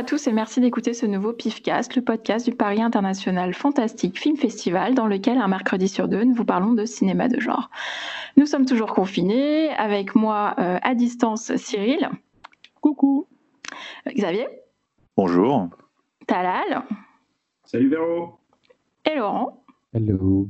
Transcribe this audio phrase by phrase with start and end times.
[0.00, 4.34] à tous et merci d'écouter ce nouveau PIFcast, le podcast du Paris International Fantastic Film
[4.34, 7.68] Festival, dans lequel un mercredi sur deux, nous vous parlons de cinéma de genre.
[8.38, 12.08] Nous sommes toujours confinés, avec moi euh, à distance Cyril.
[12.80, 13.26] Coucou.
[14.08, 14.48] Xavier.
[15.18, 15.68] Bonjour.
[16.26, 16.82] Talal.
[17.66, 18.38] Salut Véro.
[19.04, 19.62] Et Laurent.
[19.92, 20.48] Hello.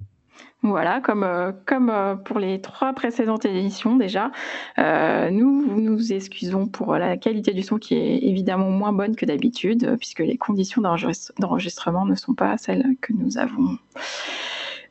[0.63, 4.31] Voilà, comme, euh, comme euh, pour les trois précédentes éditions déjà,
[4.79, 9.25] euh, nous nous excusons pour la qualité du son qui est évidemment moins bonne que
[9.25, 13.79] d'habitude, puisque les conditions d'enregistrement ne sont pas celles que nous avons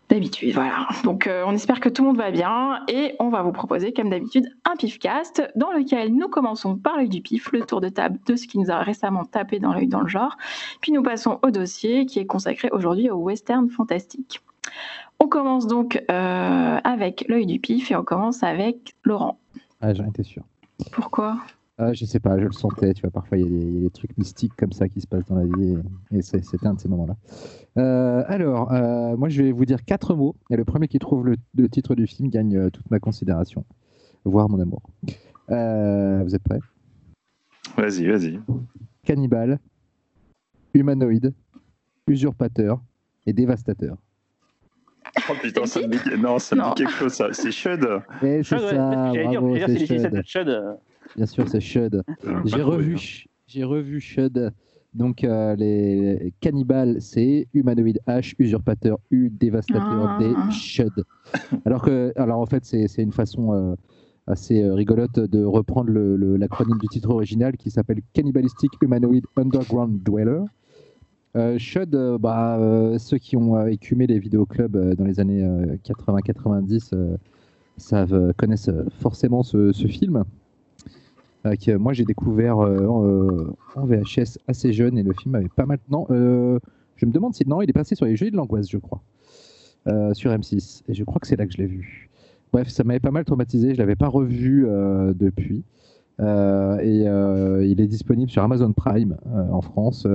[0.09, 0.55] d'habitude.
[0.55, 0.87] Voilà.
[1.03, 4.09] Donc on espère que tout le monde va bien et on va vous proposer comme
[4.09, 8.17] d'habitude un pifcast dans lequel nous commençons par l'œil du pif, le tour de table
[8.25, 10.35] de ce qui nous a récemment tapé dans l'œil dans le genre,
[10.81, 14.41] puis nous passons au dossier qui est consacré aujourd'hui au western fantastique.
[15.19, 19.39] On commence donc euh, avec l'œil du pif et on commence avec Laurent.
[19.81, 20.43] Ah, j'en étais sûr.
[20.91, 21.37] Pourquoi?
[21.77, 22.93] Ah, Je sais pas, je le sentais.
[22.93, 25.35] Tu vois, parfois il y, a des trucs mystiques comme ça qui se passent dans
[25.35, 25.77] la vie
[26.11, 27.15] et, c'était un de ces moments-là.
[27.77, 31.25] Euh, alors, euh, moi je vais vous dire quatre mots et le premier qui trouve
[31.25, 33.65] le, titre du film gagne toute ma considération,
[34.23, 34.81] voire mon amour.
[35.47, 36.59] vous êtes prêts?
[37.77, 38.39] Vas-y, vas-y.
[39.03, 39.59] Cannibale,
[40.73, 41.33] humanoïde,
[42.07, 42.81] usurpateur
[43.25, 43.97] et dévastateur.
[45.29, 47.27] Oh putain, ça me dit, non, ça me dit quelque chose, ça.
[47.33, 47.87] C'est Shud.
[48.21, 50.75] Eh, c'est ça, bravo, c'est Shud.
[51.15, 52.03] Bien sûr, c'est Shud.
[52.45, 54.51] J'ai revu, j'ai revu Shud.
[54.93, 60.49] Donc, euh, les cannibales, c'est humanoïde H, usurpateur U, dévastateur D, ah.
[60.49, 61.03] Shud.
[61.65, 63.75] Alors que, alors en fait, c'est une façon euh,
[64.25, 70.41] assez euh, rigolote de reprendre l'acronyme du titre original qui s'appelle Cannibalistic Humanoid Underground Dweller.
[71.35, 75.43] Euh, Shud, euh, bah, euh, ceux qui ont écumé les vidéoclubs dans les années
[75.83, 77.17] 80-90
[77.77, 80.25] savent, connaissent forcément ce, film.
[81.77, 86.07] moi j'ai découvert en, VHS assez jeune et le film avait pas maintenant.
[86.09, 89.01] je me demande si non, il est passé sur les Jeux de l'angoisse, je crois,
[90.13, 90.81] sur M6.
[90.89, 92.09] Et je crois que c'est là que je l'ai vu.
[92.51, 93.75] Bref, ça m'avait pas mal traumatisé.
[93.75, 94.65] Je l'avais pas revu
[95.15, 95.63] depuis.
[96.19, 100.05] Euh, et euh, il est disponible sur Amazon Prime euh, en France,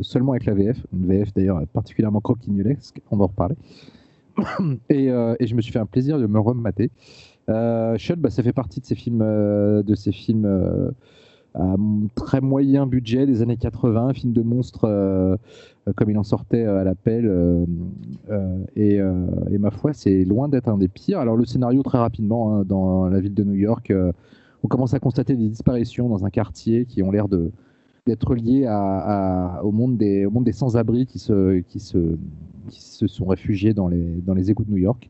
[0.00, 3.56] seulement avec la VF, une VF d'ailleurs particulièrement croquignolesque, on va en reparler.
[4.88, 6.90] et, je me suis fait un plaisir de me remater.
[7.48, 10.92] Euh, Shut, bah, ça fait partie de ces films, de ces films
[11.54, 11.74] à
[12.14, 15.38] très moyen budget des années 80, film de monstres
[15.96, 17.66] comme il en sortait à l'appel.
[18.74, 21.18] Et, et, ma foi, c'est loin d'être un des pires.
[21.18, 23.92] Alors le scénario très rapidement hein, dans la ville de New York
[24.62, 27.50] on commence à constater des disparitions dans un quartier qui ont l'air de
[28.06, 28.66] d'être liées
[29.62, 32.16] au monde des, monde des sans-abri qui se, qui, se,
[32.68, 35.08] se sont réfugiés dans les, dans les égouts de New York.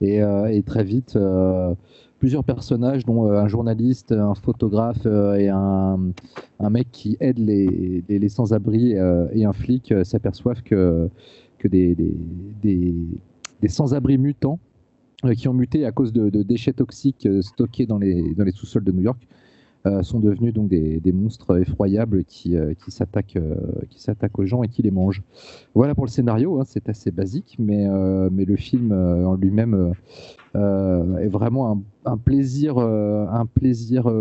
[0.00, 1.74] Et, euh, très vite, euh,
[2.18, 5.98] plusieurs personnages, dont euh, un journaliste, un photographe et un,
[6.70, 11.10] mec qui aide les, les, sans-abri et un flic, s'aperçoivent que,
[11.58, 11.94] que des,
[12.62, 14.58] des sans-abri mutants
[15.36, 19.02] qui ont muté à cause de, déchets toxiques euh, stockés dans les, sous-sols de New
[19.02, 19.20] York,
[19.86, 22.54] euh, sont devenus donc des, monstres effroyables qui,
[22.88, 23.38] s'attaquent
[23.88, 25.22] qui s'attaquent aux gens et qui les mangent.
[25.74, 29.94] Voilà pour le scénario, hein, c'est assez basique, mais, le film en lui-même
[30.54, 34.12] est vraiment un, plaisir, un plaisir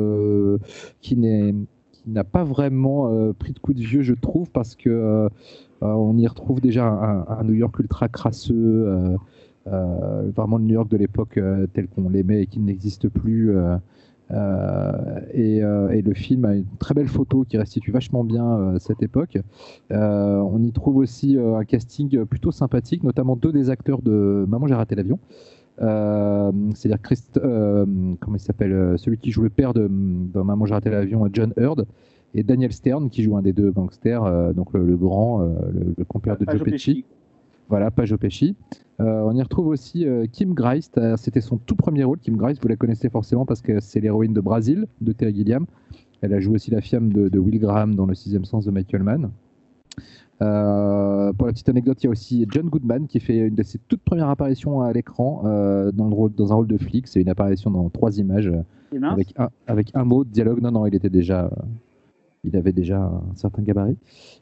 [1.02, 1.18] qui
[2.08, 5.30] n'a pas vraiment pris de coup de vieux, je trouve, parce que
[5.82, 9.18] on y retrouve déjà un, New York ultra crasseux, euh,
[9.66, 13.56] vraiment le New York de l'époque euh, tel qu'on l'aimait et qui n'existe plus.
[13.56, 13.78] Euh,
[15.34, 15.62] et,
[16.02, 19.38] le film a une très belle photo qui restitue vachement bien cette époque.
[19.90, 24.76] on y trouve aussi un casting plutôt sympathique, notamment deux des acteurs de Maman j'ai
[24.76, 25.20] raté l'avion.
[25.80, 30.92] C'est-à-dire Christ, comment il s'appelle, celui qui joue le père de dans Maman j'ai raté
[30.92, 31.88] l'avion, John Hurd,
[32.36, 36.46] et Daniel Stern qui joue un des deux gangsters, donc le, grand, le, compère de
[36.48, 37.04] Joe Pesci.
[37.68, 38.56] Voilà, Page Pesci.
[39.02, 40.98] Euh, on y retrouve aussi euh, Kim Greist.
[40.98, 42.20] Euh, c'était son tout premier rôle.
[42.20, 45.66] Kim Greist, vous la connaissez forcément parce que c'est l'héroïne de Brazil de Terry Gilliam.
[46.22, 49.04] Elle a joué aussi la femme de, Will Graham dans Le sixième sens de Michael
[49.04, 49.32] Mann.
[50.40, 53.80] pour la petite anecdote, il y a aussi John Goodman qui fait une de ses
[53.88, 55.44] toutes premières apparitions à l'écran
[55.94, 57.08] dans, dans, un rôle de flic.
[57.08, 58.52] C'est une apparition dans trois images
[59.02, 60.62] avec un, avec un, mot de dialogue.
[60.62, 61.50] Non, non, il était déjà
[62.44, 63.98] il avait déjà un certain gabarit.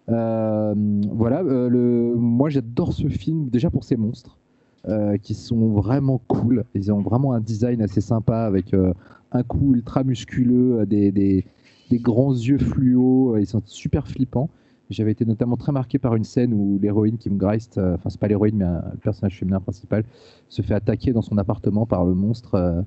[0.08, 4.40] Voilà, le, moi j'adore ce film déjà pour ses monstres.
[4.88, 6.64] Euh, qui sont vraiment cool.
[6.74, 11.46] Ils ont vraiment un design assez sympa avec un cou ultra musculeux, des, des,
[11.90, 13.36] des, grands yeux fluo.
[13.38, 14.50] Ils sont super flippants.
[14.90, 18.20] J'avais été notamment très marqué par une scène où l'héroïne Kim Greist, euh, enfin c'est
[18.20, 20.06] pas l'héroïne mais le personnage féminin principal,
[20.48, 22.82] se fait attaquer dans son appartement par le monstre euh,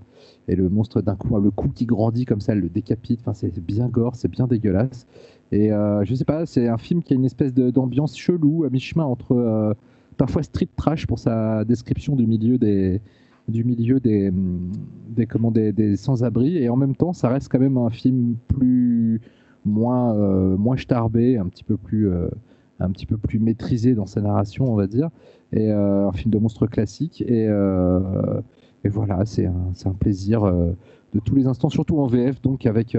[0.48, 3.20] et le monstre d'un coup, le cou qui grandit comme ça, le décapite.
[3.20, 5.06] Enfin c'est bien gore, c'est bien dégueulasse.
[5.52, 8.70] Et euh, je sais pas, c'est un film qui a une espèce d'ambiance chelou à
[8.70, 9.76] mi-chemin entre
[10.16, 13.00] parfois street trash pour sa description du milieu des
[13.48, 14.30] du milieu des
[15.08, 18.36] des, comment, des, des sans-abri et en même temps ça reste quand même un film
[18.48, 19.20] plus
[19.64, 22.28] moins, euh, moins starbé, un petit peu plus euh,
[22.78, 25.10] un petit peu plus maîtrisé dans sa narration, on va dire,
[25.52, 27.22] et euh, un film de monstre classique.
[27.26, 27.44] Et,
[28.84, 32.96] et voilà, c'est un, un, plaisir de tous les instants, surtout en VF, donc avec,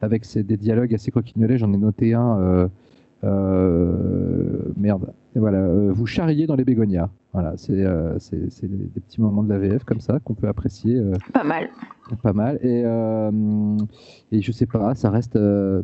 [0.00, 1.56] avec des dialogues assez coquignolés.
[1.56, 2.68] J'en ai noté un.
[3.22, 5.12] Merde.
[5.34, 7.10] Et voilà, vous charriez dans les bégonias.
[7.36, 10.96] Voilà, c'est euh, des, petits moments de la VF comme ça qu'on peut apprécier.
[10.96, 11.68] Euh, pas mal.
[12.22, 12.58] Pas mal.
[12.62, 13.76] Et, euh,
[14.32, 15.34] et je sais pas, ça reste.
[15.34, 15.82] je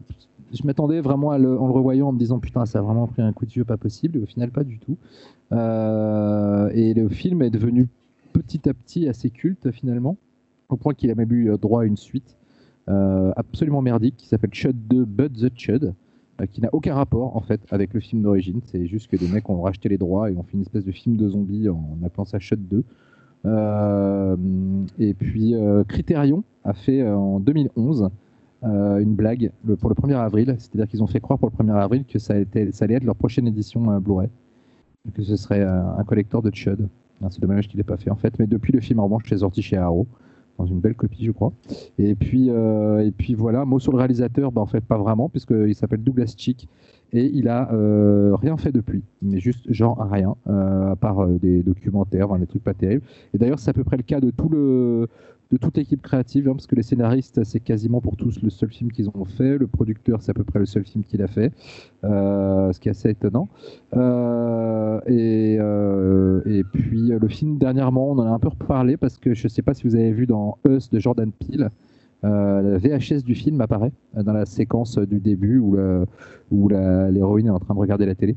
[0.64, 3.20] m'attendais vraiment à le, en le revoyant en me disant putain, ça a vraiment pris
[3.20, 4.16] un coup de vieux pas possible.
[4.16, 4.96] Et au final, pas du tout.
[5.50, 7.86] et le film est devenu
[8.32, 10.16] petit à petit assez culte finalement,
[10.70, 12.38] au point qu'il a même eu droit à une suite
[12.86, 15.92] absolument merdique qui s'appelle Chud 2 Bud the Chud.
[16.42, 18.60] Euh, qui n'a aucun rapport en fait avec le film d'origine.
[18.64, 20.92] C'est juste que des mecs ont racheté les droits et ont fait une espèce de
[20.92, 22.84] film de zombies en, appelant ça Shut 2.
[23.44, 24.36] Euh,
[24.98, 28.10] et puis euh, Criterion a fait en 2011
[28.64, 29.50] une blague
[29.80, 32.34] pour le 1er avril, c'est-à-dire qu'ils ont fait croire pour le 1er avril que ça,
[32.34, 34.28] allait être leur prochaine édition Blu-ray,
[35.14, 36.88] que ce serait un collector de Chud.
[37.28, 39.38] C'est dommage qu'il n'ait pas fait en fait, mais depuis le film en revanche, c'est
[39.38, 40.06] sorti chez Arrow
[40.58, 41.52] dans une belle copie, je crois.
[41.98, 45.28] Et puis, euh, et puis voilà, mot sur le réalisateur, bah, en fait, pas vraiment,
[45.28, 46.68] puisqu'il s'appelle Douglas Chick
[47.14, 51.62] et il a euh, rien fait depuis, mais juste genre rien, euh, à part des
[51.62, 53.04] documentaires, des trucs pas terribles.
[53.34, 55.08] Et d'ailleurs, c'est à peu près le cas de tout le,
[55.52, 58.70] de toute équipe créative, hein, parce que les scénaristes, c'est quasiment pour tous le seul
[58.70, 59.58] film qu'ils ont fait.
[59.58, 61.52] Le producteur, c'est à peu près le seul film qu'il a fait,
[62.04, 63.48] euh, ce qui est assez étonnant.
[63.94, 69.18] Euh, et, euh, et, puis le film, dernièrement, on en a un peu reparlé, parce
[69.18, 71.68] que je ne sais pas si vous avez vu dans Us de Jordan Peele.
[72.22, 75.76] la VHS du film apparaît dans la séquence du début où,
[76.50, 78.36] où l'héroïne est en train de regarder la télé.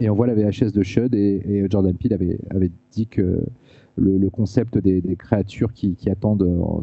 [0.00, 3.42] Et on voit la VHS de Shud et, et Jordan Peele avait, avait dit que
[3.96, 6.82] le, concept des, créatures qui, attendent euh,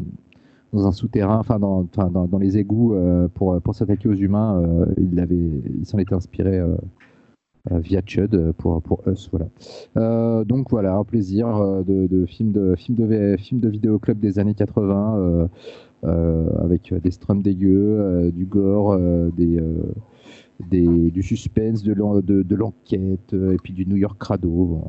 [0.72, 5.98] dans un souterrain, enfin dans, les égouts euh, pour, s'attaquer aux humains, euh, il, s'en
[5.98, 6.60] était inspiré
[7.70, 9.30] via Chud pour, pour Us.
[9.30, 10.44] Voilà.
[10.44, 15.48] donc voilà, un plaisir de, de film de, film de vidéoclub des années 80
[16.02, 18.96] avec des strums dégueux, du gore,
[19.36, 24.82] du suspense, de, l'enquête et puis du New York crado.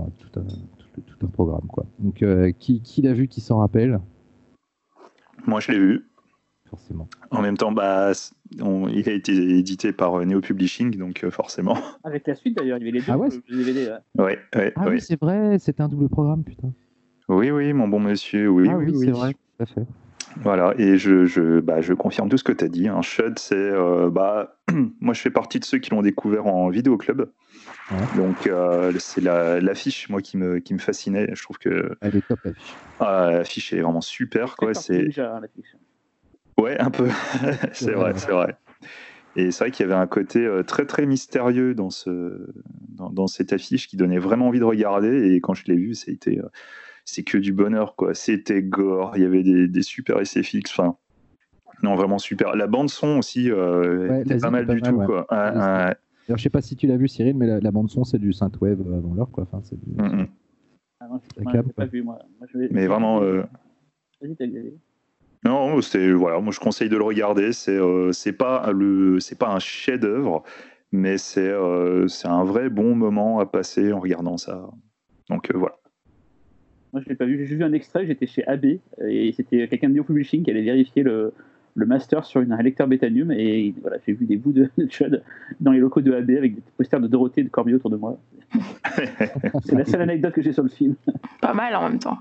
[1.02, 1.68] Tout un programme.
[1.68, 1.86] Quoi.
[2.00, 4.00] Donc, euh, qui, qui l'a vu, qui s'en rappelle?
[5.46, 6.10] Moi, je l'ai vu.
[6.70, 7.10] Forcément.
[7.32, 8.12] En même temps, bah,
[8.52, 11.76] il a été édité par euh, Neo Publishing, donc euh, forcément.
[12.04, 13.96] Avec la suite d'ailleurs, il y avait les deux ah ouais, DVD.
[14.18, 16.72] Ouais, ouais, ah oui, c'est vrai, c'était un double programme, putain.
[17.28, 19.06] Oui, oui, mon bon monsieur, oui, ah, oui, oui.
[19.06, 19.86] c'est vrai, tout à fait.
[20.38, 22.88] Voilà, et je, je, bah, je confirme tout ce que tu as dit.
[22.88, 23.02] Hein.
[23.02, 23.72] Shud, c'est.
[24.12, 24.58] bah,
[25.02, 27.30] moi, je fais partie de ceux qui l'ont découvert en vidéoclub.
[28.16, 31.30] Donc euh, c'est l'affiche moi qui me qui me fascinait.
[31.34, 32.76] Je trouve que elle est top l'affiche.
[33.00, 34.74] Ah, l'affiche est vraiment super quoi.
[34.74, 35.42] C'est déjà
[36.58, 37.08] Ouais, un peu.
[37.74, 38.56] c'est vrai, c'est vrai.
[39.36, 42.52] Et c'est vrai qu'il y avait un côté euh, très très mystérieux dans ce
[42.90, 45.32] dans, dans, cette affiche qui donnait vraiment envie de regarder.
[45.34, 46.50] Et quand je l'ai vu, c'était euh,
[47.10, 48.14] c'est que du bonheur quoi.
[48.14, 49.14] C'était gore.
[49.16, 50.72] Il y avait des, des super SFX.
[50.72, 50.98] Enfin.
[51.84, 52.56] Non, vraiment super.
[52.56, 54.98] La bande son aussi euh, était pas mal du tout.
[54.98, 55.26] Quoi.
[55.30, 55.96] Alors,
[56.38, 58.82] je sais pas si tu l'as vu, Cyril, mais la, bande son, c'est du synthwave
[58.82, 59.44] avant l'heure, quoi.
[59.44, 59.92] Enfin, c'est du...
[59.96, 60.28] Mm, mm.
[61.00, 62.20] Ah non, je pas vu, moi.
[62.72, 63.24] mais vraiment.
[63.24, 63.44] Euh...
[65.46, 67.54] Non, c'est voilà, moi je conseille de le regarder.
[67.54, 70.44] C'est euh, c'est pas le c'est pas un chef-d'œuvre,
[70.92, 74.70] mais c'est euh, c'est un vrai bon moment à passer en regardant ça.
[75.30, 75.79] Donc euh, voilà.
[76.94, 78.06] Moi je l'ai pas vu, j'ai juste vu un extrait.
[78.06, 78.66] J'étais chez AB
[79.08, 81.34] et c'était quelqu'un de Neo Publishing qui allait vérifier le,
[81.76, 85.24] le master sur une, un lecteur Betanium et voilà, j'ai vu des bouts de, Chud
[85.60, 87.98] dans les locaux de AB avec des posters de Dorothée et de Corbier autour de
[87.98, 88.20] moi.
[89.64, 90.96] c'est la seule anecdote que j'ai sur le film.
[91.42, 92.18] Pas mal en même temps.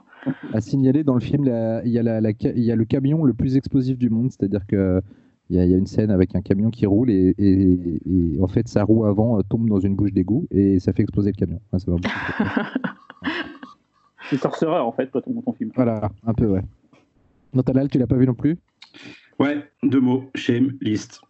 [0.52, 1.48] À signaler, dans le film, il
[1.90, 5.00] y, a il y a le camion le plus explosif du monde, c'est-à-dire que
[5.50, 7.34] il y, a, une scène avec un camion qui roule et,
[8.38, 11.36] en fait sa roue avant tombe dans une bouche d'égout et ça fait exploser le
[11.36, 11.60] camion.
[14.30, 15.70] c'est sorcereur en fait, toi, ton, ton film.
[15.74, 16.62] Voilà, un peu, ouais.
[17.54, 18.58] Notalal, tu l'as pas vu non plus?
[19.38, 21.20] Ouais, deux mots, shame, list.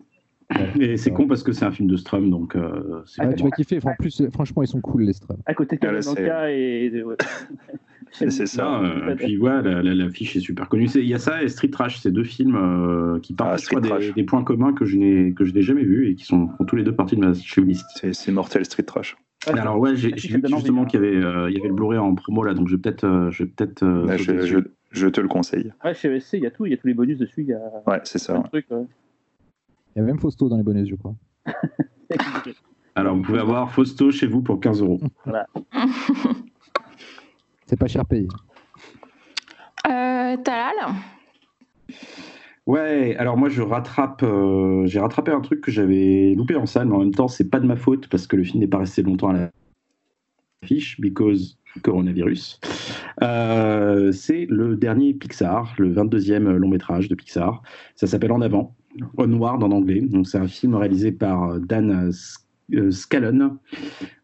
[0.81, 2.57] Et c'est con parce que c'est un film de Strum, donc.
[2.57, 3.03] Euh,
[3.37, 3.81] tu vas kiffer.
[3.85, 5.37] En plus, franchement, ils sont cool les Strum.
[5.45, 6.91] À côté de ah, et.
[8.13, 8.83] C'est ça.
[9.11, 10.87] et puis voilà, l'affiche est super connue.
[10.95, 14.45] Il y a ça et Street Trash, ces deux films qui partent ah, des, points
[14.45, 16.95] communs que je n'ai que je n'ai jamais vus et qui sont tous les deux
[16.95, 17.33] partis de ma
[17.65, 18.07] list.
[18.13, 19.17] C'est mortel Street Trash.
[19.47, 21.17] Alors ouais, j'ai vu justement qu'il y avait,
[21.51, 23.85] il y avait le Blu-ray en promo là, donc je vais peut-être, je vais peut-être.
[24.91, 25.73] je, te le conseille.
[25.85, 27.43] Ouais, chez ESC, il y a tout, il y a tous les bonus dessus.
[27.43, 27.61] Il y a.
[27.87, 28.43] Ouais, c'est ça.
[29.99, 31.15] Il y a même Fausto dans les bonus, je crois.
[32.95, 35.01] Alors, vous pouvez avoir Fausto chez vous pour 15 euros.
[35.25, 35.47] Voilà.
[37.69, 38.27] C'est pas cher payé.
[39.87, 40.75] Euh, Talal
[42.67, 46.89] Ouais, alors moi je rattrape, euh, j'ai rattrapé un truc que j'avais loupé en salle,
[46.89, 48.79] mais en même temps c'est pas de ma faute parce que le film n'est pas
[48.79, 49.51] resté longtemps à
[50.63, 52.61] l'affiche, because coronavirus.
[53.23, 57.63] Euh, c'est le dernier Pixar, le 22e long métrage de Pixar.
[57.95, 58.75] Ça s'appelle En avant,
[59.17, 60.01] Onward en anglais.
[60.01, 62.13] Donc c'est un film réalisé par Dan euh,
[62.91, 63.59] Scallon.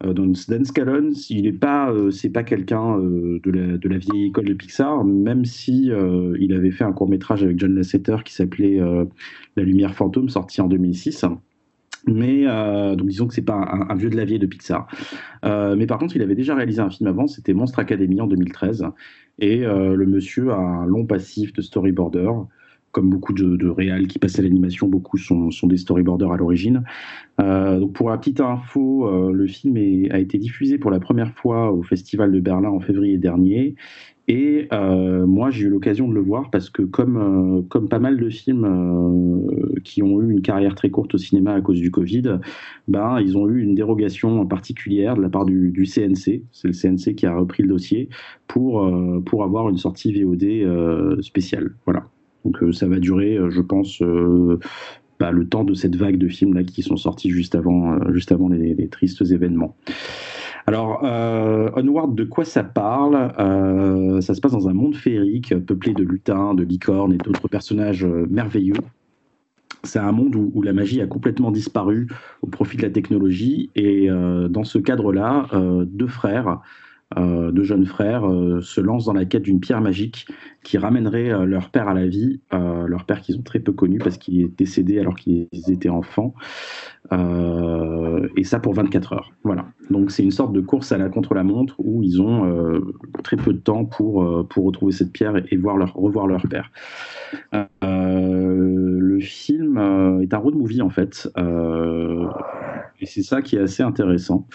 [0.05, 3.99] Euh, donc Dan Scallon, il n'est pas, euh, c'est pas quelqu'un de la, de, la,
[3.99, 5.91] vieille école de Pixar, même si
[6.39, 8.79] il avait fait un court métrage avec John Lasseter qui s'appelait
[9.57, 11.25] La Lumière Fantôme, sorti en 2006.
[12.07, 12.45] Mais
[12.97, 14.89] donc disons que c'est pas un, vieux de la vieille de Pixar.
[15.43, 18.85] mais par contre, il avait déjà réalisé un film avant, c'était Monstre Academy en 2013.
[19.39, 22.31] Et le monsieur a un long passif de storyboarder
[22.95, 26.85] comme beaucoup de, de réals qui passent à l'animation, beaucoup sont, des storyboarders à l'origine.
[27.41, 29.77] Euh, donc pour la petite info, euh, le film
[30.13, 33.75] a été diffusé pour la première fois au Festival de Berlin en février dernier.
[34.29, 38.17] Et euh, moi, j'ai eu l'occasion de le voir parce que, comme, comme pas mal
[38.17, 39.45] de films
[39.83, 42.39] qui ont eu une carrière très courte au cinéma à cause du Covid,
[42.89, 46.43] ben, ils ont eu une dérogation particulière de la part du, du CNC.
[46.53, 48.09] C'est le CNC qui a repris le dossier
[48.47, 48.89] pour,
[49.27, 51.75] pour avoir une sortie VOD spéciale.
[51.85, 52.07] Voilà.
[52.45, 54.59] Donc euh, ça va durer, euh, je pense, euh,
[55.19, 58.33] bah, le temps de cette vague de films là qui sont sortis juste avant, juste
[58.33, 59.77] avant les, tristes événements.
[60.67, 63.33] Alors, Onward, de quoi ça parle?
[64.23, 68.05] Ça se passe dans un monde féerique, peuplé de lutins, de licornes et d'autres personnages
[68.05, 68.81] merveilleux.
[69.83, 72.09] C'est un monde où, la magie a complètement disparu
[72.41, 73.71] au profit de la technologie.
[73.77, 75.49] Et dans ce cadre-là,
[75.85, 76.61] deux frères
[77.17, 80.27] euh, deux jeunes frères euh, se lancent dans la quête d'une pierre magique
[80.63, 83.99] qui ramènerait euh, leur père à la vie, leur père qu'ils ont très peu connu
[83.99, 86.35] parce qu'il est décédé alors qu'ils étaient enfants,
[87.13, 89.33] et ça pour 24 heures.
[89.43, 89.67] Voilà.
[89.91, 92.81] Donc c'est une sorte de course à la contre-la-montre où ils ont
[93.23, 96.71] très peu de temps pour, pour retrouver cette pierre et, voir leur, revoir leur père.
[97.83, 99.79] le film
[100.23, 101.29] est un road movie en fait.
[103.05, 104.49] Et c'est ça qui est assez intéressant.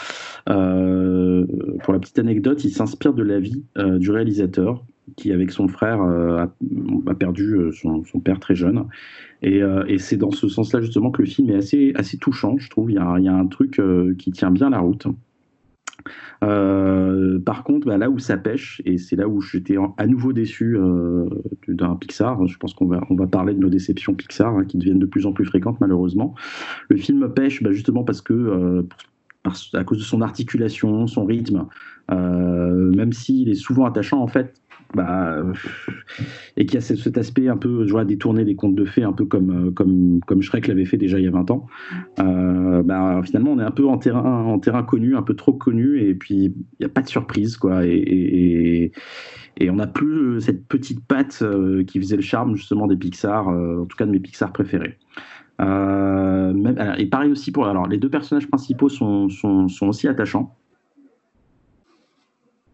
[0.50, 1.46] Euh,
[1.84, 4.84] pour la petite anecdote, il s'inspire de la vie euh, du réalisateur
[5.15, 6.48] qui, avec son frère, euh,
[7.06, 8.86] a, perdu son, père très jeune.
[9.44, 9.62] Et,
[10.00, 11.58] c'est dans ce sens-là, justement, que le film est
[11.96, 12.89] assez, touchant, je trouve.
[12.89, 13.79] Il y a un truc
[14.18, 15.06] qui tient bien la route.
[16.44, 20.34] Euh, par contre, bah, là où ça pêche, et c'est là où j'étais à nouveau
[20.34, 21.25] déçu euh,
[21.68, 25.06] d'un Pixar, je pense qu'on va, parler de nos déceptions Pixar hein, qui deviennent de
[25.06, 26.36] plus en plus fréquentes malheureusement.
[26.89, 28.84] Le film pêche bah, justement parce que, euh,
[29.74, 31.68] à cause de son articulation, son rythme,
[32.10, 34.62] même s'il est souvent attachant, en fait,
[34.96, 35.43] bah,
[36.58, 39.13] et qui a cet aspect un peu, je vois, détourné des contes de fées, un
[39.13, 41.67] peu comme, euh, comme, comme Shrek l'avait fait déjà il y a 20 ans.
[42.19, 45.53] Euh, bah, finalement, on est un peu en terrain, en terrain connu, un peu trop
[45.53, 47.86] connu, et puis il n'y a pas de surprise, quoi.
[47.86, 48.91] Et,
[49.62, 53.86] on n'a plus cette petite patte euh, qui faisait le charme justement des Pixar, en
[53.86, 54.98] tout cas de mes Pixar préférés.
[55.60, 57.67] et pareil aussi pour.
[57.67, 60.55] Alors, les deux personnages principaux sont, sont, sont aussi attachants.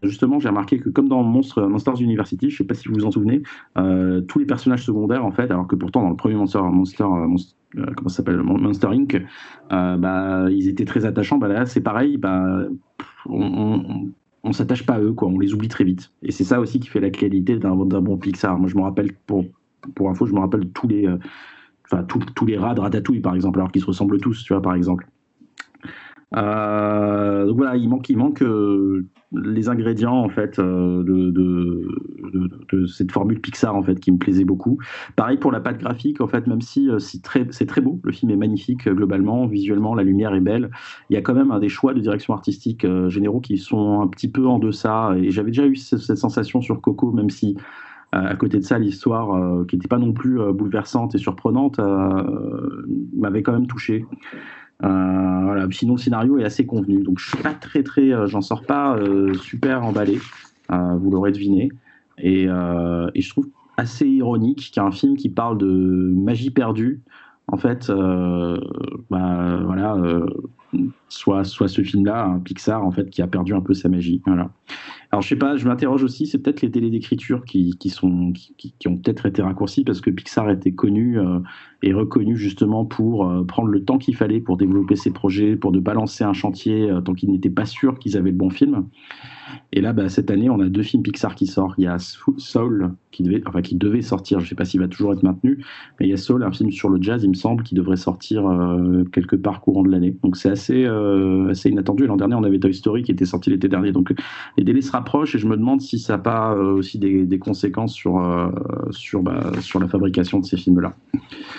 [0.02, 3.04] Justement, j'ai remarqué que comme dans Monsters University, je ne sais pas si vous vous
[3.06, 3.42] en souvenez,
[3.78, 7.04] euh, tous les personnages secondaires, en fait, alors que pourtant dans le premier Monster, Monster,
[7.04, 7.36] euh,
[7.78, 9.22] euh, comment s'appelle, Monster Inc.,
[9.70, 11.38] bah, ils étaient très attachants.
[11.38, 12.18] Bah, là, c'est pareil.
[12.18, 12.60] Bah,
[13.26, 14.10] on,
[14.44, 15.28] on, s'attache pas à eux, quoi.
[15.28, 16.12] On les oublie très vite.
[16.22, 18.58] Et c'est ça aussi qui fait la qualité d'un bon Pixar.
[18.58, 19.44] Moi, je me rappelle pour
[19.94, 21.08] pour info, je me rappelle tous les,
[21.84, 24.60] enfin tous les rats de Ratatouille, par exemple, alors qu'ils se ressemblent tous, tu vois,
[24.60, 25.06] par exemple.
[26.32, 28.42] Donc voilà, il manque, il manque
[29.44, 34.78] les ingrédients en fait euh, de, cette formule Pixar en fait qui me plaisait beaucoup.
[35.16, 38.12] Pareil pour la patte graphique en fait, même si c'est très, c'est très beau, le
[38.12, 40.70] film est magnifique globalement, visuellement, la lumière est belle.
[41.10, 44.06] Il y a quand même un des choix de direction artistique généraux qui sont un
[44.06, 45.14] petit peu en deçà.
[45.16, 47.56] Et j'avais déjà eu cette, sensation sur Coco, même si
[48.12, 51.80] à côté de ça, l'histoire, qui n'était pas non plus bouleversante et surprenante,
[53.14, 54.04] m'avait quand même touché.
[54.84, 55.68] Euh.
[55.70, 57.02] Sinon, le scénario est assez convenu.
[57.02, 60.20] Donc, je suis pas très, très, euh, j'en sors pas euh, super emballé.
[60.70, 61.70] vous l'aurez deviné.
[62.18, 67.00] Et, je trouve assez ironique qu'un film qui parle de magie perdue,
[67.48, 67.90] en fait,
[69.10, 69.96] bah, voilà,
[71.08, 74.22] soit, soit ce film-là, un Pixar, en fait, qui a perdu un peu sa magie.
[74.26, 74.50] Voilà.
[75.12, 78.32] Alors je sais pas, je m'interroge aussi, c'est peut-être les délais d'écriture qui, qui, sont,
[78.32, 81.38] qui, ont peut-être été raccourcis parce que Pixar était connu euh,
[81.82, 85.72] et reconnu justement pour euh, prendre le temps qu'il fallait pour développer ses projets, pour
[85.72, 88.86] de balancer un chantier tant qu'ils n'étaient pas sûrs qu'ils avaient le bon film.
[89.72, 91.74] Et là, bah, cette année, on a deux films Pixar qui sortent.
[91.78, 94.80] Il y a Soul, qui devait, enfin, qui devait sortir, je ne sais pas s'il
[94.80, 95.64] va toujours être maintenu,
[95.98, 97.96] mais il y a Soul, un film sur le jazz, il me semble, qui devrait
[97.96, 100.16] sortir euh, quelque part courant de l'année.
[100.22, 102.06] Donc c'est assez, euh, assez inattendu.
[102.06, 103.92] L'an dernier, on avait Toy Story qui était sorti l'été dernier.
[103.92, 104.14] Donc
[104.56, 107.38] les délais se rapprochent et je me demande si ça n'a pas euh, aussi des,
[107.38, 108.14] conséquences sur,
[109.22, 110.94] bah, sur la fabrication de ces films-là.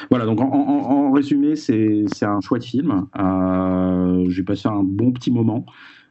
[0.10, 3.06] Voilà, donc en, en, en résumé, c'est un chouette film.
[4.30, 5.66] J'ai passé un bon petit moment.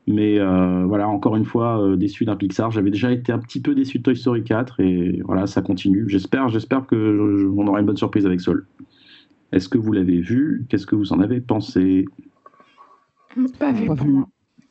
[0.09, 2.71] Mais euh, voilà, encore une fois, euh, déçu d'un Pixar.
[2.71, 6.09] J'avais déjà été un petit peu déçu de Toy Story 4 et voilà, ça continue.
[6.09, 8.67] J'espère, j'espère que on aura une bonne surprise avec Soul.
[9.53, 10.65] Est-ce que vous l'avez vu?
[10.69, 12.05] Qu'est-ce que vous en avez pensé?
[13.59, 13.87] Pas vu.
[13.87, 14.25] Pas vu.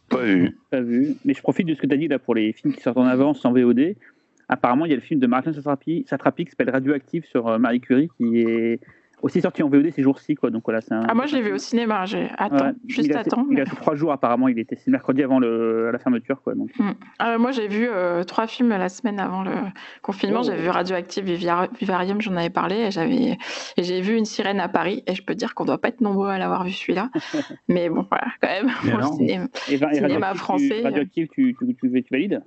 [0.09, 0.57] Pas vu.
[0.71, 1.15] Pas vu.
[1.25, 2.97] Mais je profite de ce que tu as dit là pour les films qui sortent
[2.97, 3.95] en avance en VOD.
[4.47, 7.57] Apparemment, il y a le film de Martin Satrapi, Satrapi qui s'appelle Radioactive sur euh,
[7.57, 8.79] Marie Curie qui est
[9.21, 10.49] aussi sorti en VOD ces jours-ci quoi.
[10.49, 12.05] Donc voilà c'est ah moi je l'ai vu au cinéma.
[12.05, 15.91] J'ai attends juste il attends il a trois jours apparemment il était mercredi avant le,
[15.91, 16.71] la fermeture quoi donc.
[16.77, 16.91] Hmm.
[17.19, 19.51] ah, moi j'ai vu euh, trois films la semaine avant le
[20.01, 20.41] confinement.
[20.41, 20.43] Oh.
[20.43, 23.37] j'avais vu Radioactive Vivarium j'en avais parlé et j'avais
[23.77, 26.01] et j'ai vu une sirène à Paris et je peux dire qu'on doit pas être
[26.01, 27.09] nombreux à l'avoir vu celui-là.
[27.67, 30.83] Mais bon voilà quand même le cinéma, et, cinéma français euh.
[30.83, 32.41] Radioactive tu, tu, tu, tu, valides?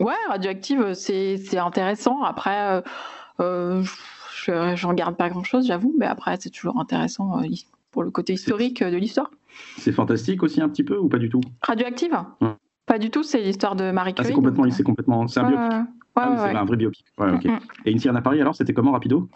[0.00, 2.22] Ouais Radioactive c'est intéressant.
[2.22, 2.82] Après
[3.40, 3.82] euh,
[4.46, 7.46] j'en garde pas grand chose, j'avoue, mais après, c'est toujours intéressant euh,
[7.90, 9.30] pour le côté historique de l'histoire.
[9.78, 11.40] C'est fantastique aussi un petit peu ou pas du tout?
[11.62, 12.16] Radioactive?
[12.86, 14.26] Pas du tout, c'est l'histoire de Marie Curie.
[14.26, 15.72] Ah, c'est complètement, c'est complètement, c'est un biopic.
[16.16, 17.04] ah, c'est un vrai biopic.
[17.84, 19.28] Et une sirène à Paris, alors, c'était comment, rapido?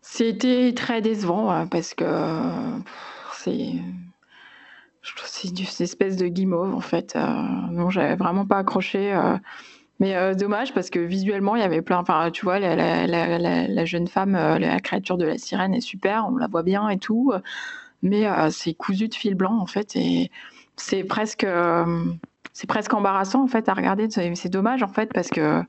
[0.00, 2.04] C'était très décevant parce que
[3.32, 3.74] c'est
[5.26, 7.14] c'est une espèce de guimauve en fait.
[7.16, 7.20] Euh,
[7.70, 9.14] non, j'avais vraiment pas accroché.
[9.14, 9.36] Euh,
[10.00, 11.98] mais euh, dommage parce que visuellement, il y avait plein.
[11.98, 16.36] Enfin, tu vois, la, jeune femme, euh, la créature de la sirène est super, on
[16.36, 17.32] la voit bien et tout.
[18.02, 19.96] Mais euh, c'est cousu de fil blanc, en fait.
[19.96, 20.30] Et
[20.76, 21.46] c'est presque,
[22.52, 24.08] c'est presque embarrassant, en fait, à regarder.
[24.10, 25.62] C'est dommage, en fait, parce que.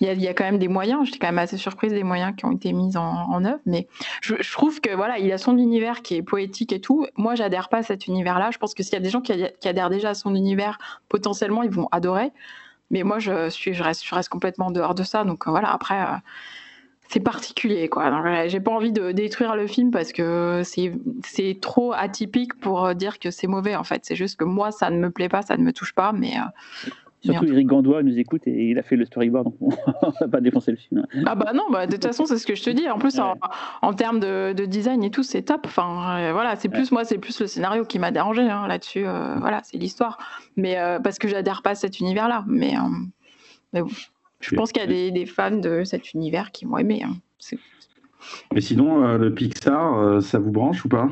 [0.00, 1.04] Il y, a, quand même des moyens.
[1.04, 3.60] J'étais quand même assez surprise des moyens qui ont été mis en, œuvre.
[3.66, 3.86] Mais
[4.22, 7.06] je, trouve que voilà, il a son univers qui est poétique et tout.
[7.18, 8.50] Moi, j'adhère pas à cet univers-là.
[8.50, 10.78] Je pense que s'il y a des gens qui adhèrent déjà à son univers,
[11.10, 12.32] potentiellement, ils vont adorer.
[12.92, 15.24] Mais moi, je, suis, je, reste, je reste complètement dehors de ça.
[15.24, 16.16] Donc voilà, après, euh,
[17.08, 17.88] c'est particulier.
[17.88, 18.10] quoi.
[18.46, 23.30] J'ai pas envie de détruire le film parce que c'est trop atypique pour dire que
[23.30, 24.04] c'est mauvais, en fait.
[24.04, 26.12] C'est juste que moi, ça ne me plaît pas, ça ne me touche pas.
[26.12, 26.90] Mais, euh,
[27.24, 29.56] Surtout Eric Gandois nous écoute et il a fait le storyboard, donc
[30.02, 31.06] on va pas défoncer le film.
[31.26, 32.88] Ah bah non, bah de toute façon c'est ce que je te dis.
[32.90, 35.62] En plus en, termes de, design et tout, c'est top.
[35.64, 39.06] Enfin euh, voilà, c'est plus moi, c'est plus le scénario qui m'a dérangé hein, là-dessus.
[39.06, 40.18] Euh, voilà, c'est l'histoire.
[40.56, 42.44] Mais euh, parce que j'adhère pas à cet univers-là.
[42.48, 42.74] Mais,
[43.72, 43.90] mais bon,
[44.40, 47.04] je pense qu'il y a des, fans de cet univers qui vont aimer.
[47.04, 47.14] Hein.
[48.52, 51.08] Mais sinon, le Pixar, ça vous branche ou pas?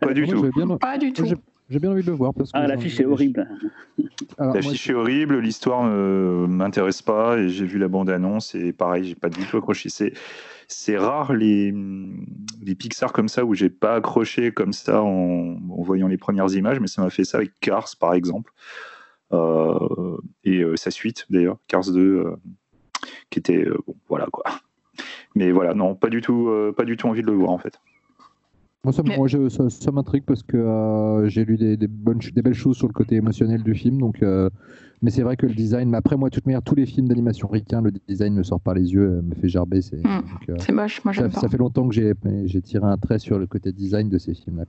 [0.00, 0.50] Pas du tout.
[0.78, 1.26] Pas du tout.
[1.70, 2.32] J'ai bien envie de le voir.
[2.32, 3.46] Parce que ah, l'affiche est horrible.
[4.38, 9.14] L'affiche est horrible, l'histoire ne m'intéresse pas et j'ai vu la bande-annonce et pareil, j'ai
[9.14, 9.88] pas du tout accroché.
[10.70, 11.74] C'est rare les,
[12.62, 16.80] les Pixar comme ça où j'ai pas accroché comme ça en, voyant les premières images,
[16.80, 18.52] mais ça m'a fait ça avec Cars par exemple.
[19.32, 22.36] Euh, et euh, sa suite d'ailleurs, Cars 2, euh,
[23.30, 23.66] qui était.
[23.86, 24.44] bon, voilà quoi.
[25.34, 27.80] Mais voilà, non, pas du tout, pas du tout envie de le voir en fait.
[28.84, 32.86] Moi, ça, ça, m'intrigue parce que euh, j'ai lu des, bonnes, des belles choses sur
[32.86, 33.98] le côté émotionnel du film.
[33.98, 34.50] Donc, euh,
[35.02, 37.08] mais c'est vrai que le design, mais après, moi, de toute manière, tous les films
[37.08, 39.82] d'animation ricains, le design me sort par les yeux, euh, me fait gerber.
[39.82, 40.74] C'est hmm.
[40.74, 44.08] moche, moi ça, ça, fait longtemps que j'ai tiré un trait sur le côté design
[44.08, 44.64] de ces films-là.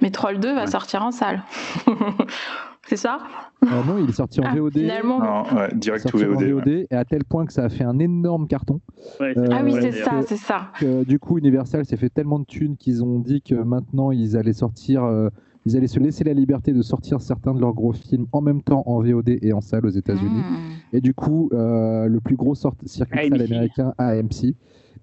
[0.00, 1.42] Mais Troll 2 va sortir en salle.
[2.86, 3.18] c'est ça
[3.64, 4.72] euh, Non, il est sorti en ah, VOD.
[4.72, 6.42] Finalement, non, ouais, direct VOD.
[6.42, 8.80] VOD Et à tel point que ça a fait un énorme carton.
[9.20, 10.72] Euh, ah oui, c'est ça, c'est ça.
[11.06, 14.52] du coup, Universal s'est fait tellement de thunes qu'ils ont dit que maintenant ils allaient
[14.52, 15.04] sortir.
[15.04, 15.28] Euh,
[15.66, 18.62] ils allaient se laisser la liberté de sortir certains de leurs gros films en même
[18.62, 20.40] temps en VOD et en salle aux États-Unis.
[20.40, 20.94] Hmm.
[20.94, 24.54] Et du coup, le plus gros circuit de salle américain, AMC,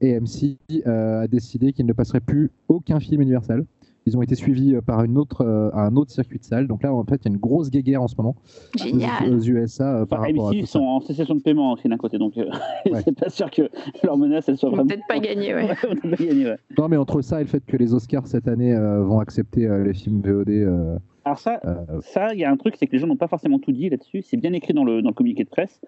[0.01, 3.65] AMC a décidé qu'il ne passerait plus aucun film Universal.
[4.07, 6.65] Ils ont été suivis euh, par une autre, euh, un autre circuit de salle.
[6.67, 8.37] Donc là, en fait, il y a une grosse guéguerre en ce moment
[8.77, 9.33] Génial.
[9.33, 9.97] aux USA.
[9.97, 12.33] Euh, par rapport ils sont en cessation de paiement aussi d'un côté, donc
[13.03, 13.69] c'est pas sûr que
[14.03, 14.87] leur menace elle soit vraiment.
[14.87, 16.57] Peut-être pas gagné, ouais.
[16.77, 19.93] Non, mais entre ça et le fait que les Oscars cette année vont accepter les
[19.93, 20.99] films VOD.
[21.25, 21.59] Alors ça,
[22.01, 23.89] ça, il y a un truc, c'est que les gens n'ont pas forcément tout dit
[23.89, 24.21] là-dessus.
[24.21, 25.81] C'est bien écrit dans le, dans le communiqué de presse.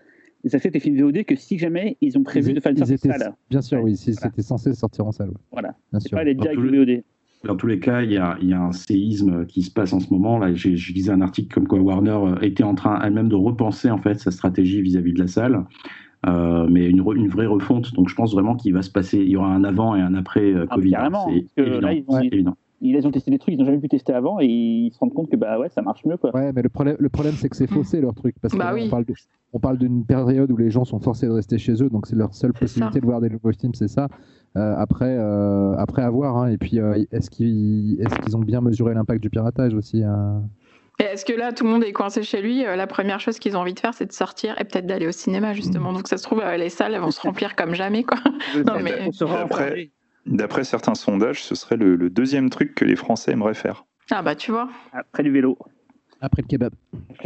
[0.44, 2.98] Ils acceptent les films VOD que si jamais ils ont prévu de faire une sortie
[2.98, 3.34] salle.
[3.50, 5.32] Bien sûr, oui, si c'était censé sortir en salle.
[5.52, 5.76] Voilà.
[5.92, 6.18] Bien sûr.
[6.18, 7.04] pas les directs VOD.
[7.46, 10.38] Dans tous les cas, il y, a, un séisme qui se passe en ce moment.
[10.40, 13.90] Là, j'ai lisé un article comme quoi Warner euh, était en train elle-même de repenser
[13.90, 15.64] en fait sa stratégie vis-à-vis de la salle,
[16.28, 17.94] euh, mais une, une, vraie refonte.
[17.94, 19.20] Donc, je pense vraiment qu'il va se passer.
[19.20, 20.98] Il y aura un avant et un après euh, ah, Covid.
[21.56, 22.58] c'est évident.
[22.82, 25.14] ils, ont testé des trucs qu'ils n'ont jamais pu tester avant et ils se rendent
[25.14, 26.36] compte que bah ouais, ça marche mieux quoi.
[26.36, 28.90] Ouais, mais le problème, le problème c'est que c'est faussé leur truc parce bah qu'on
[28.90, 29.06] parle
[29.54, 32.16] on parle d'une période où les gens sont forcés de rester chez eux, donc c'est
[32.16, 34.08] leur seule possibilité de voir des nouveaux films, c'est ça.
[34.58, 36.38] Euh, après, euh, après avoir.
[36.38, 40.44] Hein, et puis, euh, est-ce qu'ils est ont bien mesuré l'impact du piratage aussi hein
[41.02, 43.62] est-ce que là, tout le monde est coincé chez lui La première chose qu'ils ont
[43.62, 45.94] envie de faire, c'est de sortir et peut-être d'aller au cinéma, justement.
[45.94, 45.96] Mm.
[45.96, 48.04] Donc, ça se trouve, les salles vont se remplir comme jamais.
[48.04, 48.18] Quoi.
[50.26, 53.86] D'après certains sondages, ce serait le, deuxième truc que les Français aimeraient faire.
[54.12, 54.68] Ah, bah, tu vois.
[54.92, 55.58] Après du vélo.
[56.20, 56.74] Après le kebab.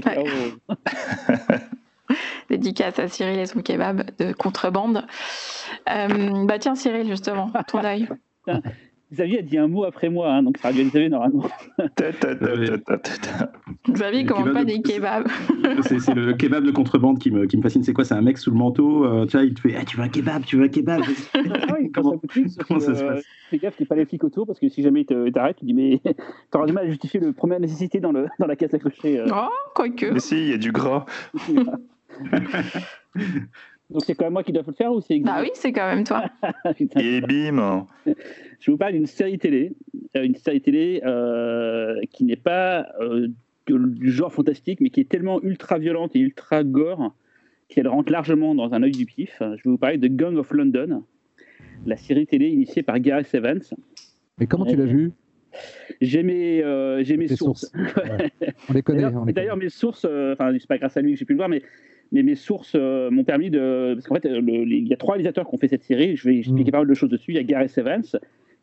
[2.49, 5.05] Dédicace à Cyril et son kebab de contrebande.
[5.89, 8.07] Euh, bah tiens Cyril, justement, ton œil.
[9.13, 11.45] Xavier a dit un mot après moi, hein, donc ça aurait dû Xavier normalement.
[13.89, 15.27] Xavier commande pas des kebabs.
[15.83, 17.83] c'est le kebab de contrebande qui me, qui me fascine.
[17.83, 19.85] C'est quoi C'est un mec sous le manteau, euh, tu vois, il te fait ah,
[19.85, 21.01] Tu veux un kebab Tu veux un kebab
[21.35, 21.39] ah,
[21.93, 22.19] comment,
[22.67, 23.23] comment ça se passe?
[23.51, 25.57] Fais gaffe qu'il n'y ait pas les flics autour, parce que si jamais il t'arrête,
[25.57, 26.01] tu dis Mais
[26.49, 29.19] t'auras du mal à justifier le première nécessité dans, le, dans la caisse accrochée.
[29.19, 29.27] Euh.
[29.31, 30.11] Oh, quoique.
[30.11, 31.05] Mais si, il y a du gras.
[33.89, 35.87] Donc c'est quand même moi qui dois le faire ou c'est Bah oui, c'est quand
[35.87, 36.25] même toi.
[36.99, 37.85] Et bim
[38.59, 39.73] Je vous parle d'une série télé,
[40.15, 43.27] euh, une série télé euh, qui n'est pas euh,
[43.67, 47.13] du genre fantastique, mais qui est tellement ultra violente et ultra gore
[47.69, 49.37] qu'elle rentre largement dans un œil du pif.
[49.39, 51.03] Je vais vous parler de Gang of London,
[51.85, 53.61] la série télé initiée par Gareth Evans.
[54.39, 55.11] Mais comment tu l'as vu?
[56.01, 56.63] j'ai mes,
[57.15, 57.71] mes sources.
[58.69, 59.03] On les connaît.
[59.33, 61.61] D'ailleurs, mes sources, enfin, c'est pas grâce à lui que j'ai pu le voir, mais
[62.13, 63.95] mais mes sources euh, m'ont permis de.
[63.95, 66.15] Parce qu'en fait, il y a trois réalisateurs qui ont fait cette série.
[66.15, 66.71] Je vais expliquer mm.
[66.71, 67.31] pas mal de choses dessus.
[67.31, 68.03] Il y a Gareth Evans,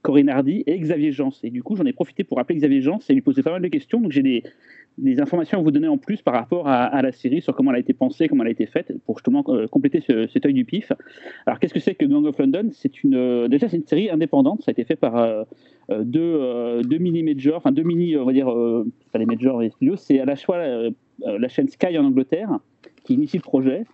[0.03, 1.33] Corinne Hardy et Xavier Jans.
[1.43, 3.61] Et du coup, j'en ai profité pour appeler Xavier Jans et lui poser pas mal
[3.61, 4.01] de questions.
[4.01, 4.45] Donc, j'ai des,
[4.99, 7.79] des, informations à vous donner en plus par rapport à, la série, sur comment elle
[7.79, 10.55] a été pensée, comment elle a été faite, pour justement euh, compléter ce, cet œil
[10.55, 10.93] du pif.
[11.45, 12.69] Alors, qu'est-ce que c'est que Gang of London?
[12.71, 14.63] C'est une, euh, déjà, c'est une série indépendante.
[14.63, 15.45] Ça a été fait par
[15.89, 18.47] deux, deux mini-majors, enfin deux mini, on va dire,
[19.11, 19.97] pas les majors et studios.
[19.97, 20.93] C'est à la fois
[21.25, 22.61] la chaîne Sky en Angleterre
[23.05, 23.85] qui initie le projet,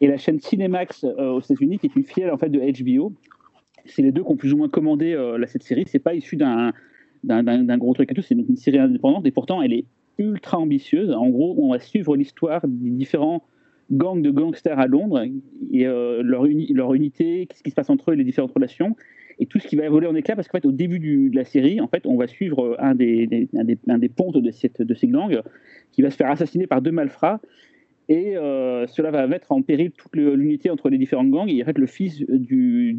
[0.00, 3.12] et la chaîne Cinemax euh, aux États-Unis, qui est une filiale en fait de HBO.
[3.84, 5.84] C'est les deux qui ont plus ou moins commandé euh, cette série.
[5.86, 6.72] C'est pas issu d'un
[7.78, 8.22] gros truc et tout.
[8.22, 9.84] C'est une série indépendante et pourtant elle est
[10.18, 11.10] ultra ambitieuse.
[11.10, 13.42] En gros, on va suivre l'histoire des différents
[13.90, 15.24] gangs de gangsters à Londres
[15.72, 18.94] et euh, leur, leur unité, qu'est-ce qui se passe entre eux, les différentes relations
[19.40, 21.44] et tout ce qui va évoluer en éclat parce qu'en fait au début de la
[21.44, 25.06] série, en fait, on va suivre un des, un des, pontes de, cette, de ces
[25.06, 25.40] gangs
[25.92, 27.40] qui va se faire assassiner par deux malfrats
[28.08, 31.50] et euh, cela va mettre en péril toute l'unité entre les différentes gangs.
[31.50, 32.98] Et en fait, le fils du,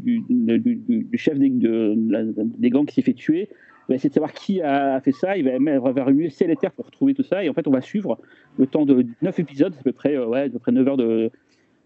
[1.16, 3.50] chef des, gangs qui s'est fait tuer
[3.88, 5.36] va essayer de savoir qui a fait ça.
[5.36, 7.44] Il va, va remuer ciel et terre pour retrouver tout ça.
[7.44, 8.20] Et en fait, on va suivre
[8.60, 10.98] le temps de 9 épisodes, à peu près, euh, ouais, à peu près 9 heures
[10.98, 11.32] de,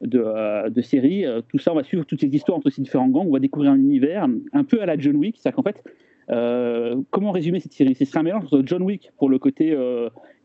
[0.01, 1.25] de, euh, de, série.
[1.49, 3.27] Tout ça, on va suivre toutes ces histoires entre ces différents gangs.
[3.27, 5.37] On va découvrir un univers un peu à la John Wick.
[5.37, 7.95] C'est-à-dire qu'en fait, comment résumer cette série?
[7.95, 9.75] Ce serait un mélange entre John Wick pour le côté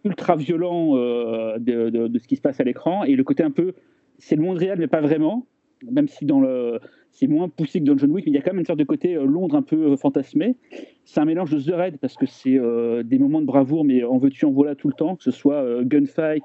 [0.05, 3.75] ultra violent euh, de, ce qui se passe à l'écran et le côté un peu
[4.19, 5.47] c'est le monde réel mais pas vraiment
[5.91, 8.43] même si dans le c'est moins poussé que dans John Wick mais il y a
[8.43, 10.57] quand même une sorte de côté euh, Londres un peu euh, fantasmé
[11.05, 12.59] c'est un mélange de The Raid parce que c'est
[13.05, 15.83] des moments de bravoure mais en veux-tu en voilà tout le temps que ce soit
[15.85, 16.45] gunfight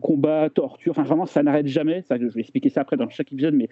[0.00, 3.30] combat torture enfin vraiment ça n'arrête jamais ça, je vais expliquer ça après dans chaque
[3.32, 3.68] épisode mais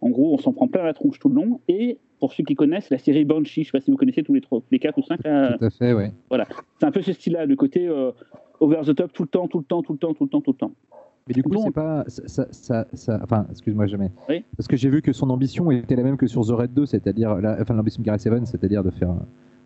[0.00, 1.60] en gros, on s'en prend plein la tronche tout le long.
[1.66, 4.22] Et pour ceux qui connaissent, la série Banshee, je ne sais pas si vous connaissez
[4.22, 5.22] tous les, trois, les 4 ou 5.
[5.22, 6.04] Tout à fait, oui.
[6.28, 6.46] Voilà.
[6.78, 7.88] C'est un peu ce style-là, le côté
[8.60, 10.40] over the top tout le temps, tout le temps, tout le temps, tout le temps,
[10.40, 10.72] tout le temps.
[11.28, 12.04] Mais du coup, c'est pas.
[12.08, 14.10] Ça, ça, ça, enfin, excuse-moi, jamais.
[14.28, 16.74] Oui Parce que j'ai vu que son ambition était la même que sur The Red
[16.74, 17.38] 2, c'est-à-dire.
[17.60, 19.14] Enfin, l'ambition de Gary Seven, c'est-à-dire de faire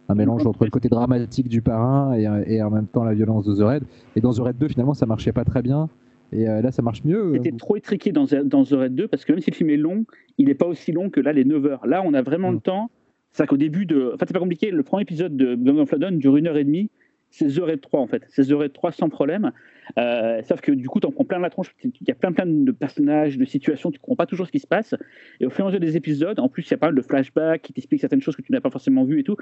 [0.08, 3.44] un, mélange entre le côté dramatique du parrain et, et, en même temps la violence
[3.44, 3.82] de The Red.
[4.16, 5.88] Et dans The Red 2, finalement, ça marchait pas très bien.
[6.32, 7.32] Et euh, là, ça marche mieux.
[7.34, 9.76] C'était trop étriqué dans, dans The Red 2 parce que même si le film est
[9.76, 10.04] long,
[10.36, 11.86] il n'est pas aussi long que là, les 9 heures.
[11.86, 12.62] Là, on a vraiment le mm.
[12.62, 12.90] temps.
[13.32, 14.12] C'est-à-dire qu'au début de.
[14.14, 14.70] Enfin, c'est pas compliqué.
[14.70, 16.90] Le premier épisode de Gang of London dure une heure et demie
[17.30, 18.22] c'est The Raid 3 en fait.
[18.28, 19.52] C'est The Raid 3 sans problème.
[19.96, 21.74] Euh, sauf que du coup, tu en prends plein la tronche.
[21.82, 24.58] Il y a plein, plein de personnages, de situations, tu comprends pas toujours ce qui
[24.58, 24.94] se passe.
[25.40, 26.94] Et au fur et à mesure des épisodes, en plus, il y a pas mal
[26.94, 29.36] de flashbacks qui t'expliquent certaines choses que tu n'as pas forcément vues et tout.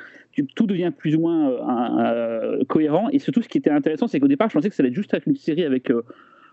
[0.55, 3.09] tout devient plus ou moins euh, cohérent.
[3.11, 5.13] Et surtout, ce qui était intéressant, c'est qu'au départ, je pensais que ça allait juste
[5.15, 5.91] être une série avec.
[5.91, 6.03] Euh,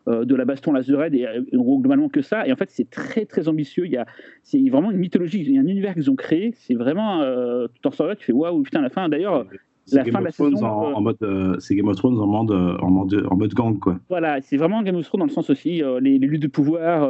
[0.06, 2.46] de la baston, la The Raid, et globalement que ça.
[2.46, 3.86] Et en fait, c'est très très ambitieux.
[3.86, 4.06] Il y a,
[4.42, 6.52] c'est vraiment une mythologie, il y a un univers qu'ils ont créé.
[6.56, 7.24] C'est vraiment
[7.68, 9.08] tout en sort tu fais waouh, putain, la fin.
[9.08, 9.46] D'ailleurs,
[9.92, 10.66] la fin de la saison.
[10.66, 11.18] En, mode,
[11.60, 14.00] c'est Game of Thrones en mode, en mode, en mode gang, quoi.
[14.10, 17.10] Voilà, c'est vraiment Game of Thrones dans le sens aussi, les, luttes de pouvoir,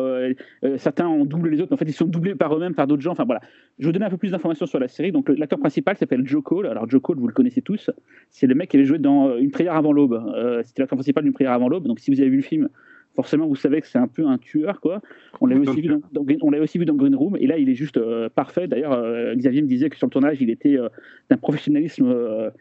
[0.78, 3.02] certains ont doublé les autres, mais en fait, ils sont doublés par eux-mêmes, par d'autres
[3.02, 3.12] gens.
[3.12, 3.42] Enfin, voilà.
[3.80, 5.12] Je vais vous donner un peu plus d'informations sur la série.
[5.12, 6.68] Donc, l'acteur principal s'appelle Joe Cole.
[6.68, 7.90] Alors, Joe Cole, vous le connaissez tous.
[8.30, 10.22] C'est le mec qui avait joué dans Une prière avant l'aube.
[10.64, 11.88] C'était l'acteur principal d'une prière avant l'aube.
[11.88, 12.70] Donc, si vous avez vu le film,
[13.16, 15.02] forcément vous savez que c'est un peu un tueur quoi.
[15.42, 17.70] On l'a aussi, vu dans, on l'a aussi vu dans Green Room et là il
[17.70, 18.68] est juste euh, parfait.
[18.68, 20.90] D'ailleurs euh, Xavier me disait que sur le tournage il était euh,
[21.30, 22.52] d'un professionnalisme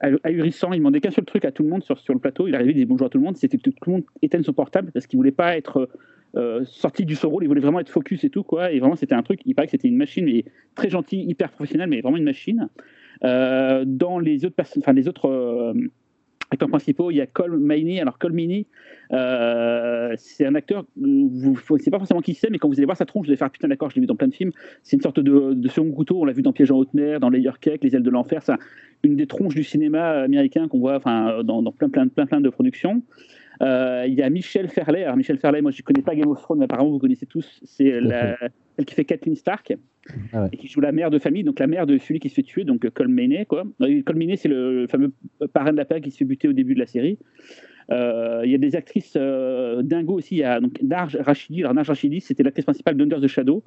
[0.00, 0.72] ahurissant.
[0.72, 2.46] Il demandait qu'un seul truc à tout le monde sur, sur le plateau.
[2.48, 3.36] Il arrivait, il disait bonjour à tout le monde.
[3.36, 5.88] C'était que tout le monde éteigne son portable parce qu'il voulait pas être
[6.64, 7.44] sorti du son rôle.
[7.44, 8.70] Il voulait vraiment être focus et tout quoi.
[8.70, 9.40] Et vraiment c'était un truc.
[9.44, 12.68] Il paraît que c'était une machine mais très gentil, hyper professionnel, mais vraiment une machine.
[13.22, 15.74] dans les autres personnes, enfin les autres
[16.50, 18.00] acteurs principaux, il y a Cole Meany.
[18.00, 18.66] Alors Cole Meany,
[19.12, 22.96] euh, c'est un acteur, vous ne pas forcément qui c'est, mais quand vous allez voir
[22.96, 24.52] sa tronche, vous allez faire putain d'accord, je l'ai vu dans plein de films.
[24.82, 26.20] C'est une sorte de, de, second couteau.
[26.20, 28.42] On l'a vu dans Piège en haute mer, dans Layer Cake, Les ailes de l'enfer.
[28.42, 28.54] C'est
[29.04, 32.40] une des tronches du cinéma américain qu'on voit, enfin, dans, dans, plein, plein, plein, plein
[32.40, 33.02] de productions.
[33.62, 35.04] Euh, il y a Michel Ferlet.
[35.04, 37.26] Alors Michel Ferlet, moi je ne connais pas Game of Thrones, mais apparemment vous connaissez
[37.26, 37.60] tous.
[37.64, 39.76] C'est celle qui fait Kathleen Stark
[40.32, 42.34] ah et qui joue la mère de famille, donc la mère de celui qui se
[42.34, 43.14] fait tuer, donc Cole
[43.48, 43.64] Quoi.
[44.04, 45.12] Cole c'est le fameux
[45.52, 47.18] parrain de la paix qui se fait buter au début de la série.
[47.90, 50.36] Euh, il y a des actrices euh, dingo aussi.
[50.36, 51.60] Il y a donc Narj Rachidi.
[51.60, 53.62] Alors Narj Rachidi, c'était l'actrice principale d'Under the Shadow,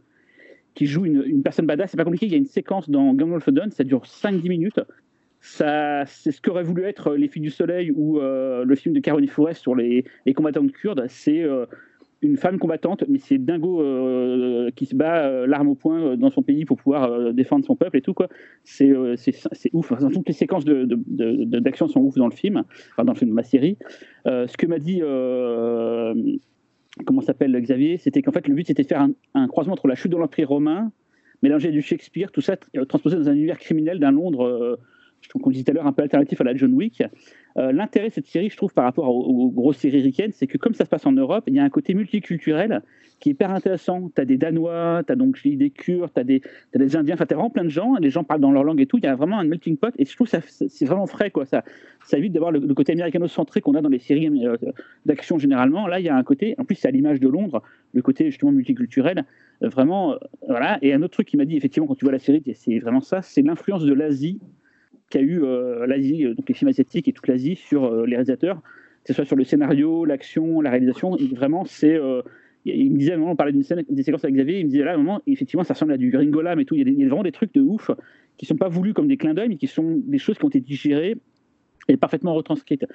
[0.75, 1.91] qui joue une, une personne badass.
[1.91, 2.25] C'est pas compliqué.
[2.25, 4.79] Il y a une séquence dans Game of Thrones, ça dure 5-10 minutes
[5.41, 9.29] c'est ce qu'aurait voulu être Les Filles du Soleil ou euh, le film de Caroline
[9.29, 11.05] Forest sur les, les combattants kurdes.
[11.07, 11.65] C'est euh,
[12.21, 16.43] une femme combattante, mais c'est dingo euh, qui se bat l'arme au poing dans son
[16.43, 18.13] pays pour pouvoir défendre son peuple et tout.
[18.13, 18.27] Quoi.
[18.65, 18.91] C'est,
[19.71, 19.93] ouf.
[20.13, 22.63] toutes les séquences d'action sont ouf dans le film,
[22.97, 23.77] dans le film, ma série.
[24.25, 25.01] ce que m'a dit
[27.05, 29.87] comment s'appelle Xavier, c'était qu'en fait le but c'était de faire un, un croisement entre
[29.87, 30.91] la chute de l'Empire romain,
[31.41, 32.57] mélanger du Shakespeare, tout ça
[32.89, 34.77] transposé dans un univers criminel d'un Londres
[35.27, 37.03] qu'on disait tout à l'heure, un peu alternatif à la John Wick.
[37.57, 40.57] Euh, l'intérêt de cette série, je trouve, par rapport aux, grosses séries ricaines, c'est que
[40.57, 42.81] comme ça se passe en Europe, il y a un côté multiculturel
[43.19, 44.09] qui est hyper intéressant.
[44.15, 47.33] Tu as des Danois, tu as donc des Kurdes, tu as, des Indiens, enfin, tu
[47.33, 48.97] as vraiment plein de gens, les gens parlent dans leur langue et tout.
[48.97, 51.31] Il y a vraiment un melting pot et je trouve que c'est vraiment frais.
[51.31, 51.45] Quoi.
[51.45, 51.63] Ça,
[52.05, 54.55] ça évite d'avoir le, côté américano-centré qu'on a dans les séries euh,
[55.05, 55.87] d'action généralement.
[55.87, 57.61] Là, il y a un côté, en plus, c'est à l'image de Londres,
[57.93, 59.25] le côté justement multiculturel.
[59.63, 60.15] Euh, vraiment,
[60.47, 60.79] voilà.
[60.81, 63.01] Et un autre truc qui m'a dit, effectivement, quand tu vois la série, c'est vraiment
[63.01, 64.39] ça, c'est l'influence de l'Asie
[65.09, 68.15] qu'a eu euh, l'Asie, euh, donc les films asiatiques et toute l'Asie sur euh, les
[68.15, 68.61] réalisateurs,
[69.03, 71.15] que ce soit sur le scénario, l'action, la réalisation.
[71.35, 71.99] Vraiment, c'est
[72.65, 74.65] il me disait à un moment, on parlait d'une scène, des séquences avec Xavier, il
[74.65, 76.75] me disait là, à un moment, effectivement, ça ressemble à du Gringolam et tout.
[76.75, 77.89] Il y, a vraiment des trucs de ouf
[78.37, 80.49] qui sont pas voulus comme des clins d'œil, mais qui sont des choses qui ont
[80.49, 81.17] été digérées
[81.93, 82.85] est parfaitement retranscrite.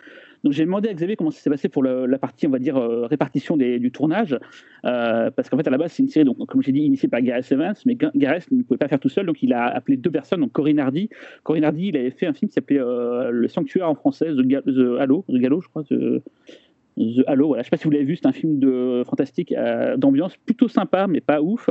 [0.42, 2.76] Donc j'ai demandé à Xavier comment ça s'est passé pour la partie, on va dire,
[2.76, 4.38] euh, répartition du tournage,
[4.84, 7.08] euh, parce qu'en fait à la base c'est une série, donc comme j'ai dit, initiée
[7.08, 9.96] par Gareth Evans, mais Gareth ne pouvait pas faire tout seul, donc il a appelé
[9.96, 11.08] deux personnes, donc Corinne Hardy.
[11.42, 15.00] Corinne Hardy, il avait fait un film qui s'appelait euh, Le Sanctuaire en français, The,
[15.00, 15.84] Halo, The Gallo, je crois.
[15.84, 16.22] The,
[16.96, 17.62] The Halo, voilà.
[17.62, 19.54] Je sais pas si vous l'avez vu, c'est un film de fantastique
[19.96, 21.70] d'ambiance plutôt sympa, mais pas ouf.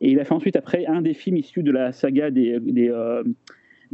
[0.00, 2.90] Et il a fait ensuite après un des films issus de la saga des, des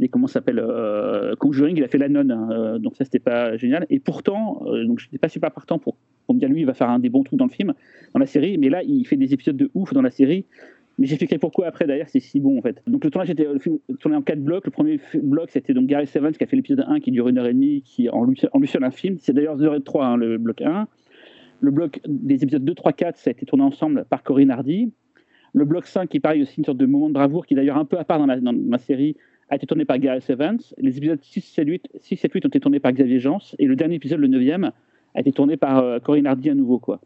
[0.07, 3.57] comment s'appelle euh, Conjuring, il a fait la nonne, hein, euh, donc ça c'était pas
[3.57, 3.85] génial.
[3.89, 6.89] Et pourtant, euh, donc pas super partant pour, pour me dire lui il va faire
[6.89, 7.73] un des bons trucs dans le film,
[8.13, 10.45] dans la série, mais là il fait des épisodes de ouf dans la série.
[10.97, 12.81] Mais j'expliquerai pourquoi après d'ailleurs c'est si bon en fait.
[12.87, 14.65] Donc le tournage était le film tourné en quatre blocs.
[14.65, 17.37] Le premier bloc c'était donc Gary Evans qui a fait l'épisode 1 qui dure une
[17.37, 19.17] heure et demie, qui en lui, en seul un film.
[19.19, 20.87] C'est d'ailleurs 2h03 hein, le bloc 1.
[21.61, 24.91] Le bloc des épisodes 2, 3, 4 ça a été tourné ensemble par Corinne Hardy.
[25.53, 27.85] Le bloc 5 qui pareil aussi une sorte de moment de bravoure qui d'ailleurs un
[27.85, 29.15] peu à part dans la, dans la série
[29.49, 30.59] a été tourné par Gareth Evans.
[30.77, 33.39] Les épisodes 6, 7, 8, 6, 7, 8 ont été tournés par Xavier Jans.
[33.57, 34.71] Et le dernier épisode, le 9e,
[35.15, 36.79] a été tourné par euh, Corinne Hardy à nouveau.
[36.79, 37.01] Quoi.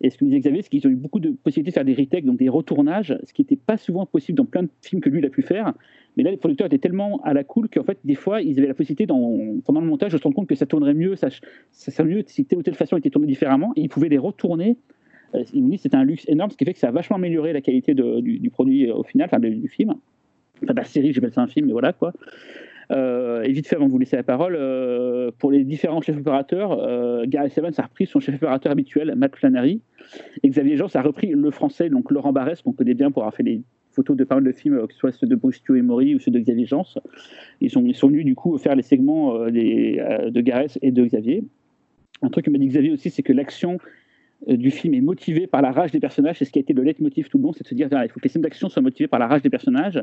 [0.00, 1.94] Et ce que disait Xavier, c'est qu'ils ont eu beaucoup de possibilités de faire des
[1.94, 5.08] retakes, donc des retournages, ce qui n'était pas souvent possible dans plein de films que
[5.08, 5.72] lui il a pu faire.
[6.16, 8.68] Mais là, les producteurs étaient tellement à la cool qu'en fait, des fois, ils avaient
[8.68, 11.28] la possibilité, pendant le montage, de se rendre compte que ça tournerait mieux, ça,
[11.72, 14.76] serait mieux si telle ou telle façon était tournée différemment, et ils pouvaient les retourner.
[15.34, 17.16] Euh, il me dit c'était un luxe énorme, ce qui fait que ça a vachement
[17.16, 19.94] amélioré la qualité du, du, produit euh, au final, du film
[20.64, 22.12] enfin la série, j'appelle ça un film, mais voilà quoi.
[22.92, 26.18] Euh, et vite fait, avant de vous laisser la parole, euh, pour les différents chefs
[26.18, 29.80] opérateurs, euh, Gareth Evans a repris son chef opérateur habituel, Matt Flannery,
[30.42, 33.34] et Xavier Jean a repris le français, donc Laurent Barès, qu'on connaît bien pour avoir
[33.34, 35.82] fait les photos de pas mal de films, que ce soit ceux de Bruce et
[35.82, 36.84] Maury ou ceux de Xavier Jean.
[37.60, 41.04] Ils sont, ils sont venus du coup faire les segments des, de Gareth et de
[41.04, 41.44] Xavier.
[42.22, 43.78] Un truc que m'a dit Xavier aussi, c'est que l'action euh,
[44.46, 46.38] du film est motivé par la rage des personnages.
[46.38, 48.08] C'est ce qui a été le leitmotiv tout le long, c'est de se dire il
[48.08, 49.96] faut que les scènes d'action soient motivées par la rage des personnages.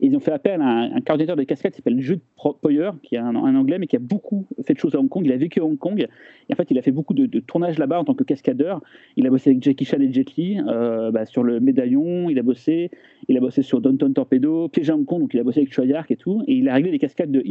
[0.00, 2.20] Et ils ont fait appel à un, coordinateur de cascades qui s'appelle Jude
[2.60, 5.24] Poyer, qui est un, anglais, mais qui a beaucoup fait de choses à Hong Kong.
[5.24, 6.00] Il a vécu à Hong Kong.
[6.00, 8.80] Et en fait, il a fait beaucoup de, tournages là-bas en tant que cascadeur.
[9.16, 12.30] Il a bossé avec Jackie Chan et Jet Li euh, bah, sur le médaillon.
[12.30, 12.90] Il a bossé,
[13.28, 15.72] il a bossé sur Downton Torpedo, Piège à Hong Kong, donc il a bossé avec
[15.72, 16.42] Choi et tout.
[16.46, 17.42] Et il a réglé les cascades de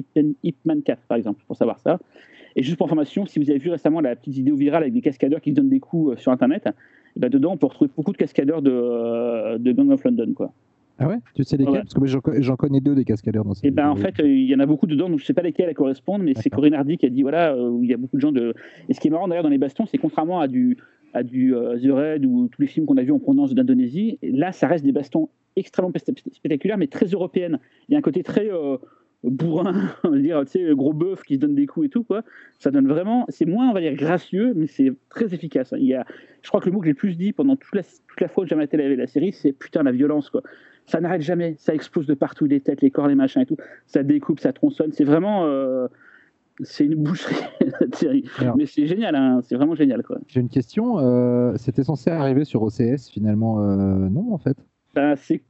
[0.43, 1.99] Ip Man 4, par exemple, pour savoir ça.
[2.55, 5.01] Et juste pour information, si vous avez vu récemment la petite vidéo virale avec des
[5.01, 6.69] cascadeurs qui se donnent des coups euh, sur Internet,
[7.15, 10.33] eh ben dedans on peut retrouver beaucoup de cascadeurs de, euh, de Gang of London.
[10.33, 10.53] Quoi.
[10.99, 11.17] Ah ouais?
[11.33, 11.83] Tu sais lesquels?
[11.83, 14.45] Parce que j'en connais deux des cascadeurs dans cette Et eh ben en fait, il
[14.45, 16.73] y en a beaucoup dedans, donc je sais pas lesquels elles correspondent, mais c'est Corinne
[16.73, 18.53] Hardy qui a dit voilà, euh, il y a beaucoup de gens de.
[18.87, 20.77] Et ce qui est marrant d'ailleurs dans les bastons, c'est contrairement à du,
[21.13, 24.51] à du The Red ou tous les films qu'on a vus en provenance d'Indonésie, là
[24.51, 25.91] ça reste des bastons extrêmement
[26.31, 27.59] spectaculaires, mais très européennes.
[27.89, 28.49] Il y a un côté très
[29.23, 32.03] bourrin, on va dire, tu sais, gros bœuf qui se donne des coups et tout,
[32.03, 32.23] quoi.
[32.59, 35.73] Ça donne vraiment, c'est moins, on va dire, gracieux, mais c'est très efficace.
[35.77, 36.05] Il y a,
[36.41, 38.27] je crois que le mot que j'ai le plus dit pendant toute la, toute la
[38.27, 40.41] fois que j'ai maté la, la série, c'est putain la violence, quoi.
[40.87, 43.57] Ça n'arrête jamais, ça explose de partout, les têtes, les corps, les machins et tout.
[43.85, 44.91] Ça découpe, ça tronçonne.
[44.91, 45.87] C'est vraiment, euh,
[46.61, 47.35] c'est une boucherie
[47.79, 48.23] cette série.
[48.55, 50.17] mais c'est génial, hein, c'est vraiment génial, quoi.
[50.27, 50.99] J'ai une question.
[50.99, 54.57] Euh, C'était censé arriver sur OCS, finalement, euh, non, en fait?
[54.95, 55.41] Ben, c'est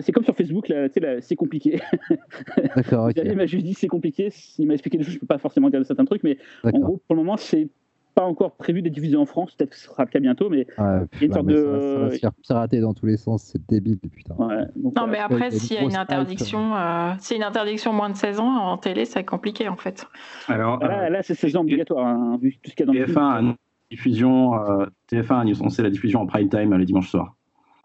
[0.00, 0.72] c'est comme sur Facebook,
[1.20, 1.80] c'est compliqué.
[2.76, 3.10] D'accord.
[3.14, 4.30] Il m'a juste dit c'est compliqué.
[4.58, 6.78] Il m'a expliqué des choses, je peux pas forcément dire de certains trucs, mais en
[6.78, 7.68] gros, pour le moment, c'est
[8.16, 9.54] pas encore prévu d'être diffusé en France.
[9.54, 11.56] Peut-être que ce sera le cas bientôt, mais il y a une sorte de.
[11.56, 14.34] Ça va, se faire pirater dans tous les sens, c'est débile, putain.
[14.38, 18.48] non, mais après, s'il y a une interdiction, euh, une interdiction moins de 16 ans
[18.48, 20.06] en télé, c'est compliqué en fait.
[20.48, 23.12] Alors, là, là c'est 16 ans obligatoire, hein, vu tout ce qu'il y a dans
[23.12, 23.54] TF1 le
[23.90, 27.35] diffusion, euh, TF1 a annoncé la diffusion en prime time le dimanche soir.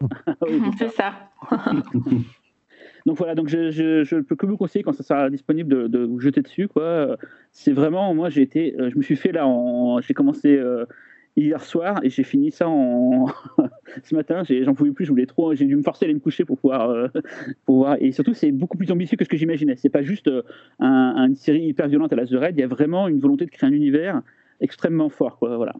[0.78, 1.14] c'est ça.
[3.06, 6.20] donc voilà, donc je, je, peux que vous conseiller quand ça sera disponible de, vous
[6.20, 6.68] jeter dessus.
[6.68, 7.18] Quoi.
[7.52, 9.48] C'est vraiment, moi j'ai été, euh, je me suis fait là,
[10.02, 10.86] j'ai commencé euh,
[11.36, 13.28] hier soir et j'ai fini ça en
[14.04, 14.44] ce matin.
[14.44, 16.58] J'en pouvais plus, je voulais trop, j'ai dû me forcer à aller me coucher pour
[16.58, 17.08] pouvoir, euh,
[17.66, 17.98] pour voir.
[18.00, 19.76] Et surtout, c'est beaucoup plus ambitieux que ce que j'imaginais.
[19.76, 20.30] C'est pas juste
[20.80, 22.58] une série hyper violente à la The Red.
[22.58, 24.22] Il y a vraiment une volonté de créer un univers
[24.60, 25.38] extrêmement fort.
[25.38, 25.58] Quoi.
[25.58, 25.74] Voilà.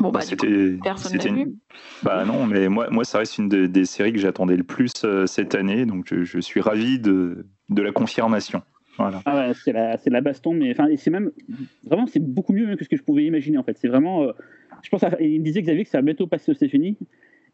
[0.00, 1.54] Bon, bah, c'était, personne vu.
[2.02, 5.26] Bah non, mais moi, moi, ça reste une des séries que j'attendais le plus euh,
[5.26, 8.62] cette année, donc je, suis ravi de, de, la confirmation.
[8.96, 9.20] Voilà.
[9.26, 11.30] Ah ouais, c'est la, c'est la baston, mais enfin, c'est même
[11.84, 13.76] vraiment, c'est beaucoup mieux que ce que je pouvais imaginer en fait.
[13.78, 14.32] C'est vraiment, euh,
[14.82, 16.96] je pense, il me disait Xavier que ça va bientôt passer aux États-Unis.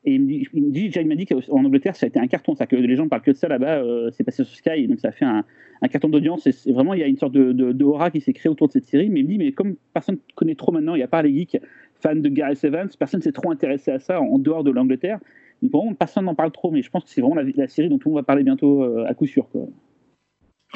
[0.05, 2.21] Et il me dit, il me dit, il m'a dit qu'en Angleterre, ça a été
[2.21, 4.55] un carton, ça que les gens parlent que de ça là-bas, euh, c'est passé sur
[4.55, 5.45] Sky, donc ça a fait un,
[5.83, 6.47] un carton d'audience.
[6.47, 8.69] Et vraiment, il y a une sorte de, de, de, aura qui s'est créée autour
[8.69, 9.11] de cette série.
[9.11, 11.23] Mais il me dit, mais comme personne ne connaît trop maintenant, il n'y a pas
[11.23, 11.59] les geeks,
[12.07, 15.19] fan de Gareth Evans, personne s'est trop intéressé à ça en dehors de l'Angleterre.
[15.63, 18.09] Donc personne n'en parle trop, mais je pense que c'est vraiment la, série dont tout
[18.09, 19.49] le monde va parler bientôt euh, à coup sûr.
[19.51, 19.63] Quoi.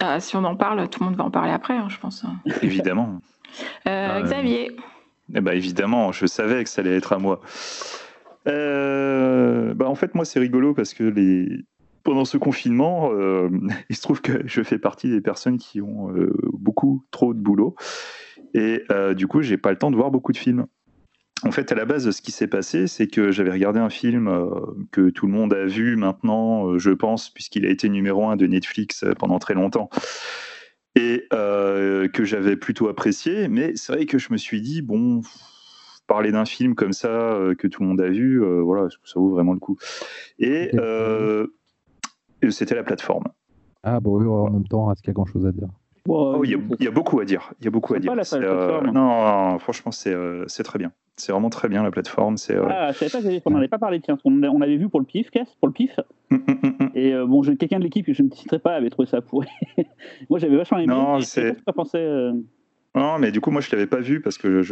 [0.01, 2.25] Ah, si on en parle, tout le monde va en parler après, hein, je pense.
[2.63, 3.21] Évidemment.
[3.87, 4.73] Euh, euh, Xavier
[5.35, 7.41] eh ben, Évidemment, je savais que ça allait être à moi.
[8.47, 11.65] bah, en fait, moi, c'est rigolo parce que les...
[12.03, 13.11] pendant ce confinement,
[13.91, 16.13] il se trouve que je fais partie des personnes qui ont
[16.55, 17.77] beaucoup trop de boulot.
[18.55, 18.83] Et
[19.15, 20.67] du coup, j'ai pas le temps de voir beaucoup de films.
[21.43, 24.29] En fait, à la base, ce qui s'est passé, c'est que j'avais regardé un film
[24.29, 24.51] euh,
[24.91, 28.37] que tout le monde a vu maintenant, euh, je pense, puisqu'il a été numéro un
[28.37, 29.89] de Netflix euh, pendant très longtemps,
[30.97, 33.49] et que j'avais plutôt apprécié.
[33.49, 35.23] Mais c'est vrai que je me suis dit, bon,
[36.07, 39.55] parler d'un film comme ça que tout le monde a vu, voilà, ça vaut vraiment
[39.55, 39.79] le coup.
[40.39, 40.71] Et
[42.51, 43.25] c'était la plateforme.
[43.83, 45.69] Ah bon, en même temps, est-ce qu'il y a grand-chose à dire
[46.09, 46.55] Oh, il, y
[46.87, 47.53] a, beaucoup à dire.
[47.61, 48.13] Il y a beaucoup à dire.
[48.35, 50.93] Euh, non, franchement, euh, c'est très bien.
[51.17, 52.37] C'est vraiment très bien la plateforme.
[52.37, 52.55] C'est.
[52.55, 54.01] Euh, ah, je savais pas qu'on n'en avait pas parlé.
[54.01, 56.01] Tiens, on, on avait vu pour le pif, pour le pif.
[56.31, 59.07] Mm, mm, mm, et bon, quelqu'un de l'équipe que je ne citerai pas avait trouvé
[59.07, 59.49] ça pourri.
[60.31, 60.87] moi, j'avais vachement aimé.
[60.87, 61.57] Non, c'est.
[62.97, 64.63] Non, mais du coup, moi, je l'avais pas vu parce que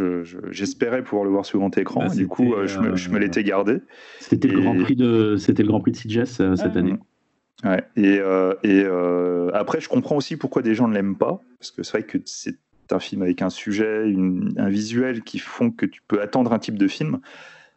[0.51, 2.01] j'espérais pouvoir le voir sur grand écran.
[2.01, 3.79] Bah, du coup, je me, je me l'étais gardé.
[4.21, 6.79] C'était le Grand Prix de, c'était le Grand Prix de CGS cette ah.
[6.79, 6.95] année.
[7.65, 7.83] Ouais.
[7.97, 11.71] Et, euh, et euh, après, je comprends aussi pourquoi des gens ne l'aiment pas, parce
[11.71, 12.57] que c'est vrai que c'est
[12.91, 14.15] un film avec un sujet,
[14.57, 17.21] un visuel qui font que tu peux attendre un type de film.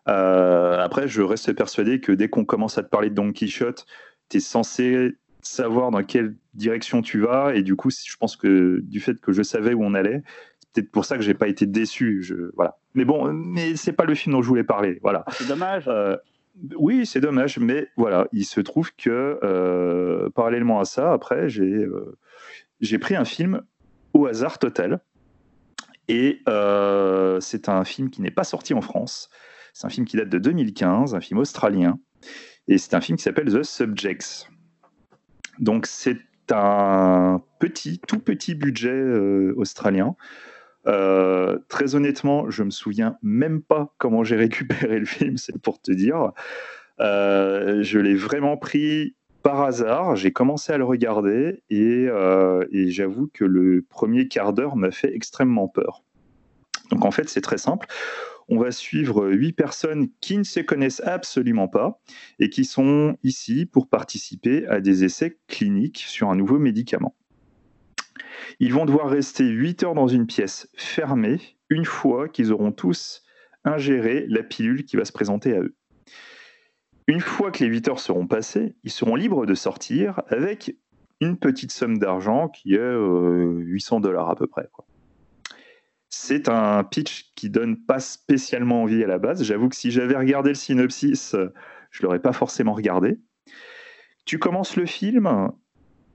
[0.08, 3.86] Euh, après, je reste persuadé que dès qu'on commence à te parler de Don Quichotte,
[4.30, 8.80] tu es censé savoir dans quelle direction tu vas, et du coup, je pense que
[8.84, 10.22] du fait que je savais où on allait,
[10.60, 12.22] c'est peut-être pour ça que j'ai pas été déçu.
[12.22, 12.78] Je, voilà.
[12.94, 15.00] Mais bon, mais c'est pas le film dont je voulais parler.
[15.02, 15.26] Voilà.
[15.32, 15.90] C'est dommage.
[16.76, 22.18] Oui, c'est dommage, mais voilà, il se trouve que euh, parallèlement à ça, après, euh,
[22.82, 23.62] j'ai pris un film
[24.14, 25.02] au hasard total.
[26.08, 29.30] Et euh, c'est un film qui n'est pas sorti en France.
[29.74, 32.00] C'est un film qui date de 2015, un film australien.
[32.68, 34.50] Et c'est un film qui s'appelle The Subjects.
[35.60, 36.20] Donc c'est
[36.52, 39.02] un petit, tout petit budget
[39.56, 40.18] australien
[40.84, 45.92] très honnêtement, je me souviens même pas comment j'ai récupéré le film, c'est pour te
[45.92, 46.32] dire.
[47.00, 52.08] je l'ai vraiment pris par hasard, j'ai commencé à le regarder et,
[52.72, 56.04] et j'avoue que le premier quart d'heure m'a fait extrêmement peur.
[56.92, 57.88] Donc en fait, c'est très simple
[58.52, 62.02] on va suivre huit personnes qui ne se connaissent absolument pas
[62.38, 67.16] et qui sont ici pour participer à des essais cliniques sur un nouveau médicament.
[68.60, 71.40] Ils vont devoir rester 8 heures dans une pièce fermée
[71.70, 73.24] une fois qu'ils auront tous
[73.64, 75.76] ingéré la pilule qui va se présenter à eux.
[77.08, 80.76] Une fois que les 8 heures seront passées, ils seront libres de sortir avec
[81.20, 84.68] une petite somme d'argent qui est 800 euh, dollars à peu près.
[86.10, 89.44] C'est un pitch qui donne pas spécialement envie à la base.
[89.44, 91.36] J'avoue que si j'avais regardé le synopsis,
[91.92, 93.20] je l'aurais pas forcément regardé.
[94.26, 95.52] Tu commences le film,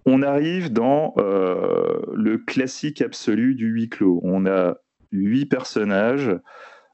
[0.06, 4.20] on arrive dans euh, le classique absolu du huis clos.
[4.22, 4.76] On a
[5.10, 6.30] huit personnages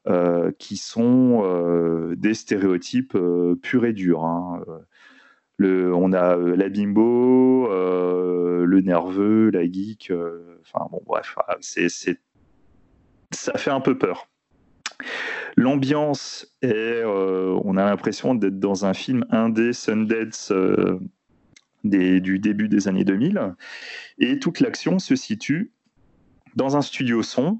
[0.07, 3.17] euh, qui sont euh, des stéréotypes
[3.61, 4.25] purs et durs.
[4.25, 4.63] Hein.
[5.59, 10.11] on a la bimbo, le nerveux, la geek.
[10.61, 11.35] Enfin bon, bref,
[13.31, 14.27] ça fait un peu peur.
[15.55, 20.51] L'ambiance est, on a l'impression d'être dans un film indé Sundance
[21.85, 23.55] euh, du début des années 2000,
[24.19, 25.71] et toute l'action se situe
[26.55, 27.59] dans un studio son,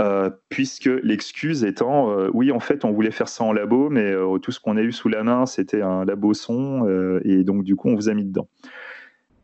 [0.00, 4.12] euh, puisque l'excuse étant, oui, en fait, on voulait faire ça en labo, mais
[4.42, 7.76] tout ce qu'on a eu sous la main, c'était un labo son, et donc du
[7.76, 8.48] coup, on vous a mis dedans.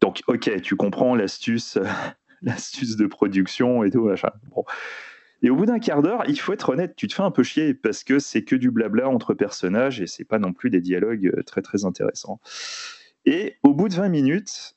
[0.00, 1.78] Donc, ok, tu comprends l'astuce,
[2.42, 4.30] l'astuce de production et tout, machin.
[5.42, 7.42] Et au bout d'un quart d'heure, il faut être honnête, tu te fais un peu
[7.42, 10.80] chier parce que c'est que du blabla entre personnages et c'est pas non plus des
[10.80, 12.40] dialogues euh, très très intéressants.
[13.26, 14.76] Et au bout de 20 minutes,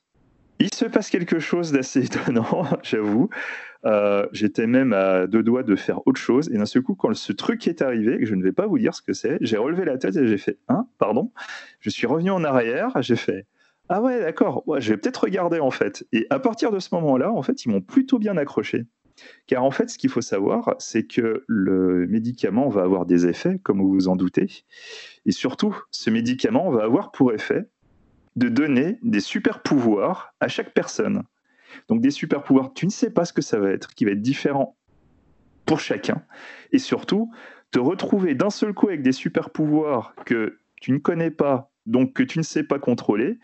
[0.58, 3.28] il se passe quelque chose d'assez étonnant, j'avoue.
[3.84, 6.50] Euh, j'étais même à deux doigts de faire autre chose.
[6.52, 8.78] Et d'un seul coup, quand ce truc est arrivé, que je ne vais pas vous
[8.78, 11.32] dire ce que c'est, j'ai relevé la tête et j'ai fait Hein, pardon
[11.80, 13.46] Je suis revenu en arrière, j'ai fait
[13.88, 16.06] Ah ouais, d'accord, je vais peut-être regarder en fait.
[16.12, 18.86] Et à partir de ce moment-là, en fait, ils m'ont plutôt bien accroché.
[19.46, 23.58] Car en fait, ce qu'il faut savoir, c'est que le médicament va avoir des effets,
[23.62, 24.64] comme vous vous en doutez.
[25.26, 27.68] Et surtout, ce médicament va avoir pour effet
[28.36, 31.22] de donner des super pouvoirs à chaque personne.
[31.88, 34.12] Donc des super pouvoirs, tu ne sais pas ce que ça va être, qui va
[34.12, 34.76] être différent
[35.66, 36.22] pour chacun.
[36.72, 37.32] Et surtout,
[37.70, 42.12] te retrouver d'un seul coup avec des super pouvoirs que tu ne connais pas, donc
[42.12, 43.38] que tu ne sais pas contrôler,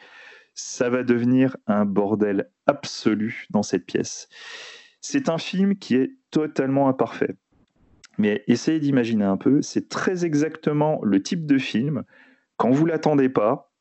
[0.54, 4.28] ça va devenir un bordel absolu dans cette pièce.
[5.00, 7.34] C'est un film qui est totalement imparfait.
[8.18, 12.04] Mais essayez d'imaginer un peu, c'est très exactement le type de film,
[12.56, 13.72] quand vous l'attendez pas,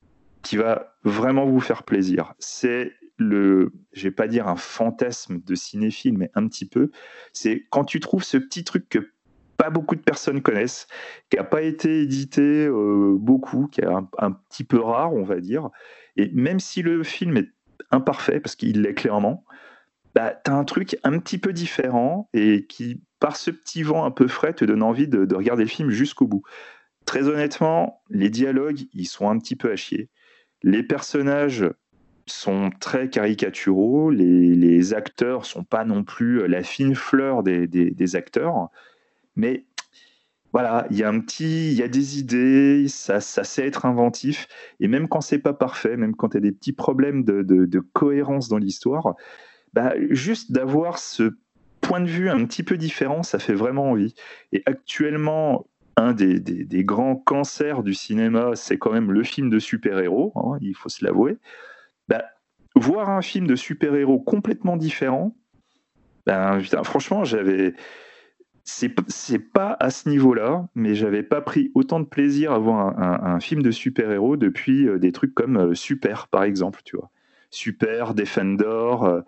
[0.41, 2.33] qui va vraiment vous faire plaisir.
[2.39, 6.91] C'est le, je vais pas dire un fantasme de cinéphile, mais un petit peu.
[7.33, 9.11] C'est quand tu trouves ce petit truc que
[9.59, 10.87] pas beaucoup de personnes connaissent,
[11.29, 15.41] qui n'a pas été édité euh, beaucoup, qui est un, petit peu rare, on va
[15.41, 15.69] dire.
[16.15, 17.49] Et même si le film est
[17.91, 19.43] imparfait, parce qu'il l'est clairement,
[20.15, 24.05] bah, tu as un truc un petit peu différent et qui, par ce petit vent
[24.05, 26.43] un peu frais, te donne envie de, regarder le film jusqu'au bout.
[27.05, 30.09] Très honnêtement, les dialogues, ils sont un petit peu à chier.
[30.63, 31.65] Les personnages
[32.25, 38.69] sont très caricaturaux, les, les acteurs sont pas non plus la fine fleur des, acteurs,
[39.35, 39.65] mais
[40.51, 44.47] voilà, il y a un petit, il y a des idées, ça, sait être inventif,
[44.79, 47.79] et même quand c'est pas parfait, même quand il y a des petits problèmes de
[47.93, 49.15] cohérence dans l'histoire,
[49.73, 51.31] bah, juste d'avoir ce
[51.81, 54.13] point de vue un petit peu différent, ça fait vraiment envie.
[54.51, 55.67] Et actuellement,
[55.99, 60.57] un des, des, grands cancers du cinéma, c'est quand même le film de super-héros, hein,
[60.61, 61.37] il faut se l'avouer.
[62.07, 62.23] Bah,
[62.75, 65.35] voir un film de super-héros complètement différent,
[66.25, 67.73] ben, franchement, j'avais.
[68.63, 73.39] C'est pas à ce niveau-là, mais j'avais pas pris autant de plaisir à voir un,
[73.39, 77.09] film de super-héros depuis euh, des trucs comme euh, Super, par exemple, tu vois.
[77.49, 78.65] Super, Defender,
[79.01, 79.21] euh,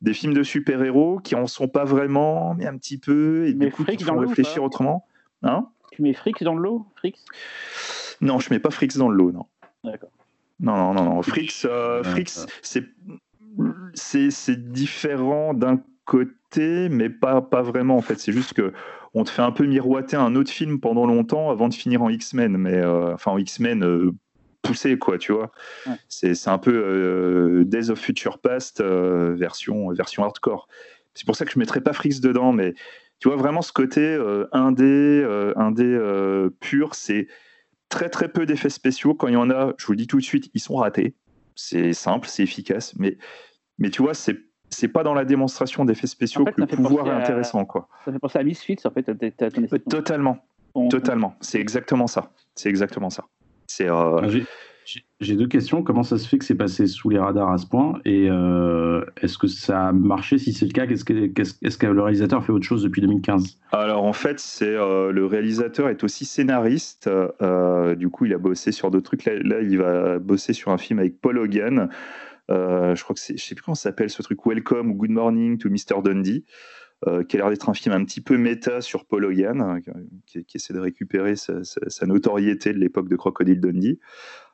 [0.00, 3.72] des films de super-héros qui en sont pas vraiment, mais un petit peu, et du
[3.72, 5.08] coup, il faut réfléchir autrement.
[5.42, 7.12] Hein tu mets Frix dans le lot Frix?
[8.20, 9.46] Non, je mets pas Frix dans le lot, non.
[9.82, 10.10] D'accord.
[10.60, 11.22] Non, non, non, non.
[11.22, 12.02] Frix, euh,
[13.94, 18.18] c'est c'est différent d'un côté, mais pas, pas vraiment en fait.
[18.18, 18.72] C'est juste que
[19.14, 22.08] on te fait un peu miroiter un autre film pendant longtemps avant de finir en
[22.08, 24.12] X-Men, mais euh, enfin en X-Men euh,
[24.62, 25.52] poussé, quoi, tu vois.
[26.08, 30.66] C'est un peu euh, Days of Future Past euh, version, version hardcore.
[31.14, 32.74] C'est pour ça que je ne mettrais pas Frix dedans, mais
[33.20, 35.24] tu vois vraiment ce côté euh, indé,
[35.56, 37.28] indé pur, c'est
[37.88, 39.14] très très peu d'effets spéciaux.
[39.14, 41.14] Quand il y en a, je vous le dis tout de suite, ils sont ratés.
[41.54, 43.16] C'est simple, c'est efficace, mais,
[43.78, 44.36] mais tu vois, c'est
[44.70, 47.64] c'est pas dans la démonstration d'effets spéciaux que le pouvoir est intéressant.
[47.64, 47.88] Quoi.
[48.04, 49.04] Ça fait penser à Misfits, en fait.
[49.88, 50.38] Totalement.
[50.90, 51.36] Totalement.
[51.40, 52.32] C'est exactement ça.
[52.54, 53.24] C'est exactement ça.
[53.66, 53.88] C'est.
[53.88, 54.40] Euh,
[55.20, 55.82] j'ai deux questions.
[55.82, 59.04] Comment ça se fait que c'est passé sous les radars à ce point Et euh,
[59.20, 60.38] est-ce que ça a marché?
[60.38, 63.58] Si c'est le cas, est-ce que, est que, le réalisateur fait autre chose depuis 2015
[63.72, 67.08] Alors en fait, c'est euh, le réalisateur est aussi scénariste.
[67.08, 69.24] Euh, du coup, il a bossé sur d'autres trucs.
[69.24, 71.88] Là, il va bosser sur un film avec Paul Hogan.
[72.48, 75.10] je crois que c'est, je sais plus comment ça s'appelle ce truc, Welcome ou Good
[75.10, 76.02] Morning to Mr.
[76.04, 76.44] Dundee.
[77.28, 79.80] qui a l'air d'être un film un petit peu méta sur Paul Hogan,
[80.26, 83.98] qui, essaie de récupérer sa notoriété de l'époque de Crocodile Dundee.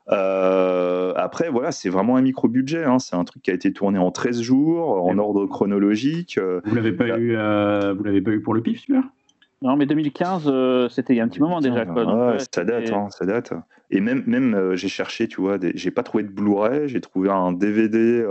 [0.08, 2.84] Euh, après, voilà, c'est vraiment un micro-budget.
[2.84, 2.98] Hein.
[2.98, 6.38] C'est un truc qui a été tourné en 13 jours, en ordre chronologique.
[6.38, 9.04] Euh, vous l'avez pas, eu, euh, vous l'avez pas eu pour le pif, celui-là?
[9.62, 11.84] Non, mais 2015, c'était il y a un petit moment déjà.
[11.84, 12.38] Quoi.
[12.50, 13.52] ça date, hein, ça date.
[13.90, 17.52] Et même, même j'ai cherché, tu vois, j'ai pas trouvé de Blu-ray, j'ai trouvé un
[17.52, 18.24] DVD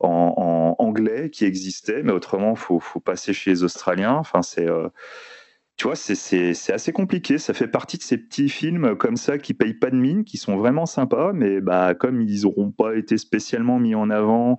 [0.00, 4.14] en, anglais qui existait, mais autrement, faut, faut passer chez les Australiens.
[4.14, 4.66] Enfin, c'est
[5.78, 7.38] tu vois, c'est assez compliqué.
[7.38, 10.36] Ça fait partie de ces petits films comme ça qui payent pas de mine, qui
[10.36, 14.58] sont vraiment sympas, mais bah, comme ils n'auront pas été spécialement mis en avant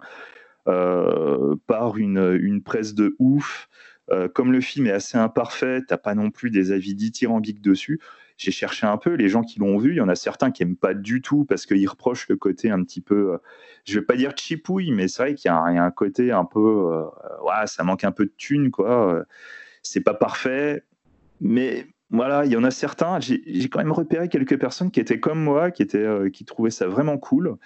[0.70, 3.68] euh, par une, une, presse de ouf,
[4.12, 8.00] euh, comme le film est assez imparfait, t'as pas non plus des avis dithyrambiques dessus.
[8.38, 10.64] J'ai cherché un peu, les gens qui l'ont vu, il y en a certains qui
[10.64, 13.38] aiment pas du tout parce qu'ils reprochent le côté un petit peu, euh,
[13.84, 17.04] je vais pas dire chipouille, mais c'est vrai qu'il y, a un côté un peu,
[17.44, 19.26] ouais, ça manque un peu de thune, quoi.
[19.82, 20.84] C'est pas parfait,
[21.42, 23.20] mais voilà, il y en a certains.
[23.20, 26.72] J'ai quand même repéré quelques personnes qui étaient comme moi, qui, étaient, euh, qui trouvaient
[26.72, 27.58] ça vraiment cool.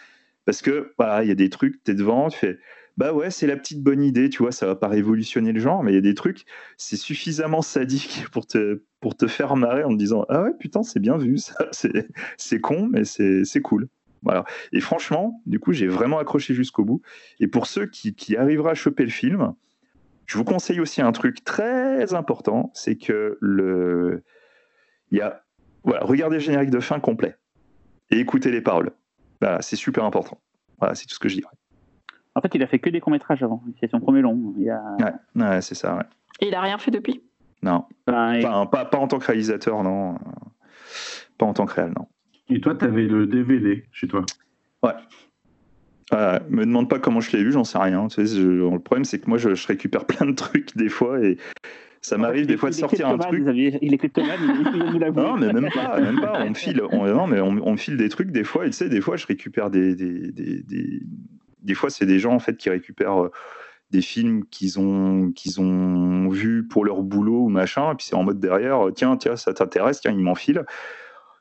[0.46, 2.60] Parce que, voilà, il y a des trucs, tu es devant, tu fais,
[2.98, 5.84] bah ouais, c'est la petite bonne idée, tu vois, ça va pas révolutionner le genre,
[5.84, 6.46] mais il y a des trucs,
[6.78, 10.84] c'est suffisamment sadique pour te, pour te faire marrer en te disant, ah ouais, putain,
[10.84, 11.56] c'est bien vu, ça,
[12.38, 13.88] c'est con, mais c'est cool.
[14.22, 14.46] Voilà.
[14.72, 17.02] Et franchement, du coup, j'ai vraiment accroché jusqu'au bout.
[17.42, 19.54] Et pour ceux qui, qui arriveraient à choper le film,
[20.34, 24.24] je vous conseille aussi un truc très important, c'est que le,
[25.12, 25.44] il y a,
[25.84, 27.38] voilà, regardez le générique de fin complet
[28.10, 28.94] et écoutez les paroles.
[29.42, 30.42] Voilà, c'est super important.
[30.80, 31.54] Voilà, c'est tout ce que je dirais.
[32.34, 33.62] En fait, il a fait que des courts métrages avant.
[33.80, 34.56] C'est son premier long.
[34.58, 34.76] Il
[35.36, 35.98] Ouais, c'est ça.
[35.98, 36.04] Ouais.
[36.40, 37.22] Et il a rien fait depuis?
[37.62, 37.86] Non.
[38.04, 40.18] pas, pas, en tant que réalisateur, non.
[41.38, 42.08] Pas en tant que réel, non.
[42.50, 44.26] Et toi, tu avais le DVD chez toi?
[44.82, 44.94] Ouais.
[46.50, 48.08] Me demande pas comment je l'ai vu, j'en sais rien.
[48.18, 51.38] le problème, c'est que moi, je, récupère plein de trucs des fois et
[52.02, 53.44] ça m'arrive des fois de sortir un truc.
[53.54, 54.40] il est kleptomane,
[54.74, 56.44] il Non, mais même pas, même pas.
[56.44, 58.66] On me file, on, mais on, file des trucs des fois.
[58.66, 61.02] Et tu sais, des fois, je récupère des, des, des,
[61.62, 63.32] des, fois, c'est des gens en fait qui récupèrent euh,
[63.92, 67.94] des films qu'ils ont qu'ils ont vus pour leur boulot ou machin.
[67.94, 70.66] Et puis c'est en mode derrière, tiens, tiens, ça t'intéresse, tiens, ils m'enfilent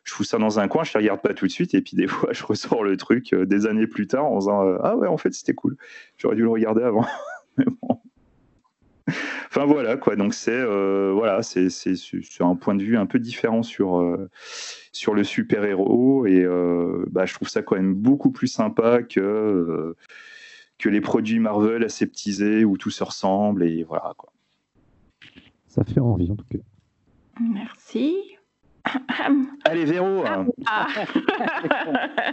[0.04, 1.96] je fous ça dans un coin, je ne regarde pas tout de suite, et puis
[1.96, 4.96] des fois, je ressors le truc euh, des années plus tard en disant euh, Ah
[4.96, 5.76] ouais, en fait, c'était cool.
[6.16, 7.06] J'aurais dû le regarder avant.
[9.48, 11.68] Enfin voilà quoi, donc c'est euh, voilà, c'est
[12.40, 14.16] un point de vue un peu différent sur
[14.92, 16.46] sur le super héros et
[17.10, 19.94] bah, je trouve ça quand même beaucoup plus sympa que
[20.78, 24.32] que les produits Marvel aseptisés où tout se ressemble et voilà quoi.
[25.66, 26.58] Ça fait envie en tout cas.
[27.40, 28.31] Merci.
[29.64, 30.44] Allez, Véro ah.
[30.66, 30.86] Ah.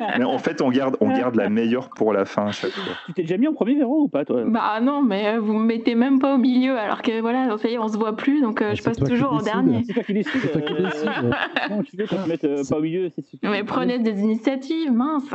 [0.17, 2.93] Mais en fait, on garde, on garde la meilleure pour la fin à chaque fois.
[3.05, 4.43] Tu t'es déjà mis en premier, Véro, ou pas, toi?
[4.45, 7.73] Bah non, mais vous me mettez même pas au milieu, alors que voilà, ça y
[7.73, 9.83] est, on se voit plus, donc euh, je passe toujours en dernier.
[9.85, 10.41] C'est toi qui décide.
[10.41, 11.09] C'est toi qui décide.
[11.69, 13.51] non, tu veux qu'on te mette euh, pas au milieu, c'est super.
[13.51, 15.29] Mais prenez des initiatives, mince.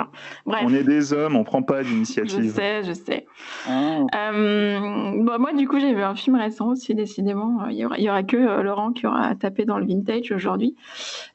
[0.46, 0.62] Bref.
[0.64, 2.42] On est des hommes, on prend pas d'initiative.
[2.42, 3.26] Je sais, je sais.
[3.68, 4.00] Ah.
[4.14, 7.66] Euh, bon, moi, du coup, j'ai vu un film récent aussi, décidément.
[7.70, 10.74] Il y aura, il y aura que Laurent qui aura tapé dans le vintage aujourd'hui.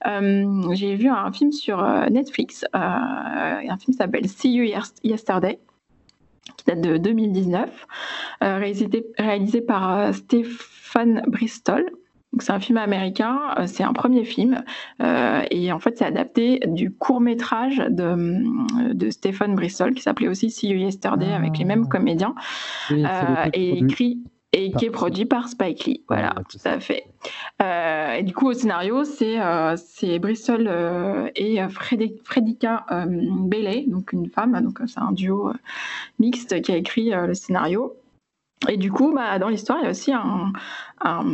[0.08, 2.66] Euh, j'ai vu un film sur euh, Netflix.
[2.76, 4.64] Euh, un film s'appelle See You
[5.04, 5.60] Yesterday
[6.58, 7.88] qui date de 2019,
[8.42, 11.86] réalisé, réalisé, par Stéphane Bristol.
[12.40, 14.64] C'est un film américain, c'est un premier film,
[15.00, 20.50] et en fait c'est adapté du court métrage de, de Stéphane Bristol qui s'appelait aussi
[20.50, 21.90] See You Yesterday avec les mêmes ah.
[21.90, 22.36] comédiens,
[23.54, 24.20] et écrit
[24.52, 26.04] et qui est produit par Spike Lee.
[26.08, 27.06] Voilà, tout à fait.
[27.62, 29.76] Euh, et du coup, au scénario, c'est euh,
[30.20, 35.54] Bristol euh, et Fredika Bailey, donc une femme, donc c'est un duo
[36.18, 37.96] mixte qui a écrit le scénario.
[38.68, 40.52] Et du coup, bah, dans l'histoire, il y a aussi un,
[41.02, 41.26] un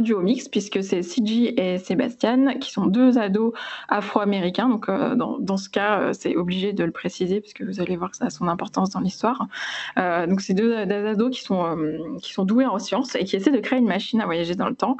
[0.00, 3.52] duo mix puisque c'est CG et Sébastien qui sont deux ados
[3.88, 4.68] afro-américains.
[4.68, 7.96] Donc euh, dans, dans, ce cas, euh, c'est obligé de le préciser puisque vous allez
[7.96, 9.46] voir que ça a son importance dans l'histoire.
[9.98, 11.76] Euh, donc c'est deux, ados qui sont
[12.20, 14.68] qui sont doués en sciences et qui essaient de créer une machine à voyager dans
[14.68, 14.96] le temps.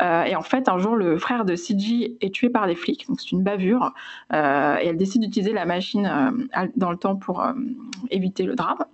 [0.00, 3.06] et en fait, un jour, le frère de CG est tué par les flics.
[3.08, 3.92] Donc c'est une bavure
[4.32, 7.44] et elle décide d'utiliser la machine dans le temps pour
[8.10, 8.84] éviter le drame.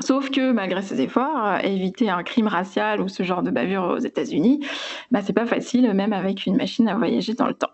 [0.00, 3.98] Sauf que malgré ses efforts, éviter un crime racial ou ce genre de bavure aux
[3.98, 4.64] États-Unis,
[5.10, 7.70] bah, c'est pas facile, même avec une machine à voyager dans le temps.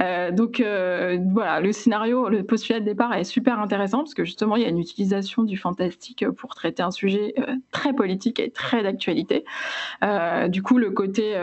[0.00, 4.24] Euh, donc euh, voilà, le scénario, le postulat de départ est super intéressant parce que
[4.24, 8.38] justement il y a une utilisation du fantastique pour traiter un sujet euh, très politique
[8.38, 9.44] et très d'actualité.
[10.48, 11.36] du coup, le côté,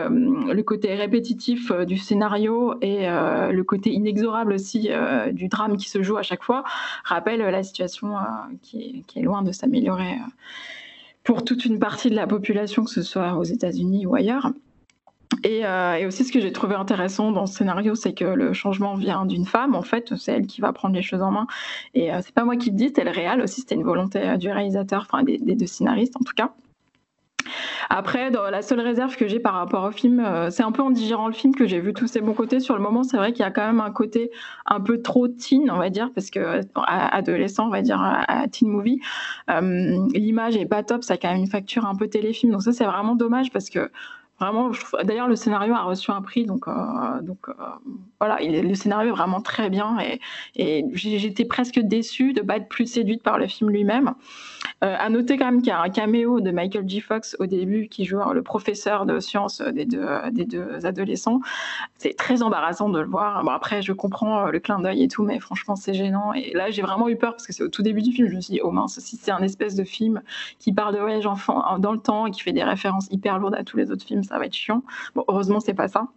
[0.94, 4.90] répétitif du scénario et le côté inexorable aussi
[5.32, 6.64] du drame qui se joue à chaque fois
[7.04, 8.14] rappelle la situation
[8.62, 10.05] qui est, loin de s'améliorer
[11.24, 14.52] pour toute une partie de la population, que ce soit aux États-Unis ou ailleurs.
[15.44, 18.94] Euh, et, aussi, ce que j'ai trouvé intéressant dans ce scénario, c'est que le changement
[18.94, 19.74] vient d'une femme.
[19.74, 21.46] En fait, c'est elle qui va prendre les choses en main.
[21.94, 23.60] Et euh, c'est pas moi qui le dis, c'était le réel aussi.
[23.60, 26.52] C'était une volonté euh, du réalisateur, enfin des, deux scénaristes en tout cas.
[27.90, 31.26] Après, la seule réserve que j'ai par rapport au film, c'est un peu en digérant
[31.26, 32.60] le film que j'ai vu tous ses bons côtés.
[32.60, 34.30] Sur le moment, c'est vrai qu'il y a quand même un côté
[34.66, 38.68] un peu trop teen, on va dire, parce que adolescent, on va dire, à teen
[38.68, 39.00] movie,
[39.48, 41.04] l'image est pas top.
[41.04, 42.52] Ça a quand même une facture un peu téléfilm.
[42.52, 43.90] Donc ça, c'est vraiment dommage parce que
[44.38, 44.70] Vraiment,
[45.04, 47.52] d'ailleurs, le scénario a reçu un prix, donc, euh, euh,
[48.20, 49.96] voilà, il, le scénario est vraiment très bien
[50.56, 54.14] et j'étais presque déçue de ne pas être plus séduite par le film lui-même.
[54.84, 57.00] Euh, à noter quand même qu'il y a un caméo de Michael J.
[57.00, 60.06] Fox au début qui joue le professeur de sciences des deux,
[60.84, 61.40] adolescents.
[61.98, 63.42] C'est très embarrassant de le voir.
[63.42, 66.32] Bon, après, je comprends le clin d'œil et tout, mais franchement, c'est gênant.
[66.34, 68.28] Et là, j'ai vraiment eu peur parce que c'est au tout début du film.
[68.28, 70.22] Je me suis dit, oh mince, si c'est un espèce de film
[70.58, 73.54] qui parle de voyage enfant dans le temps et qui fait des références hyper lourdes
[73.54, 74.82] à tous les autres films, ça va être chiant.
[75.14, 76.08] Bon, heureusement, c'est pas ça.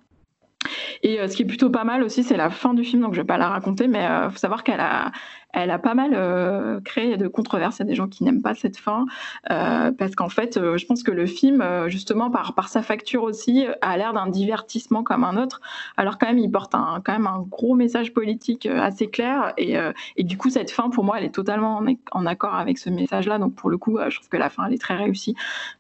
[1.04, 3.14] Et euh, ce qui est plutôt pas mal aussi, c'est la fin du film, donc
[3.14, 5.12] je vais pas la raconter, mais il euh, faut savoir qu'elle a,
[5.54, 7.78] elle a pas mal euh, créé de controverses.
[7.78, 9.06] Il y a des gens qui n'aiment pas cette fin,
[9.48, 13.98] parce qu'en fait, je pense que le film, justement, par, par sa facture aussi, a
[13.98, 15.62] l'air d'un divertissement comme un autre,
[15.98, 19.76] alors quand même, il porte un, quand même un gros message politique assez clair, et,
[20.18, 22.90] et du coup, cette fin, pour moi, elle est totalement en, en accord avec ce
[22.90, 25.36] message-là, donc pour le coup, je trouve que la fin, elle est très réussie.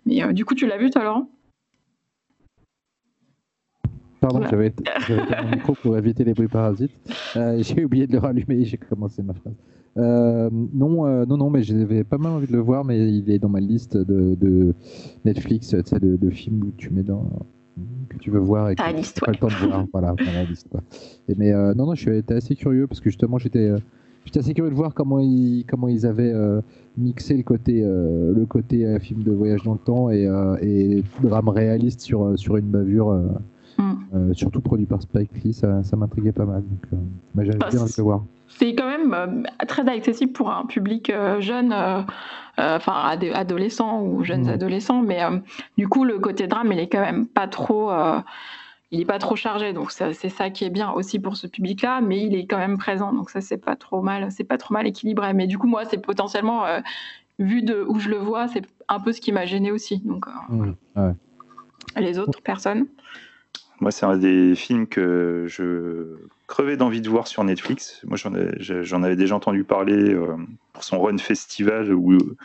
[0.05, 1.29] Mais du coup, tu l'as vu, toi, Laurent?
[4.19, 4.83] Pardon, j'avais été
[5.43, 6.91] mon micro pour éviter les bruits parasites.
[7.35, 9.53] Euh, j'ai oublié de le rallumer, j'ai commencé ma phrase.
[9.97, 13.29] Euh, non, euh, non, non, mais j'avais pas mal envie de le voir, mais il
[13.31, 14.73] est dans ma liste de, de
[15.25, 17.25] Netflix, de, de films où tu mets dans
[18.09, 19.85] que tu veux voir et que tu pas le temps de voir.
[19.93, 20.67] voilà, la liste.
[20.69, 20.81] Quoi.
[21.29, 23.71] Et, mais non, non, je suis assez curieux parce que justement, j'étais
[24.25, 26.33] j'étais assez curieux de voir comment ils, comment ils avaient
[26.97, 30.27] mixé le côté, le côté film de voyage dans le temps et,
[30.61, 33.17] et drame réaliste sur, sur une bavure.
[33.79, 33.93] Mm.
[34.13, 36.63] Euh, surtout produit par Spike Lee, ça, ça m'intriguait pas mal.
[36.63, 38.23] Donc, euh, j'avais bien envie de le voir.
[38.49, 41.73] C'est quand même euh, très accessible pour un public jeune,
[42.57, 44.49] enfin adolescent ou jeunes mm.
[44.49, 45.21] adolescents, mais
[45.77, 47.91] du coup le côté drame, il est quand même pas trop
[48.91, 52.01] il est pas trop chargé, donc c'est ça qui est bien aussi pour ce public-là,
[52.01, 54.73] mais il est quand même présent, donc ça c'est pas trop mal, c'est pas trop
[54.73, 55.31] mal équilibré.
[55.33, 56.63] Mais du coup moi c'est potentiellement
[57.37, 59.99] vu de où je le vois, c'est un peu ce qui m'a gêné aussi.
[59.99, 60.73] Donc mm.
[61.97, 62.87] les autres personnes.
[63.81, 66.17] Moi, c'est un des films que je
[66.47, 68.01] crevais d'envie de voir sur Netflix.
[68.05, 70.35] Moi, j'en avais déjà entendu parler euh,
[70.73, 72.35] pour son Run Festival où euh,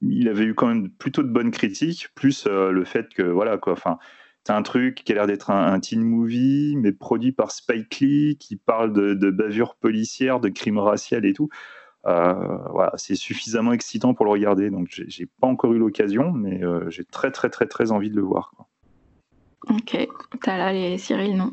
[0.00, 3.58] il avait eu quand même plutôt de bonnes critiques, plus euh, le fait que, voilà,
[3.58, 3.98] quoi, enfin,
[4.44, 8.36] c'est un truc qui a l'air d'être un, teen movie, mais produit par Spike Lee,
[8.40, 11.48] qui parle de, de bavure policière, de crimes racial et tout.
[12.04, 14.70] voilà, c'est suffisamment excitant pour le regarder.
[14.70, 18.22] Donc, j'ai pas encore eu l'occasion, mais j'ai très, très, très, très envie de le
[18.22, 18.52] voir.
[19.68, 20.08] Ok,
[20.42, 21.52] t'as là les Cyril, non?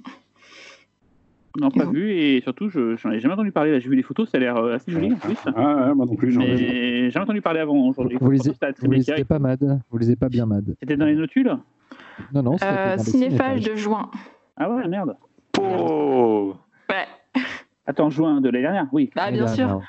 [1.59, 3.79] Non, pas vu, et surtout, je n'en ai jamais entendu parler.
[3.81, 5.35] J'ai vu les photos, ça a l'air euh, assez joli en plus.
[5.47, 8.17] Ah, ouais, moi non plus, j'en ai jamais entendu parler avant aujourd'hui.
[8.21, 9.81] Vous, lisez, vous lisez pas Mad?
[9.89, 10.75] Vous lisez pas bien Mad?
[10.79, 11.51] C'était dans les notules?
[12.33, 14.09] Non, non, c'était euh, Cinéphage de juin.
[14.57, 15.17] Ah ouais, merde.
[15.59, 16.55] Oh
[16.89, 17.07] Ouais.
[17.87, 19.09] Attends, juin de l'année dernière, oui.
[19.15, 19.81] Ah, bien sûr.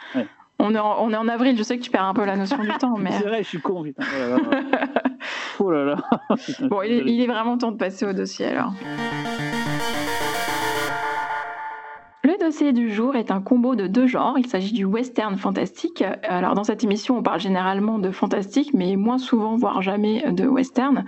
[0.63, 2.37] On est, en, on est en avril, je sais que tu perds un peu la
[2.37, 3.13] notion du temps, mais.
[3.13, 4.05] C'est vrai, je suis con, putain.
[5.59, 5.97] Oh là là.
[6.63, 8.73] bon, il est, il est, vraiment temps de passer au dossier alors.
[12.51, 14.37] Dossier du jour est un combo de deux genres.
[14.37, 16.03] Il s'agit du western fantastique.
[16.25, 20.49] Alors dans cette émission, on parle généralement de fantastique, mais moins souvent, voire jamais, de
[20.49, 21.05] western.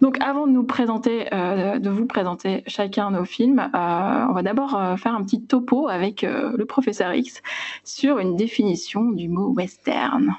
[0.00, 4.42] Donc avant de nous présenter, euh, de vous présenter chacun nos films, euh, on va
[4.42, 7.42] d'abord euh, faire un petit topo avec le professeur X
[7.84, 10.36] sur une définition du mot western.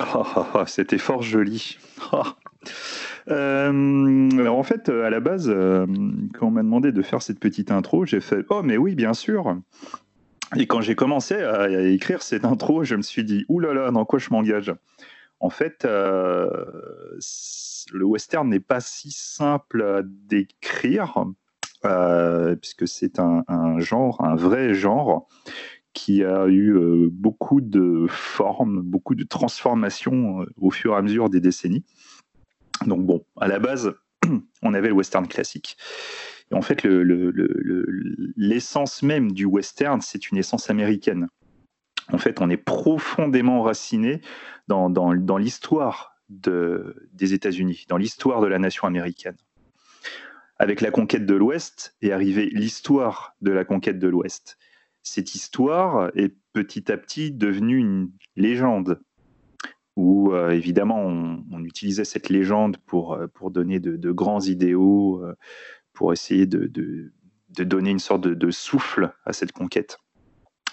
[0.00, 1.78] Oh, oh, oh, C'était fort joli.
[3.30, 5.86] Euh, alors en fait, à la base, euh,
[6.34, 9.14] quand on m'a demandé de faire cette petite intro, j'ai fait Oh, mais oui, bien
[9.14, 9.56] sûr.
[10.56, 13.90] Et quand j'ai commencé à, écrire cette intro, je me suis dit Ouh là là,
[13.90, 14.72] dans quoi je m'engage?
[15.40, 16.48] En fait, euh,
[17.92, 21.24] le western n'est pas si simple à décrire,
[22.60, 25.28] puisque c'est un, genre, un vrai genre,
[25.92, 31.40] qui a eu beaucoup de formes, beaucoup de transformations au fur et à mesure des
[31.40, 31.84] décennies.
[32.86, 33.94] Donc bon, à la base,
[34.62, 35.76] on avait le western classique.
[36.50, 36.84] Et en fait,
[38.36, 41.28] l'essence même du western, c'est une essence américaine.
[42.10, 44.22] En fait, on est profondément enraciné
[44.66, 49.36] dans, l'histoire des États-Unis, dans l'histoire de la nation américaine.
[50.58, 54.58] Avec la conquête de l'Ouest est arrivée l'histoire de la conquête de l'Ouest.
[55.02, 59.00] Cette histoire est petit à petit devenue une légende
[59.98, 65.34] où euh, évidemment on, utilisait cette légende pour, euh, pour donner de, grands idéaux, euh,
[65.92, 69.98] pour essayer de, de, donner une sorte de, souffle à cette conquête.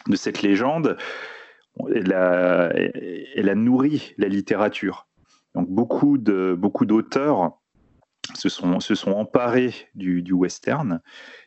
[0.08, 0.98] De cette légende,
[1.94, 5.08] elle a, elle nourri la littérature.
[5.56, 7.60] Donc beaucoup de beaucoup d'auteurs
[8.36, 11.02] se sont, se sont emparés du, western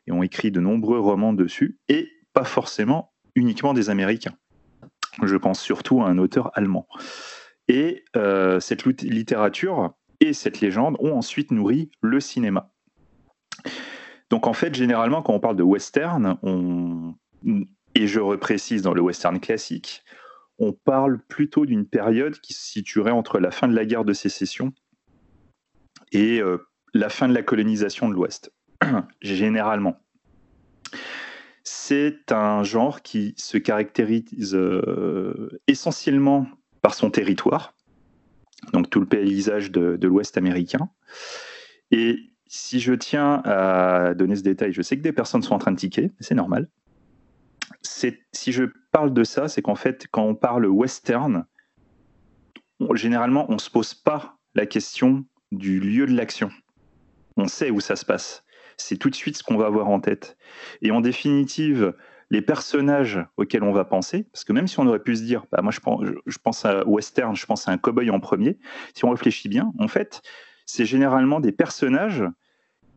[0.09, 4.35] et ont écrit de nombreux romans dessus, et pas forcément uniquement des Américains.
[5.23, 6.89] Je pense surtout à un auteur allemand.
[7.69, 12.73] Et euh, cette littérature et cette légende ont ensuite nourri le cinéma.
[14.31, 16.39] Donc en fait, généralement, quand on parle de western,
[17.95, 20.03] et je reprécise dans le western classique,
[20.59, 24.13] on parle plutôt d'une période qui se situerait entre la fin de la guerre de
[24.13, 24.73] sécession
[26.13, 26.59] et euh,
[26.95, 28.53] la fin de la colonisation de l'Ouest,
[29.21, 30.01] généralement.
[31.63, 36.47] C'est un genre qui se caractérise euh, essentiellement
[36.83, 37.75] par son territoire,
[38.73, 40.91] donc tout le paysage de, l'Ouest américain.
[41.91, 45.59] Et si je tiens à donner ce détail, je sais que des personnes sont en
[45.59, 46.69] train de tiquer, c'est normal.
[47.83, 51.45] Si je parle de ça, c'est qu'en fait, quand on parle western,
[52.95, 56.51] généralement, on ne se pose pas la question du lieu de l'action.
[57.37, 58.45] On sait où ça se passe.
[58.77, 60.37] C'est tout de suite ce qu'on va avoir en tête.
[60.83, 61.95] Et en définitive,
[62.31, 65.47] les personnages auxquels on va penser, parce que même si on aurait pu se dire,
[65.51, 68.59] bah, moi je pense, je pense à western, je pense à un cowboy en premier,
[68.95, 70.23] si on réfléchit bien, en fait,
[70.67, 72.25] c'est généralement des personnages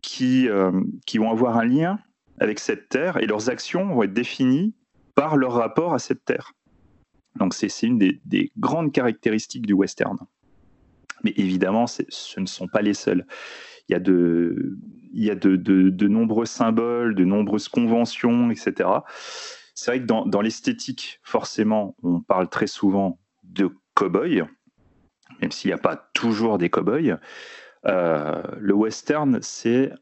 [0.02, 0.72] qui, euh,
[1.06, 1.98] qui vont avoir un lien
[2.38, 4.74] avec cette terre et leurs actions vont être définies
[5.14, 6.52] par leur rapport à cette terre.
[7.36, 10.18] Donc c'est une des, des, grandes caractéristiques du western.
[11.24, 13.26] Mais évidemment, ce ne sont pas les seuls.
[13.88, 14.78] Il y a de,
[15.12, 18.88] il y a de, nombreux symboles, de nombreuses conventions, etc.
[19.74, 24.44] C'est vrai que dans, l'esthétique, forcément, on parle très souvent de cow-boy,
[25.40, 27.18] même s'il n'y a pas toujours des cow-boys.
[27.86, 29.92] Euh, le western, c'est,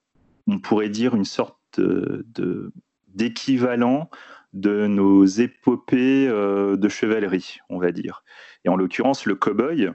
[0.47, 2.73] on pourrait dire, une sorte de,
[3.09, 4.11] d'équivalent
[4.53, 8.25] de nos épopées euh, de chevalerie, on va dire.
[8.65, 9.93] Et en l'occurrence, le cow-boy,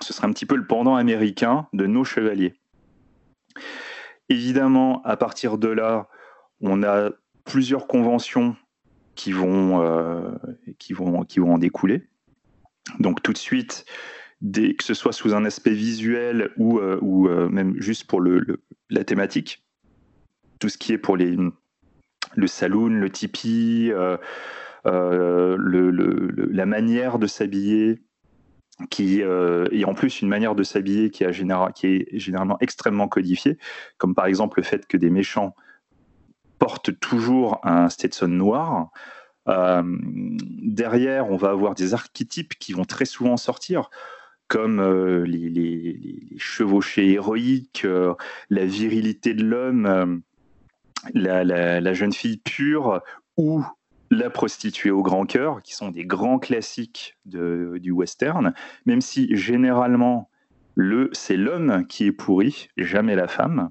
[0.00, 2.54] ce serait un petit peu le pendant américain de nos chevaliers.
[4.28, 6.08] Évidemment, à partir de là,
[6.60, 7.10] on a
[7.44, 8.56] plusieurs conventions
[9.14, 10.30] qui vont, euh,
[11.38, 12.02] en découler.
[13.00, 13.86] Donc tout de suite,
[14.42, 18.22] que ce soit sous un aspect visuel ou, euh, euh, même juste pour
[18.90, 19.64] la thématique,
[20.58, 21.36] tout ce qui est pour les,
[22.34, 23.90] le saloon, le tipi,
[24.84, 28.02] la manière de s'habiller,
[28.90, 33.58] qui euh, et en plus une manière de s'habiller qui, est généralement extrêmement codifiée,
[33.98, 35.54] comme par exemple le fait que des méchants
[36.58, 38.90] portent toujours un Stetson noir.
[39.48, 43.90] Euh, derrière, on va avoir des archétypes qui vont très souvent sortir,
[44.48, 47.86] comme euh, les, chevauchés héroïques,
[48.50, 50.22] la virilité de l'homme,
[51.14, 53.00] la, jeune fille pure,
[53.36, 53.64] ou
[54.10, 58.54] la prostituée au grand cœur, qui sont des grands classiques du western,
[58.84, 60.30] même si généralement
[60.74, 63.70] le, c'est l'homme qui est pourri, jamais la femme.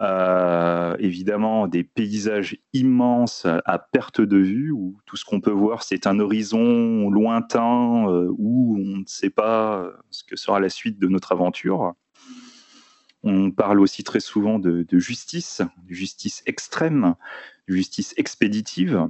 [0.00, 5.82] Euh, évidemment, des paysages immenses à perte de vue, où tout ce qu'on peut voir,
[5.82, 10.98] c'est un horizon lointain, euh, où on ne sait pas ce que sera la suite
[10.98, 11.92] de notre aventure.
[13.22, 17.14] On parle aussi très souvent de, de justice, de justice extrême,
[17.68, 19.06] justice expéditive.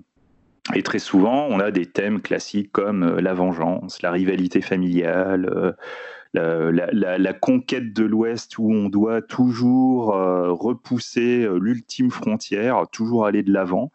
[0.74, 5.76] Et très souvent, on a des thèmes classiques comme euh, la vengeance, la rivalité familiale,
[6.36, 13.42] euh, la, conquête de l'Ouest où on doit toujours euh, repousser l'ultime frontière, toujours aller
[13.42, 13.90] de l'avant.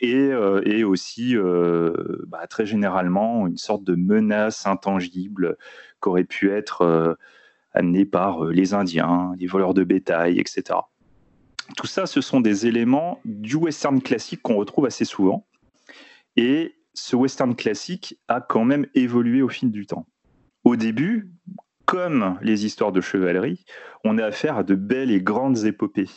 [0.00, 1.36] et, aussi,
[2.26, 5.56] bah, très généralement, une sorte de menace intangible
[6.00, 7.16] qu'aurait pu être
[7.72, 10.78] amenée par les Indiens, les voleurs de bétail, etc.
[11.76, 15.46] Tout ça, ce sont des éléments du western classique qu'on retrouve assez souvent.
[16.36, 20.06] Et ce western classique a quand même évolué au fil du temps.
[20.64, 21.30] Au début,
[21.86, 23.64] comme les histoires de chevalerie,
[24.04, 26.10] on a affaire à de belles et grandes épopées.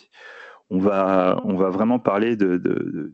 [0.70, 3.14] On va, on va vraiment parler de,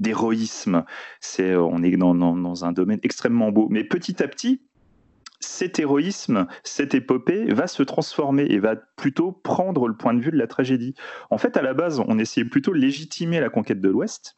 [0.00, 0.84] d'héroïsme.
[1.20, 3.68] C'est, on est dans, dans, un domaine extrêmement beau.
[3.70, 4.62] Mais petit à petit,
[5.40, 10.30] cet héroïsme, cette épopée va se transformer et va plutôt prendre le point de vue
[10.30, 10.94] de la tragédie.
[11.30, 14.36] En fait, à la base, on essayait plutôt de légitimer la conquête de l'Ouest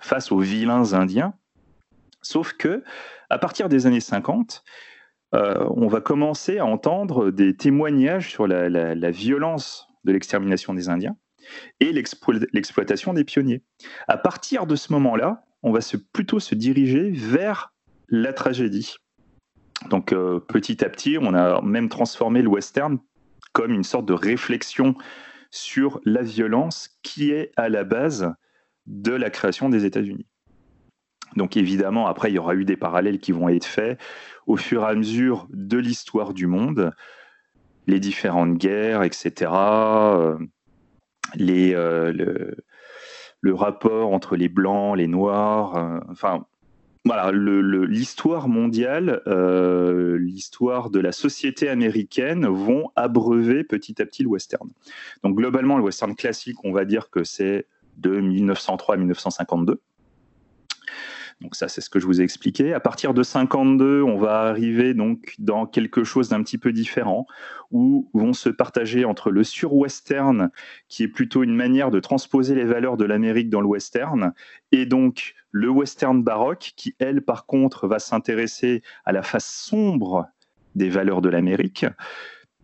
[0.00, 1.34] face aux vilains indiens,
[2.20, 2.84] sauf que
[3.30, 4.62] à partir des années 50,
[5.34, 11.16] euh, on va commencer à entendre des témoignages sur la, violence de l'extermination des Indiens
[11.80, 13.62] et l'exploitation des pionniers.
[14.06, 15.80] À partir de ce moment-là, on va
[16.12, 17.72] plutôt se diriger vers
[18.08, 18.96] la tragédie.
[19.90, 22.98] Donc euh, petit à petit, on a même transformé le western
[23.52, 24.94] comme une sorte de réflexion
[25.50, 28.32] sur la violence qui est à la base
[28.86, 30.26] de la création des États-Unis.
[31.36, 34.00] Donc évidemment, après, il y aura eu des parallèles qui vont être faits
[34.46, 36.92] au fur et à mesure de l'histoire du monde,
[37.86, 40.38] les différentes guerres, etc., euh,
[41.34, 42.12] les, euh,
[43.40, 46.46] le, rapport entre les blancs, les noirs, enfin,
[47.04, 54.30] voilà, l'histoire mondiale, euh, l'histoire de la société américaine vont abreuver petit à petit le
[54.30, 54.70] western.
[55.22, 57.66] Donc globalement, le western classique, on va dire que c'est
[57.98, 59.80] de 1903 à 1952.
[61.40, 62.72] Donc ça, c'est ce que je vous ai expliqué.
[62.72, 67.26] À partir de 52, on va arriver donc dans quelque chose d'un petit peu différent,
[67.70, 70.50] où vont se partager entre le sur-western,
[70.88, 74.32] qui est plutôt une manière de transposer les valeurs de l'Amérique dans le western,
[74.72, 80.26] et donc le western baroque, qui elle, par contre, va s'intéresser à la face sombre
[80.74, 81.86] des valeurs de l'Amérique,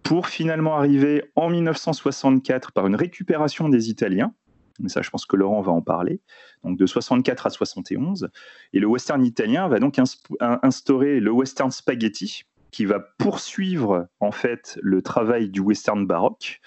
[0.02, 4.32] pour finalement arriver en 1964 par une récupération des Italiens
[4.80, 6.20] mais ça je pense que Laurent va en parler,
[6.64, 8.28] donc de 64 à 71.
[8.72, 9.98] Et le western italien va donc
[10.40, 16.60] instaurer le western spaghetti, qui va poursuivre en fait le travail du western baroque,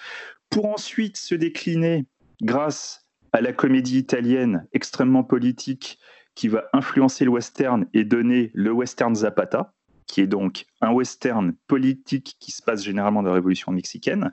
[0.50, 2.06] pour ensuite se décliner
[2.42, 5.98] grâce à la comédie italienne extrêmement politique
[6.36, 9.74] qui va influencer le western et donner le western Zapata,
[10.08, 14.32] qui est donc un western politique qui se passe généralement dans la Révolution mexicaine,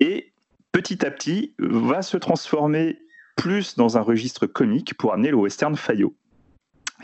[0.00, 0.32] et
[0.72, 2.98] petit à petit va se transformer
[3.36, 6.16] plus dans un registre comique pour amener le western Fayot.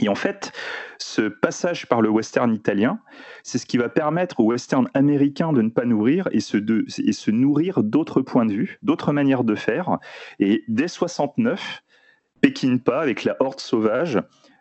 [0.00, 0.52] Et en fait,
[0.98, 2.98] ce passage par le western italien,
[3.42, 6.56] c'est ce qui va permettre au western américain de ne pas nourrir et se,
[7.02, 9.98] et se nourrir d'autres points de vue, d'autres manières de faire.
[10.38, 11.82] Et dès 69,
[12.40, 14.18] Peckinpah, avec la Horde sauvage,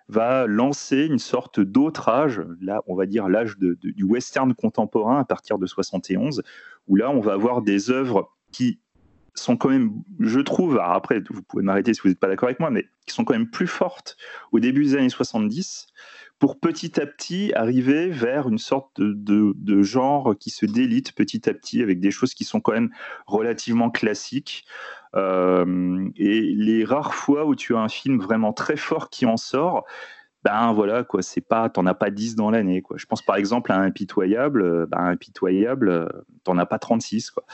[0.09, 5.23] va lancer une sorte d'autre âge, là on va dire l'âge du western contemporain à
[5.23, 6.43] partir de 71,
[6.89, 8.81] où là on va avoir des œuvres qui
[9.33, 12.59] sont quand même, je trouve, après, vous pouvez m'arrêter si vous n'êtes pas d'accord avec
[12.59, 14.17] moi, mais qui sont quand même plus fortes
[14.51, 15.87] au début des années 70
[16.41, 21.53] pour petit à petit arriver vers une sorte de, genre qui se délite petit à
[21.53, 22.89] petit avec des choses qui sont quand même
[23.27, 24.65] relativement classiques.
[25.15, 29.37] Euh, et les rares fois où tu as un film vraiment très fort qui en
[29.37, 29.85] sort,
[30.43, 32.97] ben voilà quoi, c'est pas, t'en as pas 10 dans l'année quoi.
[32.97, 36.11] Je pense par exemple à Impitoyable, ben Impitoyable,
[36.43, 37.45] t'en as pas 36 quoi.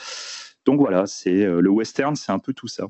[0.68, 2.88] Donc voilà, c'est euh, le western, c'est un peu tout ça.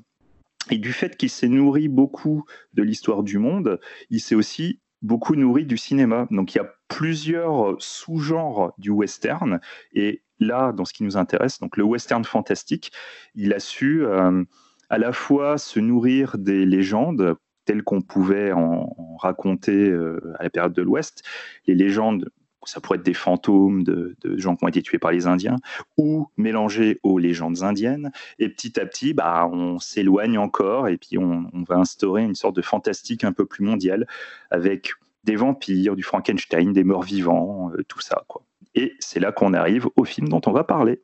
[0.68, 3.79] Et du fait qu'il s'est nourri beaucoup de l'histoire du monde,
[4.11, 6.26] il s'est aussi beaucoup nourri du cinéma.
[6.33, 9.61] Donc il y a plusieurs sous-genres du western.
[9.93, 12.91] Et là, dans ce qui nous intéresse, donc le western fantastique,
[13.37, 14.43] il a su euh,
[14.91, 20.51] à la fois se nourrir des légendes telles qu'on pouvait en, raconter euh, à la
[20.51, 21.22] période de l'Ouest,
[21.68, 22.29] les légendes
[22.65, 25.57] ça pourrait être des fantômes de, gens qui ont été tués par les Indiens,
[25.97, 28.11] ou mélangés aux légendes indiennes.
[28.39, 32.57] Et petit à petit, bah, on s'éloigne encore, et puis on, va instaurer une sorte
[32.57, 34.07] de fantastique un peu plus mondial,
[34.51, 34.93] avec
[35.25, 38.25] des vampires, du Frankenstein, des morts vivants, euh, tout ça.
[38.29, 38.43] Quoi.
[38.75, 41.01] Et c'est là qu'on arrive au film dont on va parler.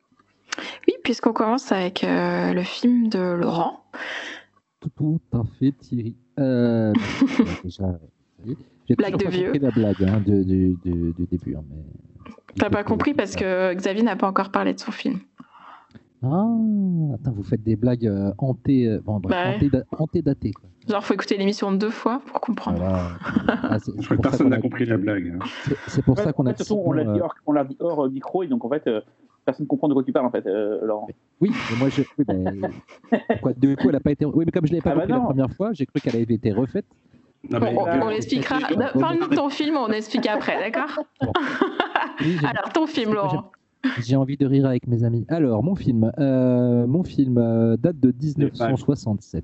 [0.87, 3.83] Oui, puisqu'on commence avec euh, le film de Laurent.
[4.97, 6.15] Tout à fait, Thierry.
[6.39, 6.93] Euh,
[8.87, 9.51] J'ai blague de vieux.
[9.53, 10.77] la blague hein, du,
[11.31, 11.55] début.
[11.55, 11.63] Hein,
[12.57, 15.19] T'as pas compris parce que Xavier n'a pas encore parlé de son film.
[16.23, 16.47] Ah,
[17.13, 19.53] attends, vous faites des blagues euh, hanté, euh, bon, bah
[19.99, 20.53] antédatées.
[20.87, 22.81] Genre, faut écouter l'émission deux fois pour comprendre.
[23.47, 25.35] Ah, Je crois que personne n'a compris la blague.
[25.35, 25.45] Hein.
[25.87, 26.53] C'est pour ça qu'on a.
[26.71, 29.01] on l'a dit, hors, on dit hors micro, et donc en fait, euh,
[29.45, 30.45] personne ne comprend de quoi tu parles en fait,
[30.81, 31.07] Laurent.
[31.41, 32.01] Oui, mais moi je.
[32.17, 33.19] Oui, mais...
[33.41, 34.25] Quoi, du coup, elle a pas été.
[34.25, 36.15] Oui, mais comme je l'avais pas ah bah compris la première fois, j'ai cru qu'elle
[36.15, 36.85] avait été refaite
[37.51, 38.59] on, l'expliquera.
[38.99, 41.03] Parle-nous de ton film, on explique après, d'accord
[42.43, 43.51] Alors, ton film, Laurent.
[44.01, 45.25] J'ai envie de rire avec mes amis.
[45.27, 49.43] Alors, mon film, euh, mon film euh, date de 1967.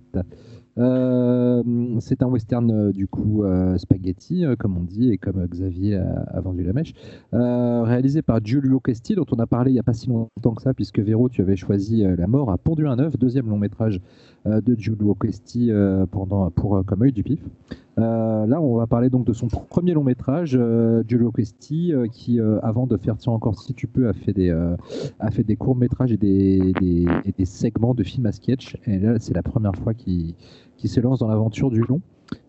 [0.77, 1.63] Euh,
[1.99, 3.43] c'est un western du coup
[3.77, 6.93] spaghetti, comme on dit, et comme Xavier a, vendu la mèche,
[7.33, 10.61] réalisé par Giulio Questi, dont on a parlé il n'y a pas si longtemps que
[10.61, 13.99] ça, puisque Véro, tu avais choisi La mort à Pondu un œuf, deuxième long métrage
[14.45, 15.71] de Giulio Questi
[16.09, 17.41] pendant, pour, comme œil du pif.
[17.97, 20.59] Là, on va parler donc de son premier long métrage,
[21.07, 24.51] Giulio Questi, qui, avant de faire Tiens encore si tu peux, a fait des,
[25.19, 26.73] a fait des courts métrages et des,
[27.37, 28.77] des, segments de films à sketch.
[28.85, 30.35] Et là, c'est la première fois qu'il
[30.83, 32.01] se lance dans l'aventure du long.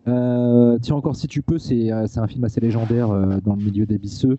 [0.05, 3.09] Tiens encore si tu peux, c'est un film assez légendaire
[3.43, 4.37] dans le milieu des bisseux.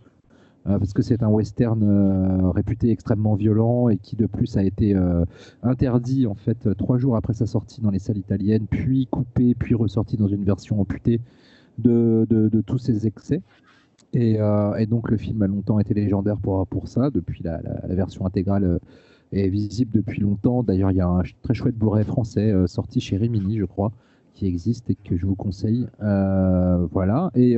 [0.67, 4.63] Euh, parce que c'est un western euh, réputé extrêmement violent et qui de plus a
[4.63, 5.25] été euh,
[5.63, 9.75] interdit en fait trois jours après sa sortie dans les salles italiennes, puis coupé, puis
[9.75, 11.21] ressorti dans une version amputée
[11.77, 13.43] de, de, tous ses excès.
[14.15, 14.39] Et,
[14.89, 18.79] donc le film a longtemps été légendaire pour, pour ça, depuis la, la, version intégrale
[19.33, 20.63] est visible depuis longtemps.
[20.63, 23.91] D'ailleurs, il y a un très chouette Blu-ray français sorti chez Rimini, je crois,
[24.35, 25.89] qui existe et que je vous conseille.
[25.99, 27.33] voilà.
[27.35, 27.57] Et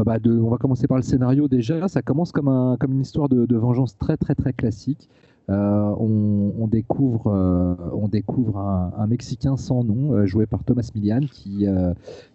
[0.00, 1.86] ah bah, on va commencer par le scénario déjà.
[1.88, 5.10] Ça commence comme, un, comme une histoire de, vengeance très très très classique.
[5.50, 7.74] Euh, on, découvre, euh,
[8.96, 11.66] un, Mexicain sans nom, euh, joué par Thomas Millian, qui,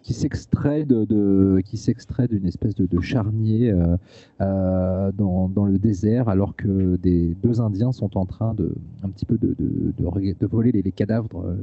[0.04, 3.74] s'extrait de, d'une espèce de, charnier
[4.38, 10.46] dans, le désert, alors que deux Indiens sont en train de un petit peu de,
[10.46, 11.56] voler les, cadavres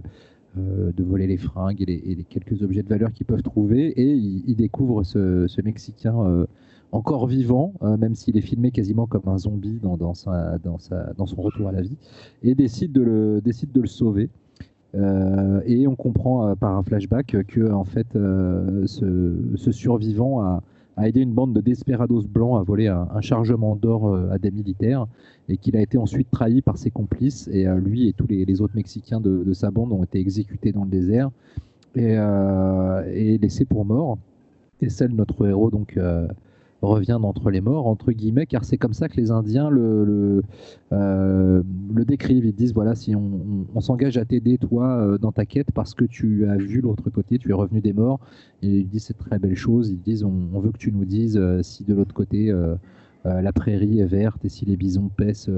[0.55, 3.87] de voler les fringues et les, quelques objets de valeur qu'ils peuvent trouver.
[3.99, 6.45] Et ils, découvrent ce, Mexicain euh,
[6.91, 10.77] encore vivant, euh, même s'il est filmé quasiment comme un zombie dans, dans, sa, dans,
[10.77, 11.97] sa, dans son retour à la vie,
[12.43, 14.29] et décide de le, décide de le sauver.
[15.65, 20.61] et on comprend par un flashback que en fait, ce, survivant a,
[21.01, 25.07] aidé une bande de desperados blancs à voler un, chargement d'or euh, à des militaires
[25.49, 27.49] et qu'il a été ensuite trahi par ses complices.
[27.51, 30.83] Et euh, lui et tous les, autres Mexicains de, sa bande ont été exécutés dans
[30.83, 31.31] le désert
[31.95, 34.17] et, euh, laissés pour morts.
[34.81, 35.97] Et seul notre héros donc
[36.85, 40.43] revient d'entre les morts, entre guillemets, car c'est comme ça que les Indiens le,
[40.91, 41.63] euh,
[42.05, 42.45] décrivent.
[42.45, 46.05] Ils disent, voilà, si on, s'engage à t'aider, toi, euh, dans ta quête, parce que
[46.05, 48.19] tu as vu l'autre côté, tu es revenu des morts,
[48.61, 51.37] et ils disent, c'est très belle chose, ils disent, on, veut que tu nous dises
[51.37, 52.53] euh, si de l'autre côté,
[53.25, 55.49] la prairie est verte, et si les bisons paissent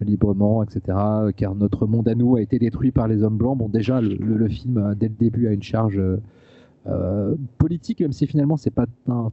[0.00, 0.98] librement, etc.,
[1.36, 3.58] car notre monde à nous a été détruit par les hommes blancs.
[3.58, 6.00] Bon, déjà, le, film, dès le début, a une charge
[6.88, 8.86] euh, politique, même si finalement c'est pas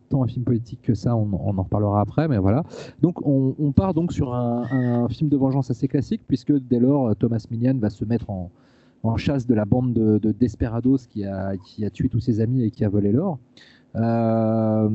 [0.10, 2.64] tant un film politique que ça, on, en reparlera après, mais voilà.
[3.02, 7.46] Donc on, part donc sur un, film de vengeance assez classique, puisque dès lors Thomas
[7.52, 8.50] Minian va se mettre en,
[9.18, 11.56] chasse de la bande de, Desperados qui a
[11.92, 13.38] tué tous ses amis et qui a volé l'or.
[13.96, 14.90] Euh,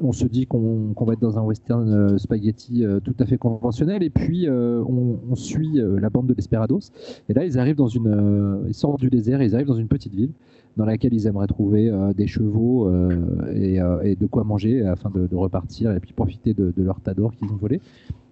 [0.00, 4.02] on se dit qu'on va être dans un western euh, spaghetti tout à fait conventionnel
[4.02, 6.90] et puis on, suit la bande de Desperados
[7.28, 9.88] et là ils arrivent dans une ils sortent du désert et ils arrivent dans une
[9.88, 10.32] petite ville
[10.78, 13.10] dans laquelle ils aimeraient trouver euh, des chevaux euh,
[13.50, 17.34] euh, et, de quoi manger afin de, repartir et puis profiter de, leur tas d'or
[17.34, 17.80] qu'ils ont volé.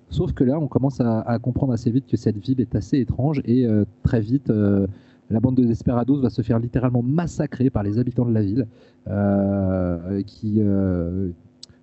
[0.08, 3.42] Sauf que là, on commence à, comprendre assez vite que cette ville est assez étrange
[3.44, 3.66] et
[4.04, 4.52] très vite,
[5.30, 8.66] la bande de Desperados va se faire littéralement massacrer par les habitants de la ville
[10.26, 10.60] qui,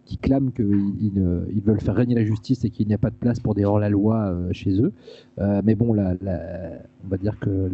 [0.05, 1.11] qui clament qu'ils
[1.49, 3.65] ils veulent faire régner la justice et qu'il n'y a pas de place pour des
[3.65, 4.91] hors-la-loi euh, chez eux.
[5.39, 7.69] Euh, mais bon, on va dire que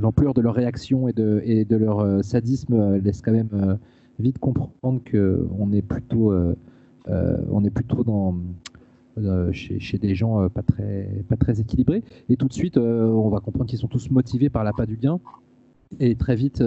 [0.00, 3.78] l'ampleur de leur réaction et de, et de leur euh, sadisme laisse quand même
[4.18, 6.32] vite comprendre qu'on est plutôt,
[7.08, 8.36] on est plutôt dans,
[9.52, 12.02] chez, chez, des gens pas, très, pas très équilibrés.
[12.28, 15.20] Et tout de suite, on va comprendre qu'ils sont tous motivés par l'appât du gain.
[16.00, 16.62] Et très vite,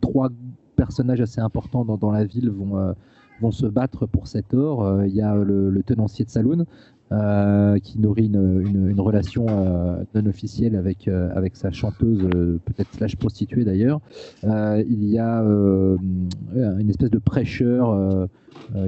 [0.00, 0.30] trois
[0.76, 2.94] personnages assez importants dans, la ville vont
[3.40, 4.84] vont se battre pour cet or.
[4.84, 6.66] Euh, il y a le, tenancier de Saloon,
[7.10, 12.28] euh, qui nourrit une, relation euh, non officielle avec, avec sa chanteuse,
[12.64, 14.00] peut-être slash prostituée d'ailleurs.
[14.42, 18.28] il y a une espèce de prêcheur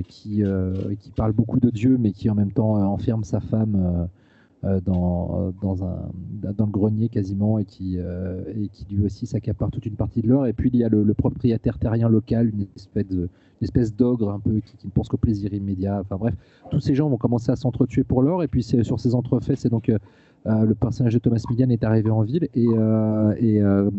[0.06, 0.42] qui,
[0.98, 4.08] qui parle beaucoup de Dieu, mais qui en même temps enferme sa femme.
[4.84, 6.10] dans, dans, un,
[6.52, 10.28] dans le grenier quasiment et qui, et qui lui aussi s'accapare toute une partie de
[10.28, 10.46] l'or.
[10.46, 13.30] Et puis il y a le, propriétaire terrien local, une espèce de,
[13.62, 16.00] espèce d'ogre un peu qui, ne pense qu'au plaisir immédiat.
[16.00, 16.34] Enfin bref,
[16.70, 18.42] tous ces gens vont commencer à s'entretuer pour l'or.
[18.42, 19.98] Et puis sur ces entrefaits, c'est donc euh,
[20.46, 23.90] euh, le personnage de Thomas Millian est arrivé en ville et, euh,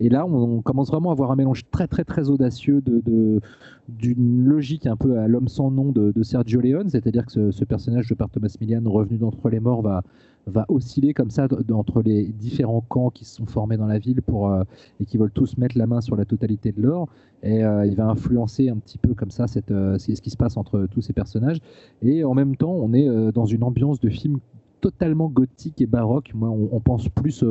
[0.00, 3.40] et, là on, commence vraiment à avoir un mélange très très très audacieux de,
[3.88, 7.64] d'une logique un peu à l'homme sans nom de, Sergio Leone, c'est-à-dire que ce, ce,
[7.64, 10.02] personnage de par Thomas Millian revenu d'entre les morts va
[10.48, 14.22] va osciller comme ça entre les différents camps qui se sont formés dans la ville
[14.22, 14.64] pour, euh,
[15.00, 17.08] et qui veulent tous mettre la main sur la totalité de l'or.
[17.42, 20.36] Et euh, il va influencer un petit peu comme ça cette, euh, ce qui se
[20.36, 21.58] passe entre tous ces personnages.
[22.02, 24.38] Et en même temps, on est dans une ambiance de film
[24.80, 26.32] totalement gothique et baroque.
[26.34, 27.42] Moi, on, pense plus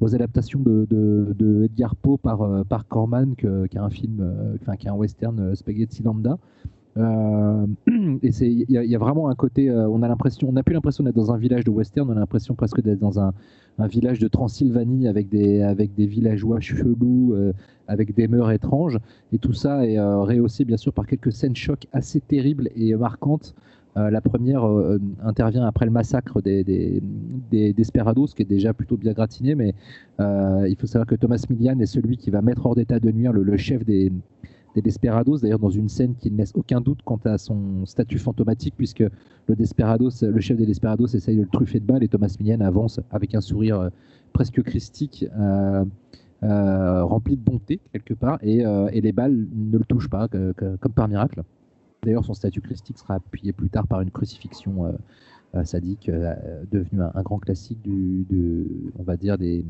[0.00, 5.54] aux adaptations de, de, Edgar Poe par, par Corman qu'à un film, enfin qu'un western
[5.54, 6.38] spaghetti lambda.
[6.96, 7.66] Euh,
[8.22, 10.74] et c'est il y, a vraiment un côté, euh, on a l'impression, on n'a plus
[10.74, 13.34] l'impression d'être dans un village de western, on a l'impression presque d'être dans un,
[13.78, 17.52] un, village de Transylvanie avec des avec des villageois chelous, euh,
[17.86, 18.98] avec des mœurs étranges.
[19.32, 23.54] Et tout ça est rehaussé bien sûr par quelques scènes chocs assez terribles et marquantes.
[23.96, 24.64] la première
[25.22, 27.02] intervient après le massacre des, des,
[27.50, 29.74] des, Desperados, qui est déjà plutôt bien gratiné, mais
[30.18, 33.32] il faut savoir que Thomas Millian est celui qui va mettre hors d'état de nuire
[33.32, 34.12] le chef des,
[34.76, 38.18] des Desperados, d'ailleurs dans une scène qui ne laisse aucun doute quant à son statut
[38.18, 39.10] fantomatique, puisque le
[39.48, 43.34] le chef des Desperados essaye de le truffer de balles et Thomas Millian avance avec
[43.34, 43.88] un sourire euh,
[44.34, 45.84] presque christique, euh,
[46.42, 48.62] euh, rempli de bonté quelque part, et,
[49.00, 51.42] les balles ne le touchent pas, comme par miracle.
[52.02, 54.94] D'ailleurs, son statut christique sera appuyé plus tard par une crucifixion
[55.64, 56.10] sadique,
[56.70, 58.66] devenue un, grand classique de,
[58.98, 59.64] on va dire, des,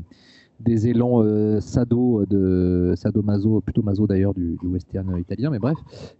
[0.59, 5.77] des élans euh, sado de sadomaso plutôt maso d'ailleurs du, western italien mais bref.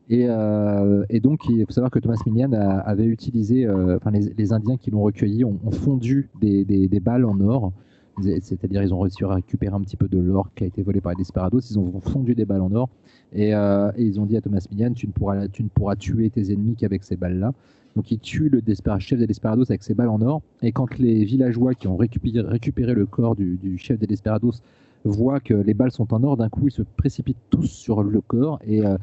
[0.10, 4.78] Et, euh, donc il faut savoir que Thomas Millian avait utilisé euh, enfin les, Indiens
[4.78, 7.74] qui l'ont recueilli ont, fondu des, balles en or
[8.22, 11.02] c'est-à-dire ils ont réussi à récupérer un petit peu de l'or qui a été volé
[11.02, 12.90] par les Desperados ils ont fondu des balles en or
[13.34, 13.52] et,
[13.98, 16.76] ils ont dit à Thomas Millian tu ne pourras tu ne pourras tuer tes ennemis
[16.76, 17.54] qu'avec ces balles là
[17.98, 18.62] donc il tue le
[19.00, 20.44] chef des Desperados avec ses balles en or.
[20.62, 24.62] Et quand les villageois qui ont récupéré, le corps du, chef des Desperados
[25.04, 28.22] voient que les balles sont en or, d'un coup ils se précipitent tous sur le
[28.22, 28.98] corps et, euh,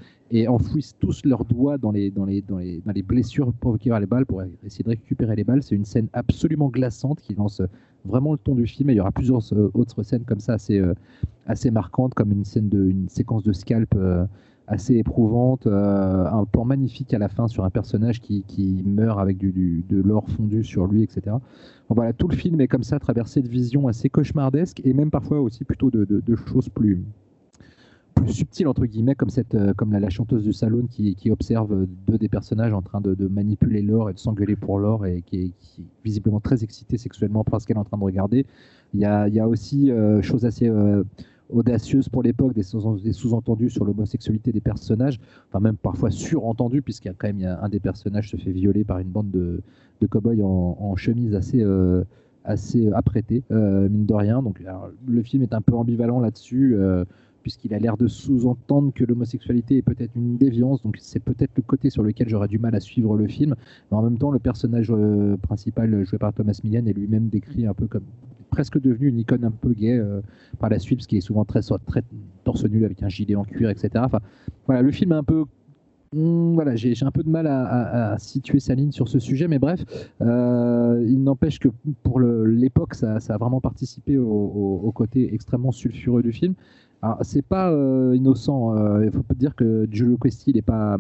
[0.49, 2.13] enfouissent tous leurs doigts dans les,
[3.03, 5.65] blessures provoquées par les balles pour essayer de récupérer les balles.
[5.65, 7.63] C'est une scène absolument glaçante qui lance
[8.05, 8.91] vraiment le ton du film.
[8.91, 10.95] il y aura plusieurs euh, autres scènes comme ça assez, euh,
[11.47, 13.95] assez marquantes, comme une scène de une séquence de scalp
[14.67, 19.19] assez éprouvante, euh, un plan magnifique à la fin sur un personnage qui, qui meurt
[19.19, 21.37] avec du, de l'or fondu sur lui, etc.
[21.89, 25.41] voilà, tout le film est comme ça, traversé de visions assez cauchemardesques et même parfois
[25.41, 27.03] aussi plutôt de, de, choses plus,
[28.15, 32.19] plus subtiles entre guillemets, comme cette, euh, comme la, chanteuse du salon qui, observe deux
[32.19, 35.53] des personnages en train de, manipuler l'or et de s'engueuler pour l'or et qui est,
[36.05, 38.47] visiblement très excitée sexuellement par ce qu'elle est en train de regarder.
[38.93, 40.71] Il y a, il y a aussi euh, chose assez
[41.51, 47.11] audacieuse pour l'époque, des sous-entendus sur l'homosexualité des personnages, enfin même parfois surentendus, puisqu'il y
[47.11, 49.61] a quand même un des personnages se fait violer par une bande de,
[50.01, 52.05] de cow-boys en, chemise assez, euh,
[52.45, 54.43] assez apprêtée, euh, mine de rien.
[54.43, 54.63] Donc
[55.07, 56.77] le film est un peu ambivalent là-dessus.
[57.45, 61.53] Euh, puisqu'il a l'air de sous-entendre que l'homosexualité est peut-être une déviance, donc c'est peut-être
[61.57, 63.55] le côté sur lequel j'aurais du mal à suivre le film.
[63.91, 64.93] Mais en même temps, le personnage
[65.43, 68.05] principal joué par Thomas Millian est lui-même décrit un peu comme
[68.55, 70.21] presque devenu une icône un peu gay euh,
[70.61, 72.03] par la suite, parce qu'il est souvent très, très
[72.45, 73.91] torse nu avec un gilet en cuir, etc.
[73.97, 74.21] Enfin,
[74.67, 75.45] voilà, le film est un peu
[76.13, 79.59] hmm, voilà, j'ai un peu de mal à, situer sa ligne sur ce sujet, mais
[79.59, 79.81] bref,
[80.21, 81.69] euh, il n'empêche que
[82.05, 86.55] pour l'époque, ça, a vraiment participé au, côté extrêmement sulfureux du film.
[87.05, 90.97] Alors, c'est pas euh, innocent, il faut pas dire que Giulio Questi, il pas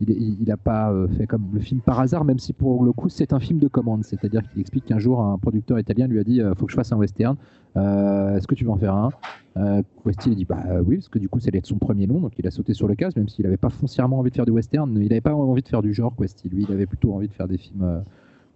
[0.00, 3.08] il n'a pas euh, fait comme le film par hasard, même si pour le coup
[3.08, 4.04] c'est un film de commande.
[4.04, 6.76] C'est-à-dire qu'il explique qu'un jour un producteur italien lui a dit euh, faut que je
[6.76, 7.36] fasse un western.
[7.76, 9.10] Euh, est-ce que tu veux en faire un?
[9.56, 12.32] Euh, Questi a dit bah oui, parce que du coup c'est son premier nom, donc
[12.38, 14.52] il a sauté sur le cas, même s'il n'avait pas foncièrement envie de faire du
[14.52, 14.90] western.
[14.96, 16.48] Il n'avait pas envie de faire du genre Questi.
[16.48, 18.02] Lui, il avait plutôt envie de faire des films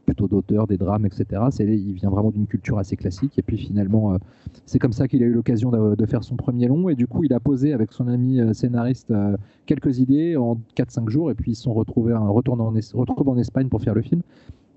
[0.08, 1.42] plutôt d'auteurs, des drames, etc.
[1.60, 3.38] il vient vraiment d'une culture assez classique.
[3.38, 4.18] Et puis finalement, euh,
[4.64, 6.88] c'est comme ça qu'il a eu l'occasion de, faire son premier long.
[6.88, 9.36] Et du coup, il a posé avec son ami euh, scénariste euh,
[9.66, 11.30] quelques idées en 4-5 jours.
[11.30, 14.22] Et puis ils sont retrouvés, en, retournant en, en Espagne pour faire le film.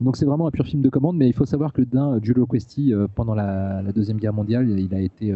[0.02, 2.46] Donc c'est vraiment un pur film de commande, mais il faut savoir que d'un, Giulio
[2.48, 5.32] Questi, pendant la, Deuxième Guerre mondiale, il a été,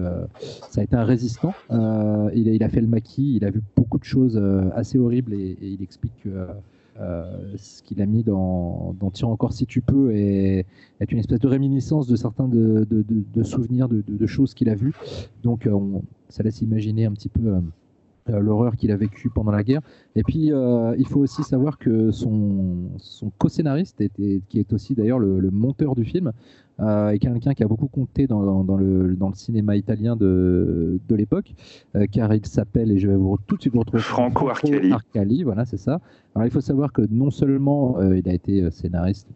[0.72, 1.54] ça a été un résistant.
[1.70, 4.41] Il a, fait le maquis, il a vu beaucoup de choses
[4.74, 6.48] assez horribles et, et il explique que
[6.98, 10.66] ce qu'il a mis dans, dans Tire encore si tu peux est,
[11.10, 14.93] une espèce de réminiscence de certains de, souvenirs de, choses qu'il a vues.
[15.43, 15.78] Donc euh,
[16.30, 17.48] ça laisse imaginer un petit peu
[18.30, 19.82] euh, l'horreur qu'il a vécue pendant la guerre.
[20.16, 20.52] Et puis,
[20.98, 22.89] il faut aussi savoir que son,
[23.38, 26.32] co-scénariste, qui est aussi d'ailleurs le, le, monteur du film,
[26.80, 30.99] euh, et quelqu'un qui a beaucoup compté dans, dans, le, dans le, cinéma italien de,
[31.07, 31.53] de l'époque,
[31.95, 34.91] euh, car il s'appelle, et je vais vous tout de suite vous retrouver Franco Arcali.
[34.91, 36.01] Arcali, voilà, c'est ça.
[36.36, 39.30] Alors il faut savoir que non seulement euh, il a été scénariste,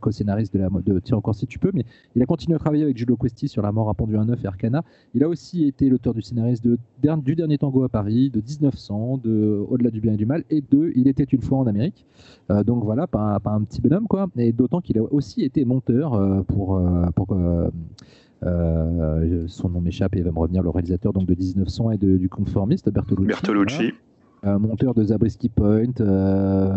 [0.00, 1.84] co-scénariste de, la, de Tire encore si tu peux, mais
[2.14, 4.42] il a continué à travailler avec Giulio Questi sur La mort à pendu un œuf
[4.42, 4.82] et Arcana.
[5.14, 6.78] Il a aussi été l'auteur du scénariste de,
[7.22, 10.62] du Dernier Tango à Paris, de 1900, de Au-delà du bien et du mal, et
[10.70, 12.06] de Il était une fois en Amérique.
[12.64, 14.28] donc voilà, pas, pas, un petit bonhomme, quoi.
[14.38, 16.78] Et d'autant qu'il a aussi été monteur pour
[17.14, 17.68] pour euh,
[18.44, 22.16] euh, son nom m'échappe et va me revenir, le réalisateur donc de 1900 et de,
[22.16, 23.26] du conformiste Bertolucci.
[23.26, 23.94] Bertolucci.
[24.44, 25.94] monteur de Zabriskie Point,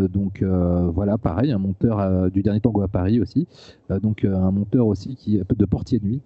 [0.07, 3.45] donc voilà, pareil, un monteur du dernier tango à Paris aussi,
[4.01, 6.21] donc un monteur aussi qui de Portier de nuit.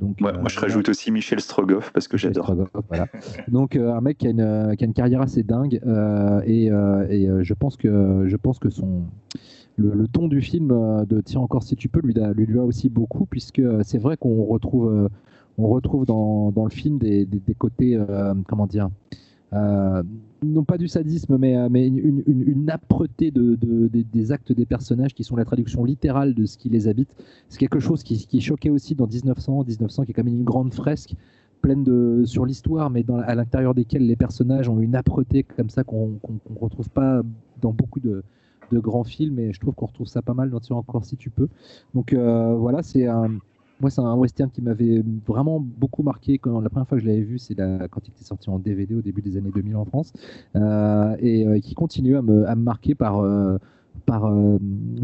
[0.00, 2.54] donc, moi je rajoute aussi Michel Strogoff parce que j'adore.
[2.88, 3.06] Voilà.
[3.48, 5.80] donc un mec qui a, une, qui a, une, carrière assez dingue
[6.46, 9.02] et, et je pense que je pense que son
[9.80, 10.68] le, ton du film
[11.08, 14.16] de Tiens encore si tu peux lui, lui, lui a aussi beaucoup puisque c'est vrai
[14.16, 15.08] qu'on retrouve
[15.60, 18.88] on retrouve dans, dans, le film des, des, côtés, euh, comment dire,
[19.52, 20.02] euh,
[20.42, 24.52] non pas du sadisme, mais, euh, mais une, une, une âpreté de, de, des actes
[24.52, 27.14] des personnages qui sont la traduction littérale de ce qui les habite.
[27.48, 30.44] C'est quelque chose qui, qui, choquait aussi dans 1900, 1900 qui est quand même une
[30.44, 31.14] grande fresque
[31.60, 35.84] pleine de sur l'histoire, mais à l'intérieur desquelles les personnages ont une âpreté comme ça
[35.84, 37.20] qu'on ne retrouve pas
[37.60, 38.22] dans beaucoup de,
[38.70, 41.30] de, grands films, et je trouve qu'on retrouve ça pas mal dans encore si tu
[41.30, 41.48] peux.
[41.94, 43.30] Donc voilà, c'est un
[43.80, 47.08] moi, c'est un western qui m'avait vraiment beaucoup marqué quand la première fois que je
[47.08, 49.84] l'avais vu, c'est quand il était sorti en DVD au début des années 2000 en
[49.84, 50.12] France,
[50.56, 53.58] euh, et euh, qui continue à me, marquer par euh,
[54.06, 54.32] par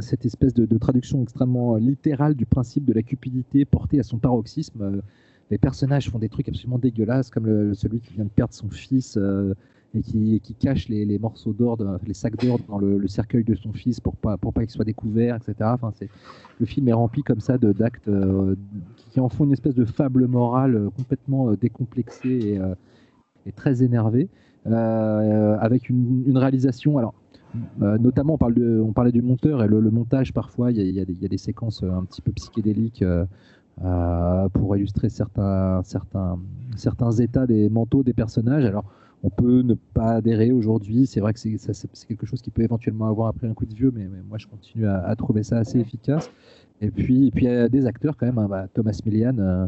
[0.00, 5.02] cette espèce de, traduction extrêmement littérale du principe de la cupidité portée à son paroxysme.
[5.50, 9.18] les personnages font des trucs absolument dégueulasses, comme celui qui vient de perdre son fils
[9.94, 14.00] et qui, cache les, morceaux d'or, les sacs d'or dans le, cercueil de son fils
[14.00, 15.70] pour pas, pour pas qu'il soit découvert, etc.
[16.60, 18.54] Le film est rempli comme ça d'actes euh,
[19.10, 22.60] qui en font une espèce de fable morale euh, complètement euh, décomplexée
[23.46, 24.28] et, très énervée,
[24.64, 26.98] avec une, réalisation.
[26.98, 27.14] Alors,
[27.78, 32.04] notamment, on, parlait du monteur et le, montage, parfois, il y, a des séquences un
[32.04, 33.04] petit peu psychédéliques.
[34.52, 35.82] pour illustrer certains
[37.20, 38.64] états des manteaux des personnages.
[38.64, 38.84] Alors,
[39.26, 41.06] on peut ne pas adhérer aujourd'hui.
[41.06, 43.92] C'est vrai que c'est quelque chose qui peut éventuellement avoir après un coup de vieux,
[43.94, 46.30] mais, moi je continue à, trouver ça assez efficace.
[46.80, 48.38] Et puis, et puis il y a des acteurs quand même.
[48.38, 49.66] Hein, bah, Thomas Millian, euh,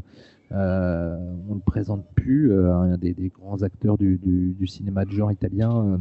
[0.53, 1.17] euh,
[1.49, 5.33] on ne le présente plus, euh, un des, grands acteurs du, du, cinéma de genre
[5.33, 5.99] italien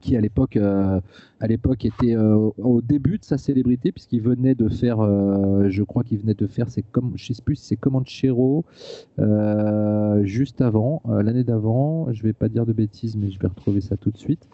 [0.00, 1.00] qui à l'époque euh,
[1.40, 5.82] à l'époque était euh, au début de sa célébrité puisqu'il venait de faire euh, je
[5.82, 8.64] crois qu'il venait de faire c'est comme je sais plus c'est Comanchero
[10.22, 13.96] juste avant l'année d'avant je vais pas dire de bêtises mais je vais retrouver ça
[13.96, 14.48] tout de suite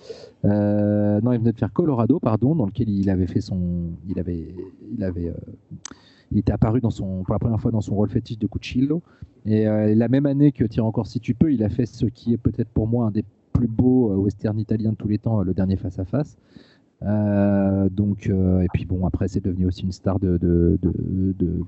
[0.44, 4.54] non il venait de faire Colorado pardon dans lequel il avait fait son il avait
[4.96, 5.32] il avait
[6.30, 9.02] il était apparu dans son, pour la première fois dans son rôle fétiche de Cucillo.
[9.44, 12.32] Et la même année que Tire encore si tu peux, il a fait ce qui
[12.32, 15.42] est peut-être pour moi un des plus beau euh, western italien de tous les temps,
[15.42, 16.36] le dernier face à face.
[17.02, 20.78] Euh, donc, euh, et puis bon, après, c'est devenu aussi une star de,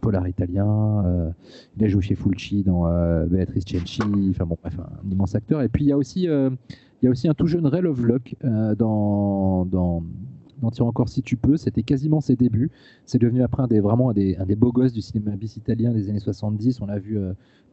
[0.00, 1.32] polar italien.
[1.76, 2.84] il a joué chez Fulci dans
[3.26, 4.02] Beatrice Cenci.
[4.30, 5.62] Enfin bon, bref, un, immense acteur.
[5.62, 8.36] Et puis il y a aussi, il y a aussi un tout jeune Ray Lovelock
[8.78, 10.02] dans, dans,
[10.64, 11.56] dans Tire encore si tu peux.
[11.56, 12.70] C'était quasiment ses débuts.
[13.06, 15.56] C'est devenu après un des, vraiment un des, un des beaux gosses du cinéma bis
[15.56, 16.80] italien des années 70.
[16.80, 17.18] On l'a vu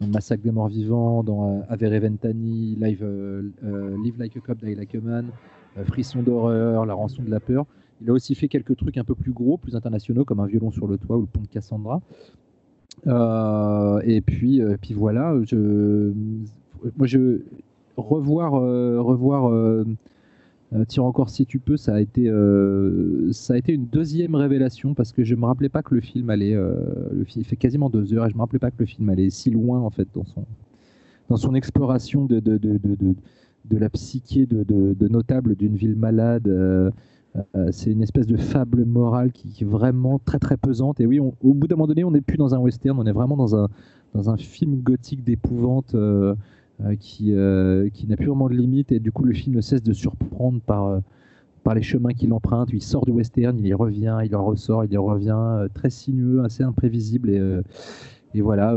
[0.01, 4.39] dans Massacre des morts vivants, dans euh, Avere Ventani, Live, euh, euh, Live Like a
[4.39, 5.27] Cop, Die Like a Man,
[5.85, 7.65] Frisson d'horreur, La rançon de la peur.
[8.01, 10.71] Il a aussi fait quelques trucs un peu plus gros, plus internationaux, comme Un violon
[10.71, 12.01] sur le toit ou Le pont de Cassandra.
[13.05, 16.11] et puis, puis voilà, je,
[16.97, 17.41] moi je
[17.95, 19.85] revoir, revoir
[20.73, 24.35] euh, tire encore si tu peux, ça a été euh, ça a été une deuxième
[24.35, 26.75] révélation parce que je me rappelais pas que le film allait euh,
[27.11, 29.29] le film fait quasiment deux heures et je me rappelais pas que le film allait
[29.29, 30.45] si loin en fait dans son
[31.29, 33.15] dans son exploration de de, de, de,
[33.65, 36.49] de la psyché de, de, notable d'une ville malade.
[37.71, 40.99] c'est une espèce de fable morale qui, est vraiment très très pesante.
[40.99, 43.11] Et oui, au bout d'un moment donné, on n'est plus dans un western, on est
[43.11, 43.69] vraiment dans un,
[44.13, 46.35] dans un film gothique d'épouvante euh,
[46.99, 49.83] qui, euh, qui n'a plus vraiment de limite et du coup le film ne cesse
[49.83, 50.99] de surprendre par, euh,
[51.63, 52.69] par les chemins qu'il emprunte.
[52.73, 56.43] Il sort du western, il y revient, il en ressort, il y revient, très sinueux,
[56.43, 57.59] assez imprévisible et
[58.33, 58.73] et voilà,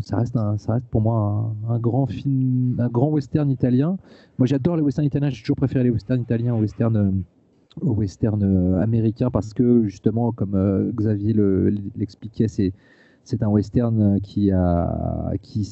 [0.00, 3.98] ça, reste un, ça reste pour moi un, grand film, un grand western italien.
[4.38, 5.28] Moi, j'adore les westerns italiens.
[5.28, 7.22] J'ai toujours préféré les westerns italiens aux westerns,
[7.82, 11.34] aux westerns américains parce que justement, comme Xavier
[11.96, 12.72] l'expliquait, c'est
[13.24, 15.64] c'est un western qui a qui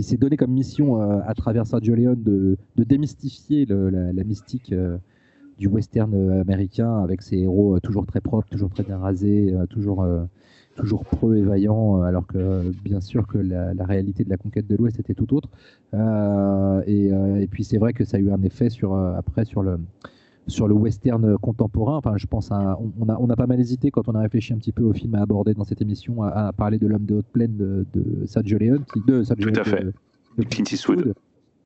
[0.00, 4.96] qui s'est donné comme mission euh, à travers Sergio Leone de, démystifier la, mystique euh,
[5.58, 10.06] du western euh, américain avec ses héros toujours très propres, toujours très bien rasés, toujours,
[10.74, 14.74] toujours preux et vaillants, alors que bien sûr que la, réalité de la conquête de
[14.74, 15.50] l'Ouest était tout autre.
[16.86, 19.78] Et, puis c'est vrai que ça a eu un effet sur, après sur le,
[20.50, 21.96] sur le western contemporain.
[21.96, 24.52] Enfin, je pense à, on, a, on a pas mal hésité quand on a réfléchi
[24.52, 27.16] un petit peu au film à aborder dans cette émission à, parler de l'homme de
[27.16, 29.84] haute plaine de, de Sergio Leone, qui de Tout à fait.
[30.36, 31.14] De, Clint Eastwood.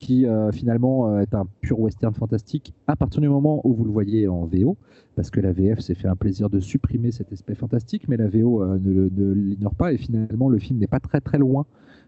[0.00, 3.84] Qui euh, finalement euh, est un pur western fantastique à partir du moment où vous
[3.84, 4.76] le voyez en VO,
[5.16, 8.28] parce que la VF s'est fait un plaisir de supprimer cet aspect fantastique, mais la
[8.28, 11.64] VO euh, ne, ne l'ignore pas et finalement le film n'est pas très très loin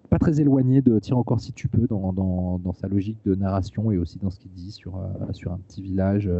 [0.07, 3.91] pas très éloigné de Tire encore si tu peux dans, dans, sa logique de narration
[3.91, 5.01] et aussi dans ce qu'il dit sur,
[5.33, 6.31] sur un petit village.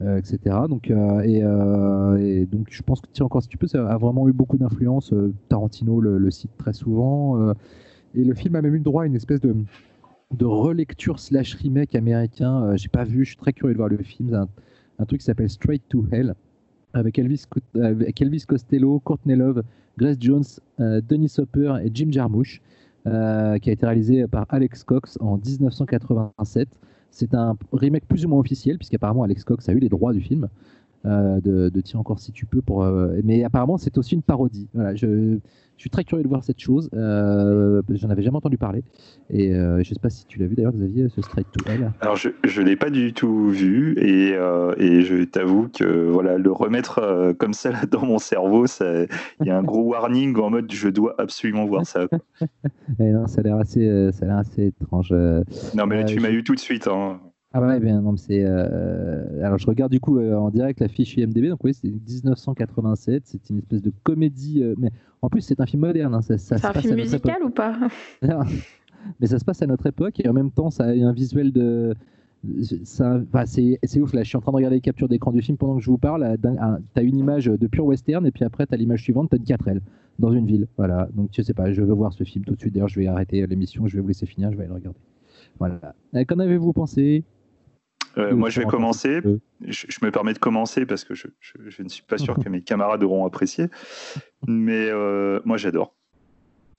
[0.00, 0.38] etc.
[0.68, 4.58] Donc, et, donc, je pense que Tire encore si tu peux, a vraiment eu beaucoup
[4.58, 5.14] d'influence.
[5.48, 7.52] Tarantino le, cite très souvent.
[8.14, 9.54] et le film a même eu le droit à une espèce de,
[10.32, 12.74] de relecture slash remake américain.
[12.76, 14.34] J'ai pas vu, je suis très curieux de voir le film.
[14.34, 14.48] Un,
[14.98, 16.34] un truc qui s'appelle Straight to Hell
[16.94, 19.62] avec Elvis, Costello, Courtney Love,
[19.98, 20.44] Grace Jones,
[20.80, 22.60] euh, Denis Hopper et Jim Jarmusch,
[23.06, 26.68] euh, qui a été réalisé par Alex Cox en 1987.
[27.10, 30.20] C'est un remake plus ou moins officiel, puisqu'apparemment Alex Cox a eu les droits du
[30.20, 30.48] film.
[31.04, 32.62] Euh, de, de Tiens encore si tu peux.
[32.62, 32.84] Pour,
[33.24, 34.68] mais apparemment, c'est aussi une parodie.
[34.72, 35.38] Voilà, je,
[35.82, 36.88] je suis très curieux de voir cette chose.
[36.94, 38.84] Euh, J'en avais jamais entendu parler.
[39.30, 41.68] Et euh, je ne sais pas si tu l'as vu d'ailleurs, Xavier, ce Straight to
[41.68, 41.90] Hell.
[42.00, 43.96] Alors, je ne l'ai pas du tout vu.
[43.98, 48.18] Et, euh, et je t'avoue que voilà, le remettre euh, comme ça là, dans mon
[48.18, 49.08] cerveau, il
[49.46, 52.06] y a un gros warning en mode je dois absolument voir ça.
[53.00, 55.10] et non, ça a l'air assez, euh, assez étrange.
[55.74, 56.86] Non, mais là, tu m'as eu tout de suite.
[56.86, 57.18] Hein.
[57.54, 58.42] Ah ouais, bien, non, c'est.
[58.44, 59.44] Euh...
[59.44, 61.48] Alors, je regarde du coup euh, en direct la fiche IMDb.
[61.48, 63.24] Donc, oui, c'est 1987.
[63.26, 64.62] C'est une espèce de comédie.
[64.62, 66.14] Euh, mais en plus, c'est un film moderne.
[66.14, 67.76] Hein, ça, c'est un film musical ou pas?
[69.20, 71.52] Mais ça se passe à notre époque et en même temps, ça a un visuel
[71.52, 71.94] de.
[72.82, 75.58] Enfin, c'est ouf là, je suis en train de regarder les captures d'écran du film
[75.58, 76.36] pendant que je vous parle.
[76.40, 79.36] Tu as une image de pure western et puis après tu as l'image suivante, tu
[79.36, 79.80] as une 4L
[80.20, 80.68] dans une ville.
[80.76, 82.74] Voilà, donc je sais pas, je veux voir ce film tout de suite.
[82.74, 84.98] D'ailleurs, je vais arrêter l'émission, je vais vous laisser finir, je vais aller le regarder.
[85.58, 85.94] Voilà.
[86.26, 87.24] Qu'en avez-vous pensé?
[88.18, 89.20] Euh, moi, je vais commencer.
[89.66, 91.28] Je, me permets de commencer parce que je,
[91.82, 93.66] ne suis pas sûr que mes camarades auront apprécié.
[94.46, 95.94] Mais euh, moi, j'adore.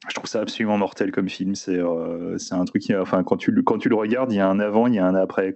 [0.09, 1.55] Je trouve ça absolument mortel comme film.
[1.55, 4.49] C'est euh, un truc qui, enfin, quand tu, quand tu le regardes, il y a
[4.49, 5.55] un avant, il y a un après.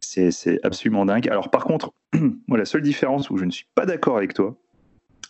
[0.00, 1.28] C'est absolument dingue.
[1.28, 1.92] Alors, par contre,
[2.46, 4.56] moi, la seule différence où je ne suis pas d'accord avec toi,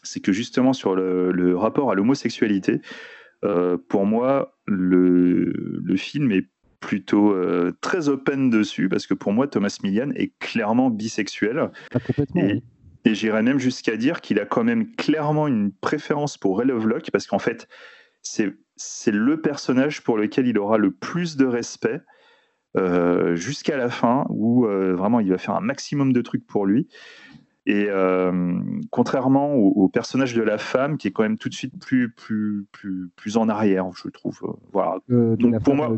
[0.03, 2.81] c'est que justement, sur le, le rapport à l'homosexualité,
[3.89, 5.53] pour moi, le,
[5.85, 6.47] le film est
[6.83, 11.71] plutôt euh, très open dessus, parce que pour moi, Thomas Millian est clairement bisexuel.
[11.95, 11.99] Ah,
[12.37, 12.63] et,
[13.07, 17.11] et j'irais même jusqu'à dire qu'il a quand même clairement une préférence pour Ray Lovelock,
[17.11, 17.69] parce qu'en fait,
[18.21, 18.53] c'est
[19.11, 22.03] le personnage pour lequel il aura le plus de respect.
[22.79, 26.65] Euh, jusqu'à la fin où euh, vraiment il va faire un maximum de trucs pour
[26.65, 26.89] lui
[27.65, 28.59] et euh,
[28.91, 32.67] contrairement au, personnage de la femme, qui est quand même tout de suite plus, plus,
[32.73, 34.41] plus, plus en arrière, je trouve.
[34.43, 34.99] Euh, voilà.
[35.11, 35.97] Euh, Donc pour moi,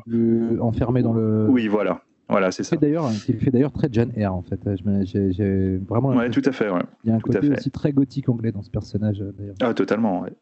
[0.60, 1.46] enfermé dans le.
[1.48, 2.02] Oui, voilà.
[2.28, 2.76] Voilà, c'est ça.
[2.76, 4.58] D'ailleurs, qui fait d'ailleurs très Jane Eyre en fait.
[5.04, 6.10] J'ai vraiment.
[6.10, 6.68] Ouais, tout à fait.
[6.70, 6.82] Ouais.
[7.04, 9.56] Il y a un côté aussi très gothique anglais dans ce personnage d'ailleurs.
[9.62, 10.22] Ah, totalement.
[10.22, 10.32] Ouais.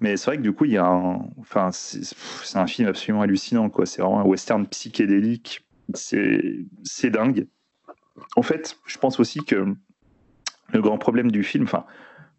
[0.00, 1.24] Mais c'est vrai que du coup, il y a un.
[1.38, 3.86] Enfin, c'est un film absolument hallucinant quoi.
[3.86, 5.64] C'est vraiment un western psychédélique.
[5.92, 7.46] C'est dingue.
[8.36, 9.74] En fait, je pense aussi que
[10.72, 11.84] le grand problème du film, enfin,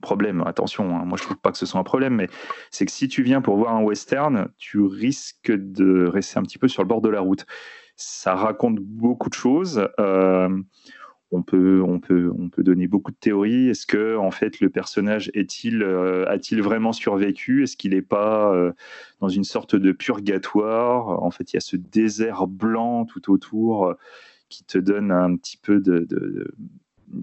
[0.02, 2.30] problème, attention, hein, moi je trouve pas que ce soit un problème, mais
[2.72, 6.57] c'est que si tu viens pour voir un western, tu risques de rester un petit
[6.57, 7.45] peu sur le bord de la route.
[7.95, 9.88] Ça raconte beaucoup de choses.
[9.99, 10.49] Euh,
[11.31, 13.69] on peut, on, peut, on peut donner beaucoup de théories.
[13.69, 17.64] Est-ce que en fait le personnage est-il euh, a-t-il vraiment survécu?
[17.64, 18.73] Est-ce qu'il n'est pas euh,
[19.22, 21.23] dans une sorte de purgatoire?
[21.23, 23.95] En fait, il y a ce désert blanc tout autour
[24.49, 26.07] qui te donne un petit peu de,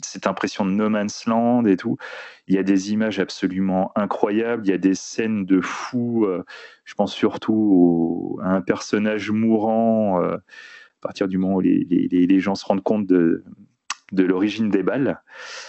[0.03, 1.97] cette impression de no man's land et tout.
[2.49, 6.25] Il y a des images absolument incroyables, il y a des scènes de fou.
[6.25, 6.45] Euh,
[6.85, 12.41] je pense surtout à un personnage mourant euh, à partir du moment où les, les,
[12.41, 13.45] gens se rendent compte de,
[14.13, 15.21] de l'origine des balles.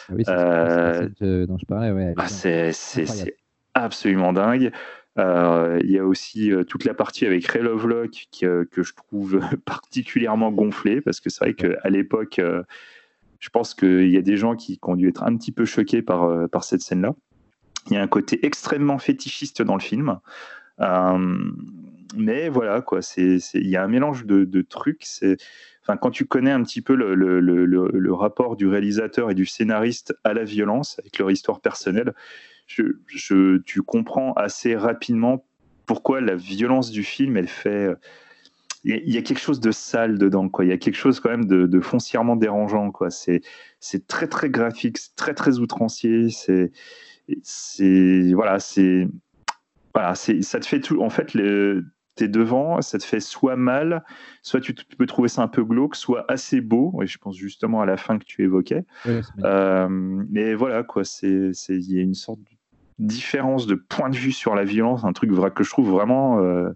[0.09, 1.91] Ah oui, c'est euh, dont je parlais.
[1.91, 3.35] Ouais, ah, c'est
[3.73, 4.71] absolument dingue.
[5.17, 11.01] il y a aussi toute la partie avec Ray Lovelock que je trouve particulièrement gonflée
[11.01, 12.39] parce que c'est vrai qu'à l'époque,
[13.43, 16.01] je pense qu'il y a des gens qui, ont dû être un petit peu choqués
[16.01, 17.13] par, euh, par cette scène-là.
[17.87, 20.17] Il y a un côté extrêmement fétichiste dans le film.
[20.79, 21.51] Euh,
[22.15, 25.03] mais voilà, quoi, il y a un mélange de, trucs.
[25.81, 30.33] Enfin, quand tu connais un petit peu le, rapport du réalisateur et du scénariste à
[30.33, 32.13] la violence, avec leur histoire personnelle,
[32.65, 35.45] tu comprends assez rapidement
[35.85, 37.89] pourquoi la violence du film, elle fait
[38.85, 40.65] il y, a quelque chose de sale dedans, quoi.
[40.65, 43.09] Il y a quelque chose quand même de, foncièrement dérangeant, quoi.
[43.09, 43.41] C'est,
[43.79, 46.29] c'est très très graphique, très très outrancier.
[46.29, 46.71] C'est,
[47.43, 49.07] c'est voilà, c'est
[49.93, 51.01] voilà, c'est ça te fait tout.
[51.01, 51.85] En fait, le,
[52.15, 54.03] t'es devant, ça te fait soit mal,
[54.41, 56.99] soit tu peux trouver ça un peu glauque, soit assez beau.
[57.01, 58.83] Et je pense justement à la fin que tu évoquais.
[59.43, 61.05] Euh, mais voilà, quoi.
[61.05, 62.57] C'est, c'est, il y a une sorte de
[62.99, 66.39] différence de point de vue sur la violence, un truc vrai que je trouve vraiment.
[66.39, 66.69] Euh,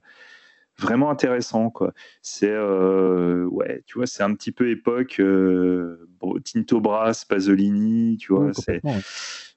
[0.80, 1.94] vraiment intéressant quoi.
[2.22, 6.08] C'est euh, ouais, tu vois, c'est un petit peu époque euh,
[6.44, 8.82] Tinto Brass, Pasolini, tu vois, c'est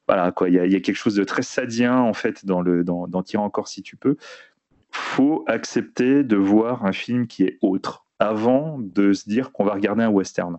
[0.08, 0.48] voilà quoi.
[0.48, 3.68] Il y, a quelque chose de très sadien en fait dans le dans, dans encore
[3.68, 4.16] si tu peux.
[4.90, 9.74] faut accepter de voir un film qui est autre avant de se dire qu'on va
[9.74, 10.58] regarder un western.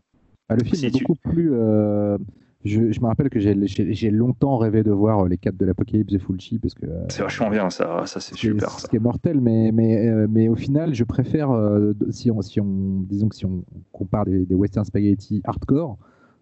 [0.50, 1.52] Ah, le film est beaucoup plus.
[1.54, 2.18] Euh,
[2.64, 6.60] je, me rappelle que j'ai longtemps rêvé de voir les 4 de l'Apocalypse de Fulci
[6.60, 6.86] parce que.
[6.86, 8.70] Euh, c'est vachement bien ça, ça c'est super.
[8.80, 11.50] Ce qui est mortel, mais, mais, euh, mais au final, je préfère,
[12.12, 15.98] si, on, si on, disons que si on compare des, des western spaghetti hardcore,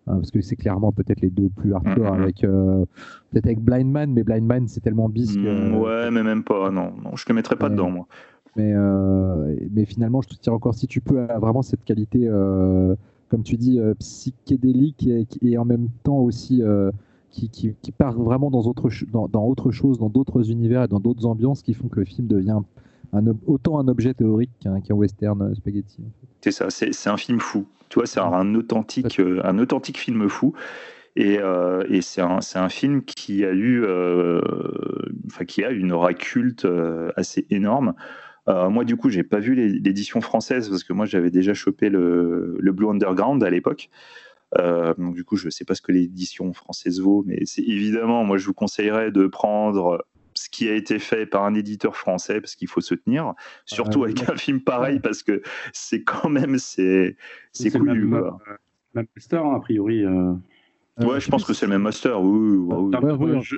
[0.07, 2.21] hein, parce que c'est clairement peut-être les deux plus hardcore mm-hmm.
[2.21, 6.43] avec peut-être avec Blind Man, mais Blind Man c'est tellement bis mm, ouais, mais même
[6.43, 8.07] pas, non, non je te mettrais pas dedans moi.
[8.57, 8.73] Mais,
[9.71, 12.27] mais finalement, je te tire encore si tu peux vraiment cette qualité
[13.29, 15.07] comme tu dis, euh, psychédélique
[15.41, 16.91] et, en même temps aussi euh,
[17.29, 20.99] qui, qui, part vraiment dans autre, dans, dans autre chose, dans d'autres univers et dans
[20.99, 22.59] d'autres ambiances qui font que le film devient
[23.13, 25.99] un, autant un objet théorique qu'un western euh, spaghetti.
[26.41, 27.65] C'est ça, c'est un film fou.
[27.89, 30.53] Tu vois, c'est un, authentique, un authentique film fou.
[31.15, 31.39] Et,
[31.89, 33.83] et c'est un, un, film qui a eu,
[35.25, 36.67] enfin, qui a une aura culte
[37.17, 37.95] assez énorme.
[38.49, 41.89] Euh, moi, du coup, j'ai pas vu l'édition française parce que moi, j'avais déjà chopé
[41.89, 43.89] le, Blue Underground à l'époque.
[44.57, 48.23] Euh, donc, du coup, je sais pas ce que l'édition française vaut, mais c'est évidemment,
[48.23, 50.03] moi, je vous conseillerais de prendre
[50.33, 53.33] ce qui a été fait par un éditeur français parce qu'il faut se tenir,
[53.65, 55.41] surtout avec un film pareil parce que
[55.73, 57.17] c'est quand même c'est
[57.51, 58.05] c'est cool.
[58.05, 58.31] Même,
[58.93, 60.05] même, master hein, a priori.
[60.05, 60.33] Euh.
[60.99, 62.21] Ouais, je pense que c'est le même master.
[62.21, 63.55] Oui, oui, je,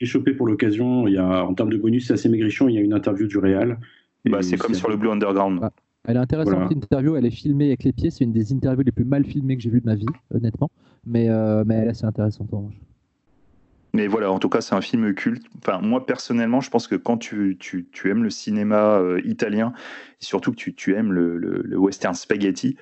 [0.00, 1.06] l'ai chopé pour l'occasion.
[1.06, 2.68] Il y a, en termes de bonus, c'est assez maigrichon.
[2.68, 3.78] Il y a une interview du Réal
[4.24, 5.60] bah, c'est comme sur le Blue Underground.
[5.62, 5.70] Ah,
[6.06, 7.16] elle est intéressante, l'interview.
[7.16, 8.10] Elle est filmée avec les pieds.
[8.10, 10.70] C'est une des interviews les plus mal filmées que j'ai vues de ma vie, honnêtement.
[11.06, 12.74] Mais, euh, mais elle est assez intéressante en revanche.
[13.94, 15.46] Mais voilà, en tout cas, c'est un film culte.
[15.58, 19.72] Enfin, moi, personnellement, je pense que quand tu, tu, tu aimes le cinéma euh, italien,
[20.20, 22.76] et surtout que tu, tu aimes le, le, western spaghetti,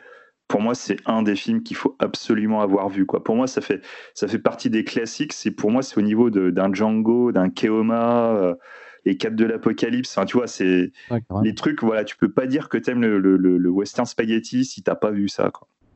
[0.48, 3.04] pour moi, c'est un des films qu'il faut absolument avoir vu.
[3.04, 3.22] Quoi.
[3.22, 3.82] Pour moi, ça fait,
[4.14, 5.34] ça fait partie des classiques.
[5.34, 8.34] C'est Pour moi, c'est au niveau d'un Django, d'un Keoma.
[8.34, 8.54] Euh,
[9.04, 10.18] les quatre de l'apocalypse.
[10.26, 10.92] tu vois, c'est
[11.42, 11.82] les trucs.
[11.82, 15.10] Voilà, tu peux pas dire que t'aimes le, le, le, western spaghetti si t'as pas
[15.10, 15.50] vu ça.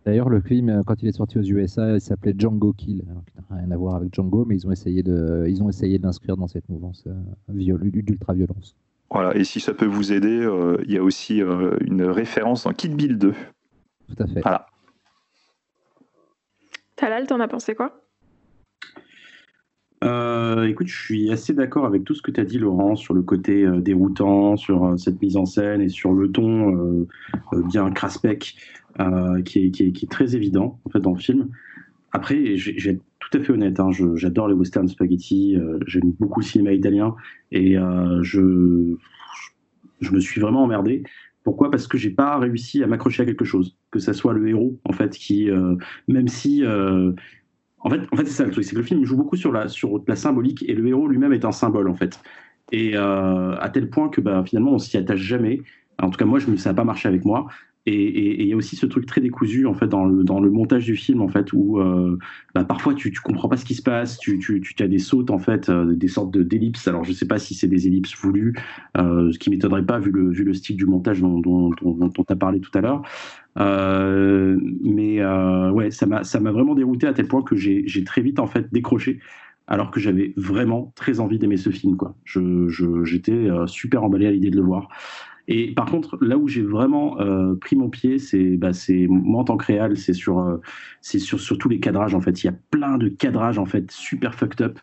[0.05, 3.25] D'ailleurs, le film, euh, quand il est sorti aux USA, il s'appelait Django Kill, alors
[3.51, 6.05] n'a rien à voir avec Django, mais ils ont essayé de, ils ont essayé de
[6.05, 7.13] l'inscrire dans cette mouvance euh,
[7.49, 8.77] d'ultra-violence.
[9.11, 11.41] Voilà, et si ça peut vous aider, euh, il y a aussi
[11.81, 13.33] une référence dans Kid Bill 2.
[13.33, 14.41] Tout à fait.
[14.43, 14.67] Voilà.
[16.95, 18.06] Talal, t'en as pensé quoi?
[20.05, 23.15] Euh, écoute, je suis assez d'accord avec tout ce que tu as dit, Laurent, sur
[23.15, 27.07] le côté euh, déroutant, sur euh, cette mise en scène et sur le ton
[27.69, 28.57] bien craspec
[29.45, 31.49] qui est, très évident en fait, dans le film.
[32.13, 35.57] Après, être tout à fait honnête, hein, j'adore les western spaghetti,
[35.87, 37.15] j'aime beaucoup le cinéma italien
[37.53, 37.77] et
[38.23, 38.95] je,
[40.01, 41.03] je me suis vraiment emmerdé.
[41.43, 41.71] Pourquoi?
[41.71, 44.79] Parce que j'ai pas réussi à m'accrocher à quelque chose, que ça soit le héros
[44.85, 45.51] en fait qui,
[46.09, 46.63] même si
[47.81, 49.53] en fait, en fait c'est ça le truc, c'est que le film joue beaucoup sur
[49.53, 52.21] la, sur la symbolique et le héros lui-même est un symbole en fait.
[52.73, 55.63] Et euh, à tel point que bah, finalement on s'y attache jamais.
[56.03, 57.47] En tout cas, moi, je, ça n'a pas marché avec moi.
[57.89, 60.51] Et il y a aussi ce truc très décousu en fait dans le, dans le
[60.51, 62.19] montage du film en fait où euh,
[62.53, 64.99] bah, parfois tu, tu comprends pas ce qui se passe, tu, tu, tu as des
[64.99, 66.89] sautes en fait, euh, des sortes de d'ellipses.
[66.89, 68.57] Alors je sais pas si c'est des ellipses voulues,
[68.99, 72.13] euh, ce qui m'étonnerait pas vu le, vu le style du montage dont, dont, dont,
[72.19, 73.03] on a parlé tout à l'heure.
[73.57, 75.25] mais
[75.71, 78.49] ouais, ça m'a ça m'a vraiment dérouté à tel point que j'ai très vite en
[78.49, 79.21] fait décroché
[79.69, 81.97] alors que j'avais vraiment très envie d'aimer ce film.
[81.97, 82.17] Quoi.
[82.25, 82.69] Je,
[83.05, 84.89] j'étais super emballé à l'idée de le voir.
[85.49, 88.71] Et par contre, là où j'ai vraiment euh, pris mon pied, c'est bah,
[89.09, 90.61] moi en tant que réal, c'est sur, euh,
[91.03, 92.43] sur, sur tous les cadrages en fait.
[92.43, 94.79] Il y a plein de cadrages en fait super fucked up.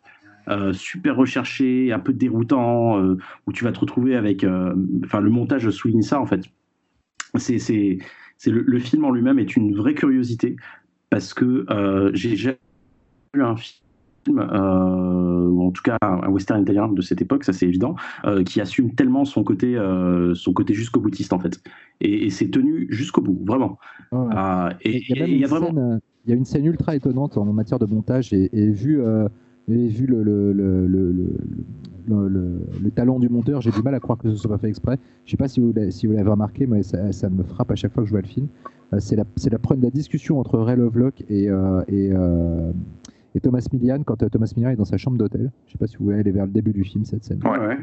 [0.49, 3.01] Euh, super recherché, un peu déroutant,
[3.47, 4.45] où tu vas te retrouver avec,
[5.05, 6.41] enfin le montage souligne ça en fait.
[7.37, 7.97] C'est,
[8.45, 10.57] le, le, film en lui-même est une vraie curiosité
[11.09, 11.65] parce que
[12.13, 12.59] j'ai jamais
[13.33, 14.41] vu un film
[15.73, 17.95] tout cas un western italien de cette époque, ça c'est évident,
[18.25, 21.61] euh, qui assume tellement son côté, euh, son côté jusqu'au boutiste en fait.
[22.01, 23.77] Et, c'est tenu jusqu'au bout, vraiment.
[24.81, 25.99] et il y, a vraiment...
[26.25, 29.01] il y a une scène ultra étonnante en matière de montage et, vu,
[29.67, 30.87] et vu le, le, le,
[32.07, 34.97] le, talent du monteur, j'ai du mal à croire que ce soit pas fait exprès.
[35.25, 37.93] Je sais pas si vous, si l'avez remarqué, mais ça, ça, me frappe à chaque
[37.93, 38.47] fois que je vois le film.
[38.99, 41.49] c'est la, la, la, discussion entre Ray Lovelock et,
[41.87, 42.11] et
[43.35, 45.77] et Thomas Millian, quand euh, Thomas Millian est dans sa chambre d'hôtel, je ne sais
[45.77, 47.39] pas si vous voyez, elle est vers le début du film, cette scène.
[47.43, 47.77] Ouais,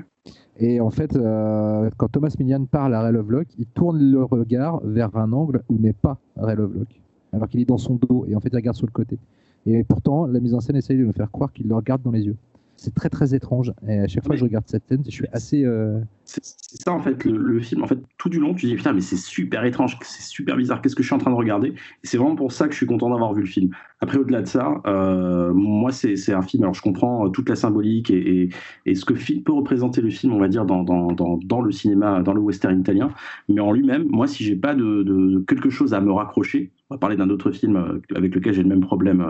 [0.59, 4.81] Et en fait, euh, quand Thomas Millian parle à Ray Lovelock, il tourne le regard
[4.85, 7.01] vers un angle où n'est pas Ray Lovelock,
[7.33, 9.19] alors qu'il est dans son dos, et en fait, il regarde sur le côté.
[9.67, 12.13] Et pourtant, la mise en scène essaye de me faire croire qu'il le regarde dans
[12.13, 12.37] les yeux.
[12.81, 13.73] C'est très très étrange.
[13.87, 15.65] Et à chaque fois que je regarde cette scène, je suis assez.
[15.65, 17.83] Euh, c'est ça en fait, le, film.
[17.83, 20.81] En fait, tout du long, tu dis putain, mais c'est super étrange, c'est super bizarre.
[20.81, 21.69] Qu'est-ce que je suis en train de regarder?
[21.69, 21.75] Et
[22.07, 23.71] c'est vraiment pour ça que je suis content d'avoir vu le film.
[24.01, 26.63] Après, au-delà de ça, euh, moi, c'est un film.
[26.63, 28.49] Alors, je comprends euh, toute la symbolique et,
[28.87, 31.61] et, ce que film peut représenter le film, on va dire, dans, dans, dans, dans
[31.61, 33.11] le cinéma, dans le western italien.
[33.51, 36.97] Mais en lui-même, moi, si j'ai pas de, de, quelque chose à me raccrocher, on
[36.97, 39.25] va parler d'un autre film avec lequel j'ai le même problème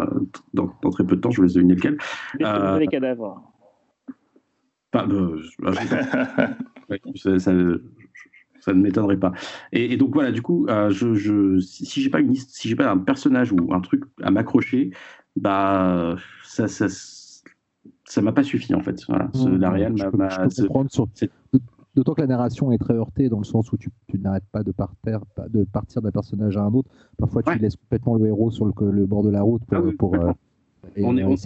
[0.55, 1.31] dans, très peu de temps.
[1.31, 1.99] Je vous laisse deviner lequel.
[2.39, 3.43] les cadavres.
[4.91, 5.41] Pas, euh,
[7.15, 7.53] ça, ça,
[8.61, 9.33] ça, ne m'étonnerait pas.
[9.73, 12.91] Et, donc voilà, du coup, euh, je, je, si j'ai pas une si j'ai pas
[12.91, 14.91] un personnage ou un truc à m'accrocher,
[15.37, 16.87] bah ça, ça,
[18.05, 19.05] ça m'a pas suffi en fait.
[19.07, 19.31] Voilà.
[19.35, 20.49] Mmh, la réelle m'a.
[21.95, 24.63] D'autant que la narration est très heurtée dans le sens où tu, tu n'arrêtes pas
[24.63, 26.89] de, partir, de partir d'un personnage à un autre.
[27.19, 29.63] Parfois, tu laisses complètement le héros sur le, bord de la route
[29.99, 30.15] pour.
[30.15, 30.35] Ah
[30.99, 31.37] euh,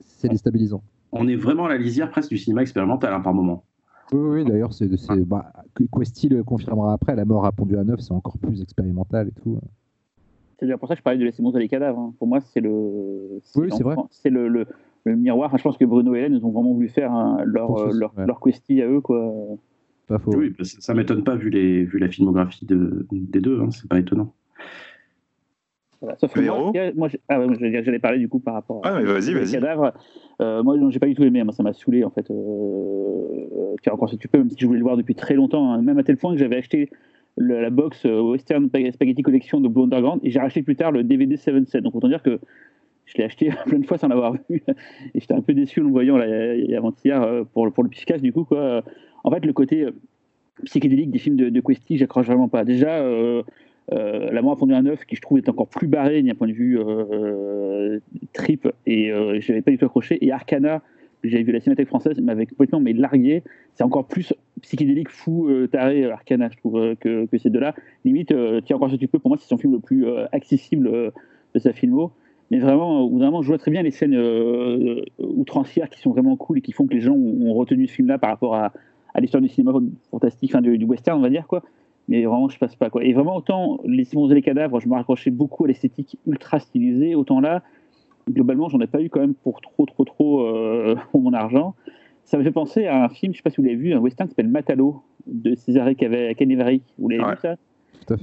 [0.00, 3.64] c'est déstabilisant on est vraiment à la lisière presque du cinéma expérimental hein, par moment.
[4.12, 4.88] Oui, oui d'ailleurs, c'est,
[5.26, 5.52] bah,
[5.94, 9.40] Questy le confirmera après, la mort a pondu à neuf, c'est encore plus expérimental et
[9.42, 9.58] tout.
[10.58, 11.98] C'est bien pour ça que je parlais de laisser monter les cadavres.
[11.98, 12.14] Hein.
[12.18, 13.40] Pour moi, c'est le.
[13.56, 13.96] oui, c'est vrai.
[14.10, 14.66] C'est le, le,
[15.16, 15.56] miroir.
[15.56, 18.40] je pense que Bruno et Hélène, ils ont vraiment voulu faire hein, leur, leur, leur
[18.40, 19.32] Questy à eux, quoi.
[20.08, 20.34] Pas faux.
[20.34, 24.34] Oui, ça, m'étonne pas vu, les, vu la filmographie de, des deux, c'est pas étonnant.
[26.18, 29.52] Sauf que moi, moi ah j'allais parler du coup par rapport ah, vas-y, vas-y.
[29.52, 29.92] cadavres.
[30.40, 32.30] Euh, moi, j'ai pas du tout aimé, moi, ça m'a saoulé en fait.
[32.30, 35.82] Euh, encore si tu peux, même si je voulais le voir depuis très longtemps, hein,
[35.82, 36.90] même à tel point que j'avais acheté
[37.38, 41.04] la box euh, Western Spaghetti Collection de Blue Underground et j'ai racheté plus tard le
[41.04, 41.80] DVD 7-7.
[41.80, 42.38] Donc autant dire que
[43.06, 44.62] je l'ai acheté plein de fois sans l'avoir vu
[45.14, 48.32] et j'étais un peu déçu en le voyant avant-hier euh, pour, pour le Piscas du
[48.32, 48.44] coup.
[48.44, 48.82] Quoi.
[49.24, 49.86] En fait, le côté
[50.64, 52.64] psychédélique des films de, de Questy, j'accroche vraiment pas.
[52.64, 53.02] Déjà,
[53.92, 56.34] euh, la mort a fondu un œuf qui je trouve est encore plus barré d'un
[56.34, 58.00] point de vue euh,
[58.34, 60.24] trip et euh, je n'avais pas du tout accroché.
[60.24, 60.82] Et Arcana
[61.24, 63.42] j'avais vu la cinémathèque française m'avait complètement mais largué.
[63.74, 67.74] C'est encore plus psychédélique fou taré Arcana je trouve que, que ces deux là
[68.04, 68.32] limite
[68.64, 71.12] tiens encore si tu peux pour moi c'est son film le plus accessible
[71.54, 72.12] de sa filmo.
[72.52, 74.16] Mais vraiment vraiment je vois très bien les scènes
[75.18, 78.06] outrancières qui sont vraiment cool et qui font que les gens ont, retenu ce film
[78.06, 78.72] là par rapport à,
[79.14, 79.78] à l'histoire du cinéma
[80.10, 81.62] fantastique enfin du, du western on va dire quoi
[82.08, 83.04] mais vraiment je passe pas quoi.
[83.04, 86.58] Et vraiment autant les Simons et les cadavres, je me raccrochais beaucoup à l'esthétique ultra
[86.58, 87.62] stylisée, autant là,
[88.28, 91.74] globalement, j'en ai pas eu quand même pour trop trop trop euh, pour mon argent.
[92.24, 93.98] Ça me fait penser à un film, je sais pas si vous l'avez vu, un
[93.98, 96.82] western qui s'appelle Matalo de César Canivari.
[96.98, 97.56] Vous l'avez vu ça?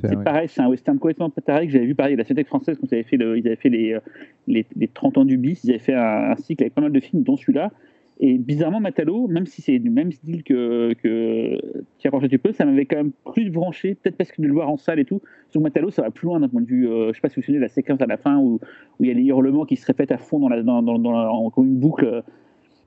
[0.02, 2.88] C'est pareil, c'est un western complètement pareil que j'avais vu pareil, la Cinémathèque française quand
[2.92, 4.00] ils avaient fait, le, ils avaient fait les,
[4.48, 6.92] les, les, 30 ans du bis, ils avaient fait un, un cycle avec pas mal
[6.92, 7.72] de films, dont celui-là.
[8.20, 11.60] Et bizarrement, Matalo, même si c'est du même style que, que
[11.98, 14.54] Tiens, quand tu peux, ça m'avait quand même plus branché, peut-être parce que de le
[14.54, 15.22] voir en salle et tout.
[15.50, 17.36] Sur Matalo, ça va plus loin d'un point de vue, euh, je sais pas si
[17.36, 18.60] vous vous souvenez de la séquence à la fin où,
[19.00, 20.98] où il y a les hurlements qui se répètent à fond dans la, dans, dans,
[20.98, 22.24] dans comme une boucle.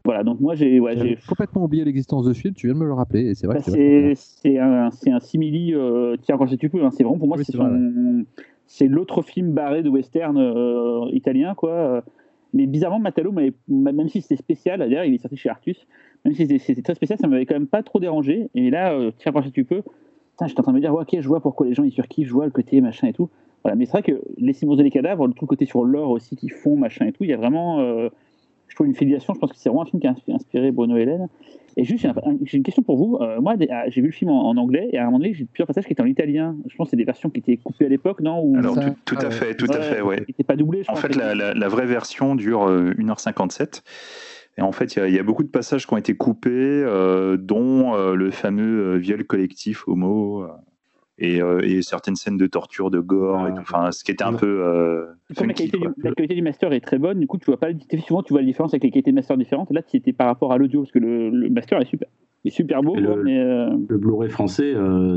[0.05, 0.81] Voilà, donc moi j'ai.
[0.81, 3.47] Ouais, complètement oublié l'existence de ce film, tu viens de me le rappeler, et c'est
[3.47, 7.29] vrai bah, c'est un, un simili, euh, tiens, quand tu peux, hein, c'est vraiment pour
[7.29, 7.37] moi,
[8.67, 12.05] c'est l'autre film barré de western euh, italien, quoi.
[12.55, 13.33] Mais bizarrement, Matalo,
[13.69, 15.87] même si c'était spécial, d'ailleurs, il est sorti chez Artus,
[16.25, 18.49] même si c'était très spécial, ça m'avait quand même pas trop dérangé.
[18.55, 19.83] Et là, euh, tiens, si tu peux,
[20.47, 22.33] j'étais en train de me dire, ok, je vois pourquoi les gens ils surkiffent, je
[22.33, 23.29] vois le côté machin et tout.
[23.63, 23.77] Voilà.
[23.77, 26.37] Mais c'est vrai que les Simons et les cadavres, le tout côté sur l'or aussi
[26.37, 28.09] qui font machin et tout, il y a vraiment, euh,
[28.79, 29.35] je trouve, une filiation.
[29.35, 31.29] Je pense que c'est vraiment un film qui a inspiré Bruno Hélène.
[31.77, 32.07] Et juste,
[32.43, 33.19] j'ai une question pour vous.
[33.21, 35.45] Euh, moi, ah, j'ai vu le film en, anglais et à un moment donné, j'ai
[35.45, 36.57] plusieurs passages qui étaient en italien.
[36.69, 39.31] Je pense que c'est des versions qui étaient coupées à l'époque, non Alors, tout, à
[39.31, 40.25] fait, tout à fait, ouais.
[40.47, 40.83] pas doublé.
[40.89, 43.61] en fait, la, vraie version dure 1h57.
[43.61, 43.67] Euh,
[44.57, 47.95] et en fait, il y, a beaucoup de passages qui ont été coupés, euh, dont
[47.95, 50.47] le fameux viol collectif homo.
[51.21, 54.35] Euh, et, certaines scènes de torture, de gore, et ah, enfin, ce qui était un
[54.35, 54.47] peu.
[54.47, 55.05] Euh,
[55.41, 57.69] la, qualité du, master est très bonne, du coup, tu vois pas
[58.07, 59.71] souvent tu vois la différence avec les qualités de master différentes.
[59.73, 62.09] Là, c'était par rapport à l'audio, parce que le, master est super,
[62.45, 62.95] est super beau.
[62.95, 64.75] le, mais euh, le Blu-ray français,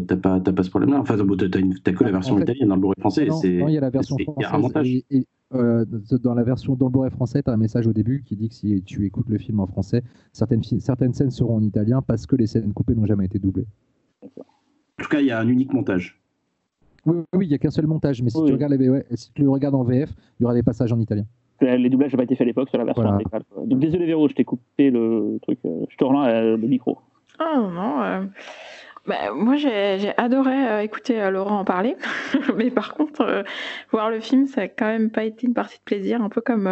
[0.08, 1.00] t'as pas, pas ce problème-là.
[1.00, 3.28] Enfin, t'as que la version italienne dans le Blu-ray français.
[3.28, 5.04] Non, il y a la version française.
[5.52, 8.50] dans la version dans le Blu-ray français, tu as un message au début qui dit
[8.50, 10.02] que si tu écoutes le film en français,
[10.34, 13.68] certaines, certaines scènes seront en italien parce que les scènes coupées n'ont jamais été doublées.
[15.02, 16.22] En tout cas, il y a un unique montage.
[17.08, 18.78] Oui, il n'y a qu'un seul montage, mais si, tu regardes
[19.16, 21.26] si tu le regardes en VF, il y aura des passages en italien.
[21.60, 23.42] Les doublages n'ont pas été faits à l'époque sur la version intégrale.
[23.66, 25.58] Donc désolé Véro, je t'ai coupé le truc.
[25.66, 27.00] Euh, je te relance euh, le micro.
[27.40, 28.26] Ah non, euh,
[29.08, 31.96] bah, moi, j'ai adoré euh, écouter euh, Laurent en parler,
[32.56, 33.44] mais par contre, euh,
[33.92, 36.40] voir le film, ça n'a quand même pas été une partie de plaisir, un peu
[36.42, 36.70] comme,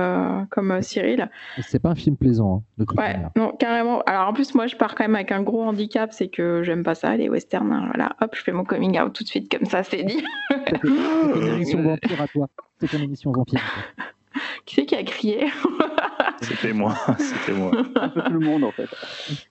[0.51, 1.29] comme Cyril.
[1.61, 4.01] C'est pas un film plaisant, hein, de toute ouais, non, carrément.
[4.05, 6.83] Alors en plus, moi, je pars quand même avec un gros handicap, c'est que j'aime
[6.83, 7.71] pas ça, les westerns.
[7.71, 10.23] Hein, voilà, hop, je fais mon coming out tout de suite, comme ça, c'est dit.
[10.67, 12.47] C'est une émission vampire à toi.
[12.79, 13.61] C'est une émission vampire.
[14.69, 15.47] Qui c'est qui a crié
[16.43, 17.71] C'était moi, c'était moi.
[17.95, 18.87] Un peu tout le monde en fait.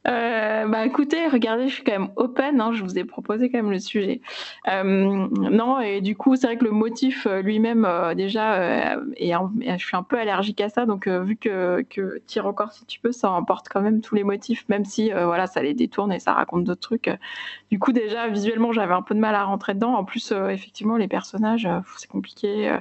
[0.06, 3.58] Euh, bah écoutez, regardez, je suis quand même open, hein, je vous ai proposé quand
[3.58, 4.20] même le sujet.
[4.68, 7.84] Euh, non, et du coup, c'est vrai que le motif euh, lui-même,
[8.14, 12.70] déjà, et je suis un peu allergique à ça, donc vu que, que tire encore
[12.70, 15.74] si tu peux, ça emporte quand même tous les motifs, même si voilà, ça les
[15.74, 17.10] détourne et ça raconte d'autres trucs.
[17.72, 19.94] Du coup, déjà, visuellement, j'avais un peu de mal à rentrer dedans.
[19.94, 22.78] En plus, effectivement, les personnages, c'est compliqué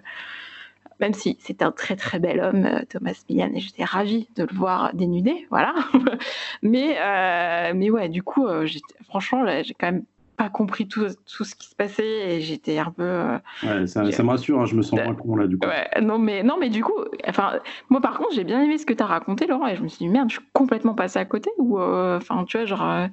[0.99, 4.43] même si c'est un très très bel homme, euh, Thomas Millian, et j'étais ravie de
[4.43, 5.75] le voir dénudé, voilà.
[6.61, 8.67] mais, euh, mais ouais, du coup, euh,
[9.05, 10.03] franchement, j'ai quand même
[10.37, 13.23] pas compris tout, tout, ce qui se passait et j'étais un peu.
[13.63, 15.67] ouais, ça, me rassure, hein, je me sens moins con là du coup.
[15.67, 17.53] Ouais, non, mais, non, mais du coup, enfin,
[17.89, 19.87] moi par contre, j'ai bien aimé ce que tu as raconté, Laurent, et je me
[19.87, 23.07] suis dit, merde, je suis complètement passée à côté, ou enfin, tu vois, genre.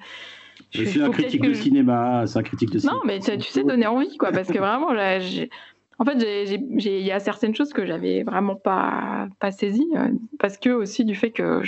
[0.70, 2.98] Je suis un critique de cinéma, c'est un critique de cinéma.
[2.98, 5.51] Non, mais tu, tu sais donner envie, quoi, parce que vraiment, là, j'ai
[5.99, 10.09] en fait, il y a certaines choses que j'avais vraiment pas, pas saisies, euh,
[10.39, 11.62] parce que aussi du fait que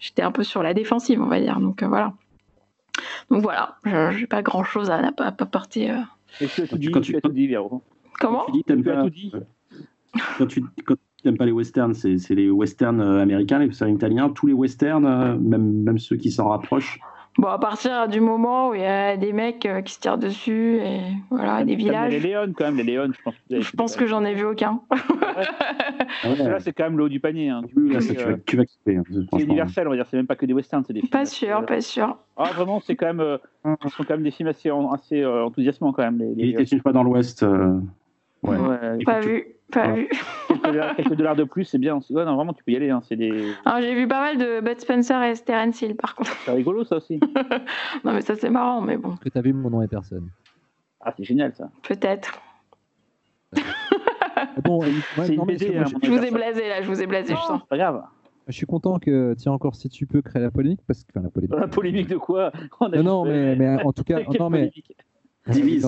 [0.00, 1.60] j'étais un peu sur la défensive, on va dire.
[1.60, 2.14] Donc euh, voilà.
[3.30, 5.90] Donc voilà, je n'ai pas grand chose à, à, apporter.
[5.90, 6.00] Euh.
[6.40, 7.82] Et tu as tout dit, quand tu, as tout dit, Véro.
[8.18, 9.32] Comment Tu dis t'aimes pas, tout dit.
[10.38, 10.62] Quand tu
[11.24, 15.82] n'aimes pas les westerns, c'est les westerns américains, les westerns italiens, tous les westerns, même,
[15.82, 16.98] même ceux qui s'en rapprochent.
[17.36, 20.18] Bon, à partir du moment où il y a des mecs euh, qui se tirent
[20.18, 21.00] dessus et
[21.30, 22.12] voilà, des villages.
[22.12, 23.34] Les Léon, quand même, les Léon, je pense.
[23.50, 24.80] Que je pense que j'en ai vu aucun.
[26.24, 27.48] Là, c'est quand même le haut du panier.
[27.48, 27.62] Hein.
[27.76, 28.96] là, tu, vas, tu vas kiffer.
[28.96, 29.02] Hein,
[29.32, 30.06] c'est universel, on va dire.
[30.08, 31.10] C'est même pas que des westerns, c'est des films.
[31.10, 32.16] Pas sûr, pas sûr.
[32.36, 33.20] Ah, vraiment, c'est quand même.
[33.20, 33.38] Euh,
[33.82, 36.18] ce sont quand même des films assez, assez euh, enthousiasmants, quand même.
[36.18, 36.48] Les, les...
[36.50, 37.44] Il était une fois dans l'Ouest.
[38.44, 38.56] Ouais.
[39.04, 39.53] Pas vu.
[39.72, 40.08] Pas vu.
[40.96, 41.98] quelques, dollars de plus, c'est bien.
[42.10, 42.90] Ouais, non, vraiment, tu peux y aller.
[42.90, 43.00] Hein.
[43.08, 43.52] C'est des...
[43.80, 46.30] J'ai vu pas mal de Bud Spencer et Terence Hill, par contre.
[46.44, 47.18] C'est rigolo, ça aussi.
[48.04, 49.16] non, mais ça, c'est marrant, mais bon.
[49.16, 50.28] que tu as vu Mon nom est personne?
[51.00, 51.70] Ah, c'est génial, ça.
[51.82, 52.40] Peut-être.
[54.36, 54.80] Ah bon,
[55.16, 57.60] c'est une BD, hein, je, vous ai blasé, là, je vous ai blasé, je sens.
[57.68, 58.02] Pas grave.
[58.46, 61.22] Je suis content que, tiens, encore si tu peux créer la polémique, parce que, enfin,
[61.22, 61.58] la polémique.
[61.58, 62.52] La polémique de quoi?
[62.80, 64.70] Non, non mais, mais, en tout cas, non, mais,
[65.48, 65.86] divise.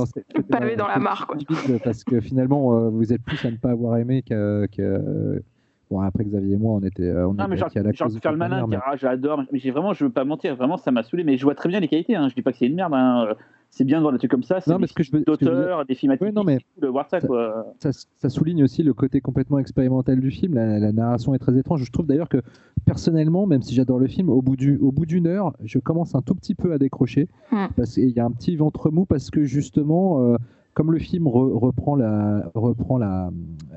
[0.51, 1.37] Pavé dans la mare, quoi.
[1.85, 4.66] Parce que finalement, euh, vous êtes plus à ne pas avoir aimé que.
[4.73, 5.43] que...
[5.89, 8.11] Bon, après Xavier et moi, on était, euh, on non, mais genre, à la genre
[8.20, 10.91] faire le malin, dire, ah, j'adore, mais j'ai vraiment, je veux pas mentir, vraiment, ça
[10.91, 12.28] m'a saoulé, mais je vois très bien les qualités, hein.
[12.28, 13.28] je dis pas que c'est une merde, hein.
[13.71, 16.33] C'est bien de voir des trucs comme ça, c'est des films d'auteurs, des films ouais,
[16.33, 17.75] non, mais de voir ça, ça, quoi.
[17.81, 21.57] Ça, ça, souligne aussi le côté complètement expérimental du film, la, la, narration est très
[21.59, 22.43] étrange, je trouve d'ailleurs que
[22.85, 26.15] personnellement, même si j'adore le film, au bout du, au bout d'une heure, je commence
[26.15, 27.67] un tout petit peu à décrocher, mm.
[27.77, 30.37] parce qu'il y a un petit ventre mou, parce que justement, euh,
[30.75, 33.31] comme le film reprend, la, reprend la,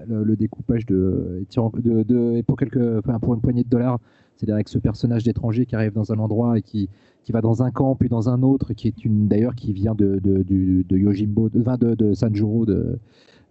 [0.08, 4.00] le, découpage de, de, de, pour, quelques, enfin, pour une poignée de dollars,
[4.40, 6.88] c'est-à-dire avec ce personnage d'étranger qui arrive dans un endroit et qui,
[7.24, 9.94] qui va dans un camp puis dans un autre, qui est une d'ailleurs qui vient
[9.94, 12.98] de, de, de Yojimbo, de, de, de Sanjuro de,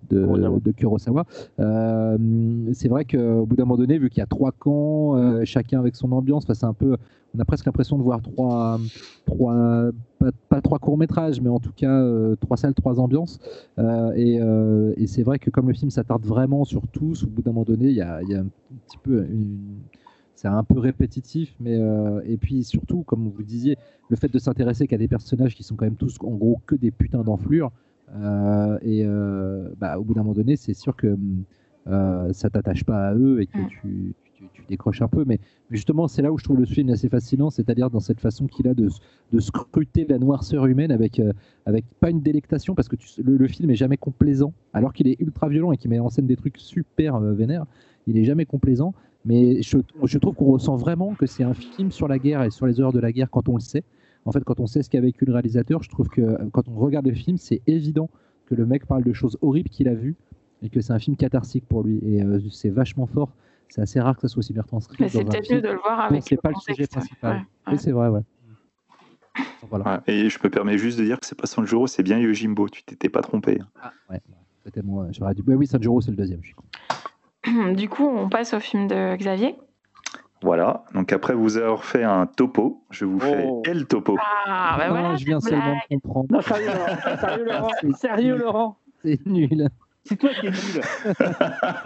[0.09, 1.27] de, de Kurosawa.
[1.61, 2.17] Euh,
[2.73, 5.79] c'est vrai qu'au bout d'un moment donné, vu qu'il y a trois camps, euh, chacun
[5.79, 6.97] avec son ambiance, c'est un peu,
[7.37, 8.81] on a presque l'impression de voir trois,
[9.27, 9.91] trois
[10.49, 13.41] pas, trois courts métrages, mais en tout cas euh, trois salles, trois ambiances.
[14.17, 14.41] et,
[14.97, 17.65] et c'est vrai que comme le film s'attarde vraiment sur tous, au bout d'un moment
[17.65, 18.47] donné, il y a, y a, un
[18.87, 19.27] petit peu
[20.39, 21.77] c'est un peu répétitif, mais
[22.25, 23.77] et puis surtout, comme vous disiez,
[24.09, 26.77] le fait de s'intéresser qu'à des personnages qui sont quand même tous en gros que
[26.77, 27.73] des putains d'enflures,
[28.17, 31.17] euh, et euh, bah, au bout d'un moment donné, c'est sûr que
[31.87, 35.25] euh, ça t'attache pas à eux et que tu, tu, décroches un peu.
[35.27, 35.41] Mais,
[35.71, 38.69] justement, c'est là où je trouve le film assez fascinant, c'est-à-dire dans cette façon qu'il
[38.69, 38.89] a de,
[39.33, 41.21] de, scruter la noirceur humaine avec,
[41.67, 45.49] avec pas une délectation, parce que le, film est jamais complaisant, alors qu'il est ultra
[45.49, 47.65] violent et qu'il met en scène des trucs super vénères.
[48.07, 48.95] Il est jamais complaisant,
[49.29, 52.51] mais je, je trouve qu'on ressent vraiment que c'est un film sur la guerre et
[52.51, 53.85] sur les heures de la guerre quand on le sait
[54.29, 56.69] en fait, quand on sait ce qu'a vécu le réalisateur, je trouve que euh, quand
[56.69, 58.11] on regarde le film, c'est évident
[58.45, 60.17] que le mec parle de choses horribles qu'il a vues
[60.63, 61.99] et que c'est un film catharsique pour lui.
[62.05, 63.33] Et euh, c'est vachement fort.
[63.71, 64.97] C'est assez rare que ça soit aussi bien transcrit.
[65.01, 66.23] Mais c'est peut-être mieux de le voir avec.
[66.29, 67.47] C'est pas le sujet principal.
[67.69, 68.21] Oui, c'est vrai, ouais.
[69.71, 70.03] Voilà.
[70.07, 72.69] et je me permets juste de dire que c'est pas Sanjuro, c'est bien Yojimbo.
[72.69, 73.59] Tu t'étais pas trompé.
[73.81, 74.21] Ah, ouais.
[75.13, 75.43] J'aurais dû.
[75.47, 76.41] Oui, Sanjuro, c'est le deuxième.
[76.43, 76.57] Je suis
[77.75, 79.57] Du coup, on passe au film de Xavier.
[80.41, 83.61] Voilà, donc après vous avoir fait un topo, je vous fais oh.
[83.65, 84.17] quel topo?
[84.47, 86.29] Ah, bah voilà, je viens seulement de comprendre.
[86.31, 88.77] Non, sérieux, Laurent, sérieux, Laurent.
[89.03, 89.69] C'est nul.
[90.05, 90.81] C'est toi qui es nul.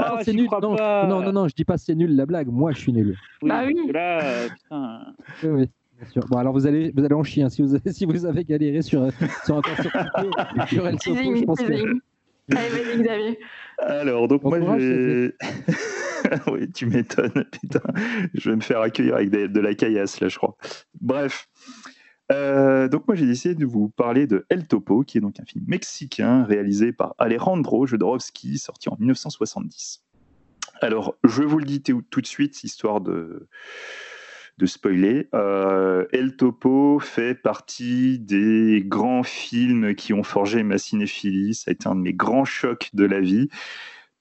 [0.01, 0.49] oh, c'est nul.
[0.51, 0.77] Non,
[1.09, 2.49] non, non, non, je dis pas c'est nul la blague.
[2.49, 3.17] Moi, je suis nul.
[3.41, 3.75] bah oui.
[3.91, 5.01] Là, euh, putain.
[5.45, 5.71] Oui, oui.
[5.99, 6.23] Bien sûr.
[6.29, 7.45] Bon, alors vous allez, vous allez en chier.
[7.45, 7.49] Hein.
[7.49, 9.09] Si, vous avez, si vous avez galéré sur,
[9.45, 12.12] sur un sur le topo, je pense que.
[12.51, 13.39] Allez, vas-y, Xavier.
[13.79, 15.35] Alors, donc moi, j'ai.
[16.47, 17.81] oui, tu m'étonnes, putain.
[18.35, 20.57] Je vais me faire accueillir avec de la caillasse, là, je crois.
[21.01, 21.49] Bref.
[22.31, 25.45] Euh, donc moi j'ai décidé de vous parler de El Topo, qui est donc un
[25.45, 30.03] film mexicain réalisé par Alejandro Jodorowsky, sorti en 1970.
[30.81, 33.49] Alors, je vous le dis tout de suite, histoire de,
[34.59, 35.29] de spoiler.
[35.35, 41.55] Euh, El Topo fait partie des grands films qui ont forgé ma cinéphilie.
[41.55, 43.49] Ça a été un de mes grands chocs de la vie.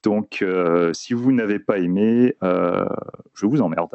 [0.02, 2.86] Donc, euh, si vous n'avez pas aimé, euh,
[3.34, 3.94] je vous emmerde.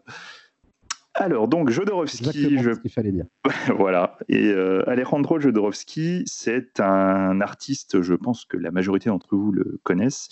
[1.15, 2.59] Alors, donc, Jodorowsky.
[2.59, 2.73] Je...
[2.75, 3.25] ce qu'il fallait dire.
[3.75, 4.17] voilà.
[4.29, 4.51] Et
[4.85, 10.29] Alejandro Jodorowsky, c'est un artiste, je pense que la majorité d'entre vous le connaissent.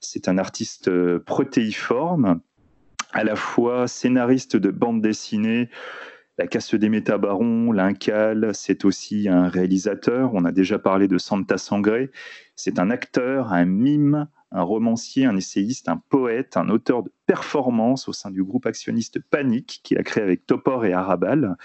[0.00, 0.90] C'est un artiste
[1.20, 2.40] protéiforme
[3.16, 5.70] à la fois scénariste de bande dessinée,
[6.38, 10.34] La casse des métabarons, L'Incal, c'est aussi un réalisateur.
[10.34, 12.08] On a déjà parlé de Santa Sangre.
[12.56, 18.08] C'est un acteur, un mime, un romancier, un essayiste, un poète, un auteur de performance
[18.08, 21.56] au sein du groupe actionniste Panique qu'il a créé avec Topor et Arabal.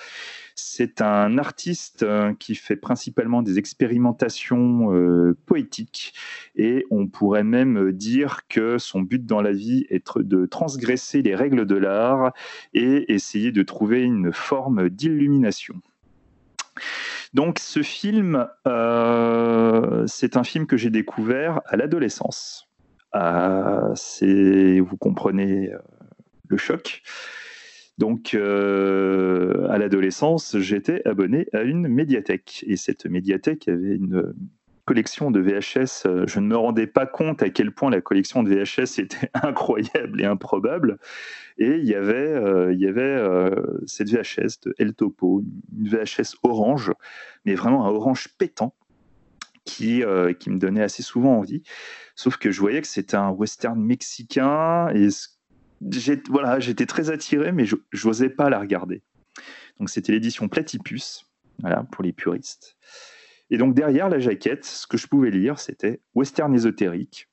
[0.55, 6.13] C'est un artiste euh, qui fait principalement des expérimentations euh, poétiques
[6.55, 11.35] et on pourrait même dire que son but dans la vie est de transgresser les
[11.35, 12.33] règles de l'art
[12.73, 15.75] et essayer de trouver une forme d'illumination.
[17.33, 22.70] Donc ce film, euh, c'est un film que j'ai découvert à l'adolescence.
[23.13, 25.71] Vous comprenez
[26.47, 27.01] le choc.
[27.97, 32.63] Donc, euh, à l'adolescence, j'étais abonné à une médiathèque.
[32.67, 34.33] Et cette médiathèque avait une
[34.85, 36.25] collection de VHS.
[36.27, 40.19] Je ne me rendais pas compte à quel point la collection de VHS était incroyable
[40.21, 40.97] et improbable.
[41.57, 45.43] Et il y avait, euh, euh, cette VHS de El Topo,
[45.77, 46.91] une VHS orange,
[47.45, 48.73] mais vraiment un orange pétant.
[49.63, 50.03] Qui,
[50.39, 51.61] qui me donnait assez souvent envie.
[52.15, 55.07] Sauf que je voyais que c'était un western mexicain et
[56.29, 57.75] voilà, j'étais très attiré, mais je
[58.05, 59.03] n'osais pas la regarder.
[59.79, 61.25] Donc c'était l'édition Platypus,
[61.59, 62.75] voilà, pour les puristes.
[63.51, 67.27] Et donc derrière la jaquette, ce que je pouvais lire, c'était Western ésotérique.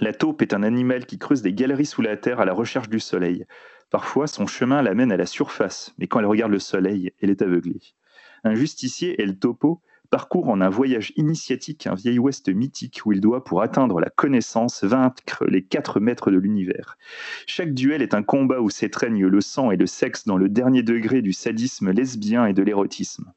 [0.00, 2.88] La taupe est un animal qui creuse des galeries sous la terre à la recherche
[2.88, 3.46] du soleil.
[3.90, 7.42] Parfois, son chemin l'amène à la surface, mais quand elle regarde le soleil, elle est
[7.42, 7.80] aveuglée.
[8.44, 13.12] Un justicier est le topo parcourt en un voyage initiatique un vieil ouest mythique où
[13.12, 16.96] il doit, pour atteindre la connaissance, vaincre les quatre maîtres de l'univers.
[17.46, 20.82] Chaque duel est un combat où s'étreignent le sang et le sexe dans le dernier
[20.82, 23.32] degré du sadisme lesbien et de l'érotisme.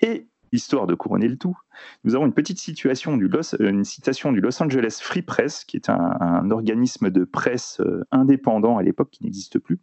[0.00, 1.56] Et histoire de couronner le tout,
[2.04, 5.76] nous avons une petite situation du Los, euh, citation du Los Angeles Free Press, qui
[5.76, 9.78] est un, un organisme de presse euh, indépendant à l'époque qui n'existe plus,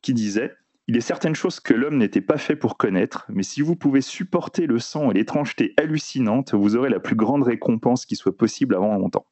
[0.00, 0.54] qui disait
[0.86, 4.00] il est certaines choses que l'homme n'était pas fait pour connaître, mais si vous pouvez
[4.00, 8.74] supporter le sang et l'étrangeté hallucinante, vous aurez la plus grande récompense qui soit possible
[8.74, 9.26] avant longtemps.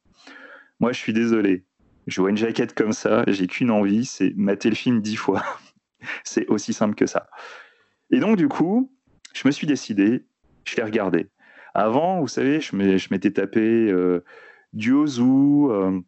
[0.79, 1.65] Moi, je suis désolé.
[2.07, 5.43] Je vois une jaquette comme ça, j'ai qu'une envie, c'est mater le film dix fois.
[6.23, 7.29] c'est aussi simple que ça.
[8.09, 8.91] Et donc, du coup,
[9.33, 10.25] je me suis décidé,
[10.65, 11.29] je l'ai regardé.
[11.75, 13.61] Avant, vous savez, je m'étais tapé
[13.91, 14.23] euh,
[14.75, 16.01] euh,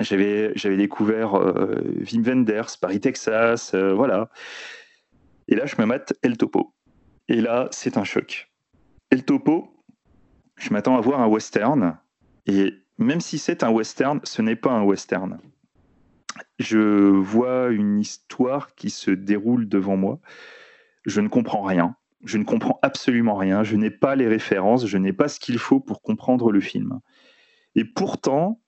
[0.00, 1.82] j'avais, découvert euh,
[2.12, 4.30] Wim Wenders, Paris, Texas, euh, voilà.
[5.48, 6.74] Et là, je me mate El Topo.
[7.28, 8.50] Et là, c'est un choc.
[9.10, 9.74] El Topo,
[10.56, 11.98] je m'attends à voir un western.
[12.46, 15.38] Et même si c'est un western, ce n'est pas un western.
[16.58, 20.20] Je vois une histoire qui se déroule devant moi.
[21.06, 21.96] Je ne comprends rien.
[22.24, 23.62] Je ne comprends absolument rien.
[23.62, 24.86] Je n'ai pas les références.
[24.86, 27.00] Je n'ai pas ce qu'il faut pour comprendre le film.
[27.74, 28.60] Et pourtant,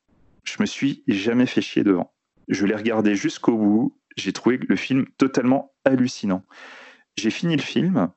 [0.45, 2.13] je me suis jamais fait chier devant.
[2.49, 4.00] Je l'ai regardé jusqu'au bout.
[4.17, 6.45] J'ai trouvé le film totalement hallucinant.
[7.17, 8.11] J'ai fini le film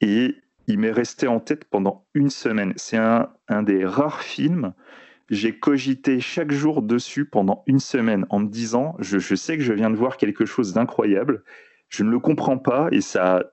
[0.00, 2.72] et il m'est resté en tête pendant une semaine.
[2.76, 3.30] C'est un,
[3.62, 4.74] des rares films.
[5.30, 9.72] J'ai cogité chaque jour dessus pendant une semaine en me disant je, sais que je
[9.72, 11.42] viens de voir quelque chose d'incroyable.
[11.88, 13.44] Je ne le comprends pas et ça,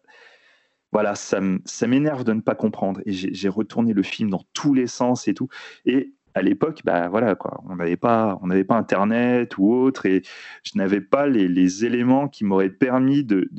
[0.91, 1.39] voilà, ça,
[1.87, 3.01] m'énerve de ne pas comprendre.
[3.05, 5.47] Et j'ai retourné le film dans tous les sens et tout.
[5.85, 10.05] Et à l'époque, bah voilà quoi, on n'avait pas, on n'avait pas Internet ou autre,
[10.05, 10.21] et
[10.63, 13.49] je n'avais pas les, éléments qui m'auraient permis de,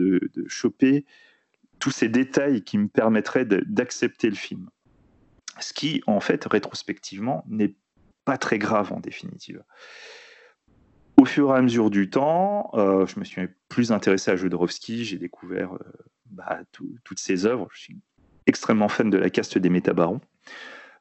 [0.46, 1.06] choper
[1.78, 4.68] tous ces détails qui me permettraient d'accepter le film.
[5.58, 7.74] Ce qui, en fait, rétrospectivement, n'est
[8.26, 9.62] pas très grave en définitive.
[11.16, 13.40] Au fur et à mesure du temps, euh, je me suis
[13.70, 15.92] plus intéressé à Jodorowsky, j'ai découvert euh,
[16.26, 16.60] bah,
[17.04, 17.68] toutes ses œuvres.
[17.72, 17.96] Je suis
[18.44, 20.20] extrêmement fan de la caste des métabarons.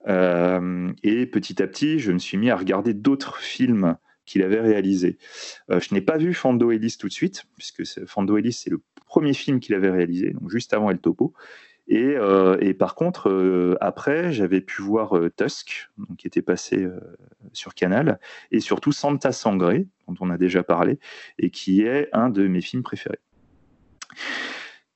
[0.08, 4.62] Euh, et petit à petit, je me suis mis à regarder d'autres films qu'il avait
[4.62, 5.18] réalisés.
[5.70, 8.82] Euh, je n'ai pas vu Fando Ellis tout de suite, puisque Fando Ellis, c'est le
[9.06, 11.34] premier film qu'il avait réalisé, donc juste avant El Topo.
[11.88, 16.88] Et, euh, par contre, après, j'avais pu voir Tusk, donc, qui était passé
[17.54, 18.20] sur Canal,
[18.50, 20.98] et surtout Santa Sangre, dont on a déjà parlé,
[21.38, 23.20] et qui est un de mes films préférés.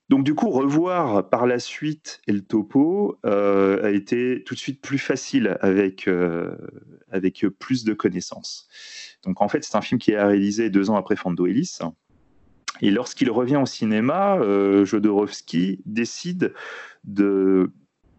[0.10, 4.82] Donc du coup, revoir par la suite El Topo euh, a été tout de suite
[4.82, 6.56] plus facile avec, euh,
[7.12, 8.68] avec plus de connaissances.
[9.24, 11.78] Donc en fait, c'est un film qui est réalisé deux ans après Fando Ellis.
[12.82, 16.54] Et lorsqu'il revient au cinéma, euh, Jodorowsky décide
[17.04, 17.72] de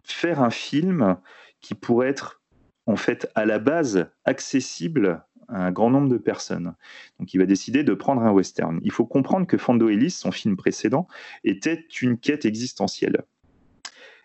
[0.03, 1.17] faire un film
[1.59, 2.41] qui pourrait être
[2.85, 6.73] en fait à la base accessible un grand nombre de personnes.
[7.19, 8.79] Donc il va décider de prendre un western.
[8.83, 11.07] Il faut comprendre que Fando Ellis, son film précédent,
[11.43, 13.23] était une quête existentielle.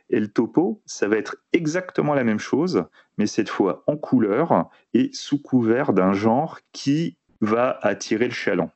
[0.09, 2.85] Et le topo, ça va être exactement la même chose,
[3.19, 8.71] mais cette fois en couleur et sous couvert d'un genre qui va attirer le chaland.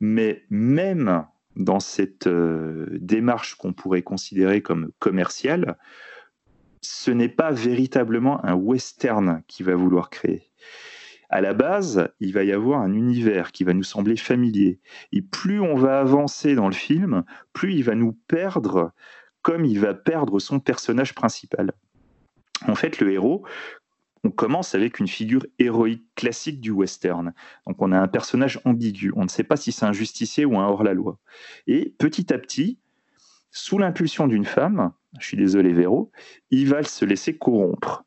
[0.00, 1.26] Mais même
[1.56, 5.76] dans cette euh, démarche qu'on pourrait considérer comme commerciale,
[6.80, 10.50] ce n'est pas véritablement un western qui va vouloir créer
[11.32, 14.80] à la base, il va y avoir un univers qui va nous sembler familier.
[15.12, 18.92] Et plus on va avancer dans le film, plus il va nous perdre
[19.40, 21.72] comme il va perdre son personnage principal.
[22.68, 23.44] En fait, le héros,
[24.24, 27.32] on commence avec une figure héroïque classique du western.
[27.66, 30.58] Donc on a un personnage ambigu, on ne sait pas si c'est un justicier ou
[30.58, 31.18] un hors-la-loi.
[31.66, 32.78] Et petit à petit,
[33.50, 36.12] sous l'impulsion d'une femme, je suis désolé Véro,
[36.50, 38.04] il va se laisser corrompre.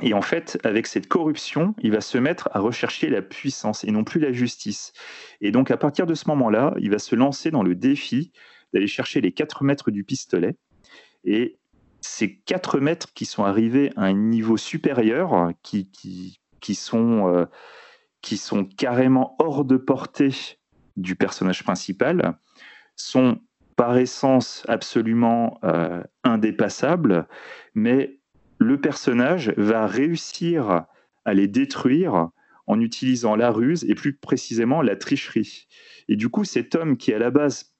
[0.00, 3.90] Et en fait, avec cette corruption, il va se mettre à rechercher la puissance et
[3.90, 4.92] non plus la justice.
[5.40, 8.32] Et donc, à partir de ce moment-là, il va se lancer dans le défi
[8.72, 10.56] d'aller chercher les 4 mètres du pistolet.
[11.24, 11.58] Et
[12.00, 15.90] ces 4 mètres qui sont arrivés à un niveau supérieur, qui,
[16.60, 17.44] qui, sont, euh,
[18.22, 20.30] qui sont carrément hors de portée
[20.96, 22.38] du personnage principal,
[22.96, 23.40] sont
[23.76, 27.26] par essence absolument euh, indépassables,
[27.74, 28.21] mais
[28.62, 30.84] le personnage va réussir
[31.24, 32.30] à les détruire
[32.66, 35.66] en utilisant la ruse et plus précisément la tricherie.
[36.08, 37.74] Et du coup, cet homme qui à la base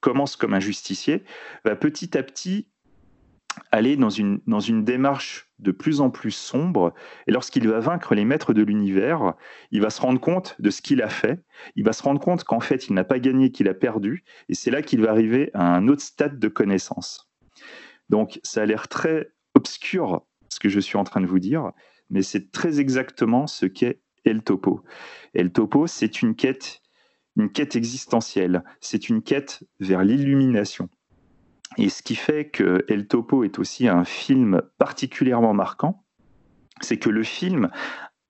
[0.00, 1.24] commence comme un justicier
[1.64, 2.68] va petit à petit
[3.70, 6.92] aller dans une, dans une démarche de plus en plus sombre.
[7.26, 9.34] Et lorsqu'il va vaincre les maîtres de l'univers,
[9.70, 11.42] il va se rendre compte de ce qu'il a fait.
[11.76, 14.24] Il va se rendre compte qu'en fait, il n'a pas gagné, qu'il a perdu.
[14.48, 17.30] Et c'est là qu'il va arriver à un autre stade de connaissance.
[18.10, 21.72] Donc, ça a l'air très obscur ce que je suis en train de vous dire,
[22.10, 24.82] mais c'est très exactement ce qu'est El Topo.
[25.34, 26.80] El Topo, c'est une quête,
[27.36, 30.88] une quête existentielle, c'est une quête vers l'illumination.
[31.76, 36.04] Et ce qui fait que El Topo est aussi un film particulièrement marquant,
[36.80, 37.70] c'est que le film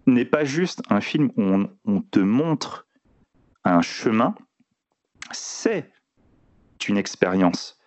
[0.07, 2.87] n'est pas juste un film où on, on te montre
[3.65, 4.35] un chemin,
[5.33, 5.91] c'est
[6.89, 7.79] une expérience.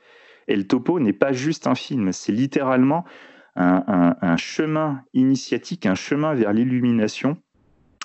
[0.48, 3.06] El Topo n'est pas juste un film, c'est littéralement
[3.58, 7.38] un, chemin initiatique, un chemin vers l'illumination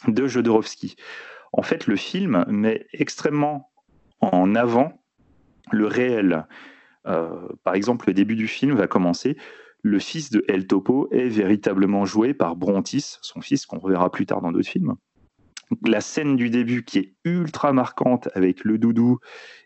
[0.09, 0.97] de Jodorowsky.
[1.53, 3.71] En fait, le film met extrêmement
[4.21, 5.03] en avant
[5.71, 6.47] le réel.
[7.07, 9.37] Euh, par exemple, le début du film va commencer.
[9.83, 14.27] Le fils de El Topo est véritablement joué par Brontis, son fils qu'on reverra plus
[14.27, 14.95] tard dans d'autres films.
[15.87, 19.19] La scène du début qui est ultra marquante avec le doudou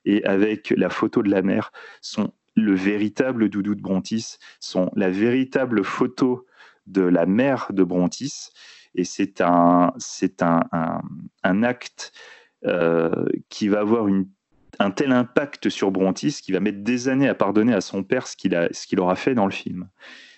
[0.04, 5.10] et avec la photo de la mère sont le véritable doudou de Brontis, sont la
[5.10, 6.46] véritable photo
[6.86, 8.48] de la mère de Brontis.
[8.94, 10.62] Et c'est un, c'est un,
[11.42, 12.12] un, acte
[12.64, 14.26] euh, qui va avoir une,
[14.78, 18.26] un tel impact sur Brontis qu'il va mettre des années à pardonner à son père
[18.26, 19.88] ce qu'il, a, ce qu'il aura fait dans le film.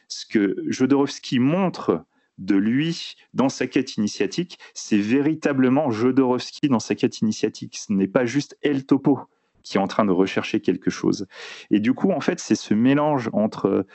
[0.09, 2.05] Ce que Jodorowsky montre
[2.39, 7.77] de lui dans sa quête initiatique, c'est véritablement Jodorowsky dans sa quête initiatique.
[7.77, 9.21] Ce n'est pas juste El Topo
[9.63, 11.27] qui est en train de rechercher quelque chose.
[11.71, 13.87] Et du coup, en fait, c'est ce mélange entre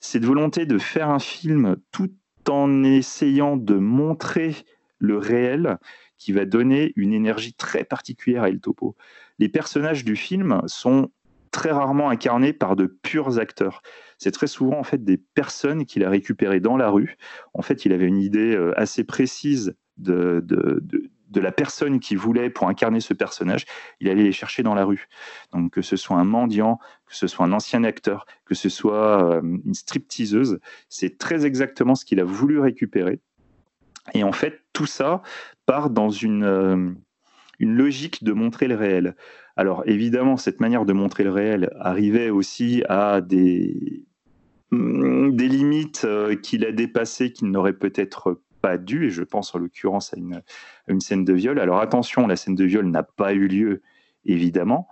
[0.00, 2.10] cette volonté de faire un film tout
[2.48, 4.56] en essayant de montrer
[4.98, 5.78] le réel
[6.18, 8.96] qui va donner une énergie très particulière à El Topo.
[9.38, 11.10] Les personnages du film sont
[11.50, 13.82] très rarement incarnés par de purs acteurs.
[14.18, 17.16] C'est très souvent en fait des personnes qu'il a récupérées dans la rue.
[17.54, 20.44] En fait, il avait une idée euh, assez précise de,
[21.38, 23.64] la personne qui voulait pour incarner ce personnage,
[24.00, 25.06] il allait les chercher dans la rue.
[25.52, 29.36] Donc que ce soit un mendiant, que ce soit un ancien acteur, que ce soit
[29.36, 30.58] euh, une stripteaseuse,
[30.88, 33.20] c'est très exactement ce qu'il a voulu récupérer.
[34.14, 35.22] Et en fait, tout ça
[35.66, 36.90] part dans une, euh,
[37.60, 39.14] une logique de montrer le réel.
[39.56, 44.06] Alors évidemment, cette manière de montrer le réel arrivait aussi à des,
[44.72, 49.58] des limites euh, qu'il a dépassées qu'il n'aurait peut-être pas dû, et je pense en
[49.58, 51.58] l'occurrence à une, scène de viol.
[51.58, 53.82] Alors attention, la scène de viol n'a pas eu lieu,
[54.24, 54.88] évidemment,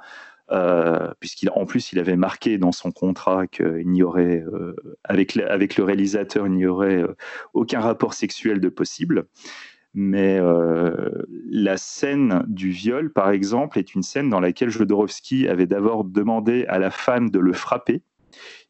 [0.51, 4.75] euh, puisqu'en plus il avait marqué dans son contrat qu'il n'y aurait, euh,
[5.05, 7.17] avec, le réalisateur, il n'y aurait euh,
[7.53, 9.27] aucun rapport sexuel de possible.
[9.95, 10.41] mais
[11.51, 16.67] la scène du viol, par exemple, est une scène dans laquelle Jodorowsky avait d'abord demandé
[16.69, 18.03] à la femme de le frapper.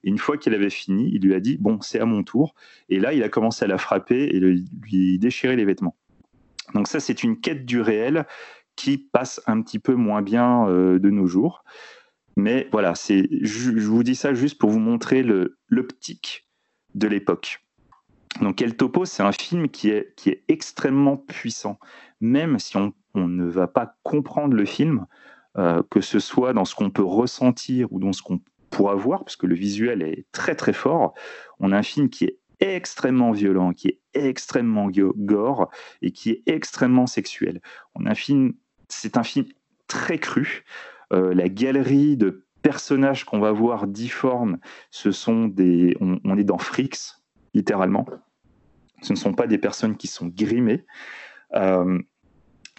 [0.03, 2.55] Une fois qu'il avait fini, il lui a dit Bon, c'est à mon tour.
[2.89, 5.97] Et là, il a commencé à la frapper et lui déchirer les vêtements.
[6.75, 8.27] Donc, ça, c'est une quête du réel
[8.77, 11.65] qui passe un petit peu moins bien de nos jours.
[12.39, 15.25] Mais voilà, c'est, je, vous dis ça juste pour vous montrer
[15.69, 16.49] l'optique
[16.95, 17.65] de l'époque.
[18.41, 21.81] Donc El Topo, c'est un film qui est, qui est extrêmement puissant.
[22.21, 25.07] Même si on, ne va pas comprendre le film,
[25.57, 28.41] euh, que ce soit dans ce qu'on peut ressentir ou dans ce qu'on
[28.71, 31.15] pourra voir, parce que le visuel est très très fort,
[31.61, 35.71] on a un film qui est extrêmement violent, qui est extrêmement gore
[36.03, 37.61] et qui est extrêmement sexuel.
[37.95, 38.55] On a un film,
[38.89, 39.47] c'est un film
[39.87, 40.65] très cru.
[41.13, 44.59] Euh, la galerie de personnages qu'on va voir difformes,
[44.91, 47.23] ce sont des, on, est dans Frix,
[47.55, 48.07] littéralement.
[49.03, 50.85] Ce ne sont pas des personnes qui sont grimées.
[51.55, 51.99] Euh,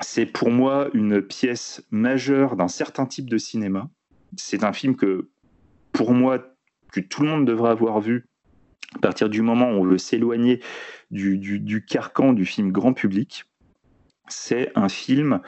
[0.01, 3.89] c'est pour moi une pièce majeure d'un certain type de cinéma.
[4.37, 5.29] C'est un film que,
[5.99, 6.55] pour moi,
[6.93, 8.29] que tout le monde devrait avoir vu
[8.95, 10.61] à partir du moment où on veut s'éloigner
[11.11, 13.43] du, du, carcan du film grand public.
[14.29, 15.41] C'est un film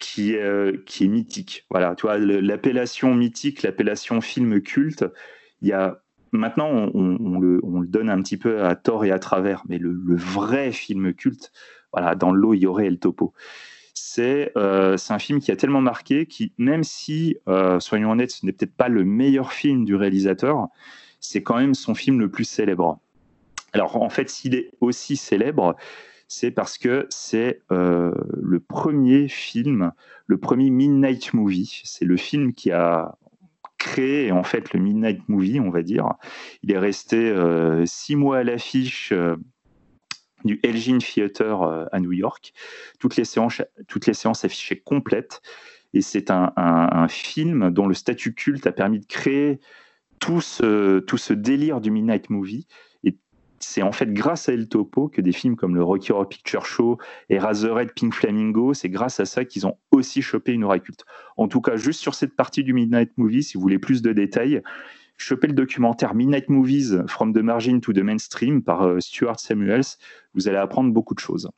[0.00, 1.66] qui, euh, qui est mythique.
[1.70, 5.04] Voilà, tu vois, l'appellation mythique, l'appellation film culte,
[5.62, 6.02] il y a
[6.32, 9.78] maintenant on, le, on, le, donne un petit peu à tort et à travers, mais
[9.78, 11.52] le, vrai film culte,
[11.92, 13.34] voilà, dans l'eau il y aurait El Topo.
[14.08, 18.46] C'est euh, un film qui a tellement marqué, qui même si, euh, soyons honnêtes, ce
[18.46, 20.68] n'est peut-être pas le meilleur film du réalisateur,
[21.18, 23.00] c'est quand même son film le plus célèbre.
[23.72, 25.74] Alors en fait, s'il est aussi célèbre,
[26.28, 29.90] c'est parce que c'est euh, le premier film,
[30.28, 31.82] le premier Midnight Movie.
[31.82, 33.18] C'est le film qui a
[33.76, 36.14] créé en fait le Midnight Movie, on va dire.
[36.62, 37.34] Il est resté
[37.86, 39.12] six mois à l'affiche.
[40.46, 42.52] Euh, du Elgin Theater à New York.
[42.98, 45.42] Toutes les séances, toutes les séances affichées complètes.
[45.94, 49.60] Et c'est un, film dont le statut culte a permis de créer
[50.18, 52.66] tout ce, tout ce délire du Midnight Movie
[53.60, 56.66] c'est en fait grâce à El Topo que des films comme le Rocky Horror Picture
[56.66, 56.98] Show
[57.28, 61.04] et Razorhead Pink Flamingo, c'est grâce à ça qu'ils ont aussi chopé une aura culte.
[61.36, 64.12] En tout cas, juste sur cette partie du Midnight Movie, si vous voulez plus de
[64.12, 64.62] détails,
[65.16, 69.96] chopez le documentaire Midnight Movies From the Margin to the Mainstream par euh, Stuart Samuels.
[70.34, 71.50] Vous allez apprendre beaucoup de choses.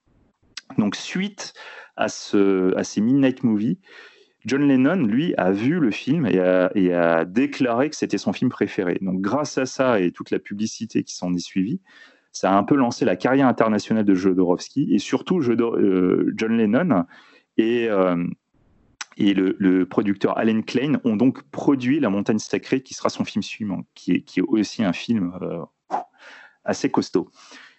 [0.77, 1.55] Donc, suite
[1.97, 3.79] à, ce, à ces Midnight Movies,
[4.45, 8.99] John Lennon, lui, a vu le film et a, déclaré que c'était son film préféré.
[9.01, 11.81] Donc, grâce à ça et toute la publicité qui s'en est suivie,
[12.33, 17.05] ça a un peu lancé la carrière internationale de Jodorowsky et surtout euh, John Lennon
[17.57, 18.25] et, euh,
[19.19, 23.43] et le, producteur Alan Klein ont donc produit La Montagne Sacrée, qui sera son film
[23.43, 25.65] suivant, qui est, aussi un film euh,
[26.65, 27.29] assez costaud.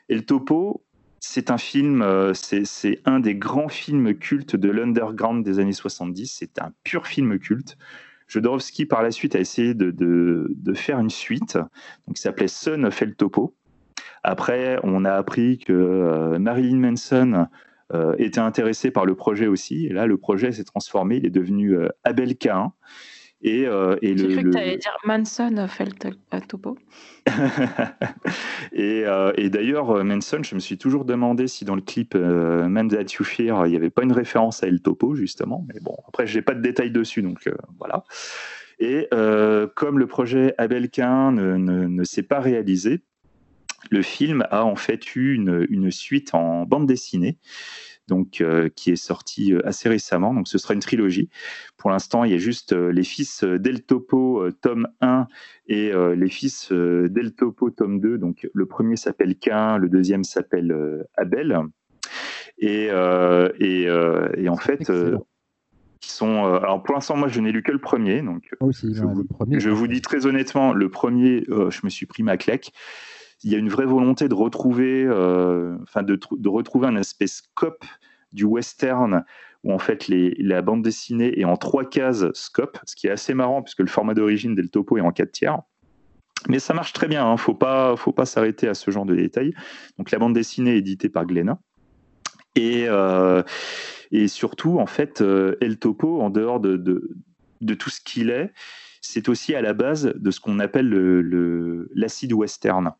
[0.09, 0.83] Et le topo,
[1.21, 6.35] c'est un film, euh, c'est un des grands films cultes de l'underground des années 70.
[6.39, 7.77] C'est un pur film culte.
[8.27, 11.55] Jodorowsky, par la suite, a essayé de, faire une suite,
[12.05, 13.55] donc qui s'appelait Son of El Topo.
[14.23, 17.47] Après, on a appris que euh, Marilyn Manson
[17.93, 19.85] euh, était intéressé par le projet aussi.
[19.87, 21.17] Et là, le projet s'est transformé.
[21.17, 22.73] Il est devenu Abel Cain.
[23.41, 26.77] Et, euh, et J'ai cru que tu allais dire Manson le topo.
[28.73, 32.15] et, euh, et d'ailleurs, euh, Manson, je me suis toujours demandé si dans le clip
[32.15, 35.65] euh, Man That You Fear, il n'y avait pas une référence à El Topo, justement.
[35.73, 38.03] Mais bon, après, je n'ai pas de détails dessus, donc voilà.
[38.79, 39.07] Et
[39.75, 43.03] comme le projet ne, ne, ne s'est pas réalisé,
[43.89, 47.37] le film a en fait eu une, une suite en bande dessinée
[48.09, 50.33] donc euh, qui est sorti euh, assez récemment.
[50.33, 51.29] Donc ce sera une trilogie.
[51.77, 55.27] Pour l'instant, il y a juste euh, les fils d'El Topo tome 1
[55.67, 58.17] et les fils d'El Topo tome 2.
[58.17, 61.57] Donc le premier s'appelle Cain, le deuxième s'appelle Abel.
[62.57, 64.91] Et, et, en fait,
[66.01, 66.45] qui sont.
[66.45, 68.23] alors pour l'instant, moi, je n'ai lu que le premier.
[68.23, 72.37] Donc, je, vous, je vous dis très honnêtement, le premier, je me suis pris ma
[72.37, 72.71] claque
[73.43, 77.85] il y a une vraie volonté de retrouver, euh, enfin de, retrouver un aspect scope
[78.31, 79.23] du western
[79.63, 83.33] où en fait la bande dessinée est en trois cases scope, ce qui est assez
[83.33, 85.59] marrant puisque le format d'origine del topo est en quatre tiers.
[86.47, 89.15] Mais ça marche très bien, hein, faut pas, faut pas s'arrêter à ce genre de
[89.15, 89.53] détails.
[89.97, 91.59] Donc la bande dessinée est éditée par Glénat
[92.55, 93.43] et euh,
[94.11, 96.77] et surtout en fait euh, El Topo en dehors de,
[97.77, 98.51] tout ce qu'il est,
[99.01, 100.89] c'est aussi à la base de ce qu'on appelle
[101.93, 102.93] l'acide western.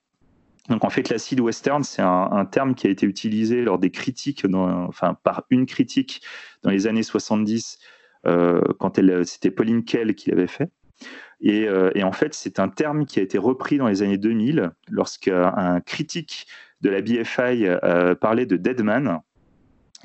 [0.70, 4.46] Donc en fait, l'acide western, c'est un, terme qui a été utilisé lors des critiques,
[4.54, 6.22] enfin par une critique
[6.64, 7.80] dans les années 70,
[8.28, 10.70] euh, quand c'était Pauline Kell qui l'avait fait.
[11.46, 14.72] Euh, et, en fait, c'est un terme qui a été repris dans les années 2000
[14.90, 16.48] lorsqu'un critique
[16.82, 19.20] de la BFI euh, parlait de Deadman.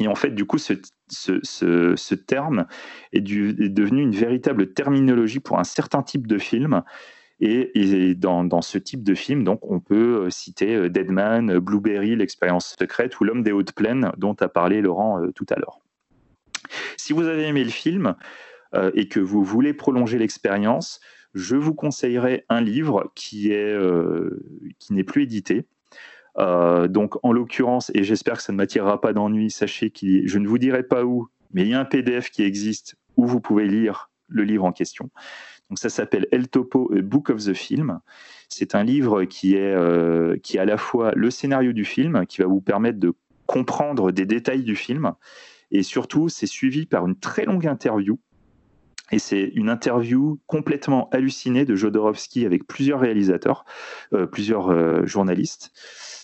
[0.01, 0.75] Et en fait, du coup, ce,
[1.09, 2.67] ce, terme
[3.13, 6.83] est, devenu une véritable terminologie pour un certain type de film.
[7.47, 13.25] Et, dans, ce type de film, donc, on peut citer Deadman, Blueberry, L'expérience secrète ou
[13.25, 15.81] L'homme des hautes plaines, dont a parlé Laurent tout à l'heure.
[16.97, 18.15] Si vous avez aimé le film
[18.95, 21.01] et que vous voulez prolonger l'expérience,
[21.35, 23.53] je vous conseillerais un livre qui
[24.79, 25.67] qui n'est plus édité.
[26.39, 30.39] Euh, donc en l'occurrence, et j'espère que ça ne m'attirera pas d'ennui, sachez que je
[30.39, 33.41] ne vous dirai pas où, mais il y a un PDF qui existe où vous
[33.41, 35.11] pouvez lire le livre en question.
[35.75, 37.99] Donc ça s'appelle El Topo Book of the Film.
[38.49, 42.43] C'est un livre qui est, euh, qui à la fois le scénario du film, qui
[42.43, 43.13] va vous permettre de
[43.47, 45.15] comprendre des détails du film,
[45.73, 48.21] et surtout c'est suivi par une très longue interview
[49.11, 53.65] et c'est une interview complètement hallucinée de Jodorowsky avec plusieurs réalisateurs,
[54.13, 55.73] euh, plusieurs euh, journalistes.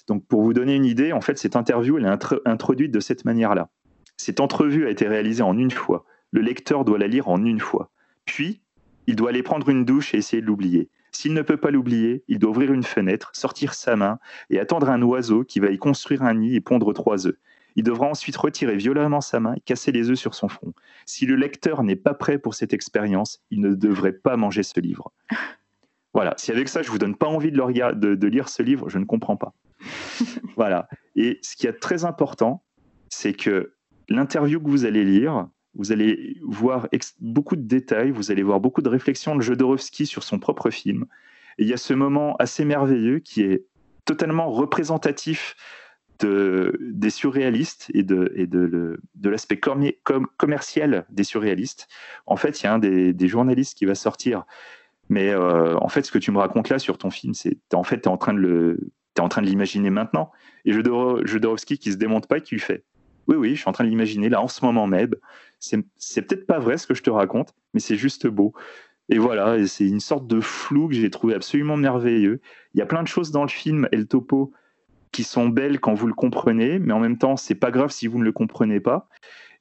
[0.07, 3.25] Donc pour vous donner une idée, en fait, cette interview, elle est introduite de cette
[3.25, 3.69] manière-là.
[4.17, 6.05] Cette entrevue a été réalisée en une fois.
[6.31, 7.91] Le lecteur doit la lire en une fois.
[8.27, 8.63] Puis,
[9.07, 10.89] il doit aller prendre une douche et essayer de l'oublier.
[11.13, 14.19] S'il ne peut pas l'oublier, il doit ouvrir une fenêtre, sortir sa main
[14.49, 17.37] et attendre un oiseau qui va y construire un nid et pondre trois œufs.
[17.77, 20.73] Il devra ensuite retirer violemment sa main et casser les œufs sur son front.
[21.07, 24.79] Si le lecteur n'est pas prêt pour cette expérience, il ne devrait pas manger ce
[24.81, 25.13] livre.
[26.13, 28.99] Voilà, si avec ça je vous donne pas envie de, de, lire ce livre, je
[28.99, 29.55] ne comprends pas.
[30.57, 30.89] voilà.
[31.15, 32.65] Et ce qui est très important,
[33.11, 33.75] c'est que
[34.09, 36.89] l'interview que vous allez lire, vous allez voir
[37.21, 41.07] beaucoup de détails, vous allez voir beaucoup de réflexions de Jodorowsky sur son propre film.
[41.59, 43.65] Et il y a ce moment assez merveilleux qui est
[44.05, 45.57] totalement représentatif
[46.27, 48.47] des surréalistes et de, et
[49.29, 49.59] l'aspect
[50.37, 51.89] commercial des surréalistes.
[52.27, 54.45] En fait, il y a un des, journalistes qui va sortir.
[55.09, 57.83] Mais euh, en fait, ce que tu me racontes là sur ton film, c'est en
[57.83, 58.79] fait, tu es en train de
[59.17, 60.31] es en train de l'imaginer maintenant.
[60.65, 62.85] Et Jodorowsky qui se démonte pas, qui lui fait
[63.31, 65.15] Oui, oui, je suis en train de l'imaginer là en ce moment même.
[65.61, 68.53] C'est peut-être pas vrai ce que je te raconte, mais c'est juste beau.
[69.09, 72.41] Et voilà, c'est une sorte de flou que j'ai trouvé absolument merveilleux.
[72.75, 74.53] Il y a plein de choses dans le film, El Topo,
[75.13, 78.09] qui sont belles quand vous le comprenez, mais en même temps, c'est pas grave si
[78.09, 79.09] vous ne le comprenez pas.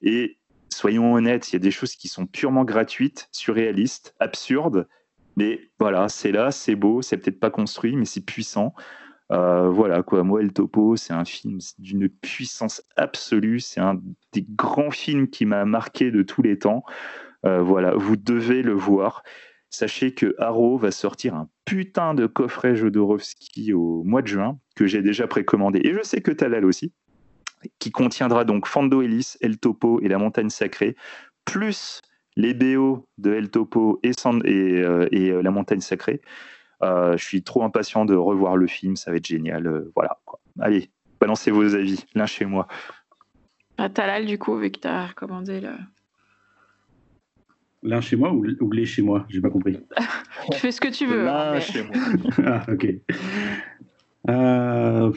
[0.02, 0.40] Et
[0.70, 4.88] soyons honnêtes, il y a des choses qui sont purement gratuites, surréalistes, absurdes,
[5.36, 8.74] mais voilà, c'est là, c'est beau, c'est peut-être pas construit, mais c'est puissant.
[9.32, 14.02] Euh, voilà quoi, moi El Topo, c'est un film d'une puissance absolue, c'est un
[14.34, 16.84] des grands films qui m'a marqué de tous les temps.
[17.46, 19.24] Euh, voilà, vous devez le voir.
[19.70, 24.88] Sachez que Arrow va sortir un putain de coffret Jodorowsky au mois de juin, que
[24.88, 26.92] j'ai déjà précommandé, et je sais que Talal aussi,
[27.78, 30.96] qui contiendra donc Fando Ellis, El Topo et La Montagne Sacrée,
[31.46, 32.02] plus
[32.36, 36.22] les BO de El Topo et, euh, euh, La Montagne Sacrée.
[36.82, 39.86] Euh, je suis trop impatient de revoir le film, ça va être génial.
[39.96, 40.18] voilà.
[40.60, 40.90] Allez,
[41.20, 42.68] balancez vos avis, l'un chez moi.
[43.94, 45.72] Talal, du coup, vu que tu as recommandé le,
[47.82, 49.26] L'un chez moi ou, ou les chez moi?
[49.30, 49.78] J'ai pas compris.
[50.52, 51.24] tu fais ce que tu veux.
[51.24, 51.96] L'un hein, chez moi.
[52.46, 52.88] ah, ok.
[54.30, 55.12] Euh,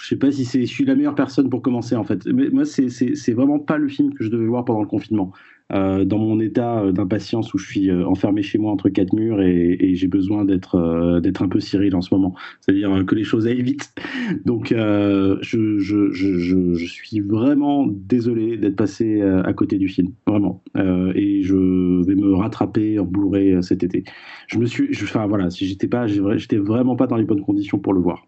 [0.00, 2.24] je sais pas si c'est, je suis la meilleure personne pour commencer en fait.
[2.26, 5.32] Mais moi, c'est, c'est, vraiment pas le film que je devais voir pendant le confinement.
[5.72, 9.12] Euh, dans mon état euh, d'impatience où je suis euh, enfermé chez moi entre quatre
[9.12, 13.24] murs et, j'ai besoin d'être d'être un peu Cyril en ce moment, c'est-à-dire que les
[13.24, 13.92] choses aillent vite.
[14.44, 20.62] Donc je, je, je, je, suis vraiment désolé d'être passé à côté du film, vraiment.
[20.76, 24.04] et je vais me rattraper en Blu-ray cet été.
[24.46, 27.78] Je me suis, enfin voilà, si j'étais pas, j'étais vraiment pas dans les bonnes conditions
[27.78, 28.26] pour le voir.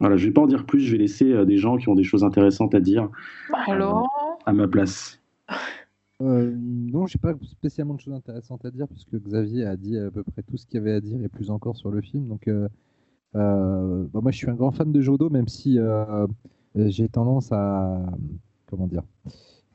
[0.00, 2.04] Voilà, je vais pas en dire plus, je vais laisser des gens qui ont des
[2.04, 3.08] choses intéressantes à dire
[3.68, 4.08] Alors...
[4.44, 5.22] à ma place.
[6.22, 10.10] Euh, non, j'ai pas spécialement de choses intéressantes à dire puisque Xavier a dit à
[10.10, 12.28] peu près tout ce qu'il y avait à dire et plus encore sur le film.
[12.28, 12.68] Donc, euh,
[13.36, 15.78] euh, bah, moi, je suis un grand fan de Jodo, même si
[16.76, 18.00] j'ai tendance à
[18.66, 19.02] comment dire,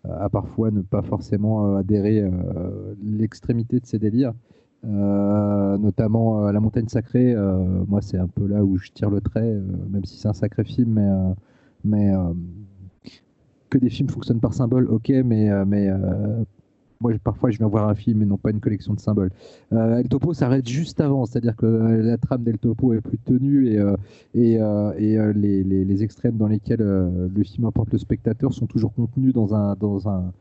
[0.03, 2.71] à parfois ne pas forcément adhérer à
[3.03, 4.33] l'extrémité de ses délires.
[4.83, 7.35] notamment La Montagne Sacrée,
[7.87, 9.53] moi c'est un peu là où je tire le trait,
[9.89, 12.13] même si c'est un sacré film, mais, mais
[13.69, 16.43] que des films fonctionnent par symbole, ok, mais, euh, mais euh,
[16.99, 19.31] moi parfois je viens voir un film et non pas une collection de symboles.
[19.73, 23.67] Euh, El Topo s'arrête juste avant, c'est-à-dire que la trame d'El Topo est plus tenue
[23.67, 23.79] et,
[24.33, 28.93] et, et les, les, les, extrêmes dans lesquels le film apporte le spectateur sont toujours
[28.93, 30.33] contenus dans un, dans un,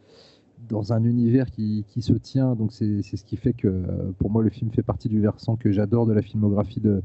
[0.68, 2.54] dans un univers qui, qui se tient.
[2.56, 3.84] Donc c'est ce qui fait que
[4.18, 7.02] pour moi le film fait partie du versant que j'adore de la filmographie de,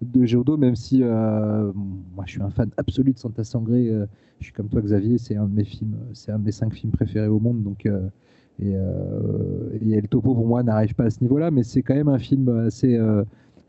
[0.00, 1.72] de Géodo, même si euh,
[2.14, 3.88] moi je suis un fan absolu de Santa Sangré.
[3.88, 4.06] Euh,
[4.38, 6.72] je suis comme toi, Xavier, c'est un de mes films, c'est un de mes cinq
[6.72, 7.62] films préférés au monde.
[7.62, 8.08] Donc, euh,
[8.62, 12.08] et, et, le topo pour moi n'arrive pas à ce niveau-là, mais c'est quand même
[12.08, 12.98] un film assez,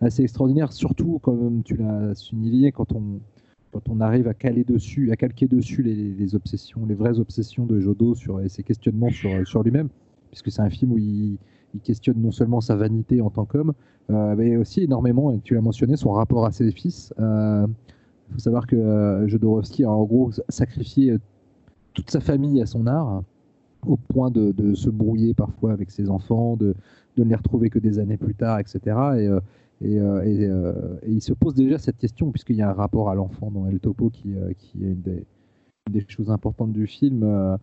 [0.01, 3.21] assez extraordinaire, surtout comme tu l'as souligné quand on,
[3.71, 7.79] quand on arrive à caler dessus, à calquer dessus les, obsessions, les vraies obsessions de
[7.79, 9.87] Jodo sur et ses questionnements sur, sur lui-même,
[10.29, 11.37] puisque c'est un film où il,
[11.79, 13.73] questionne non seulement sa vanité en tant qu'homme,
[14.09, 17.13] euh, mais aussi énormément, et tu l'as mentionné, son rapport à ses fils.
[17.17, 17.67] Il euh,
[18.31, 21.17] faut savoir que euh, Jodorowsky a en gros sacrifié
[21.93, 23.23] toute sa famille à son art,
[23.85, 26.75] au point de, se brouiller parfois avec ses enfants, de,
[27.17, 28.79] ne les retrouver que des années plus tard, etc.
[29.17, 29.97] Et,
[31.07, 33.79] il se pose déjà cette question, puisqu'il y a un rapport à l'enfant dans El
[33.79, 37.57] Topo qui, est une des, choses importantes du film.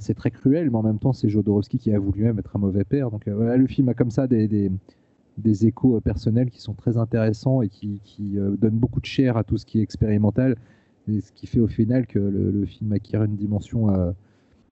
[0.00, 2.58] C'est très cruel, mais en même temps, c'est Jodorowsky qui a voulu même être un
[2.58, 3.10] mauvais père.
[3.10, 4.70] Donc voilà, le film a comme ça des, des,
[5.38, 9.44] des échos personnels qui sont très intéressants et qui, qui donnent beaucoup de chair à
[9.44, 10.56] tout ce qui est expérimental.
[11.08, 14.10] Et ce qui fait au final que le, film acquiert une dimension, euh,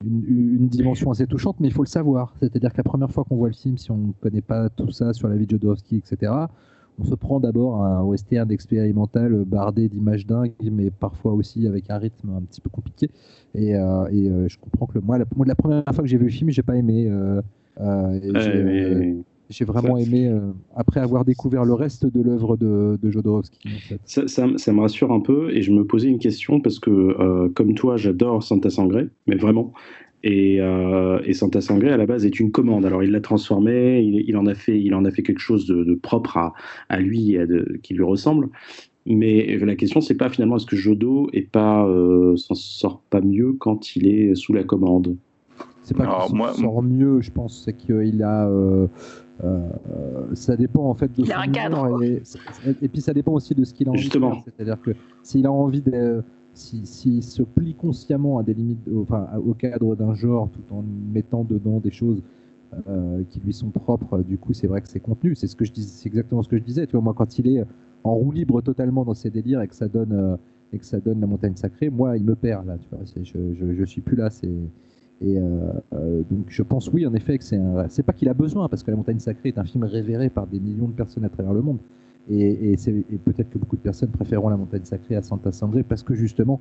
[0.05, 2.35] une, dimension assez touchante, mais il faut le savoir.
[2.41, 4.91] C'est-à-dire que la première fois qu'on voit le film, si on ne connaît pas tout
[4.91, 6.33] ça sur la vie de Jodorowsky, etc.,
[6.99, 11.99] on se prend d'abord un western expérimental bardé d'images dingues, mais parfois aussi avec un
[11.99, 13.11] rythme un petit peu compliqué.
[13.55, 16.31] Et, euh, euh, je comprends que moi la, la, première fois que j'ai vu le
[16.31, 17.11] film, j'ai pas aimé.
[19.51, 20.41] J'ai vraiment aimé, euh,
[20.75, 23.59] après avoir découvert le reste de l'œuvre de, de, Jodorowsky.
[24.05, 27.49] ça, ça, me rassure un peu et je me posais une question parce que, euh,
[27.51, 29.73] comme toi, j'adore Santa Sangre, mais vraiment.
[30.27, 32.87] Et, euh, et, Santa Sangre, à la base, est une commande.
[32.87, 35.95] Alors, il l'a transformé, il, en a fait, il en a fait quelque chose de,
[35.95, 36.55] propre à,
[36.89, 37.47] à lui, et
[37.83, 38.49] qui lui ressemble.
[39.07, 41.87] Mais la question, c'est pas finalement est-ce que Jodo est pas
[42.37, 45.15] s'en sort pas mieux quand il est sous la commande?
[45.83, 48.49] C'est pas qu'il s'en sort mieux, je pense, c'est qu'il a
[49.43, 49.69] euh,
[50.33, 52.03] ça dépend en fait de il a un cadre.
[52.03, 52.23] Et,
[52.83, 54.43] et, puis ça dépend aussi de ce qu'il a envie Justement.
[54.45, 54.93] C'est-à-dire que
[55.23, 56.23] s'il a envie de.
[56.55, 61.45] S'il se plie consciemment à des limites, enfin, au cadre d'un genre, tout en mettant
[61.45, 62.23] dedans des choses
[62.89, 65.35] euh, qui lui sont propres, du coup, c'est vrai que c'est contenu.
[65.35, 66.87] C'est ce que je c'est exactement ce que je disais.
[66.87, 67.65] Tu vois, moi, quand il est
[68.05, 70.37] en roue libre totalement dans ses délires et que ça donne euh,
[70.73, 72.79] et que ça donne la montagne sacrée, moi, il me perd là.
[72.79, 74.29] Tu vois, je, je, suis plus là.
[75.21, 78.69] Et euh, donc je pense oui en effet que c'est c'est pas qu'il a besoin
[78.69, 81.29] parce que La Montagne Sacrée est un film révéré par des millions de personnes à
[81.29, 81.79] travers le monde
[82.31, 86.03] et, et, peut-être que beaucoup de personnes préféreront La Montagne Sacrée à Santa Sangre parce
[86.03, 86.61] que justement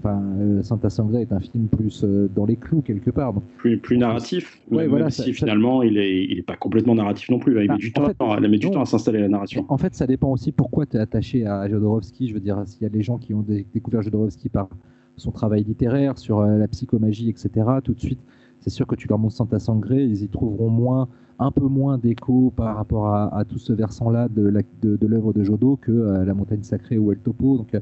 [0.00, 3.32] Enfin, euh, Santa Sangre est un film plus dans les clous quelque part.
[3.32, 4.60] Donc, plus, plus narratif.
[4.70, 7.52] Ouais, même voilà, si finalement il est, il est pas complètement narratif non plus.
[7.52, 8.06] Il met bah, du temps,
[8.36, 9.66] il met du temps à s'installer la narration.
[9.68, 12.28] En fait, ça dépend aussi pourquoi tu es attaché à Jodorowsky.
[12.28, 13.44] Je veux dire, s'il y a des gens qui ont
[13.74, 14.68] découvert Jodorowsky par
[15.16, 17.50] son travail littéraire, sur euh, la psychomagie, etc.,
[17.82, 18.20] tout de suite,
[18.60, 21.08] c'est sûr que tu leur montres Santa Sangré, ils y trouveront moins,
[21.38, 25.78] un peu moins d'écho par rapport à, tout ce versant-là de l'œuvre de, de, Jodo
[25.80, 27.58] que euh, La Montagne Sacrée ou El Topo.
[27.58, 27.80] Donc euh,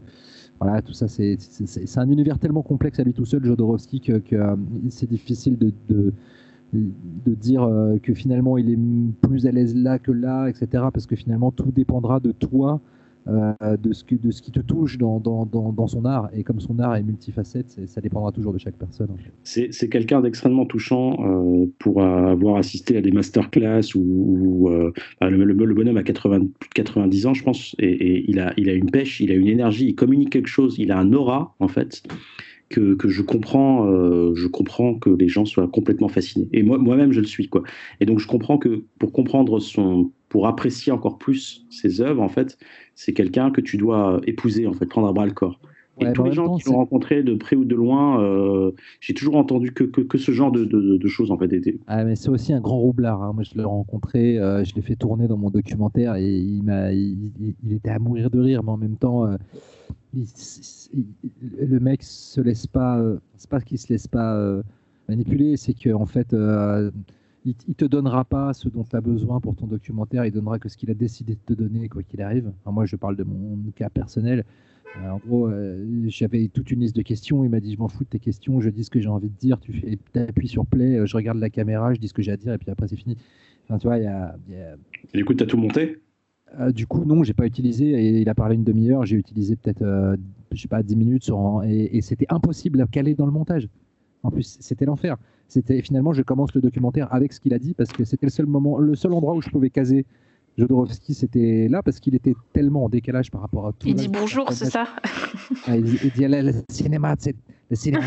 [0.61, 1.39] voilà, tout ça, c'est
[1.97, 4.23] un univers tellement complexe à lui tout seul, Jodorowsky, que,
[4.91, 6.13] c'est difficile de, de,
[7.27, 7.69] dire
[8.03, 8.79] que finalement il est
[9.21, 10.85] plus à l'aise là que là, etc.
[10.93, 12.96] Parce que finalement tout dépendra de toi euh,
[13.27, 16.29] de, ce de ce qui te touche dans, dans, dans, son art.
[16.33, 19.09] Et comme son art est multifacette, ça dépendra toujours de chaque personne.
[19.43, 25.75] C'est quelqu'un d'extrêmement touchant euh, pour avoir assisté à des masterclass ou, euh, le, le,
[25.75, 28.91] bonhomme a 80, plus de 90 ans, je pense, et, il, a, il a une
[28.91, 32.03] pêche, il a une énergie, il communique quelque chose, il a un aura, en fait.
[32.69, 33.87] Que, que, je comprends,
[34.35, 36.49] je comprends que les gens soient complètement fascinés.
[36.53, 37.63] Et moi, moi-même, je le suis, quoi.
[38.01, 42.29] Et donc, je comprends que pour comprendre son, pour apprécier encore plus ses œuvres, en
[42.29, 42.59] fait,
[42.97, 45.61] c'est quelqu'un que tu dois épouser, en fait, prendre à bras le corps.
[45.99, 49.37] Et tous les gens qui l'ont rencontré de près ou de loin, euh, j'ai toujours
[49.37, 51.79] entendu que, que, ce genre de, de, choses en fait étaient.
[51.87, 53.23] Ah, mais c'est aussi un grand roublard.
[53.23, 53.33] Hein.
[53.35, 56.93] Moi, je l'ai rencontré, euh, je l'ai fait tourner dans mon documentaire et il, m'a,
[56.93, 57.33] il,
[57.71, 59.37] était à mourir de rire, mais en même temps, euh,
[61.59, 63.03] le mec se laisse pas.
[63.37, 64.63] c'est pas qu'il se laisse pas
[65.09, 66.35] manipuler, c'est qu'en en fait
[67.47, 70.59] il, ne te donnera pas ce dont tu as besoin pour ton documentaire, il donnera
[70.59, 72.53] que ce qu'il a décidé de te donner, quoi qu'il arrive.
[72.67, 74.45] moi, je parle de mon cas personnel.
[74.97, 77.45] Euh, en gros, euh, j'avais toute une liste de questions.
[77.45, 79.29] Il m'a dit Je m'en fous de tes questions, je dis ce que j'ai envie
[79.29, 79.61] de dire.
[79.61, 82.33] Tu fais, appuies sur play, euh, je regarde la caméra, je dis ce que j'ai
[82.33, 83.17] à dire, et puis après, c'est fini.
[83.65, 84.37] Enfin, tu vois, il y a.
[85.15, 85.99] du coup, tu as tout monté?
[86.75, 87.91] Du coup, non, j'ai pas utilisé.
[87.91, 89.85] Et il a parlé une demi-heure, j'ai utilisé peut-être,
[90.53, 93.69] je sais pas, 10 minutes, sur, et, et c'était impossible à caler dans le montage.
[94.23, 95.17] En plus, c'était l'enfer
[95.49, 98.31] c'était finalement je commence le documentaire avec ce qu'il a dit parce que c'était le
[98.31, 100.05] seul moment, le seul endroit où je pouvais caser
[100.59, 103.87] Jodorowsky, c'était là parce qu'il était tellement en décalage par rapport à tout.
[103.87, 104.87] Il dit bonjour, c'est ça
[105.67, 107.37] ah, il, dit le cinéma, c'est
[107.69, 108.07] le cinéma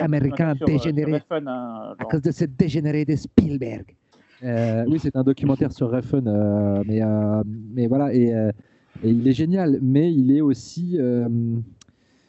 [0.00, 3.96] américain dégénéré hein, à cause de ce dégénéré de Spielberg.
[4.44, 7.42] Euh, oui, c'est un documentaire sur Refn, euh, mais, euh,
[7.74, 10.98] mais voilà, et, et, il est génial, mais il est aussi,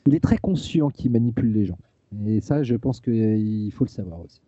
[0.05, 1.77] il est très conscient qu'il manipule les gens.
[2.27, 4.41] Et ça, je pense qu'il faut le savoir aussi.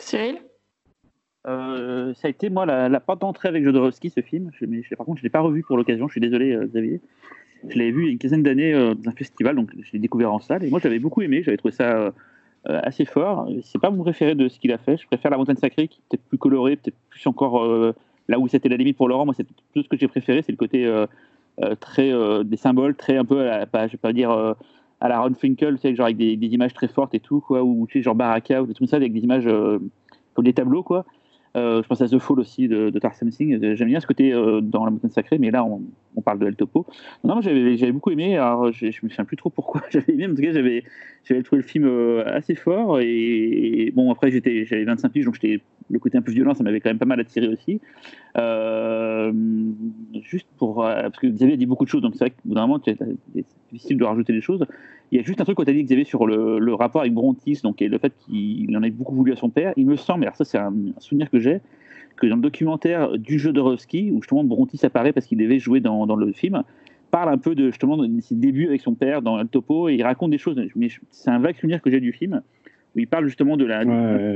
[0.00, 0.38] Cyril?
[1.46, 4.50] Euh, ça a été moi la, la porte d'entrée avec Jodorowsky ce film.
[4.54, 6.06] Je, mais, par contre, je l'ai pas revu pour l'occasion.
[6.06, 7.00] Je suis désolé, euh, Xavier.
[7.68, 9.98] je l'avais vu il y a une quinzaine d'années dans un festival, donc je l'ai
[9.98, 10.64] découvert en salle.
[10.64, 12.12] Et moi, j'avais beaucoup aimé, j'avais trouvé ça
[12.64, 13.48] assez fort.
[13.62, 14.96] C'est pas mon préféré de ce qu'il a fait.
[14.96, 17.66] Je préfère La Montagne Sacrée, qui est peut-être plus coloré, peut-être plus encore
[18.28, 19.24] là où c'était la limite pour Laurent.
[19.24, 20.90] Moi, c'est tout ce que j'ai préféré, c'est le côté
[21.80, 22.12] très
[22.44, 24.30] des symboles, très un peu, à pas, je vais pas dire
[25.00, 27.98] à la Ron Finkel, tu genre avec des, images très fortes et tout, ou tu
[27.98, 29.48] sais, genre Baraka ou des trucs comme ça, avec des images
[30.34, 31.06] comme des tableaux, quoi.
[31.56, 33.74] Euh, je pense à The Fall aussi de, de Tarsem Singh.
[33.74, 35.82] J'aime bien ce côté euh, dans la montagne sacrée, mais là on,
[36.18, 36.86] on parle de El Topo.
[37.24, 38.36] Non, j'avais beaucoup aimé.
[38.36, 40.26] Alors je, je me souviens plus trop pourquoi j'avais aimé.
[40.26, 40.82] En tout cas, j'avais
[41.42, 43.00] trouvé le film euh, assez fort.
[43.00, 46.80] Et, bon, après j'avais 25 piges, donc j'étais le côté un peu violent, ça m'avait
[46.80, 47.80] quand même pas mal attiré aussi.
[50.22, 52.78] juste pour parce que Xavier a dit beaucoup de choses, donc c'est vrai que vraiment
[52.84, 52.98] c'est
[53.72, 54.66] difficile de rajouter des choses.
[55.10, 57.14] Il y a juste un truc qu'on t'a dit, Xavier, sur le, le, rapport avec
[57.14, 59.72] Brontis, donc, et le fait qu'il en ait beaucoup voulu à son père.
[59.76, 61.60] Il me semble, alors ça, c'est un, souvenir que j'ai,
[62.18, 65.58] que dans le documentaire du jeu de Rovski, où justement Brontis apparaît parce qu'il devait
[65.58, 66.62] jouer dans, dans, le film,
[67.10, 69.94] parle un peu de justement de ses débuts avec son père dans le topo et
[69.94, 70.60] il raconte des choses.
[70.76, 72.42] Mais c'est un vague souvenir que j'ai du film
[72.94, 73.84] où il parle justement de la,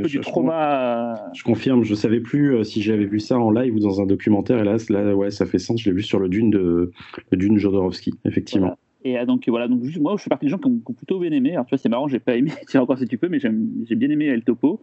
[0.02, 1.30] du trauma.
[1.34, 4.06] Je confirme, je savais plus euh, si j'avais vu ça en live ou dans un
[4.06, 4.59] documentaire.
[4.59, 5.80] Hélas, là, ouais, ça fait sens.
[5.80, 6.92] Je l'ai vu sur le Dune de
[7.30, 8.76] le Dune Jodorowsky, effectivement.
[9.04, 11.32] Et euh, donc voilà, donc moi je fais partie des gens qui ont, plutôt bien
[11.32, 11.52] aimé.
[11.52, 13.96] Alors tu vois, c'est marrant, j'ai pas aimé, tiens encore si tu peux, mais j'ai
[13.96, 14.80] bien aimé El Topo.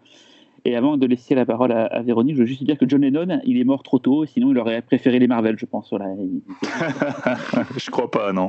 [0.66, 3.40] Et avant de laisser la parole à, Véronique, je veux juste dire que John Lennon,
[3.44, 5.90] il est mort trop tôt, sinon il aurait préféré les Marvel, je pense.
[5.90, 6.06] Voilà.
[7.78, 8.48] je crois pas, non.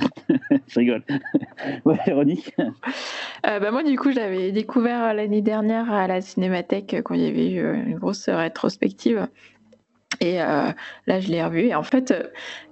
[0.69, 1.03] je rigole.
[1.85, 2.55] ouais, Véronique.
[3.47, 7.23] Euh, bah moi, du coup, je l'avais découvert l'année dernière à la Cinémathèque quand il
[7.23, 9.29] y avait eu une grosse rétrospective.
[10.21, 10.71] Et euh,
[11.07, 11.67] là, je l'ai revu.
[11.67, 12.13] Et en fait,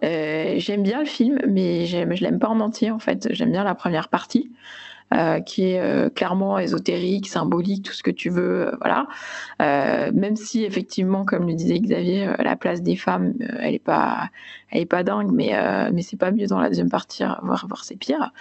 [0.04, 2.90] euh, j'aime bien le film, mais je l'aime pas en entier.
[2.90, 4.50] En fait, j'aime bien la première partie.
[5.14, 9.06] Euh, qui est clairement ésotérique, symbolique, tout ce que tu veux, voilà.
[9.58, 14.28] même si effectivement, comme le disait Xavier, la place des femmes, elle est pas,
[14.70, 15.54] elle est pas dingue, mais
[15.92, 18.32] mais c'est pas mieux dans la deuxième partie, voire, voire c'est pire.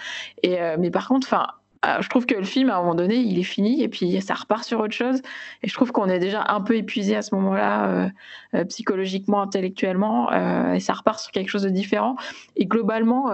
[0.42, 1.46] Et mais par contre, enfin,
[2.00, 4.34] je trouve que le film, à un moment donné, il est fini et puis ça
[4.34, 5.20] repart sur autre chose.
[5.62, 8.08] Et je trouve qu'on est déjà un peu épuisé à ce moment-là, euh,
[8.54, 12.16] euh, psychologiquement, intellectuellement, euh, et ça repart sur quelque chose de différent.
[12.56, 13.30] Et globalement,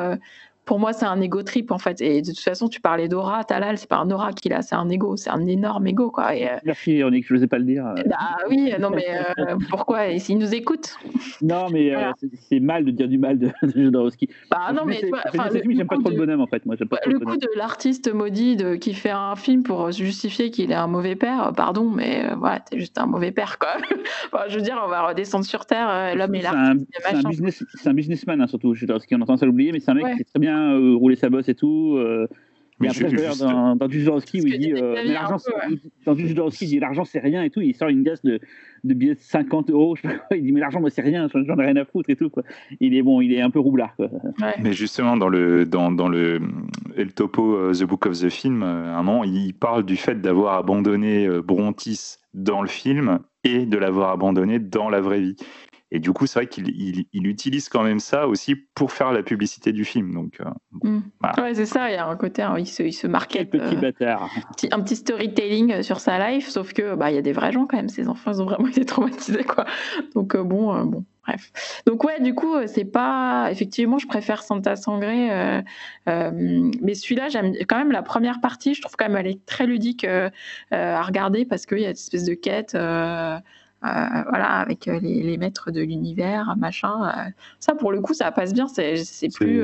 [0.64, 2.00] pour moi, c'est un ego trip en fait.
[2.00, 4.74] Et de toute façon, tu parlais d'aura, Talal, c'est pas un aura qu'il a, c'est
[4.74, 6.34] un ego, c'est un énorme ego quoi.
[6.34, 6.56] Et, euh...
[6.64, 7.84] Merci, Véronique, je n'osais pas le dire.
[8.06, 10.18] Bah oui, non mais euh, pourquoi?
[10.18, 10.96] S'il nous écoute
[11.42, 12.12] Non, mais euh,
[12.48, 14.28] c'est mal de dire du mal de, de Jodorowsky.
[14.50, 16.64] Bah non, mais j'aime pas trop le bonhomme en fait.
[16.64, 20.70] Moi, pas le, coup de l'artiste maudit de, qui fait un film pour justifier qu'il
[20.70, 23.76] est un mauvais père, pardon, mais euh, voilà, t'es juste un mauvais père quoi.
[24.48, 26.86] je veux dire, on va redescendre sur terre, l'homme et l'artiste.
[27.74, 30.22] C'est un, businessman hein, surtout, Jodorowsky, on entend ça l'oublier, mais c'est un mec qui
[30.22, 31.96] est très bien euh, rouler sa bosse et tout.
[31.96, 32.26] Euh,
[32.80, 35.36] mais après, je, dans, dans du Jodorowsky où il dit, euh, l'argent,
[36.04, 37.60] dans il dit l'argent c'est rien et tout.
[37.60, 38.40] Il sort une glace de,
[38.82, 39.96] de billets de 50 euros.
[40.32, 42.42] Il dit mais l'argent moi c'est rien, j'en ai rien à foutre et tout quoi.
[42.80, 44.10] Il est bon, il est un peu roublard quoi.
[44.60, 46.40] Mais justement dans le dans, dans le
[46.96, 50.54] El Topo The Book of the Film, à un moment il parle du fait d'avoir
[50.58, 55.36] abandonné Brontis dans le film et de l'avoir abandonné dans la vraie vie.
[55.94, 56.70] Et du coup, c'est vrai qu'il
[57.12, 60.12] il, utilise quand même ça aussi pour faire la publicité du film.
[60.12, 60.50] Donc, euh,
[60.82, 61.02] mm.
[61.38, 61.88] ouais, c'est ça.
[61.88, 63.44] Il y a un côté, hein, il se, il se marquait.
[63.44, 64.28] petit euh, bâtard.
[64.72, 67.66] un petit storytelling sur sa life, sauf que bah il y a des vrais gens
[67.66, 67.88] quand même.
[67.88, 69.66] Ces enfants, ils ont vraiment été traumatisés, quoi.
[70.16, 71.04] Donc euh, bon, bon.
[71.28, 71.82] Bref.
[71.86, 75.62] Donc ouais, du coup, c'est pas effectivement, je préfère Santa Sangré,
[76.06, 78.74] mais celui-là, j'aime quand même la première partie.
[78.74, 80.04] Je trouve quand même elle est très ludique
[80.70, 82.76] à regarder parce qu'il y a une espèce de quête.
[83.84, 87.06] Euh, voilà, avec euh, les, maîtres de l'univers, machin.
[87.08, 87.30] Euh,
[87.60, 88.66] ça, pour le coup, ça passe bien.
[88.66, 88.94] C'est
[89.34, 89.62] plus.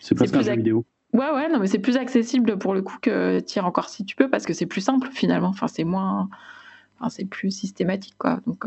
[0.00, 0.84] C'est presque un jeu vidéo.
[1.12, 4.16] Ouais, ouais, non, mais c'est plus accessible pour le coup que Tire encore si tu
[4.16, 5.48] peux, parce que c'est plus simple finalement.
[5.48, 6.28] Enfin, c'est moins.
[6.98, 8.40] Enfin, c'est plus systématique, quoi.
[8.46, 8.64] Donc,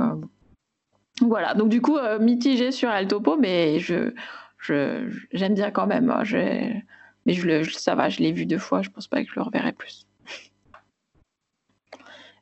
[1.21, 1.55] voilà.
[1.55, 4.13] Donc, du coup, mitigé sur El Topo, mais je,
[5.33, 6.09] j'aime bien quand même.
[6.09, 6.23] Hein.
[7.25, 9.35] mais je le, ça va, je l'ai vu deux fois, je pense pas que je
[9.35, 10.05] le reverrai plus.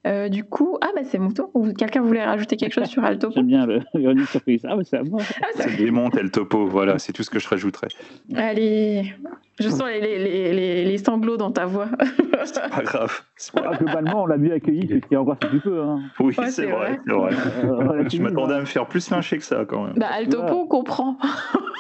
[0.06, 1.50] Euh, du coup, ah bah c'est mon tour.
[1.78, 4.62] Quelqu'un voulait rajouter quelque chose sur Altopo J'aime bien le surprise.
[4.68, 5.22] Ah bah c'est à moi.
[5.42, 7.88] Ah, ça démonte le topo, voilà, c'est tout ce que je rajouterais.
[8.36, 9.14] Allez,
[9.60, 11.88] je sens les, les, les, les sanglots dans ta voix.
[12.46, 13.22] c'est pas grave.
[13.78, 15.82] globalement, on l'a mieux accueilli que tu encore un petit peu.
[15.82, 16.02] Hein.
[16.20, 17.00] Oui, c'est vrai.
[17.06, 17.32] vrai.
[17.64, 19.94] Euh, je m'attendais à me faire plus lyncher que ça quand même.
[19.96, 21.18] Bah, Altopo, on comprend.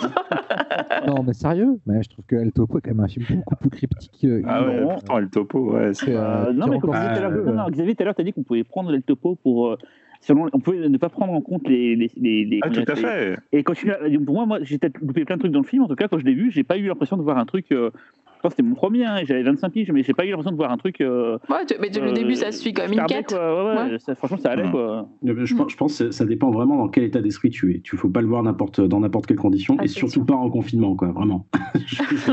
[1.07, 3.55] non, mais sérieux, mais je trouve que El Topo est quand même un film beaucoup
[3.55, 4.25] plus cryptique.
[4.47, 5.91] ah ouais, pourtant El Topo, ouais.
[6.07, 9.03] Euh, non, mais comme Xavier, tout à l'heure, tu as dit qu'on pouvait prendre El
[9.03, 9.77] Topo pour.
[10.23, 11.95] Euh, selon, on pouvait ne pas prendre en compte les.
[11.95, 13.37] les, les, ah, tout à fait.
[13.51, 13.73] Et quand
[14.25, 15.83] pour moi, moi j'ai peut-être loupé plein de trucs dans le film.
[15.83, 17.71] En tout cas, quand je l'ai vu, j'ai pas eu l'impression de voir un truc
[18.49, 20.77] c'était mon premier, hein, j'avais 25 piges, mais j'ai pas eu l'impression de voir un
[20.77, 20.97] truc.
[20.99, 21.37] ouais,
[21.79, 23.31] mais le début, ça suit comme une quête.
[23.33, 24.69] Ouais, franchement, ça allait.
[24.69, 25.07] Quoi.
[25.23, 27.79] Je, pense que ça dépend vraiment dans quel état d'esprit tu es.
[27.79, 30.95] Tu faut pas le voir dans n'importe quelle condition, ah, et surtout pas en confinement,
[30.95, 31.47] quoi, vraiment.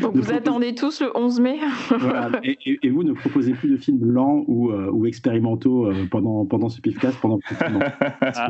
[0.00, 1.58] Donc vous attendez tous le 11 mai.
[2.42, 7.18] et, vous ne proposez plus de films lents ou, ou expérimentaux pendant, pendant ce pifcast,
[7.20, 7.80] pendant le confinement.
[8.20, 8.48] Ah.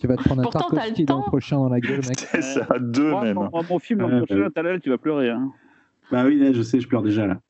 [0.00, 2.18] Tu vas te prendre un Tarkovsky l'an prochain dans la gueule, mec.
[2.18, 3.38] C'est ça, deux même.
[3.52, 5.28] Mon, film l'an prochain, t'as tu vas pleurer.
[5.28, 5.52] Hein.
[6.10, 7.40] Bah oui, je sais, je pleure déjà là.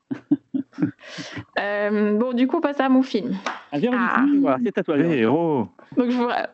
[1.59, 3.35] Euh, bon, du coup, passe à mon film.
[3.71, 4.57] Ah, ah.
[4.63, 4.97] c'est à toi.
[4.97, 5.67] héros.
[5.97, 6.11] Donc,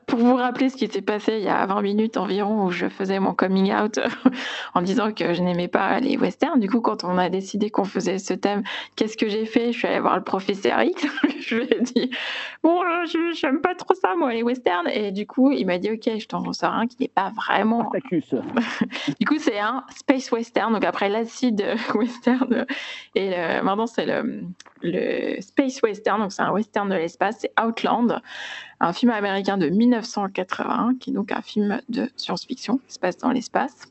[0.08, 2.90] pour vous rappeler ce qui s'est passé il y a 20 minutes environ, où je
[2.90, 4.00] faisais mon coming out
[4.74, 6.60] en disant que je n'aimais pas les westerns.
[6.60, 8.64] Du coup, quand on a décidé qu'on faisait ce thème,
[8.96, 9.72] qu'est-ce que j'ai fait?
[9.72, 11.06] Je suis allée voir le professeur X.
[11.40, 12.10] je lui ai dit
[12.64, 14.90] Bon, je n'aime pas trop ça, moi, les westerns.
[14.92, 17.92] Et du coup, il m'a dit Ok, je t'en ressors un qui n'est pas vraiment.
[19.20, 20.74] du coup, c'est un space western.
[20.74, 21.64] Donc, après l'acide
[21.94, 22.66] western
[23.14, 23.30] et
[23.62, 24.06] maintenant, c'est
[24.84, 28.22] le, Space Western, donc c'est un western de l'espace, c'est Outland,
[28.80, 33.18] un film américain de 1981, qui est donc un film de science-fiction qui se passe
[33.18, 33.88] dans l'espace.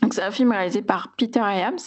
[0.00, 1.78] Donc c'est un film réalisé par Peter Hyams,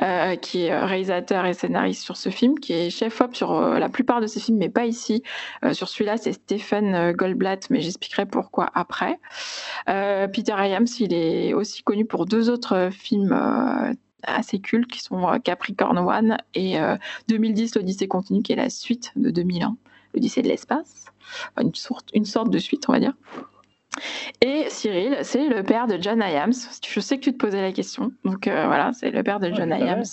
[0.00, 3.90] euh, qui est réalisateur et scénariste sur ce film, qui est chef-op sur euh, la
[3.90, 5.22] plupart de ses films, mais pas ici.
[5.62, 9.18] Euh, sur celui-là, c'est Stephen Goldblatt, mais j'expliquerai pourquoi après.
[9.86, 13.34] Peter Hyams, il est aussi connu pour deux autres films
[14.22, 16.78] assez cultes qui sont euh, Capricorn One et
[17.28, 19.76] 2010 euh, l'Odyssée continue qui est la suite de 2001,
[20.14, 21.06] l'Odyssée de l'espace,
[21.60, 23.14] une sorte, une sorte de suite on va dire.
[24.40, 26.52] Et Cyril, c'est le père de John Iams.
[26.88, 28.10] Je sais que tu te posais la question.
[28.24, 30.04] Donc euh, voilà, c'est le père de John Iams.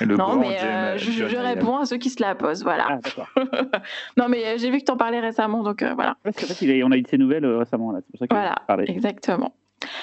[0.00, 0.56] non, mais
[0.96, 2.62] je, réponds à ceux qui se la posent.
[2.62, 3.00] Voilà.
[3.36, 3.42] Ah,
[4.16, 5.62] non, mais j'ai vu que tu en parlais récemment.
[5.62, 6.16] Donc voilà.
[6.24, 7.92] Parce fait, il on a eu de ses nouvelles récemment.
[7.92, 8.00] Là.
[8.00, 9.54] Pour ça voilà, exactement.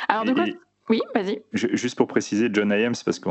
[0.08, 0.46] Alors, de quoi
[0.90, 1.42] oui, vas-y.
[1.54, 3.30] Juste pour préciser, John Hyams, parce que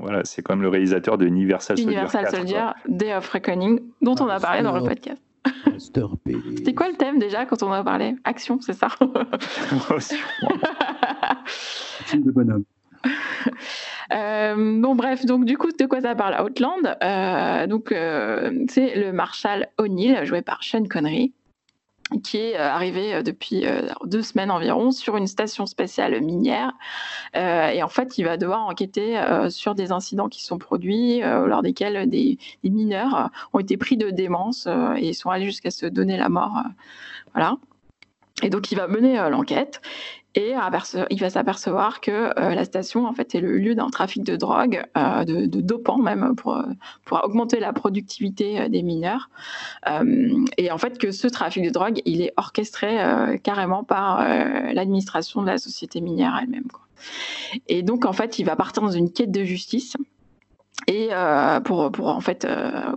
[0.00, 1.92] voilà, c'est quand même le réalisateur de Universal Soldier.
[1.92, 5.22] Universal Soldier, Day of Reckoning, dont on a parlé dans le podcast.
[5.78, 8.16] C'était quoi le thème déjà quand on a parlé?
[8.24, 8.88] Action, c'est ça?
[12.04, 12.64] Film de bonhomme.
[14.12, 16.42] Euh, bon bref, donc du coup de quoi ça parle?
[16.42, 21.32] Outland euh, Donc euh, c'est le Marshal O'Neill joué par Sean Connery
[22.22, 26.72] qui est euh, arrivé euh, depuis euh, deux semaines environ sur une station spatiale minière.
[27.34, 29.20] et en fait, il va devoir enquêter
[29.50, 34.68] sur des incidents qui sont produits, lors desquels des, mineurs ont été pris de démence
[34.96, 36.62] et sont allés jusqu'à se donner la mort.
[37.34, 37.56] voilà.
[38.42, 39.80] Et donc, il va mener l'enquête
[40.38, 40.54] et
[41.10, 44.36] il va s'apercevoir que euh, la station en fait est le lieu d'un trafic de
[44.36, 46.62] drogue, euh, de, de, dopants même pour,
[47.04, 49.30] pour augmenter la productivité euh, des mineurs.
[50.56, 52.98] et en fait que ce trafic de drogue il est orchestré
[53.42, 54.22] carrément par
[54.72, 56.68] l'administration de la société minière elle-même.
[57.66, 59.96] Et donc en fait il va partir dans une quête de justice
[60.86, 61.08] et
[61.64, 62.46] pour, pour en fait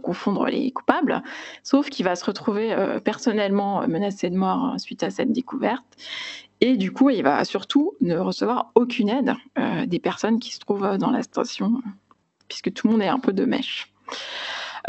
[0.04, 1.24] confondre les coupables,
[1.64, 5.86] sauf qu'il va se retrouver personnellement menacé de mort suite à cette découverte
[6.62, 10.60] et du coup, il va surtout ne recevoir aucune aide euh, des personnes qui se
[10.60, 11.82] trouvent dans la station,
[12.48, 13.92] puisque tout le monde est un peu de mèche.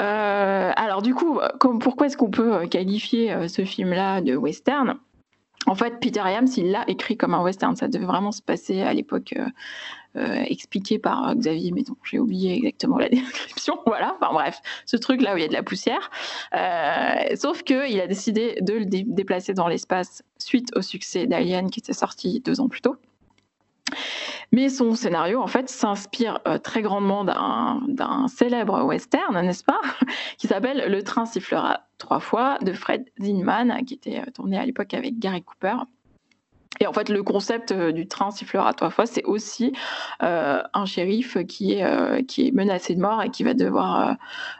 [0.01, 1.39] Euh, alors du coup,
[1.81, 4.99] pourquoi est-ce qu'on peut qualifier euh, ce film-là de western?
[5.67, 7.77] En fait, Peter Hyams, il l'a écrit comme un western.
[7.77, 9.51] Ça devait vraiment se passer à l'époque euh, euh
[10.15, 13.79] expliqué par euh, Xavier, mais non, j'ai oublié exactement la description.
[13.87, 16.11] Voilà, enfin bref, ce truc-là où il y a de la poussière.
[16.55, 21.81] Euh, sauf qu'il a décidé de le déplacer dans l'espace suite au succès d'Alien qui
[21.81, 22.97] était sorti deux ans plus tôt.
[24.53, 29.81] Mais son scénario, en fait, s'inspire euh, très grandement d'un célèbre western, n'est-ce pas,
[30.39, 34.67] qui s'appelle Le train sifflera trois fois de Fred Zinman, qui était euh, tourné à
[34.67, 35.77] l'époque avec Gary Cooper.
[36.81, 39.73] Et en fait, le concept euh, du train sifflera trois fois, c'est aussi
[40.23, 44.17] euh, un shérif qui est, euh, qui est menacé de mort et qui va devoir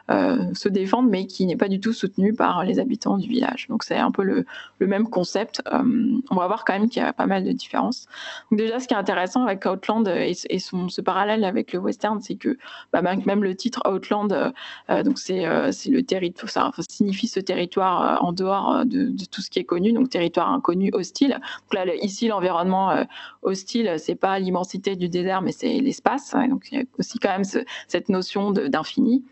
[0.09, 3.67] se défendre, mais qui n'est pas du tout soutenu par les habitants du village.
[3.67, 4.45] Donc c'est un peu le,
[4.83, 5.61] le même concept.
[5.71, 8.07] on va voir quand même qu'il y a pas mal de différences.
[8.51, 12.19] Donc déjà, ce qui est intéressant avec Outland et, son, ce parallèle avec le western,
[12.21, 12.57] c'est que
[12.91, 14.53] bah, même le titre Outland,
[14.89, 19.63] donc c'est le territoire, ça, signifie ce territoire en dehors de, tout ce qui est
[19.63, 21.31] connu, donc territoire inconnu, hostile.
[21.31, 23.03] Donc là, ici, l'environnement euh,
[23.41, 26.35] hostile, c'est pas l'immensité du désert, mais c'est l'espace.
[26.49, 27.43] donc, il y a aussi quand même
[27.87, 29.23] cette notion d'infini.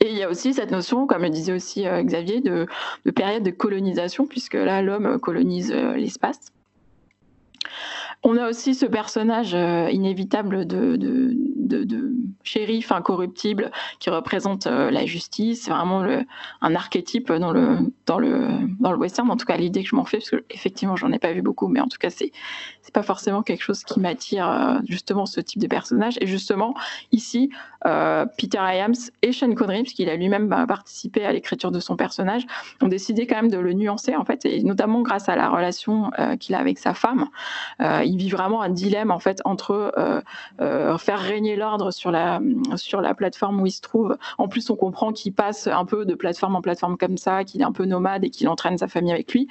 [0.00, 2.66] Et il y a aussi cette notion, comme le disait aussi euh, Xavier, de,
[3.14, 6.52] période de colonisation, puisque là, l'homme colonise euh, l'espace.
[8.26, 9.52] On a aussi ce personnage
[9.92, 11.36] inévitable de,
[12.42, 15.68] shérif incorruptible qui représente la justice.
[15.68, 16.06] Vraiment
[16.62, 18.48] un archétype dans le, dans, le,
[18.80, 21.12] dans le western, en tout cas l'idée que je m'en fais, parce que effectivement j'en
[21.12, 22.32] ai pas vu beaucoup, mais en tout cas c'est
[22.94, 26.16] pas forcément quelque chose qui m'attire justement ce type de personnage.
[26.22, 26.74] Et justement
[27.12, 27.50] ici,
[27.82, 32.46] Peter Iams et Sean Connery, puisqu'il a lui-même bah, participé à l'écriture de son personnage,
[32.80, 36.10] ont décidé quand même de le nuancer en fait, et notamment grâce à la relation
[36.40, 37.28] qu'il a avec sa femme.
[38.14, 39.92] Il vit vraiment un dilemme en fait entre
[40.98, 42.40] faire régner l'ordre sur la
[42.76, 44.16] sur la plateforme où il se trouve.
[44.38, 47.60] En plus, on comprend qu'il passe un peu de plateforme en plateforme comme ça, qu'il
[47.60, 49.48] est un peu nomade et qu'il entraîne sa famille avec lui.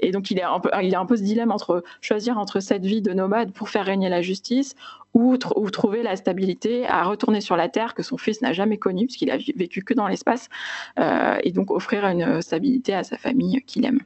[0.00, 2.60] Et donc, il est un peu, il a un peu ce dilemme entre choisir entre
[2.60, 4.74] cette vie de nomade pour faire régner la justice
[5.14, 9.06] ou, trouver la stabilité à retourner sur la Terre que son fils n'a jamais connue,
[9.06, 10.50] puisqu'il a vécu que dans l'espace,
[10.98, 14.00] euh, et donc offrir une stabilité à sa famille qu'il aime.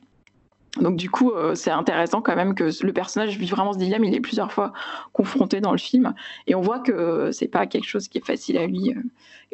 [0.78, 4.04] Donc du coup, euh, c'est intéressant quand même que le personnage vit vraiment ce dilemme.
[4.04, 4.72] Il est plusieurs fois
[5.12, 6.14] confronté dans le film,
[6.46, 8.94] et on voit que c'est pas quelque chose qui est facile à lui,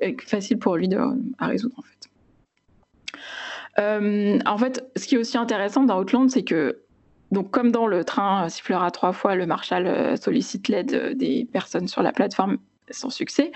[0.03, 0.99] euh, facile pour lui de,
[1.39, 2.11] à résoudre en fait.
[3.79, 6.81] Euh, en fait, ce qui est aussi intéressant dans Outland, c'est que
[7.33, 12.03] donc, comme dans le train sifflera trois fois, le Marshal sollicite l'aide des personnes sur
[12.03, 12.59] la plateforme
[12.91, 13.53] sans succès,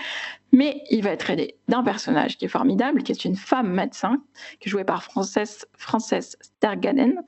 [0.51, 4.21] mais il va être aidé d'un personnage qui est formidable, qui est une femme médecin,
[4.59, 7.21] qui est jouée par Frances, Frances Stergaden.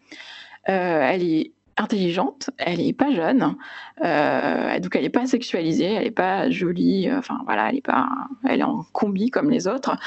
[0.70, 3.56] Euh, elle est intelligente, elle est pas jeune,
[4.04, 8.10] euh, donc elle est pas sexualisée, elle est pas jolie, euh, voilà, elle est pas,
[8.48, 9.98] elle est en combi comme les autres,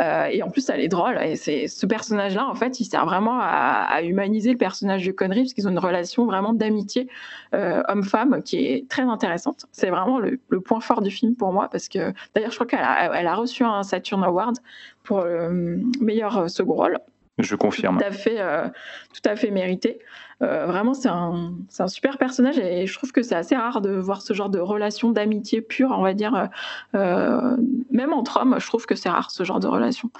[0.00, 1.18] euh, et en plus elle est drôle.
[1.22, 5.42] Et c'est ce personnage-là, en fait, il sert vraiment à, humaniser le personnage de Connery
[5.42, 7.08] parce qu'ils ont une relation vraiment d'amitié
[7.52, 9.66] homme-femme qui est très intéressante.
[9.72, 12.80] C'est vraiment le, point fort du film pour moi parce que d'ailleurs je crois qu'elle
[12.80, 14.58] a, elle a reçu un Saturn Award
[15.02, 16.98] pour le meilleur second rôle.
[17.38, 17.98] Je confirme.
[17.98, 18.38] Tout à fait,
[19.14, 19.98] tout à fait mérité.
[20.40, 23.90] Euh, vraiment, c'est un, un, super personnage et je trouve que c'est assez rare de
[23.90, 26.34] voir ce genre de relation d'amitié pure, on va dire.
[26.34, 26.46] Euh,
[26.94, 27.56] euh,
[27.90, 30.10] même entre hommes, je trouve que c'est rare ce genre de relation.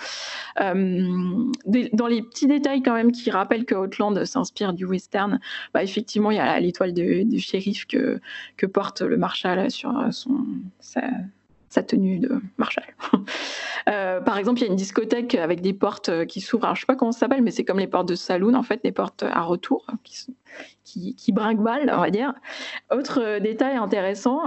[0.56, 5.38] dans les petits détails quand même qui rappellent que Outland s'inspire du western,
[5.72, 8.20] bah, effectivement, il y a l'étoile du shérif que,
[8.56, 10.46] que porte le Marshal sur son,
[10.80, 11.02] sa
[11.68, 12.84] tenue de Marshall.
[13.88, 16.68] Euh, par exemple, il y a une discothèque avec des portes euh, qui s'ouvrent.
[16.70, 18.62] Je je sais pas comment ça s'appelle, mais c'est comme les portes de saloon, en
[18.62, 20.26] fait, des portes à retour qui,
[20.84, 22.34] qui, qui brinquent balles, on va dire.
[22.92, 24.42] Autre euh, détail intéressant,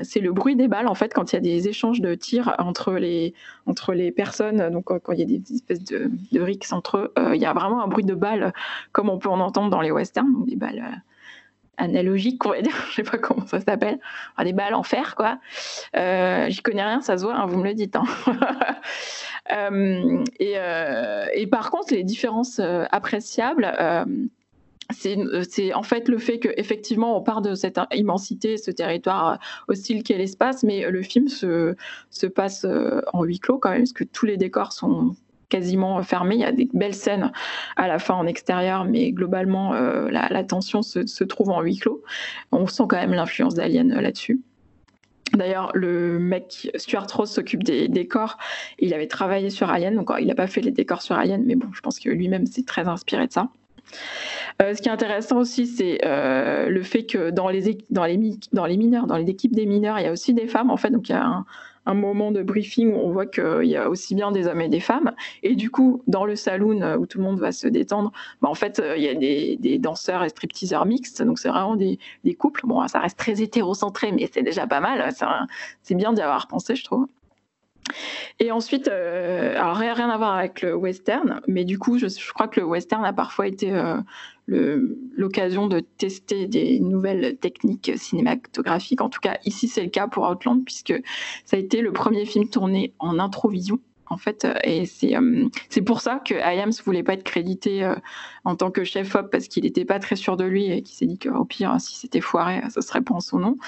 [0.00, 2.54] c'est le bruit des balles, en fait, quand il y a des échanges de tirs
[2.56, 3.34] entre les,
[3.66, 7.34] entre les personnes, donc quand il y a des espèces de, de rixes entre eux,
[7.34, 8.54] il y a vraiment un bruit de balles,
[8.92, 11.02] comme on peut en entendre dans les westerns, des balles
[11.76, 13.98] analogique, on va dire, je sais pas comment ça s'appelle,
[14.42, 15.38] des balles en fer, quoi.
[15.96, 17.96] Euh, J'y connais rien, ça se voit, hein, vous me le dites.
[17.96, 18.04] Hein.
[19.52, 22.60] euh, et, euh, et, par contre, les différences
[22.90, 23.72] appréciables,
[24.90, 30.18] c'est en fait le fait qu'effectivement on part de cette immensité, ce territoire hostile qu'est
[30.18, 31.74] l'espace, mais le film se,
[32.10, 32.66] se passe
[33.12, 35.16] en huis clos quand même, parce que tous les décors sont
[35.48, 36.36] quasiment fermé.
[36.36, 37.32] Il y a des belles scènes
[37.76, 42.02] à la fin en extérieur, mais globalement, euh, la, tension se, trouve en huis clos.
[42.52, 44.40] On sent quand même l'influence d'Alien euh, là-dessus.
[45.32, 48.38] D'ailleurs, le mec, Stuart Rose, s'occupe des décors.
[48.78, 51.56] Il avait travaillé sur Alien, donc il n'a pas fait les décors sur Alien, mais
[51.56, 53.48] bon, je pense que lui-même s'est très inspiré de ça.
[54.62, 58.66] Euh, ce qui est intéressant aussi, c'est le fait que dans les, dans, les, dans
[58.66, 60.90] les mineurs, dans les équipes des mineurs, il y a aussi des femmes, en fait.
[60.90, 61.46] Donc, il y a un,
[61.86, 64.68] un moment de briefing où on voit qu'il y a aussi bien des hommes et
[64.68, 65.12] des femmes.
[65.42, 68.12] Et du coup, dans le saloon euh, où tout le monde va se détendre,
[68.42, 71.22] bah en fait, euh, il y a des, danseurs et stripteaseurs mixtes.
[71.22, 71.98] Donc, c'est vraiment des,
[72.38, 72.66] couples.
[72.66, 75.12] Bon, ça reste très hétérocentré, mais c'est déjà pas mal.
[75.82, 77.06] C'est bien d'y avoir pensé, je trouve.
[78.40, 82.48] Et ensuite, euh, alors rien, à voir avec le western, mais du coup, je, crois
[82.48, 83.72] que le western a parfois été
[84.46, 89.00] l'occasion de tester des nouvelles techniques cinématographiques.
[89.00, 90.94] En tout cas, ici, c'est le cas pour Outland, puisque
[91.44, 93.78] ça a été le premier film tourné en introvision
[94.14, 94.46] en fait.
[94.64, 95.48] Et c'est euh,
[95.84, 97.94] pour ça que Iams voulait pas être crédité euh,
[98.44, 100.96] en tant que chef op parce qu'il n'était pas très sûr de lui et qu'il
[100.96, 103.58] s'est dit qu'au pire, si c'était foiré, ça serait pas en son nom.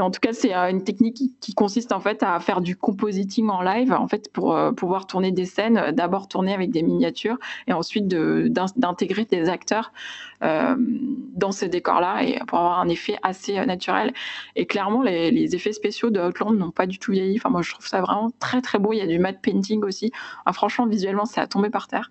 [0.00, 3.48] En tout cas, c'est euh, une technique qui, consiste en fait à faire du compositing
[3.48, 7.36] en live, en fait, pour pouvoir tourner des scènes, d'abord tourner avec des miniatures
[7.66, 9.92] et ensuite d'intégrer des acteurs
[10.40, 14.14] dans ces décors-là pour avoir un effet assez naturel.
[14.56, 17.36] Et clairement, les, effets spéciaux de Outland n'ont pas du tout vieilli.
[17.36, 18.92] Enfin, moi, je trouve ça vraiment très très beau.
[18.92, 20.12] Il y a du matte painting aussi.
[20.52, 22.10] Franchement, visuellement, c'est à tomber par terre.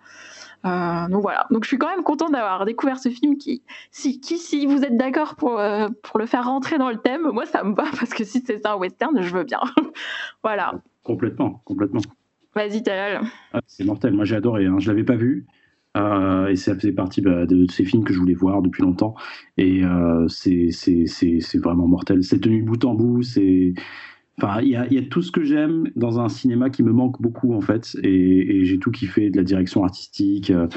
[0.65, 1.47] Euh, donc voilà.
[1.51, 4.83] Donc je suis quand même contente d'avoir découvert ce film qui, si, qui, si vous
[4.83, 7.83] êtes d'accord pour, euh, pour le faire rentrer dans le thème, moi ça me va
[7.99, 9.61] parce que si c'est un western, je veux bien.
[10.43, 10.73] voilà.
[11.03, 12.01] Complètement, complètement.
[12.55, 13.21] Vas-y, Talal.
[13.53, 14.13] Ah, c'est mortel.
[14.13, 14.65] Moi j'ai adoré.
[14.65, 14.77] Hein.
[14.79, 15.45] Je l'avais pas vu.
[15.97, 19.15] Euh, et ça faisait partie bah, de, ces films que je voulais voir depuis longtemps.
[19.57, 19.81] Et
[20.27, 22.23] c'est vraiment mortel.
[22.23, 23.23] C'est tenu bout en bout.
[23.23, 23.73] C'est
[24.41, 27.53] Enfin, il y, a, tout ce que j'aime dans un cinéma qui me manque beaucoup
[27.53, 30.67] en fait, et, j'ai tout kiffé de la direction artistique euh,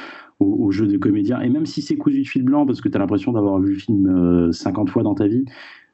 [0.41, 1.41] au, jeu de comédien.
[1.41, 3.75] Et même si c'est cousu de fil blanc parce que tu as l'impression d'avoir vu
[3.75, 5.45] le film 50 fois dans ta vie,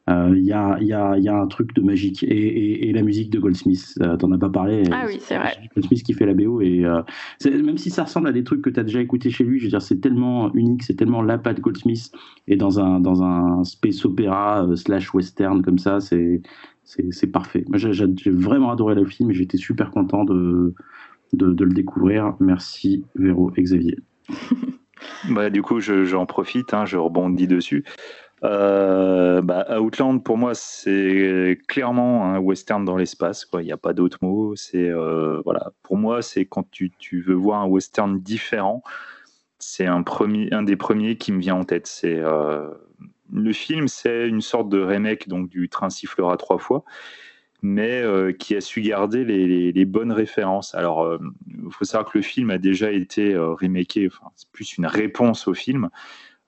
[0.09, 2.23] euh, il y, a, y, a, y, a, un truc de magique.
[2.23, 4.85] Et, et, la musique de Goldsmith, euh, t'en as pas parlé.
[4.90, 5.53] Ah oui, c'est vrai.
[5.74, 6.62] Goldsmith qui fait la BO.
[6.62, 7.03] Et euh,
[7.45, 9.65] même si ça ressemble à des trucs que tu as déjà écouté chez lui, je
[9.65, 12.11] veux dire, c'est tellement unique, c'est tellement la patte Goldsmith.
[12.47, 16.40] Et dans un, dans un space opéra slash western comme ça, c'est
[17.10, 17.65] c'est parfait.
[17.74, 20.74] J'ai vraiment adoré le film et j'étais super content de,
[21.32, 22.35] le découvrir.
[22.40, 23.98] Merci Véro et Xavier.
[25.31, 27.85] bah, du coup, j'en profite, hein, je rebondis dessus.
[28.44, 33.47] Euh, bah, Outland, pour moi, c'est clairement un western dans l'espace.
[33.55, 34.56] Il n'y a pas d'autre mot.
[34.56, 35.73] C'est euh, voilà.
[35.82, 38.82] Pour moi, c'est quand tu, tu, veux voir un western différent,
[39.59, 41.86] c'est un premier, un des premiers qui me vient en tête.
[41.86, 42.69] C'est euh,
[43.33, 46.85] le film, c'est une sorte de remake donc du Train sifflera trois fois,
[47.63, 48.03] mais
[48.39, 50.75] qui a su garder les, bonnes références.
[50.75, 51.19] Alors,
[51.49, 54.07] il faut savoir que le film a déjà été remaké.
[54.07, 55.91] Enfin, c'est plus une réponse au film.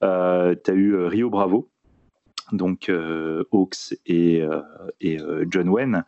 [0.01, 1.69] tu as eu Rio Bravo,
[2.53, 4.61] donc euh, Hawks et, euh,
[5.05, 6.05] euh, John Wayne.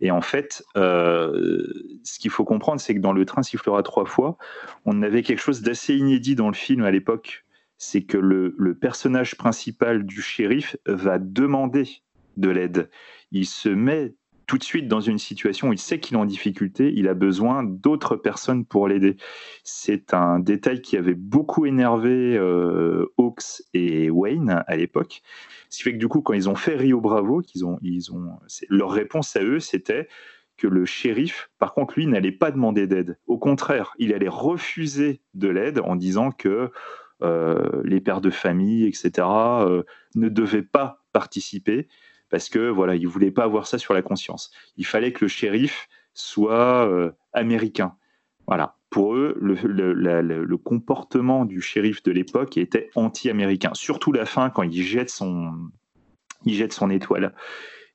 [0.00, 4.36] Et en fait, ce qu'il faut comprendre, c'est que dans Le Train sifflera trois fois,
[4.84, 7.44] on avait quelque chose d'assez inédit dans le film à l'époque.
[7.82, 11.88] C'est que le, personnage principal du shérif va demander
[12.36, 12.90] de l'aide.
[13.32, 14.14] Il se met
[14.46, 17.14] tout de suite dans une situation où il sait qu'il est en difficulté, il a
[17.14, 19.16] besoin d'autres personnes pour l'aider.
[19.64, 22.36] C'est un détail qui avait beaucoup énervé
[23.16, 25.22] Hawks et Wayne à l'époque.
[25.70, 28.12] Ce qui fait que du coup, quand ils ont fait Rio Bravo, qu'ils ont, ils
[28.12, 30.06] ont, leur réponse à eux, c'était
[30.58, 33.18] que le shérif, par contre, lui, n'allait pas demander d'aide.
[33.26, 36.68] Au contraire, il allait refuser de l'aide en disant que euh,
[37.22, 39.82] les pères de famille, etc., euh,
[40.14, 41.88] ne devaient pas participer
[42.30, 44.50] parce que voilà, il voulait pas avoir ça sur la conscience.
[44.76, 47.96] Il fallait que le shérif soit euh, américain.
[48.46, 53.70] Voilà pour eux, le, comportement du shérif de l'époque était anti-américain.
[53.74, 55.52] Surtout la fin, quand il jette son,
[56.44, 57.32] il jette son étoile.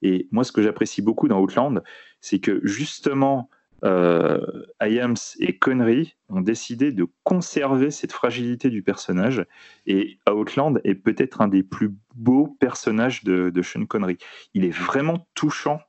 [0.01, 1.83] Et moi, ce que j'apprécie beaucoup dans Outland,
[2.21, 3.49] c'est que justement,
[3.83, 9.45] euh, et Connery ont décidé de conserver cette fragilité du personnage.
[9.85, 14.17] Et Outland est peut-être un des plus beaux personnages de, Sean Connery.
[14.53, 15.81] Il est vraiment touchant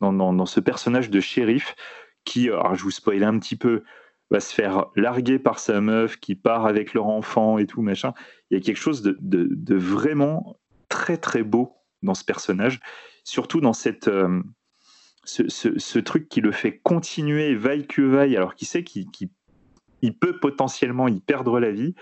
[0.00, 1.74] dans, dans, ce personnage de shérif
[2.24, 3.82] qui, alors je vous spoil un petit peu,
[4.32, 8.14] va se faire larguer par sa meuf qui part avec leur enfant et tout, machin.
[8.50, 10.58] Il y a quelque chose de, vraiment
[10.88, 12.80] très très beau dans ce personnage,
[13.24, 14.42] surtout dans cette, euh,
[15.24, 19.08] ce, truc qui le fait continuer vaille que vaille, alors qu'il sait qu'il
[20.18, 21.94] peut potentiellement y perdre la vie.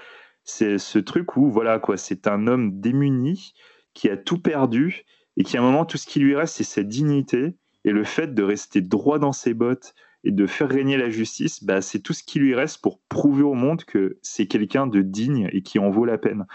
[0.45, 3.53] C'est ce truc où, voilà, quoi, c'est un homme démuni
[3.95, 5.05] qui a tout perdu
[5.37, 8.05] et qui, à un moment, tout ce qui lui reste, c'est sa dignité et le
[8.05, 9.95] fait de rester droit dans ses bottes,
[10.25, 13.43] et de faire régner la justice, bah, c'est tout ce qui lui reste pour prouver
[13.43, 16.47] au monde que c'est quelqu'un de digne et qui en vaut la peine.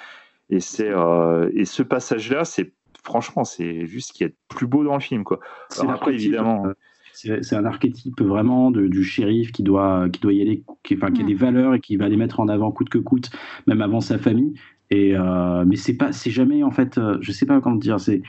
[0.50, 2.74] Et, c'est, euh, et ce passage-là, c'est
[3.06, 5.23] franchement, c'est juste ce qui est plus beau dans le film.
[5.23, 5.40] Quoi.
[5.69, 6.65] C'est après, évidemment.
[6.65, 6.73] Euh,
[7.14, 11.22] c'est, un archétype vraiment du shérif qui doit, qui doit y aller, qui, enfin, qui
[11.22, 11.27] a mm.
[11.27, 13.30] des valeurs et qui va les mettre en avant coûte que coûte,
[13.68, 14.53] même avant sa famille.
[14.91, 18.22] Et euh, mais c'est pas, c'est jamais en fait, je sais pas comment dire, c'est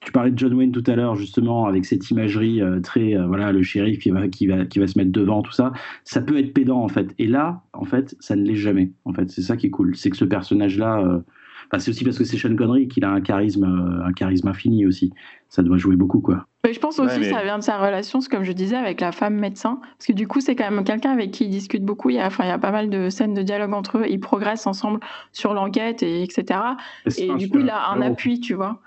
[0.00, 3.26] tu parlais de John Wayne tout à l'heure, justement, avec cette imagerie euh, très, euh,
[3.26, 5.72] voilà, le shérif qui va, qui, va, qui va se mettre devant, tout ça.
[6.04, 7.14] Ça peut être pédant, en fait.
[7.18, 8.92] Et là, en fait, ça ne l'est jamais.
[9.04, 9.94] En fait, c'est ça qui est cool.
[9.94, 11.22] C'est que ce personnage-là,
[11.72, 13.64] euh, c'est aussi parce que c'est Sean Connery qu'il a un charisme,
[14.04, 15.12] un charisme infini aussi.
[15.48, 16.46] Ça doit jouer beaucoup, quoi.
[16.64, 19.12] Mais je pense aussi que ça vient de sa relation, comme je disais, avec la
[19.12, 19.80] femme médecin.
[19.96, 22.10] Parce que du coup, c'est quand même quelqu'un avec qui il discute beaucoup.
[22.10, 24.04] Il y, a, enfin, il y a pas mal de scènes de dialogue entre eux.
[24.08, 25.00] Ils progressent ensemble
[25.32, 26.60] sur l'enquête, et etc.
[27.16, 28.80] Et, du coup, il a un appui, tu vois.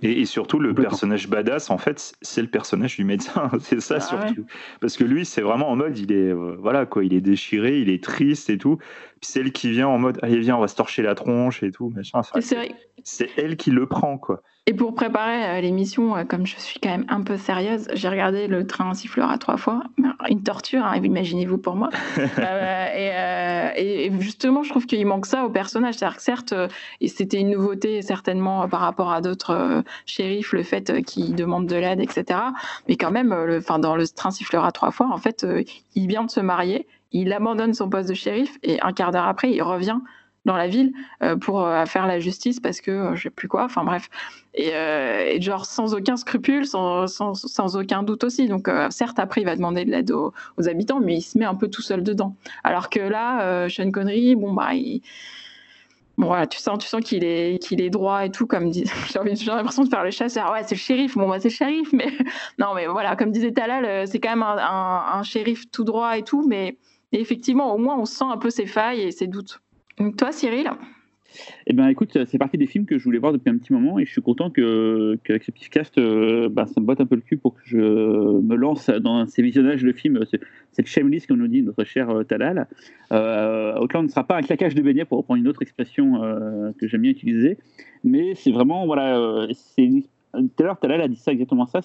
[0.00, 3.50] Et, surtout, le personnage badass, en fait, c'est le personnage du médecin.
[3.60, 4.46] c'est ça ah surtout.
[4.80, 7.80] Parce que lui, c'est vraiment en mode, il est, euh, voilà, quoi, il est déchiré,
[7.80, 8.78] il est triste et tout.
[9.20, 11.62] Puis c'est elle qui vient en mode, allez, viens, on va se torcher la tronche
[11.62, 11.92] et tout.
[13.04, 14.42] C'est elle qui le prend, quoi.
[14.68, 18.06] Et pour préparer euh, l'émission, euh, comme je suis quand même un peu sérieuse, j'ai
[18.10, 19.82] regardé le train sifflera trois fois.
[20.28, 21.88] Une torture, hein, imaginez-vous pour moi.
[22.38, 25.94] Euh, et, justement, je trouve qu'il manque ça au personnage.
[25.94, 26.54] C'est-à-dire que certes,
[27.00, 31.76] et c'était une nouveauté certainement par rapport à d'autres shérifs, le fait qu'ils demandent de
[31.76, 32.40] l'aide, etc.
[32.88, 35.46] Mais quand même, le, dans le train sifflera trois fois, en fait,
[35.94, 39.26] il vient de se marier, il abandonne son poste de shérif et un quart d'heure
[39.26, 39.98] après, il revient
[40.48, 43.48] dans la ville euh, pour euh, faire la justice parce que euh, je sais plus
[43.48, 44.08] quoi, enfin bref.
[44.54, 44.72] Et,
[45.40, 48.48] genre sans aucun scrupule, sans, sans, aucun doute aussi.
[48.48, 50.32] Donc certes, après, il va demander de l'aide aux,
[50.66, 52.34] habitants, mais il se met un peu tout seul dedans.
[52.64, 54.70] Alors que là, Sean Connery, bon, bah,
[56.16, 58.84] Bon, voilà, tu sens, tu sens qu'il est, est droit et tout, comme dit.
[59.12, 60.50] J'ai l'impression de faire le chasseur.
[60.50, 61.16] Ouais, c'est le shérif.
[61.16, 62.08] Bon, bah, c'est le shérif, mais
[62.58, 66.44] non, mais voilà, comme disait Talal, c'est quand même un, shérif tout droit et tout,
[66.48, 66.76] mais
[67.12, 69.60] effectivement, au moins, on sent un peu ses failles et ses doutes.
[69.98, 70.70] Donc, toi, Cyril?
[71.66, 73.98] Eh bien, écoute, c'est partie des films que je voulais voir depuis un petit moment
[73.98, 77.06] et je suis content que, qu'avec ce petit cast, euh, bah, ça me botte un
[77.06, 80.24] peu le cul pour que je me lance dans ces visionnages de films,
[80.72, 82.66] cette shameless qu'on nous dit notre cher euh, Talal.
[83.12, 86.86] Euh, ne sera pas un claquage de beignets pour reprendre une autre expression euh, que
[86.86, 87.58] j'aime bien utiliser,
[88.04, 89.46] mais c'est vraiment, voilà,
[90.32, 91.82] tout à l'heure Talal a dit ça exactement ça,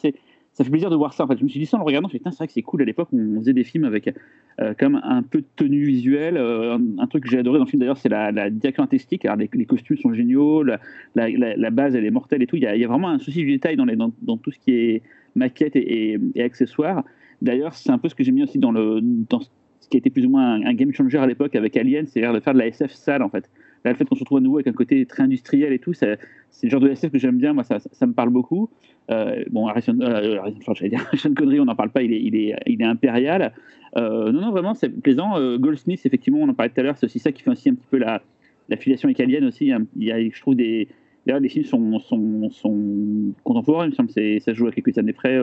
[0.53, 1.23] ça fait plaisir de voir ça.
[1.23, 2.81] En fait, je me suis dit ça en le regardant, c'est vrai que c'est cool.
[2.83, 4.13] À l'époque, on faisait des films avec
[4.59, 6.37] euh, comme un peu de tenue visuelle.
[6.37, 9.97] Euh, un, truc que j'ai adoré dans le film d'ailleurs, c'est la, la, les, costumes
[9.97, 10.79] sont géniaux, la,
[11.71, 12.55] base elle est mortelle et tout.
[12.55, 15.01] Il y a, vraiment un souci du détail dans, tout ce qui est
[15.35, 17.03] maquette et, et, accessoires.
[17.41, 20.29] D'ailleurs, c'est un peu ce que j'ai mis aussi dans, ce qui été plus ou
[20.29, 23.23] moins un, game changer à l'époque avec Alien, c'est-à-dire de faire de la SF sale
[23.23, 23.49] en fait.
[23.83, 25.93] Là, le fait qu'on se retrouve à nouveau avec un côté très industriel et tout,
[25.93, 26.17] c'est
[26.63, 27.53] le genre de SF que j'aime bien.
[27.53, 28.69] Moi, ça, ça, me parle beaucoup.
[29.11, 30.39] Euh, bon, Harrison, euh,
[30.73, 33.53] j'allais dire, Sean Connery, on n'en parle pas, il est, il est, il est impérial.
[33.97, 35.37] Euh, non, non, vraiment, c'est plaisant.
[35.37, 37.69] Euh, Goldsmith, effectivement, on en parlait tout à l'heure, c'est aussi ça qui fait aussi
[37.69, 38.21] un petit peu la,
[38.69, 39.71] la filiation italienne aussi.
[39.97, 40.87] Il y a, je trouve, des.
[41.25, 44.39] D'ailleurs, les films sont, sont, sont contemporains, il me.
[44.39, 45.37] Ça se joue à quelques années près.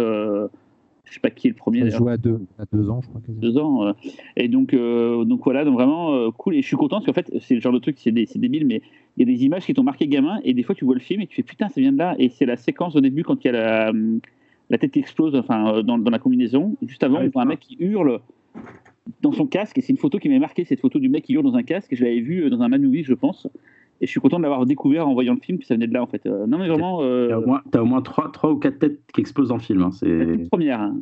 [1.11, 1.91] Je sais pas qui est le premier.
[1.91, 3.21] Ça joue à deux, à deux ans, je crois.
[3.29, 3.85] Deux ans.
[3.85, 3.93] Euh.
[4.37, 6.55] et donc, euh, donc voilà, donc vraiment euh, cool.
[6.55, 8.81] Et je suis content parce qu'en fait, c'est le genre de truc, c'est débile, mais
[9.17, 11.01] il y a des images qui t'ont marqué gamin et des fois tu vois le
[11.01, 12.15] film et tu fais putain, ça vient de là.
[12.21, 13.93] Et c'est la séquence au début quand il y a la,
[14.71, 16.77] la tête qui explose enfin, dans, dans la combinaison.
[16.87, 18.21] Juste avant, ah on voit un mec qui hurle
[19.21, 21.33] dans son casque et c'est une photo qui m'a marqué, cette photo du mec qui
[21.33, 21.93] hurle dans un casque.
[21.93, 23.49] Et je l'avais vu dans un Man je pense.
[24.01, 25.93] Et je suis content de l'avoir découvert en voyant le film, que ça venait de
[25.93, 26.25] là en fait.
[26.25, 27.03] non mais vraiment.
[27.03, 27.29] Euh...
[27.29, 29.62] T'as au moins, as au moins 3, 3 ou 4 têtes qui explosent dans le
[29.62, 29.83] film.
[29.83, 29.91] Hein.
[29.93, 30.81] C'est une première.
[30.81, 30.97] Hein.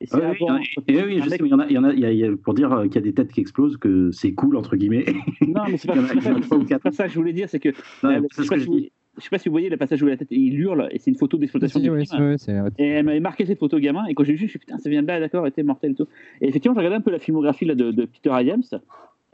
[0.00, 2.18] Et oui, oui, je sais, mais il y en a, il y en a, il
[2.18, 4.76] y a pour dire qu'il y a des têtes qui explosent, que c'est cool, entre
[4.76, 5.04] guillemets.
[5.40, 7.70] Non, mais c'est pas, pas, pas, ça que je voulais dire, c'est que.
[8.04, 10.00] Non, euh, je, sais pas si vous, je sais pas si vous voyez le passage
[10.00, 12.36] où la tête, il hurle, et c'est une photo d'exploitation du film.
[12.78, 14.88] et elle m'avait marqué cette photo gamin, et quand j'ai vu, je suis putain, ça
[14.88, 16.06] vient de là, d'accord, était mortel et tout.
[16.40, 18.78] Et effectivement, j'ai regardé un peu la filmographie là, de, de Peter Williams.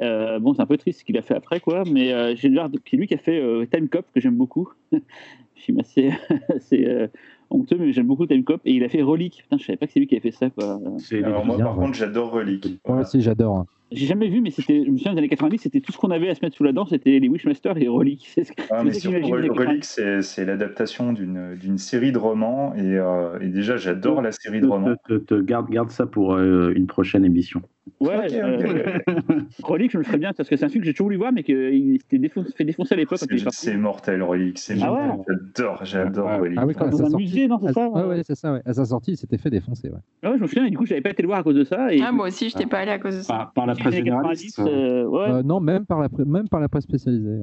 [0.00, 2.52] Euh, bon, c'est un peu triste ce qu'il a fait après, quoi, mais euh, j'ai
[2.84, 4.68] c'est lui qui a fait euh, Time Cop, que j'aime beaucoup.
[4.92, 6.10] je suis assez,
[6.54, 7.06] assez euh,
[7.50, 9.42] honteux, mais j'aime beaucoup Time Cop, et il a fait Relic.
[9.42, 10.80] Putain, je savais pas que c'est lui qui avait fait ça, quoi.
[11.12, 12.80] Alors, moi, par contre, j'adore Relic.
[12.86, 13.66] Moi aussi, j'adore.
[13.92, 16.10] J'ai jamais vu, mais c'était, je me souviens des années 90, c'était tout ce qu'on
[16.10, 18.26] avait à se mettre sous la dent, c'était les Wishmasters et Relic.
[18.34, 23.76] C'est ah, mais surtout, Relic, c'est l'adaptation d'une série de romans, et, euh, et déjà,
[23.76, 24.96] j'adore la série de romans.
[25.06, 27.62] Te, te, garde, garde ça pour euh, une prochaine émission.
[28.00, 28.98] Ouais, okay, euh,
[29.62, 31.32] Relic, je me ferais bien, parce que c'est un film que j'ai toujours voulu voir,
[31.32, 33.18] mais qu'il s'était défoncé, fait défoncer à l'époque.
[33.50, 36.58] C'est mortel, Relic, c'est ah ouais J'adore, j'adore ah, Relic.
[36.60, 37.24] Ah oui, quand Dans un sorti...
[37.24, 38.62] musée, non, c'est ça Ouais, ouais, c'est ça, ouais.
[38.64, 40.28] À sa sortie, il s'était fait défoncer, ouais.
[40.28, 41.64] Ouais, je me souviens, et du coup, j'avais pas été le voir à cause de
[41.64, 41.92] ça.
[41.92, 42.00] Et...
[42.00, 43.34] Ah, moi aussi, je n'étais pas allé à cause de ça.
[43.34, 45.30] Par, par la presse généraliste euh, ouais.
[45.30, 47.42] euh, Non, même par, la, même par la presse spécialisée.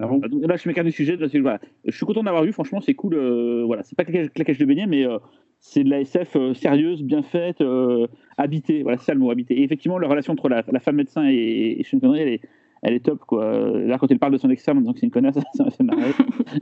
[0.00, 1.16] Ah bon là, je m'écarte du sujet.
[1.16, 1.60] Là, voilà.
[1.84, 2.52] Je suis content d'avoir vu.
[2.52, 3.14] Franchement, c'est cool.
[3.14, 5.18] Euh, voilà, c'est pas claquage de beignet, mais euh,
[5.60, 8.06] c'est de la SF euh, sérieuse, bien faite, euh,
[8.38, 8.82] habitée.
[8.82, 9.58] Voilà, c'est ça le mot, habitée.
[9.58, 12.40] Et effectivement, la relation entre la, la femme médecin et, et Sean Connery, elle est,
[12.82, 13.20] elle est top.
[13.26, 13.78] Quoi.
[13.78, 15.70] Là, quand elle parle de son externe en disant que c'est une connasse, ça m'a
[15.70, 16.12] fait marrer.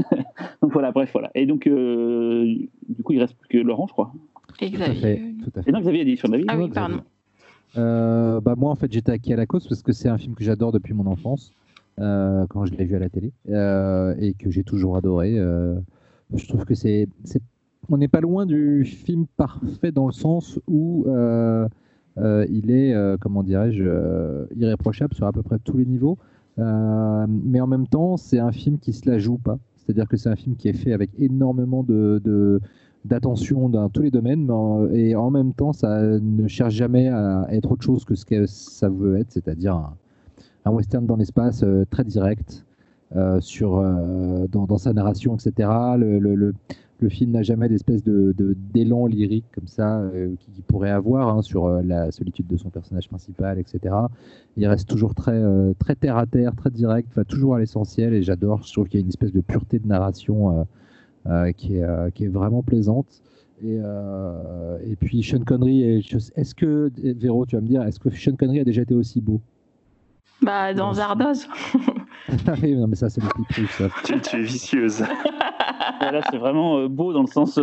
[0.63, 1.31] donc voilà, bref, voilà.
[1.37, 4.13] Et donc, du coup, il reste plus que Laurent, je crois.
[4.61, 5.23] Et Xavier.
[5.65, 6.47] Et donc, Xavier a dit sur David.
[6.49, 7.03] Ah oui, pardon.
[7.77, 10.35] Euh, bah moi en fait j'étais acquis à la cause parce que c'est un film
[10.35, 11.68] que j'adore depuis mon enfance euh,
[11.99, 15.37] quand je l'ai vu à la télé euh, et que j'ai toujours adoré.
[16.35, 17.09] je trouve que c'est,
[17.89, 21.07] on n'est pas loin du film parfait dans le sens où
[22.17, 26.19] il est comment dirais-je irréprochable sur à peu près tous les niveaux.
[26.57, 29.59] mais en même temps c'est un film qui se la joue pas.
[29.89, 32.61] C'est-à-dire que c'est un film qui est fait avec énormément de,
[33.07, 34.51] d'attention dans tous les domaines,
[34.93, 38.45] et en même temps, ça ne cherche jamais à être autre chose que ce que
[38.45, 39.91] ça veut être, c'est-à-dire
[40.71, 42.65] western dans l'espace euh, très direct
[43.17, 45.69] euh, sur, euh, dans, sa narration, etc.
[45.97, 46.55] Le,
[47.09, 48.35] film n'a jamais d'espèce de,
[48.75, 50.03] d'élan lyrique comme ça
[50.41, 53.95] qu'il pourrait avoir hein, sur la solitude de son personnage principal, etc.
[54.57, 55.41] Il reste toujours très,
[55.79, 58.65] très terre à terre, très direct, toujours à l'essentiel, et j'adore.
[58.65, 60.67] Je trouve qu'il y a une espèce de pureté de narration
[61.57, 63.23] qui, est, vraiment plaisante.
[63.63, 66.03] Et, puis Sean Connery,
[66.35, 69.21] est-ce que, Véro, tu vas me dire, est-ce que Sean Connery a déjà été aussi
[69.21, 69.41] beau?
[70.43, 71.49] Bah, dans Zardoz.
[72.63, 73.89] oui, non, mais ça, c'est le plus ça.
[74.05, 75.01] Tu, tu, es vicieuse.
[76.01, 77.55] Là, c'est vraiment beau dans le sens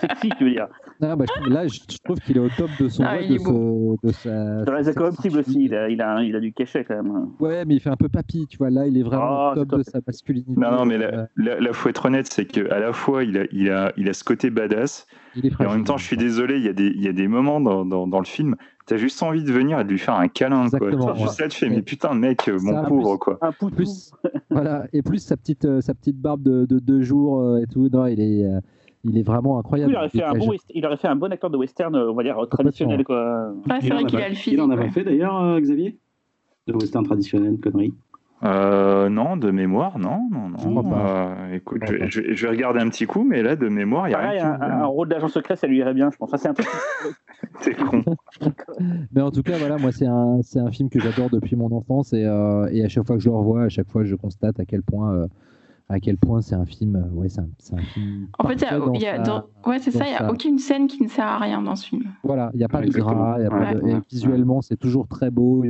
[0.00, 0.66] sexy, tu veux dire.
[0.98, 1.14] bah,
[1.46, 3.04] là, je trouve qu'il est au top de son.
[3.04, 4.64] Ah, de, de, sa.
[4.64, 7.28] Dans les incorruptibles aussi, il a, il, a, il a, du cachet quand même.
[7.38, 8.70] Ouais, mais il fait un peu papy, tu vois.
[8.70, 10.52] Là, il est vraiment au ah, top, de sa masculinité.
[10.56, 13.70] Non, non, mais là, il faut être honnête, c'est qu'à la fois, il a, il,
[13.70, 15.06] a, il a ce côté badass,
[15.42, 17.28] et en même temps, je suis désolé, il y a des, il y a des
[17.28, 18.56] moments dans, dans, dans le film
[18.90, 21.14] T'as juste envie de venir et de lui faire un câlin, quoi.
[21.14, 23.38] Juste ça, tu fais, mais putain, mec, euh, mon pauvre, quoi.
[23.40, 24.10] Un plus,
[24.50, 27.68] voilà, et plus sa petite, euh, sa petite barbe de, de deux jours euh, et
[27.68, 27.88] tout.
[27.88, 28.44] Non, il est,
[29.04, 29.92] il est vraiment incroyable.
[29.92, 32.24] il, aurait fait un bon il aurait fait un bon acteur de western, on va
[32.24, 33.54] dire, traditionnel, quoi.
[33.80, 34.56] c'est vrai qu'il a le film.
[34.56, 35.96] Il en avait fait d'ailleurs, Xavier
[36.66, 37.94] De western traditionnel, connerie.
[38.42, 40.92] Euh, non, de mémoire, non, non, non.
[40.94, 44.18] Euh, écoute, je, vais regarder un petit coup, mais là, de mémoire, il y a
[44.18, 44.58] rien.
[44.60, 46.30] Un, un, rôle d'agent secret, ça lui irait bien, je pense.
[46.34, 46.62] c'est un peu.
[47.60, 48.02] c'est con.
[49.12, 51.70] mais en tout cas, voilà, moi, c'est un, c'est un film que j'adore depuis mon
[51.70, 54.14] enfance et, euh, et, à chaque fois que je le revois, à chaque fois, je
[54.14, 55.12] constate à quel point.
[55.12, 55.26] Euh,
[55.92, 58.28] à quel point c'est un film, ouais, c'est un, un, film.
[58.38, 61.08] En fait, il y a, ouais, c'est ça, il n'y a aucune scène qui ne
[61.08, 62.04] sert à rien dans ce film.
[62.22, 65.08] Voilà, il n'y a pas de gras, y a pas de, et visuellement, c'est toujours
[65.08, 65.64] très beau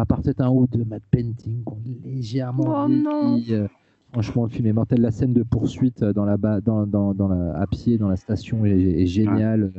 [0.00, 3.68] à part peut-être un ou deux matte painting qu'on légèrement oh euh,
[4.12, 5.00] franchement, le film est mortel.
[5.02, 8.64] La scène de poursuite dans la, dans, dans, dans la, à pied dans la station
[8.64, 9.72] est, géniale.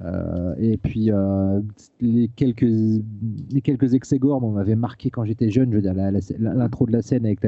[0.00, 1.60] Euh, et puis euh,
[2.00, 5.72] les quelques les quelques excès gore m'avaient marqué quand j'étais jeune.
[5.72, 5.94] Je veux dire,
[6.38, 7.40] l'intro de la scène avec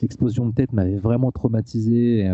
[0.00, 2.30] l'explosion de tête m'avait vraiment traumatisé.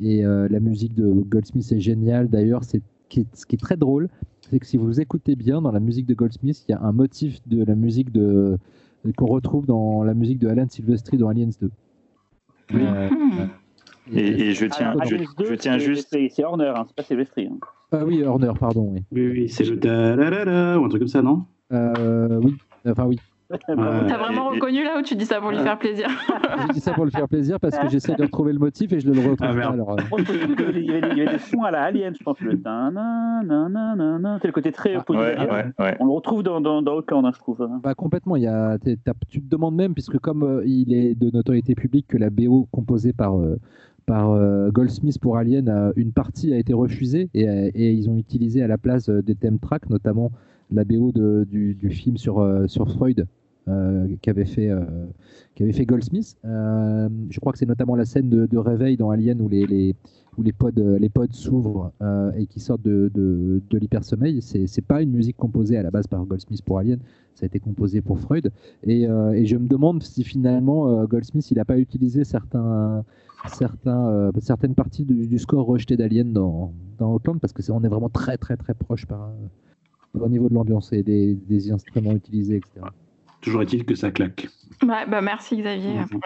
[0.00, 2.28] et la musique de Goldsmith est géniale.
[2.28, 4.08] D'ailleurs, c'est ce qui est très drôle,
[4.50, 6.92] c'est que si vous écoutez bien dans la musique de Goldsmith, il y a un
[6.92, 8.58] motif de la musique de
[9.16, 11.70] qu'on retrouve dans la musique de Alan Silvestri dans Aliens 2.
[12.74, 13.08] Euh,
[14.12, 16.16] et, je tiens, je, tiens juste.
[16.30, 17.46] C'est Horner, hein, c'est pas Silvestri.
[17.46, 17.58] Hein.
[17.92, 18.92] Ah oui, Horner, pardon.
[18.92, 21.44] Oui, oui, oui c'est le ou un truc comme ça, non?
[21.72, 22.56] Euh, Oui,
[22.86, 23.18] enfin oui.
[23.48, 26.08] T'as vraiment reconnu là ou tu dis ça pour lui faire plaisir
[26.68, 29.00] Je dis ça pour lui faire plaisir parce que j'essaie de retrouver le motif et
[29.00, 29.72] je ne le retrouve ah, pas.
[29.72, 29.96] Alors, euh.
[30.74, 32.40] il, y avait, des sons à la Alien, je pense.
[32.40, 32.52] Le
[34.40, 37.68] c'est le côté très ah, On le retrouve dans, dans, dans hein, je trouve.
[37.82, 38.36] Bah, complètement.
[38.36, 38.78] Il y a,
[39.28, 42.68] tu te demandes même, puisque comme euh, il est de notoriété publique que la BO
[42.72, 43.38] composée par.
[43.38, 43.58] Euh,
[44.06, 44.38] par
[44.70, 48.76] Goldsmith pour Alien, une partie a été refusée et, et, ils ont utilisé à la
[48.76, 50.30] place des thèmes tracks, notamment
[50.74, 53.26] la BO du, film sur, sur Freud,
[53.66, 54.84] euh, qu'avait fait, euh,
[55.56, 56.36] fait Goldsmith.
[56.44, 59.96] Euh, je crois que c'est notamment la scène de, réveil dans Alien où les,
[60.36, 61.90] où les pods, les pods s'ouvrent
[62.36, 64.42] et qui sortent de, de, de l'hypersommeil.
[64.42, 66.98] C'est, pas une musique composée à la base par Goldsmith pour Alien,
[67.34, 68.52] ça a été composé pour Freud.
[68.82, 73.02] Et, et je me demande si finalement Goldsmith il n'a pas utilisé certains,
[73.46, 77.88] certains, certaines parties du, score rejeté d'Alien dans, dans Outland parce que c'est, on est
[77.88, 79.30] vraiment très très très proche par,
[80.14, 82.86] au niveau de l'ambiance et des, des instruments utilisés, etc.
[83.40, 84.48] Toujours est-il que ça claque.
[84.82, 86.20] bah, merci Xavier pour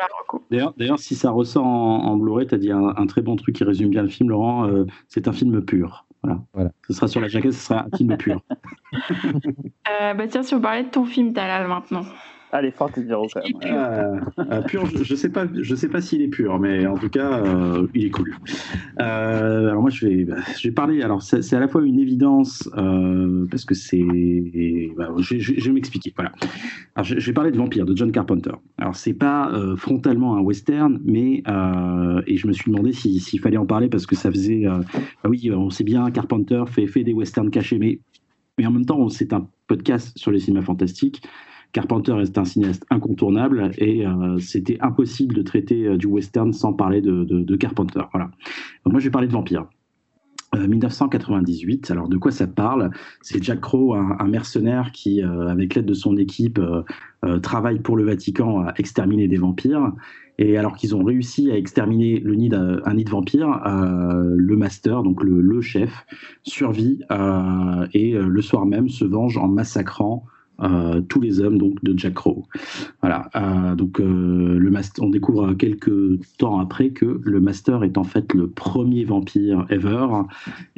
[0.51, 3.65] la D'ailleurs, si ça ressort en, Blu-ray, tu as dit un, très bon truc qui
[3.65, 4.69] résume bien le film, Laurent.
[4.69, 6.07] Euh, c'est un film pur.
[6.23, 6.41] Voilà.
[6.55, 6.71] voilà.
[6.87, 8.41] Ce sera sur la jaquette, ce sera un film pur.
[8.95, 12.05] euh, bah tiens, si on parlait de ton film, Talal, maintenant.
[12.51, 13.57] Allez, fort zéro quand même.
[13.65, 16.97] Euh, euh, pur, je, ne sais pas, je sais pas s'il est pur, mais en
[16.97, 18.35] tout cas, euh, il est cool.
[18.97, 21.03] alors moi, je vais, bah, je vais parler.
[21.03, 22.71] Alors c'est à la fois une évidence
[23.51, 24.03] parce que c'est,
[24.97, 26.13] bah, je, vais m'expliquer.
[26.17, 26.33] Voilà.
[26.95, 28.53] Alors je, vais parler de Vampire de John Carpenter.
[28.79, 31.43] Alors c'est pas frontalement un western, mais
[32.27, 35.51] et je me suis demandé s'il fallait en parler parce que ça faisait, ah oui,
[35.53, 38.01] on sait bien Carpenter fait fait des westerns cachés, mais
[38.59, 41.23] mais en même temps, c'est un podcast sur les cinémas fantastiques.
[41.73, 46.73] Carpenter est un cinéaste incontournable et euh, c'était impossible de traiter euh, du western sans
[46.73, 48.01] parler de, Carpenter.
[48.13, 48.31] Voilà.
[48.87, 49.67] moi, je vais parler de Vampire.
[50.57, 51.91] 1998.
[51.91, 52.91] Euh, alors de quoi ça parle?
[53.21, 56.59] C'est Jack Crow, un, mercenaire qui, avec l'aide de son équipe,
[57.43, 59.93] travaille pour le Vatican à exterminer des vampires.
[60.39, 65.03] Et alors qu'ils ont réussi à exterminer le nid un nid de vampires, le master,
[65.03, 66.07] donc le chef,
[66.45, 67.01] survit
[67.93, 70.25] et le soir même se venge en massacrant
[70.61, 72.45] euh, tous les hommes donc de Jack Crow.
[73.01, 73.31] Voilà.
[73.37, 78.05] Euh, donc euh, le master, on découvre quelques temps après que le Master est en
[78.05, 80.07] fait le premier vampire ever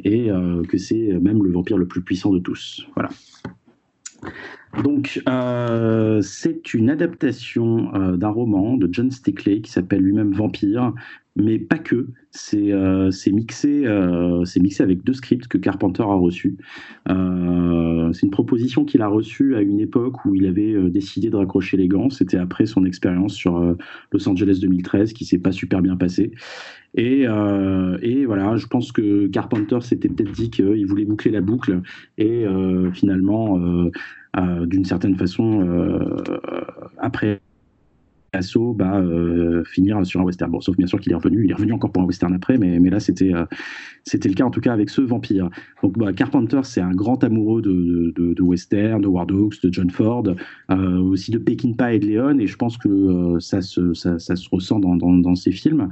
[0.03, 0.29] et
[0.67, 2.85] que c'est même le vampire le plus puissant de tous.
[2.95, 3.09] Voilà.
[4.83, 5.21] Donc,
[6.21, 10.93] c'est une adaptation d'un roman de John Stickley qui s'appelle lui-même Vampire,
[11.35, 12.07] mais pas que.
[12.33, 16.55] C'est euh, mixé, euh, mixé avec deux scripts que Carpenter a reçus.
[17.09, 21.29] Euh, c'est une proposition qu'il a reçue à une époque où il avait euh, décidé
[21.29, 22.09] de raccrocher les gants.
[22.09, 23.75] C'était après son expérience sur
[24.13, 26.31] Los Angeles 2013 qui s'est pas super bien passé.
[26.95, 31.81] Et, et, voilà, je pense que Carpenter s'était peut-être dit qu'il voulait boucler la boucle
[32.17, 32.45] et
[32.93, 33.57] finalement,
[34.65, 35.65] d'une certaine façon,
[36.97, 37.39] après
[38.33, 40.49] Asso bah, euh, finir sur un western.
[40.49, 42.57] Bon, sauf bien sûr qu'il est revenu, il est revenu encore pour un western après,
[42.57, 43.45] mais, mais là c'était euh,
[44.13, 45.49] le cas en tout cas avec ce vampire.
[45.83, 49.89] Donc bah, Carpenter, c'est un grand amoureux de, de, western, de War Dogs, de John
[49.89, 50.23] Ford,
[50.69, 54.49] euh, aussi de Peckinpah et de Leon, et je pense que ça, se, ça, se
[54.49, 55.89] ressent dans, dans, dans ses films.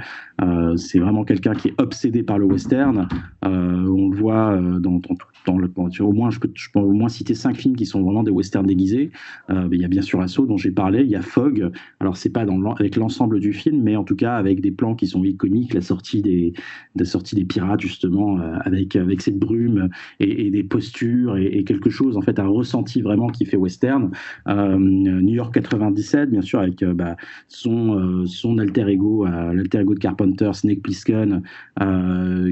[0.77, 3.07] c'est vraiment quelqu'un qui est obsédé par le western.
[3.43, 5.69] on le voit dans, dans, dans le,
[5.99, 8.31] au moins je peux, je peux au moins citer cinq films qui sont vraiment des
[8.31, 9.11] westerns déguisés.
[9.49, 11.69] il y a bien sûr Asso dont j'ai parlé, il y a Fog.
[11.99, 12.45] Alors c'est pas
[12.79, 15.81] avec l'ensemble du film, mais en tout cas avec des plans qui sont iconiques, la
[15.81, 16.53] sortie des,
[16.95, 21.89] la sortie des pirates justement, euh, avec, avec cette brume et, des postures et, quelque
[21.89, 24.11] chose, en fait, un ressenti vraiment qui fait western.
[24.47, 27.15] Euh, New York 97, bien sûr, avec euh, bah,
[27.47, 31.41] son, son alter ego, l'alter ego de Carpenter, Snake Plissken,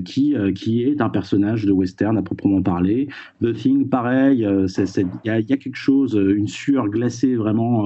[0.06, 3.08] qui, qui est un personnage de western à proprement parler.
[3.42, 7.86] The Thing, pareil, il y, a, quelque chose, une sueur glacée vraiment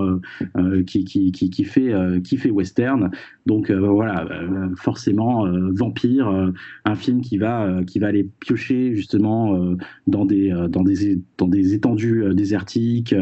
[0.85, 1.80] qui, qui, qui, fait,
[2.23, 3.09] qui fait western.
[3.45, 4.27] Donc voilà,
[4.75, 6.51] forcément, Vampire,
[6.85, 9.75] un film qui va, qui va aller piocher justement
[10.07, 13.15] dans, des, dans, des, dans des étendues désertiques,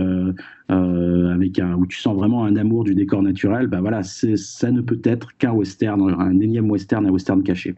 [0.70, 4.82] avec un, où tu sens vraiment un amour du décor naturel, bah voilà, ça ne
[4.82, 7.76] peut être qu'un western, un énième western, un western caché.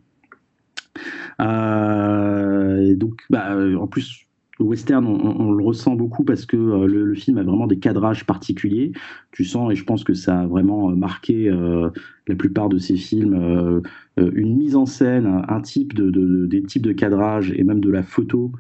[1.39, 4.25] donc, bah, en plus,
[4.61, 8.25] le western, on, le ressent beaucoup parce que euh, le, film a vraiment des cadrages
[8.25, 8.91] particuliers.
[9.31, 11.90] Tu sens, et je pense que ça a vraiment euh, marqué euh,
[12.27, 13.81] la plupart de ces films,
[14.17, 18.03] une mise en scène, un type de, des types de cadrage et même de la
[18.03, 18.51] photo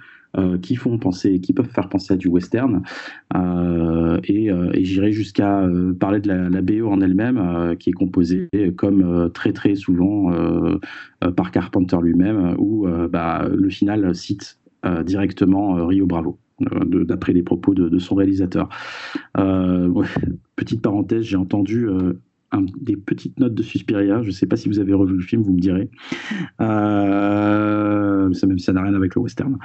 [0.61, 2.81] qui font penser, qui peuvent faire penser à du western.
[3.35, 4.49] et,
[4.83, 5.63] j'irai jusqu'à
[5.99, 10.31] parler de la, BO en elle-même, qui est composée comme très très souvent
[11.35, 14.60] par Carpenter lui-même, où bah, le final cite
[15.03, 18.69] directement euh, Rio Bravo euh, d'après les propos de, son réalisateur.
[20.55, 21.87] petite parenthèse, j'ai entendu
[22.79, 24.21] des petites notes de Suspiria.
[24.21, 25.89] Je ne sais pas si vous avez revu le film, vous me direz.
[26.59, 26.67] ça,
[28.47, 29.57] même ça n'a rien avec le western.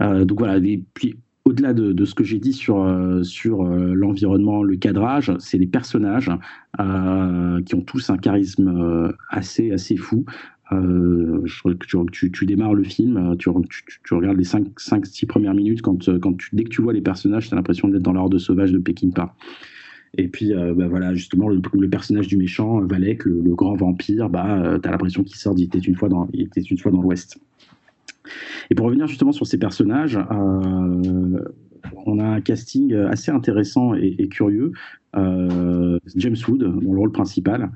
[0.00, 2.84] donc voilà, et puis au-delà de, ce que j'ai dit sur,
[3.22, 6.32] sur l'environnement, le cadrage, c'est les personnages
[6.78, 10.24] qui ont tous un charisme assez, assez fou.
[10.72, 11.44] Euh,
[12.12, 16.20] tu, tu, démarres le film, euh, tu, regardes les 5-6 premières minutes, quand, euh,
[16.52, 19.34] dès que tu vois les personnages, tu as l'impression d'être dans l'ordre sauvage de Peckinpah.
[20.16, 24.88] Et puis, bah voilà, justement, le, personnage du méchant, Valek, le, grand vampire, bah, tu
[24.88, 26.26] as l'impression qu'il sort il était une fois dans
[27.00, 27.38] l'Ouest.
[28.70, 30.18] Et pour revenir justement sur ces personnages,
[32.06, 34.72] on a un casting assez intéressant et, et curieux.
[35.14, 37.70] James Wood, dans le rôle principal,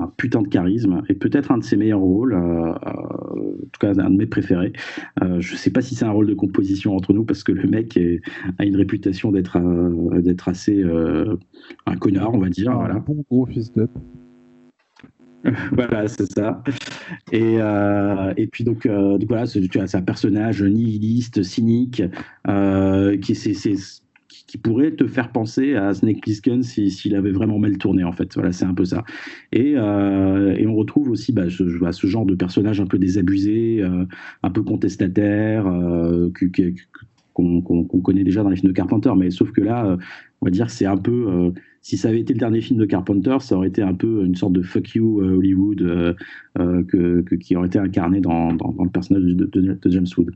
[0.00, 3.78] un putain de charisme et peut-être un de ses meilleurs rôles, euh, euh, en tout
[3.80, 4.72] cas un de mes préférés.
[5.22, 7.68] Euh, je sais pas si c'est un rôle de composition entre nous parce que le
[7.68, 7.98] mec
[8.58, 9.58] a une réputation d'être
[10.20, 10.82] d'être assez
[11.86, 12.74] un connard, on va dire.
[12.74, 12.96] voilà.
[12.96, 13.90] Un bon gros fils d'up.
[15.72, 16.62] voilà, c'est ça.
[17.32, 17.56] Et,
[18.36, 22.02] et puis donc, voilà, c'est un personnage nihiliste, cynique,
[23.22, 23.74] qui c'est
[24.50, 28.34] qui pourrait te faire penser à Snake Plissken s'il avait vraiment mal tourné en fait.
[28.34, 29.04] Voilà, c'est un peu ça.
[29.52, 32.98] Et, euh, et on retrouve aussi bah, ce, bah, ce, genre de personnage un peu
[32.98, 34.06] désabusé, euh,
[34.42, 36.32] un peu contestataire, euh,
[37.32, 39.96] qu'on connaît déjà dans les films de Carpenter, mais sauf que là,
[40.40, 41.52] on va dire que c'est un peu
[41.82, 44.34] si ça avait été le dernier film de Carpenter, ça aurait été un peu une
[44.34, 46.16] sorte de fuck you Hollywood
[46.56, 50.30] que, qui aurait été incarné dans, le personnage de, James Wood.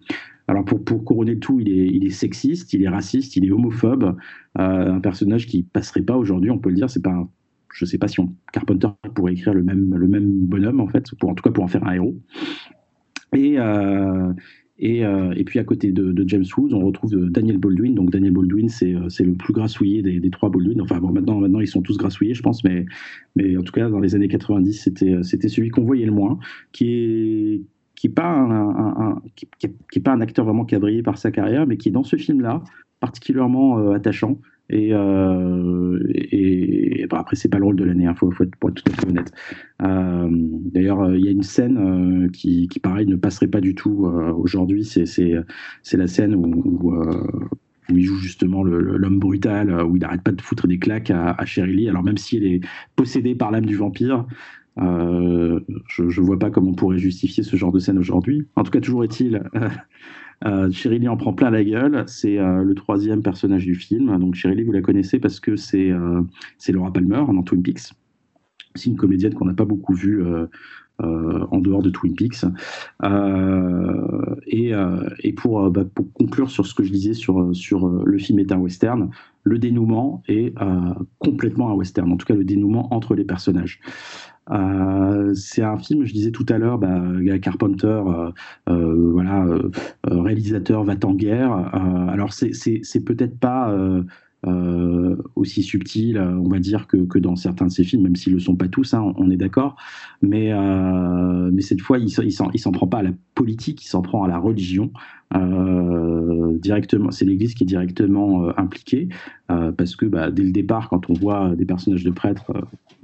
[0.47, 3.51] Alors pour, pour couronner tout, il est, il est sexiste, il est raciste, il est
[3.51, 4.17] homophobe,
[4.59, 6.91] euh, un personnage qui passerait pas aujourd'hui, on peut le dire.
[6.91, 7.27] C'est pas,
[7.73, 8.21] je sais pas si
[8.53, 11.65] Carpenter pourrait écrire le même, le même bonhomme en fait, pour en tout cas pour
[11.65, 12.17] en faire un héros.
[13.33, 14.33] Et, euh,
[14.79, 17.95] et, euh, et, puis à côté de, James Woods, on retrouve Daniel Baldwin.
[17.95, 20.81] Donc Daniel Baldwin, c'est le plus grassouillé des, des, trois Baldwin.
[20.81, 22.85] Enfin bon, maintenant, maintenant ils sont tous grassouillés, je pense, mais,
[23.37, 24.91] mais en tout cas dans les années 90,
[25.23, 26.39] c'était celui qu'on voyait le moins,
[26.73, 27.63] qui est
[27.95, 29.23] qui n'est pas, un,
[29.91, 32.63] qui, pas un acteur vraiment brillé par sa carrière, mais qui est dans ce film-là
[33.01, 34.39] particulièrement euh, attachant.
[34.71, 38.57] Et, euh, et, bah, après, c'est pas le rôle de l'année, il hein, faut, être,
[38.57, 39.33] pour être tout à fait honnête.
[39.83, 44.07] Euh, d'ailleurs, il y a une scène qui, qui, pareil, ne passerait pas du tout
[44.37, 44.85] aujourd'hui.
[44.85, 46.95] C'est la scène où,
[47.91, 51.45] il joue justement l'homme brutal, où il n'arrête pas de foutre des claques à, à.
[51.89, 52.61] Alors même si elle est
[52.97, 54.27] possédée par l'âme du vampire,
[54.81, 58.47] euh, je ne vois pas comment on pourrait justifier ce genre de scène aujourd'hui.
[58.57, 59.43] En tout cas, toujours est-il,
[60.45, 60.71] euh,
[61.09, 62.05] en prend plein la gueule.
[62.07, 64.17] C'est euh, le troisième personnage du film.
[64.19, 66.23] Donc Lee, vous la connaissez parce que c'est euh,
[66.69, 67.93] Laura Palmer dans Twin Peaks.
[68.75, 70.25] C'est une comédienne qu'on n'a pas beaucoup vue
[70.99, 72.45] en dehors de Twin Peaks.
[74.49, 74.73] Et,
[75.23, 78.51] et, pour, bah, pour, conclure sur ce que je disais sur, sur le film est
[78.51, 79.11] un western,
[79.45, 80.53] le dénouement est
[81.19, 83.79] complètement un western, en tout cas le dénouement entre les personnages.
[84.51, 87.01] Euh, c'est un film, je disais tout à l'heure, bah,
[87.41, 88.31] Carpenter, euh,
[88.69, 89.47] euh, voilà,
[90.05, 91.53] réalisateur va en guerre.
[92.13, 93.75] alors c'est peut-être pas
[95.35, 98.39] aussi subtil, on va dire, que, que, dans certains de ses films, même s'ils le
[98.39, 99.77] sont pas tous, hein, on, est d'accord.
[100.23, 100.53] Mais,
[101.53, 104.29] mais cette fois, il, il s'en prend pas à la politique, il s'en prend à
[104.29, 104.91] la religion.
[106.61, 109.09] directement, c'est l'Église qui est directement impliquée,
[109.49, 112.53] parce que bah, dès le départ, quand on voit des personnages de prêtres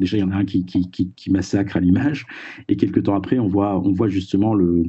[0.00, 2.26] déjà il y en a un qui, qui, massacre à l'image,
[2.68, 4.84] et quelques temps après, on voit, on voit justement le,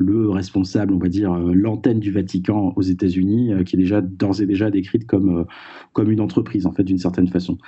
[0.00, 4.00] le responsable, on va dire, euh, l'antenne du Vatican aux États-Unis, euh, qui est déjà
[4.00, 5.44] d'ores et déjà décrite comme, euh,
[5.92, 7.58] comme une entreprise, en fait, d'une certaine façon.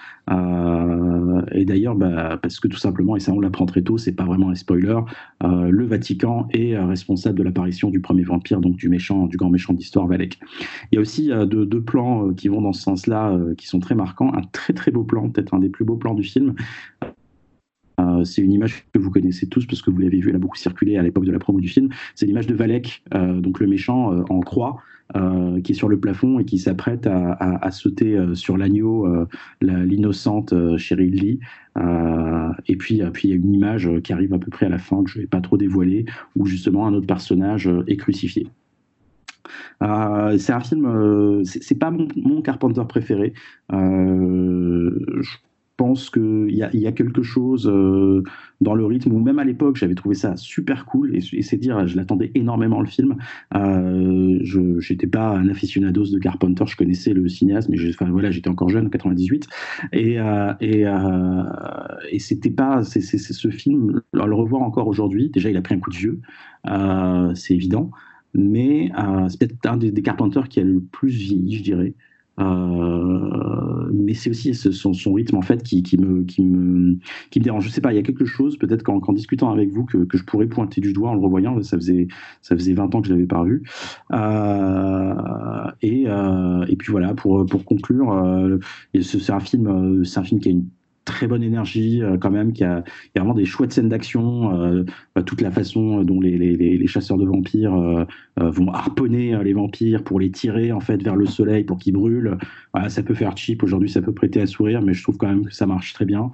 [1.52, 4.24] et d'ailleurs, bah, parce que tout simplement, et ça on l'apprend très tôt, c'est pas
[4.24, 4.98] vraiment un spoiler,
[5.42, 9.74] le Vatican est responsable de l'apparition du premier vampire, donc du méchant, du grand méchant
[9.74, 10.38] d'histoire, Valek.
[10.90, 13.94] Il y a aussi deux, deux, plans qui vont dans ce sens-là, qui sont très
[13.94, 14.32] marquants.
[14.32, 16.54] Un très très beau plan, peut-être un des plus beaux plans du film,
[18.02, 20.38] euh, c'est une image que vous connaissez tous parce que vous l'avez vu, elle a
[20.38, 21.88] beaucoup circulé à l'époque de la promo du film.
[22.14, 24.78] C'est l'image de Valek, euh, donc le méchant euh, en croix,
[25.62, 29.06] qui est sur le plafond et qui s'apprête à, sauter sur l'agneau,
[29.60, 31.40] l'innocente Cheryl Lee.
[32.66, 34.78] et puis, puis il y a une image qui arrive à peu près à la
[34.78, 38.46] fin que je ne vais pas trop dévoiler, où justement un autre personnage est crucifié.
[39.82, 43.34] c'est un film, c'est pas mon, Carpenter préféré.
[45.76, 48.22] Pense qu'il y, y, a quelque chose euh,
[48.60, 51.86] dans le rythme, ou même à l'époque, j'avais trouvé ça super cool, et, c'est dire,
[51.86, 53.16] je l'attendais énormément le film.
[53.54, 57.78] Euh, je n'étais pas un aficionados de Carpenter, je connaissais le cinéaste, mais
[58.10, 59.48] voilà, j'étais encore jeune, en 98,
[59.92, 65.74] et, euh, et, c'était pas, ce film, le revoir encore aujourd'hui, déjà il a pris
[65.74, 66.20] un coup de vieux,
[67.34, 67.90] c'est évident,
[68.34, 68.90] mais
[69.28, 71.94] c'est peut-être un des, des Carpenters qui a le plus vieilli, je dirais.
[72.38, 76.96] Euh, mais c'est aussi son, rythme en fait qui, me, qui, me,
[77.30, 77.64] qui me dérange.
[77.64, 80.16] Je sais pas, il y a quelque chose peut-être qu'en, discutant avec vous que, que,
[80.16, 81.60] je pourrais pointer du doigt en le revoyant.
[81.62, 82.08] Ça faisait,
[82.40, 83.62] ça faisait 20 ans que je l'avais pas revu.
[84.12, 88.58] Euh, et, euh, et puis voilà, pour, pour conclure,
[89.00, 90.66] c'est un film, c'est un film qui a une
[91.04, 94.54] très bonne énergie euh, quand même, qui a, y a vraiment des chouettes scènes d'action,
[94.60, 98.04] euh, bah, toute la façon dont les, chasseurs de vampires euh,
[98.36, 102.36] vont harponner les vampires pour les tirer en fait vers le soleil pour qu'ils brûlent.
[102.88, 105.46] Ça peut faire cheap aujourd'hui, ça peut prêter à sourire, mais je trouve quand même
[105.46, 106.30] que ça marche très bien.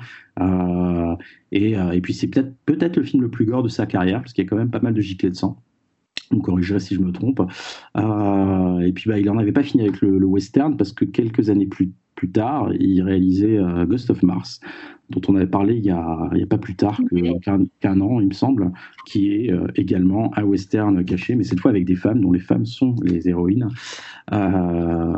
[1.52, 4.47] Et, puis c'est peut-être le film le plus gore de sa carrière, parce qu'il y
[4.47, 5.62] a quand même pas mal de giclées de sang.
[6.30, 7.40] On me corrigerait si je me trompe.
[7.97, 11.50] et puis bah, il n'en avait pas fini avec le, le western parce que quelques
[11.50, 14.58] années plus plus tard, il réalisait euh, Ghost of Mars,
[15.08, 17.00] dont on avait parlé il n'y a, il y a pas plus tard
[17.42, 18.72] qu'un an, il me semble,
[19.06, 22.40] qui est euh, également un western caché, mais cette fois avec des femmes dont les
[22.40, 23.68] femmes sont les héroïnes.
[24.32, 25.16] Euh,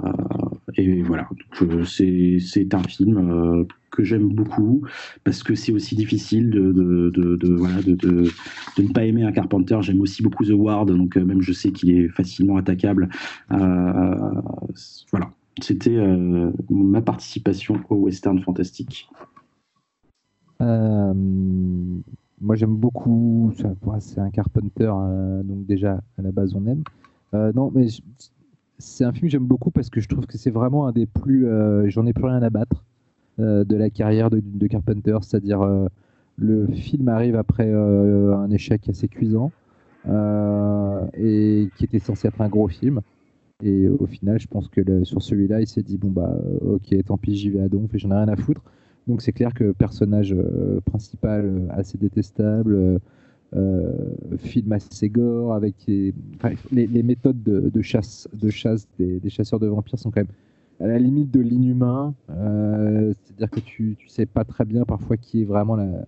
[0.77, 1.27] et voilà,
[1.87, 4.83] c'est un film que j'aime beaucoup
[5.25, 8.31] parce que c'est aussi difficile de, de, de, de voilà, de, de,
[8.79, 9.79] ne pas aimer un Carpenter.
[9.81, 13.09] J'aime aussi beaucoup The Ward, donc même je sais qu'il est facilement attaquable.
[13.49, 15.31] voilà,
[15.61, 19.09] c'était euh, ma participation au western fantastique.
[20.61, 21.15] Euh,
[22.41, 23.53] moi j'aime beaucoup,
[24.01, 26.83] c'est un Carpenter, euh, donc déjà à la base on aime.
[27.55, 27.87] non, mais
[28.79, 31.07] c'est un film que j'aime beaucoup parce que je trouve que c'est vraiment un des
[31.07, 31.47] plus,
[31.87, 32.85] j'en ai plus rien à battre
[33.39, 35.67] de la carrière de, de Carpenter, c'est-à-dire
[36.37, 39.53] le film arrive après un échec assez cuisant
[40.07, 43.01] et qui était censé être un gros film.
[43.63, 47.05] Et au final, je pense que sur celui-là, il s'est dit bon bah euh, ok,
[47.05, 48.63] tant pis, j'y vais à donf et j'en ai rien à foutre.
[49.07, 53.01] Donc c'est clair que personnage euh, principal euh, assez détestable,
[54.39, 60.11] film assez gore avec les, méthodes de, chasse, de chasse des, chasseurs de vampires sont
[60.13, 60.29] quand même
[60.79, 62.15] à la limite de l'inhumain.
[62.29, 66.07] C'est-à-dire que tu, tu sais pas très bien parfois qui est vraiment la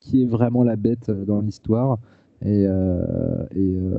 [0.00, 1.98] qui est vraiment la bête dans l'histoire.
[2.44, 3.98] Et, euh, euh,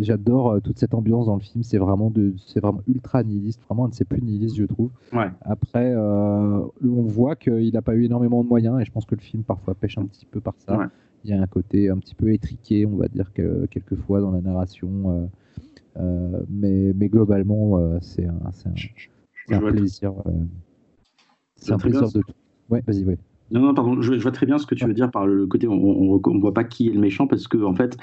[0.00, 1.64] j'adore euh, toute cette ambiance dans le film.
[1.64, 4.90] C'est vraiment, de, c'est vraiment ultra nihiliste, vraiment un de ses plus nihilistes, je trouve.
[5.40, 9.22] Après, on voit qu'il n'a pas eu énormément de moyens et je pense que le
[9.22, 10.90] film parfois pêche un petit peu par ça.
[11.24, 14.30] Il y a un côté un petit peu étriqué, on va dire, que, quelquefois dans
[14.30, 15.30] la narration.
[15.96, 20.12] mais, mais globalement, c'est un, c'est un, un plaisir.
[21.56, 22.34] c'est un plaisir de tout.
[22.68, 23.18] Ouais, vas-y, ouais.
[23.50, 25.66] Non, non, pardon, je, vois très bien ce que tu veux dire par le côté
[25.66, 27.96] on ne voit pas qui est le méchant parce que, en fait,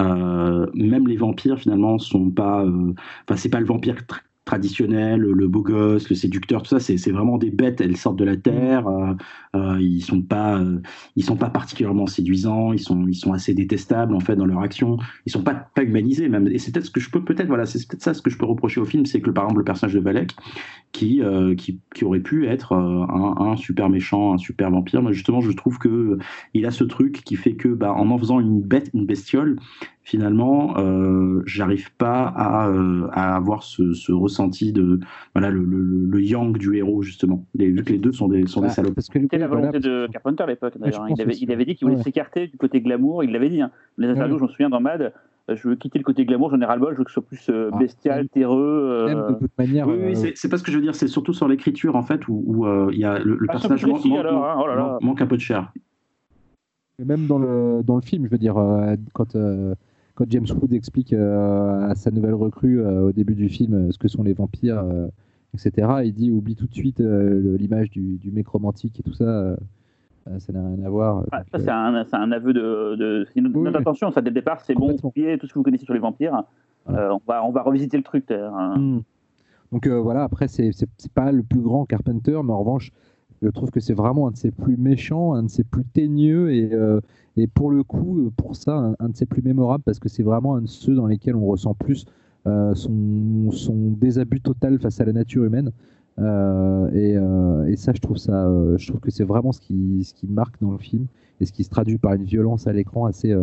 [0.00, 2.64] euh, même les vampires, finalement, sont pas.
[2.64, 2.92] Euh,
[3.26, 3.96] enfin, c'est pas le vampire
[4.44, 7.80] traditionnel, le beau gosse, le séducteur, tout ça, c'est vraiment des bêtes.
[7.80, 8.88] Elles sortent de la terre.
[8.88, 9.14] Euh,
[9.54, 10.80] euh, ils sont pas, euh,
[11.14, 12.72] ils sont pas particulièrement séduisants.
[12.72, 14.96] Ils sont, ils sont assez détestables en fait dans leur action.
[15.26, 16.48] Ils sont pas, pas humanisés même.
[16.48, 18.38] Et c'est peut-être ce que je peux peut-être voilà, c'est peut-être ça ce que je
[18.38, 20.34] peux reprocher au film, c'est que par exemple le personnage de Valek,
[20.92, 21.22] qui,
[21.56, 25.52] qui, qui aurait pu être un, un, super méchant, un super vampire, mais justement je
[25.52, 26.18] trouve que
[26.54, 29.56] il a ce truc qui fait que bah, en en faisant une bête, une bestiole,
[30.02, 35.00] finalement, euh, j'arrive pas à, euh, à, avoir ce, ce, ressenti de
[35.34, 37.44] voilà le, le, yang du héros justement.
[37.54, 38.98] Les, vu que les deux sont des sont des salopes.
[38.98, 40.74] C'était la volonté de Carpenter à l'époque.
[40.78, 43.24] D'ailleurs, il, avait, il avait dit qu'il voulait s'écarter du côté glamour.
[43.24, 43.60] Il l'avait dit.
[43.60, 43.70] Hein.
[43.98, 45.12] Les interviews, je me souviens dans Mad.
[45.48, 47.26] Euh, je veux quitter le côté glamour, j'en ai ras-le-bol, je veux que ce soit
[47.26, 49.06] plus ah, bestial, terreux.
[49.08, 49.88] de toute manière.
[49.88, 52.28] Oui, oui c'est pas ce que je veux dire, c'est surtout sur l'écriture en fait
[52.28, 55.72] où il y a le, ah, personnage manque, hein, oh manque, un peu de chair.
[56.98, 58.54] même dans le, dans le film, je veux dire,
[59.12, 59.34] quand
[60.20, 63.90] quand James Wood explique euh, à sa nouvelle recrue euh, au début du film euh,
[63.90, 64.84] ce que sont les vampires,
[65.54, 69.56] etc., il dit oublie tout de suite l'image du, du, mec romantique et tout ça.
[70.38, 71.24] ça n'a rien à voir.
[71.32, 72.96] Ah, ça, c'est un, un, aveu de.
[73.34, 75.86] de notre attention, ça dès le départ, c'est bon, oubliez tout ce que vous connaissez
[75.86, 76.42] sur les vampires.
[76.86, 78.30] on, va, on va revisiter le truc.
[78.30, 78.74] Hein.
[78.76, 79.00] Hmm.
[79.72, 80.70] Donc voilà, après, c'est
[81.14, 82.92] pas le plus grand Carpenter, mais en revanche,
[83.42, 86.52] je trouve que c'est vraiment un de ses plus méchants, un de ses plus teigneux
[86.52, 86.70] et,
[87.36, 90.22] et pour le coup, euh, pour ça, un, de ses plus mémorables, parce que c'est
[90.22, 92.06] vraiment un de ceux dans lesquels on ressent plus
[92.46, 95.70] euh, son, son, désabus total face à la nature humaine.
[96.18, 100.12] Euh, et, et, ça, je trouve ça, je trouve que c'est vraiment ce qui, ce
[100.12, 101.06] qui marque dans le film
[101.40, 103.34] et ce qui se traduit par une violence à l'écran assez,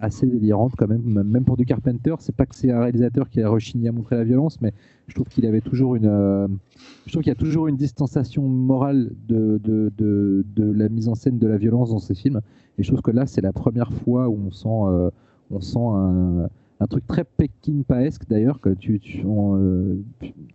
[0.00, 1.22] assez délirante quand même.
[1.22, 4.16] Même pour du Carpenter, c'est pas que c'est un réalisateur qui a rechigné à montrer
[4.16, 4.72] la violence, mais
[5.06, 6.58] je trouve qu'il avait toujours une,
[7.06, 11.08] je trouve qu'il y a toujours une distanciation morale de, de, de, de, la mise
[11.08, 12.40] en scène de la violence dans ses films.
[12.78, 15.10] Et je trouve que là, c'est la première fois où on sent, euh,
[15.50, 16.48] on sent un,
[16.80, 19.96] un, truc très Peckinpahesque d'ailleurs, que tu, tu, euh,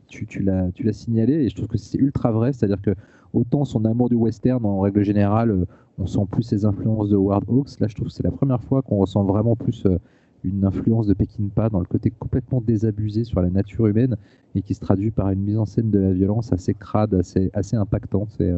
[0.08, 2.54] tu, tu l'as signalé, et je trouve que c'est ultra vrai.
[2.54, 2.96] C'est-à-dire que
[3.36, 5.66] autant son amour du western, en règle générale, euh,
[5.98, 7.80] on sent plus ses influences de Ward Hawks.
[7.80, 9.88] Là, je trouve que c'est la première fois qu'on ressent vraiment plus
[10.44, 14.18] une influence de Peckinpah dans le côté complètement désabusé sur la nature humaine
[14.56, 17.50] et qui se traduit par une mise en scène de la violence assez crade, assez,
[17.54, 18.36] assez impactante.
[18.42, 18.52] Et,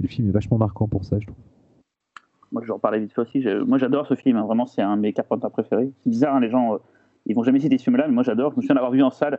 [0.00, 1.38] le film est vachement marquant pour ça, je trouve.
[2.52, 3.44] Moi, je parler vite fait aussi.
[3.66, 4.36] Moi, j'adore ce film.
[4.36, 4.44] Hein.
[4.44, 5.92] Vraiment, c'est un de mes Carpenter préférés.
[6.02, 6.78] C'est bizarre, hein, les gens, euh,
[7.26, 8.52] ils vont jamais citer ce film-là, mais moi, j'adore.
[8.52, 9.38] Je me souviens d'avoir vu en salle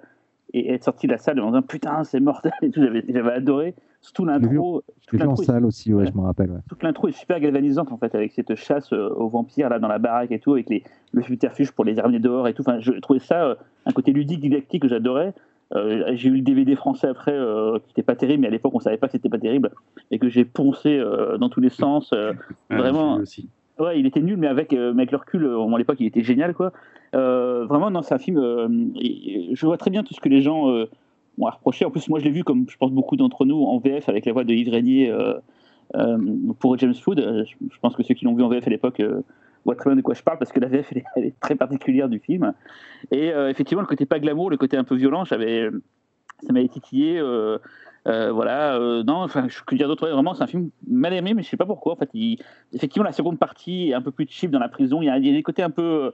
[0.54, 2.82] et être sorti de la salle en disant putain, c'est mortel et tout.
[2.82, 3.74] J'avais adoré.
[4.02, 4.84] Surtout l'intro.
[5.22, 6.62] En salle aussi, ouais, je me rappelle.
[6.70, 9.88] Toute l'intro est super galvanisante en fait, avec cette chasse euh, aux vampires là dans
[9.88, 12.62] la baraque et tout, avec les, le subterfuge pour les ramener dehors et tout.
[12.62, 13.56] Enfin, je trouvais ça euh,
[13.86, 15.34] un côté ludique, didactique que j'adorais.
[15.76, 18.74] Euh, j'ai eu le DVD français après, euh, qui n'était pas terrible, mais à l'époque
[18.74, 19.70] on savait pas que c'était pas terrible,
[20.10, 22.14] et que j'ai poncé euh, dans tous les sens.
[22.70, 23.20] vraiment.
[23.78, 26.74] Ouais, il était nul, mais avec, avec le recul, à l'époque il était génial, quoi.
[27.14, 28.40] vraiment, non, c'est un film.
[29.54, 30.68] je vois très bien tout ce que les gens
[31.40, 31.86] ont à reprocher.
[31.86, 34.26] En plus, moi je l'ai vu, comme je pense beaucoup d'entre nous, en VF avec
[34.26, 35.14] la voix de Yves Régnier
[36.60, 37.46] pour James Food.
[37.46, 39.02] Je, pense que ceux qui l'ont vu en VF à l'époque
[39.66, 42.10] voit très bien de quoi je parle parce que la VF elle est, très particulière
[42.10, 42.54] du film.
[43.12, 47.20] Et euh, effectivement, le côté pas glamour, le côté un peu violent, ça m'avait titillé.
[47.20, 47.58] Euh,
[48.08, 50.10] euh, voilà, non, enfin, je peux dire d'autres.
[50.10, 51.94] Vraiment, c'est un film mal aimé, mais je sais pas pourquoi.
[51.94, 52.10] En fait,
[52.74, 55.02] effectivement, la seconde partie est un peu plus cheap dans la prison.
[55.02, 56.12] Il y a, des côtés un peu,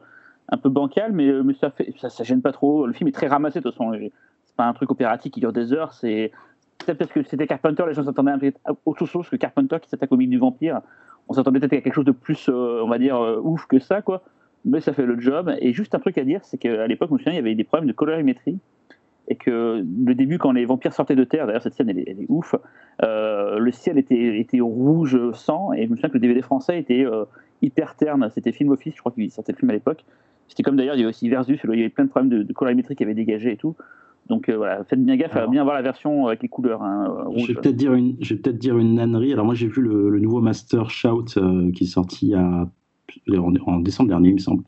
[0.49, 2.87] un peu bancal, mais, ça, fait, ça gêne pas trop.
[2.87, 3.91] Le film est très ramassé de toute façon.
[4.57, 5.93] Pas un truc opératique qui dure des heures.
[5.93, 6.31] C'est
[6.79, 10.17] peut-être que c'était Carpenter, les gens s'attendaient à autre chose que Carpenter qui s'attaque au
[10.17, 10.81] mythe du vampire
[11.27, 13.79] on s'attendait peut-être à quelque chose de plus, euh, on va dire, euh, ouf que
[13.79, 14.23] ça, quoi.
[14.63, 15.53] Mais ça fait le job.
[15.59, 17.55] Et juste un truc à dire, c'est qu'à l'époque, je me souviens, il y avait
[17.55, 18.59] des problèmes de colorimétrie.
[19.27, 22.25] Et que le début, quand les vampires sortaient de terre, d'ailleurs, cette scène, elle est,
[22.29, 22.55] ouf,
[23.03, 25.73] euh, le ciel était, était rouge sang.
[25.73, 27.05] Et je me souviens que le DVD français était
[27.61, 28.29] hyper terne.
[28.33, 30.05] C'était Film Office, je crois qu'il sortait le film à l'époque.
[30.47, 32.53] C'était comme d'ailleurs, il y avait aussi Versus, il y avait plein de problèmes de
[32.53, 33.75] colorimétrie qui avaient dégagé et tout.
[34.27, 36.81] Donc euh, voilà, faites bien gaffe à bien voir la version avec les couleurs.
[36.81, 39.31] Hein, je vais peut-être dire une, je vais peut-être dire une nannerie.
[39.33, 42.67] Alors moi j'ai vu le, nouveau Master Shout euh, qui est sorti à,
[43.31, 44.63] en, décembre dernier, il me semble.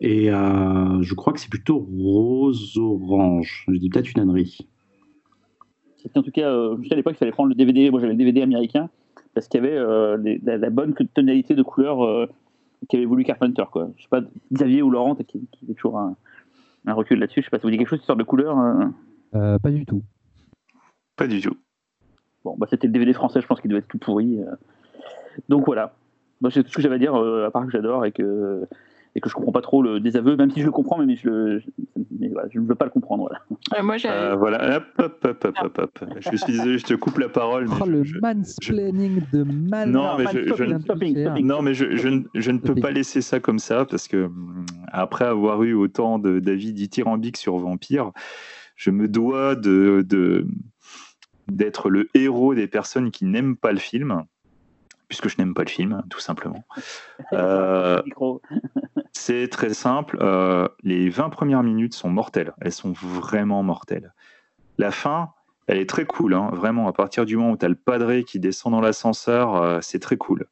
[0.00, 3.64] Et euh, je crois que c'est plutôt rose orange.
[3.68, 4.68] Je dis peut-être une nannerie.
[5.96, 7.90] C'était en tout cas, juste à l'époque, il fallait prendre le DVD.
[7.90, 8.90] Moi j'avais le DVD américain
[9.32, 9.78] parce qu'il y avait
[10.44, 12.28] la, bonne tonalité de couleurs
[12.90, 13.64] qu'avait voulu Carpenter.
[13.72, 13.88] Quoi.
[13.96, 14.20] Je sais pas,
[14.52, 16.16] Xavier ou Laurent, qui, qui est toujours un
[16.86, 17.40] un recul là-dessus.
[17.40, 18.58] Je sais pas si vous dites quelque chose, qui sort de couleur.
[18.58, 18.84] Euh.
[19.34, 20.02] Euh, pas du tout.
[21.16, 21.56] Pas du tout.
[22.44, 24.40] Bon, bah, c'était le DVD français, je pense qu'il doit être tout pourri.
[24.40, 24.54] Euh.
[25.48, 25.94] Donc voilà.
[26.40, 28.66] Moi, c'est tout ce que j'avais à dire, à part que j'adore et que
[29.14, 31.60] et que je comprends pas trop le désaveu, même si je le comprends, mais je,
[32.50, 33.28] je, ne veux pas le comprendre.
[33.28, 33.82] Voilà.
[33.82, 37.28] moi, euh, voilà, hop, hop, hop, hop, hop, Je suis désolé, je te coupe la
[37.28, 37.68] parole.
[37.68, 39.90] Mais oh, le mansplaining de mal.
[39.90, 44.24] Non, mais, je, non, mais je, ne peux pas laisser ça comme ça parce que
[44.24, 48.12] hum, après avoir eu autant d'avis dithyrambiques sur Vampire,
[48.76, 50.06] je me dois de,
[51.48, 54.24] d'être le héros des personnes qui n'aiment pas le film,
[55.12, 56.64] puisque je n'aime pas le film, tout simplement.
[57.34, 58.02] Euh,
[59.12, 60.18] c'est très simple.
[60.20, 62.52] Euh, les 20 premières minutes sont mortelles.
[62.60, 64.12] Elles sont vraiment mortelles.
[64.76, 65.30] La fin,
[65.66, 66.88] elle est très cool, hein, vraiment.
[66.88, 70.00] À partir du moment où tu as le padré qui descend dans l'ascenseur, euh, c'est
[70.00, 70.46] très cool.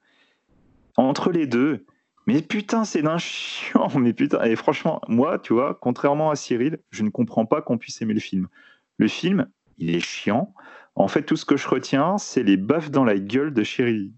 [0.96, 1.84] Entre les deux,
[2.26, 3.88] mais putain, c'est d'un chiant.
[3.98, 7.76] Mais putain, et franchement, moi, tu vois, contrairement à Cyril, je ne comprends pas qu'on
[7.76, 8.48] puisse aimer le film.
[8.96, 9.48] Le film,
[9.78, 10.54] il est chiant.
[10.94, 14.12] En fait, tout ce que je retiens, c'est les baffes dans la gueule de Chéri.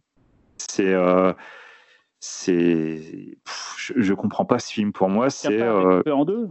[0.71, 0.93] C'est.
[0.93, 1.33] Euh,
[2.21, 3.37] c'est.
[3.79, 4.93] Je, je, comprends pas ce film.
[4.93, 5.61] Pour moi, c'est.
[5.61, 6.49] Euh, en deux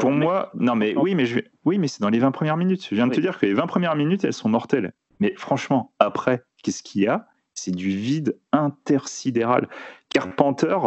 [0.00, 2.86] Pour moi, non, mais oui, mais, je oui, mais c'est dans les 20 premières minutes.
[2.88, 4.92] Je viens de te dire que les 20 premières minutes, elles sont mortelles.
[5.18, 7.26] Mais franchement, après, qu'est-ce qu'il y a?
[7.54, 9.68] C'est du vide intersidéral.
[10.08, 10.78] Carpenter,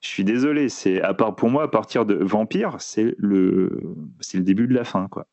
[0.00, 3.80] je suis désolé, c'est à part pour moi, à partir de Vampire, c'est le,
[4.20, 5.26] c'est le début de la fin, quoi.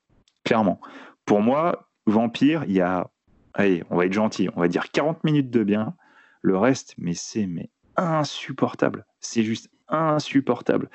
[0.43, 0.79] Clairement.
[1.25, 3.09] Pour moi, Vampire, il y a,
[3.53, 5.95] allez, on va être gentil, on va dire 40 minutes de bien.
[6.47, 9.05] Le reste, mais c'est mais insupportable.
[9.19, 10.89] C'est juste insupportable.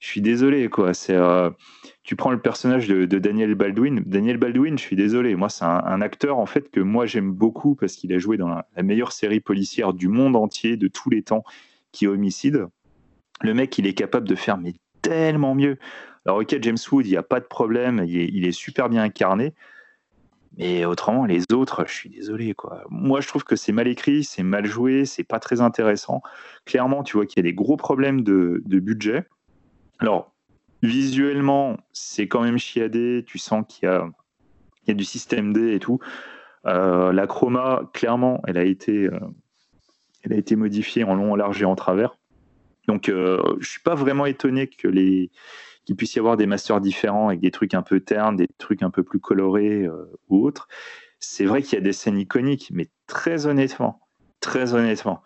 [0.00, 0.92] Je suis désolé, quoi.
[0.92, 1.50] C'est, euh,
[2.02, 4.02] tu prends le personnage de, Daniel Baldwin.
[4.04, 5.36] Daniel Baldwin, je suis désolé.
[5.36, 8.48] Moi, c'est un, acteur en fait que moi j'aime beaucoup parce qu'il a joué dans
[8.48, 11.44] la, meilleure série policière du monde entier de tous les temps,
[11.92, 12.66] qui est Homicide.
[13.40, 15.78] Le mec, il est capable de faire mais tellement mieux.
[16.26, 19.54] Alors ok, James Wood, il n'y a pas de problème, il est super bien incarné.
[20.56, 22.54] Mais autrement, les autres, je suis désolé.
[22.54, 22.84] Quoi.
[22.90, 26.22] Moi, je trouve que c'est mal écrit, c'est mal joué, c'est pas très intéressant.
[26.64, 29.26] Clairement, tu vois qu'il y a des gros problèmes de, budget.
[30.00, 30.32] Alors,
[30.82, 33.24] visuellement, c'est quand même chiadé.
[33.26, 36.00] Tu sens qu'il y a, du système D et tout.
[36.66, 39.20] Euh, la chroma, clairement, elle a été, euh,
[40.22, 42.16] elle a été modifiée en long, en large et en travers.
[42.88, 45.30] Donc, euh, je suis pas vraiment étonné que les
[45.88, 48.82] qu'il puisse y avoir des masters différents avec des trucs un peu ternes, des trucs
[48.82, 50.68] un peu plus colorés euh, ou autres.
[51.18, 54.06] C'est vrai qu'il y a des scènes iconiques, mais très honnêtement,
[54.40, 55.22] très honnêtement,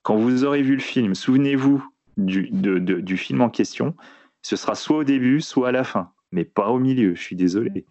[0.00, 1.86] quand vous aurez vu le film, souvenez-vous
[2.16, 3.94] du, du film en question.
[4.40, 7.14] Ce sera soit au début, soit à la fin, mais pas au milieu.
[7.14, 7.84] Je suis désolé.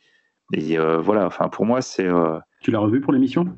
[0.51, 2.07] Et euh, voilà, enfin pour moi c'est.
[2.07, 3.55] Euh, tu l'as revu pour l'émission?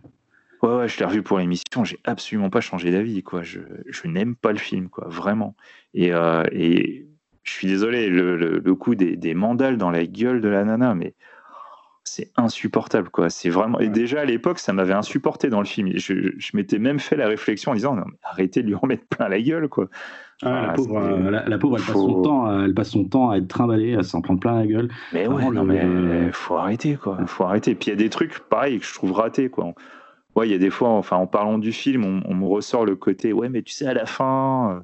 [0.62, 1.86] Ouais, ouais, je l'ai revu pour l'émission.
[1.86, 3.44] J'ai absolument pas changé d'avis, quoi.
[3.44, 5.56] Je, je n'aime pas le film, quoi, vraiment.
[5.94, 6.12] Et,
[6.52, 7.08] et
[7.48, 11.16] je suis désolé, le, coup des, mandales dans la gueule de la nana, mais
[12.04, 13.30] c'est insupportable, quoi.
[13.30, 13.80] C'est vraiment.
[13.80, 15.92] Et déjà à l'époque, ça m'avait insupporté dans le film.
[15.96, 19.30] Je, m'étais même fait la réflexion en disant, non, arrêtez de lui en mettre plein
[19.30, 19.88] la gueule, quoi.
[20.44, 23.38] Ah, la, pauvre, euh, la, pauvre, elle, passe son temps, elle passe son temps à
[23.38, 24.90] être trimballée, à s'en prendre plein la gueule.
[25.14, 27.18] Mais ouais, non, mais faut arrêter, quoi.
[27.28, 27.76] Faut arrêter.
[27.76, 29.74] Puis il y a des trucs, pareil, que je trouve ratés, quoi.
[30.36, 32.86] Ouais, il y a des fois, enfin, en parlant du film, on, on, me ressort
[32.86, 34.84] le côté, ouais, mais tu sais, à la fin, euh,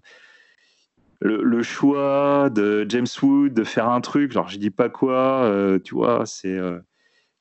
[1.21, 5.79] le, choix de James Wood de faire un truc, genre je dis pas quoi, euh,
[5.79, 6.79] tu vois, c'est euh,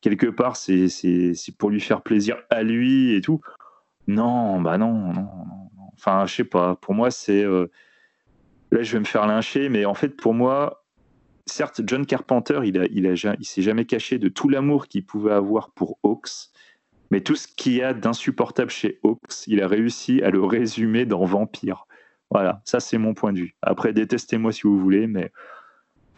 [0.00, 0.88] quelque part c'est
[1.58, 3.40] pour lui faire plaisir à lui et tout.
[4.06, 5.28] Non, bah non, non,
[5.94, 6.74] Enfin, je sais pas.
[6.76, 7.66] Pour moi, c'est euh,
[8.72, 10.84] là je vais me faire lyncher, mais en fait pour moi,
[11.46, 15.04] certes, John Carpenter, il a, il a, il s'est jamais caché de tout l'amour qu'il
[15.04, 16.50] pouvait avoir pour Hawks.
[17.10, 21.04] Mais tout ce qu'il y a d'insupportable chez Hawks, il a réussi à le résumer
[21.04, 21.86] dans Vampire.
[22.32, 23.54] Voilà, ça c'est mon point de vue.
[23.60, 25.32] Après, détestez-moi si vous voulez, mais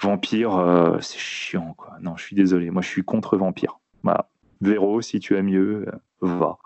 [0.01, 1.97] Vampire, euh, c'est chiant, quoi.
[2.01, 3.81] Non, je suis désolé, moi je suis contre Vampire.
[4.05, 4.29] Voilà.
[4.61, 6.59] Véro, si tu as mieux, euh, va.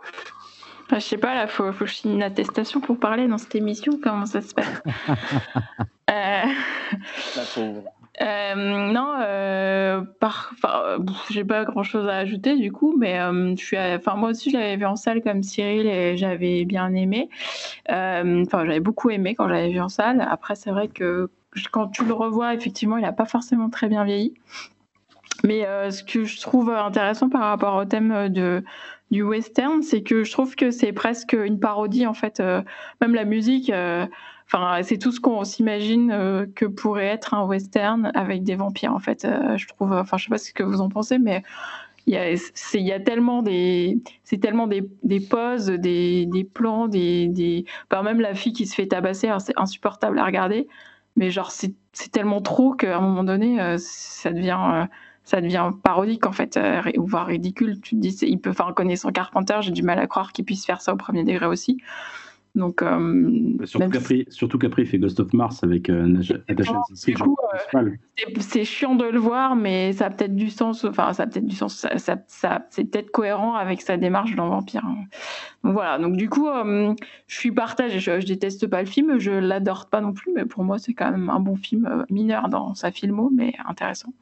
[0.92, 3.54] je sais pas, là, faut, faut que je signe une attestation pour parler dans cette
[3.54, 3.98] émission.
[4.02, 4.82] Comment ça se passe?
[6.10, 6.42] Euh...
[7.36, 7.84] La pauvre.
[8.20, 8.54] Euh,
[8.92, 10.52] non, euh, par,
[11.30, 14.50] j'ai pas grand chose à ajouter du coup, mais euh, je suis, enfin moi aussi
[14.50, 17.28] je l'avais vu en salle comme Cyril et j'avais bien aimé.
[17.88, 20.26] Enfin, j'avais beaucoup aimé quand j'avais vu en salle.
[20.28, 21.30] Après, c'est vrai que
[21.70, 24.34] quand tu le revois, effectivement, il a pas forcément très bien vieilli.
[25.44, 28.64] Mais ce que je trouve intéressant par rapport au thème de
[29.10, 32.42] du western, c'est que je trouve que c'est presque une parodie en fait.
[33.00, 33.72] même la musique
[34.50, 38.94] Enfin, c'est tout ce qu'on s'imagine euh, que pourrait être un western avec des vampires,
[38.94, 39.26] en fait.
[39.26, 39.92] Euh, je trouve.
[39.92, 41.42] Enfin, je sais pas ce que vous en pensez, mais
[42.06, 47.66] il y a, tellement des, c'est tellement des, des poses, des, des plans, des, des,
[48.02, 50.66] même la fille qui se fait tabasser, c'est insupportable à regarder.
[51.16, 51.74] Mais genre, c'est,
[52.10, 54.86] tellement trop qu'à un moment donné, euh, ça devient
[55.24, 56.58] ça devient parodique en fait,
[56.96, 57.80] ou voire ridicule.
[57.82, 60.64] Tu te dis, il peut, enfin, connaissant Carpenter, j'ai du mal à croire qu'il puisse
[60.64, 61.76] faire ça au premier degré aussi.
[62.58, 66.20] Donc, euh, surtout qu'après, il fait Ghost of Mars avec euh,
[66.50, 67.90] euh,
[68.40, 70.84] c'est chiant de le voir, mais ça a peut-être du sens.
[70.84, 71.86] Enfin, ça a peut-être du sens.
[71.96, 74.82] Ça, c'est peut-être cohérent avec sa démarche dans Vampire.
[75.62, 75.98] Donc voilà.
[75.98, 76.94] Donc du coup, je
[77.28, 78.00] suis partagée.
[78.00, 80.94] Je, je, déteste pas le film, je l'adore pas non plus, mais pour moi, c'est
[80.94, 84.12] quand même un bon film mineur dans sa filmo, mais intéressant.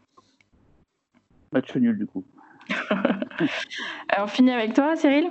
[1.52, 2.23] Match nul, du coup.
[4.18, 5.31] on finit avec toi, Cyril?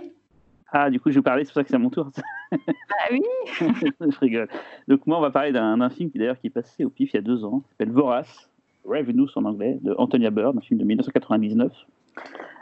[0.72, 2.10] Ah, du coup, je vais parler, c'est pour ça que c'est à mon tour.
[2.68, 3.22] ah oui
[3.54, 4.48] Je rigole.
[4.88, 7.18] Donc, moi, on va parler d'un film qui, d'ailleurs, qui est passé au PIF il
[7.18, 8.50] y a deux ans, qui s'appelle Vorace,
[8.86, 11.72] Revenue en anglais, de Antonia Bird, un film de 1999.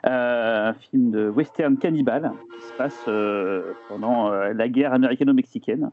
[0.06, 5.92] Euh, un film de western cannibale qui se passe euh, pendant euh, la guerre américano-mexicaine.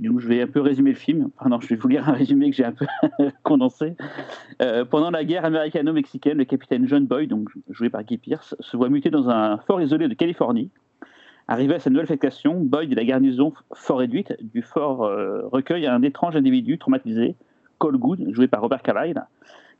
[0.00, 1.30] Coup, je vais un peu résumer le film.
[1.38, 2.86] Pardon, je vais vous lire un résumé que j'ai un peu
[3.42, 3.94] condensé.
[4.90, 8.88] pendant la guerre américano-mexicaine, le capitaine John Boyd, donc joué par Guy Pierce, se voit
[8.88, 10.70] muté dans un fort isolé de Californie.
[11.46, 15.00] Arrivé à sa nouvelle affectation, Boyd et la garnison fort réduite du fort
[15.52, 17.36] recueillent un étrange individu traumatisé,
[17.78, 19.24] Cole Good, joué par Robert Carlyle,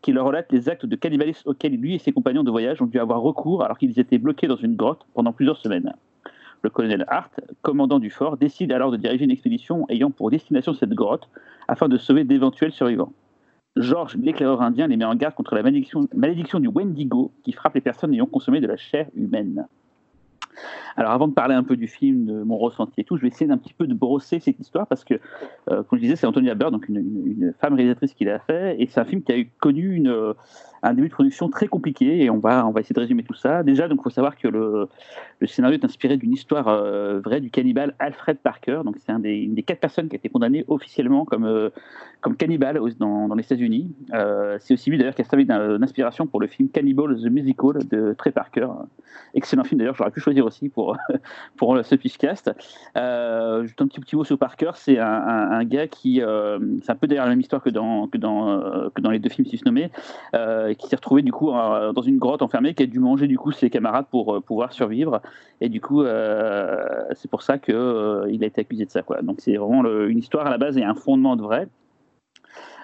[0.03, 2.87] qui leur relate les actes de cannibalisme auxquels lui et ses compagnons de voyage ont
[2.87, 5.95] dû avoir recours alors qu'ils étaient bloqués dans une grotte pendant plusieurs semaines.
[6.61, 10.75] Le colonel Hart, commandant du fort, décide alors de diriger une expédition ayant pour destination
[10.75, 11.31] cette grotte
[11.69, 13.13] afin de sauver d'éventuels survivants.
[13.77, 17.81] George, l'éclaireur indien, les met en garde contre la malédiction du Wendigo qui frappe les
[17.81, 19.67] personnes ayant consommé de la chair humaine.
[20.97, 23.29] Alors avant de parler un peu du film, de mon ressenti et tout, je vais
[23.29, 25.15] essayer d'un petit peu de brosser cette histoire parce que,
[25.71, 28.87] euh, comme je disais, c'est Antonia Bird, donc une, femme réalisatrice qui l'a fait, et
[28.87, 30.03] c'est un film qui a connu
[30.85, 33.35] un début de production très compliqué et on va, on va essayer de résumer tout
[33.35, 33.63] ça.
[33.63, 34.87] Déjà, donc, il faut savoir que le,
[35.41, 38.83] le, scénario est inspiré d'une histoire euh, vraie du cannibale Alfred Parker.
[38.85, 41.71] Donc, c'est une des quatre personnes qui a été condamnées officiellement comme, euh,
[42.21, 43.95] comme cannibale dans, dans les États-Unis.
[44.13, 47.79] Euh, c'est aussi lui d'ailleurs qui a servi d'inspiration pour le film Cannibal the Musical
[47.91, 48.69] de Trey Parker.
[49.33, 50.97] Excellent film d'ailleurs, j'aurais pu choisir aussi pour,
[51.57, 52.53] pour ce Pitchcast.
[53.63, 56.23] juste un petit, mot sur Parker, c'est un, un, gars qui.
[56.83, 59.31] c'est un peu derrière la même histoire que dans, que dans, que dans les deux
[59.31, 59.91] films, si nommé
[60.79, 63.53] qui s'est retrouvé du coup dans une grotte enfermée, qui a dû manger du coup
[63.53, 65.21] ses camarades pour euh, pouvoir survivre.
[65.61, 69.03] Et du coup, euh, c'est pour ça qu'il euh, il a été accusé de ça.
[69.03, 69.23] Quoi.
[69.23, 71.69] Donc c'est vraiment une histoire à la base et un fondement de vrai.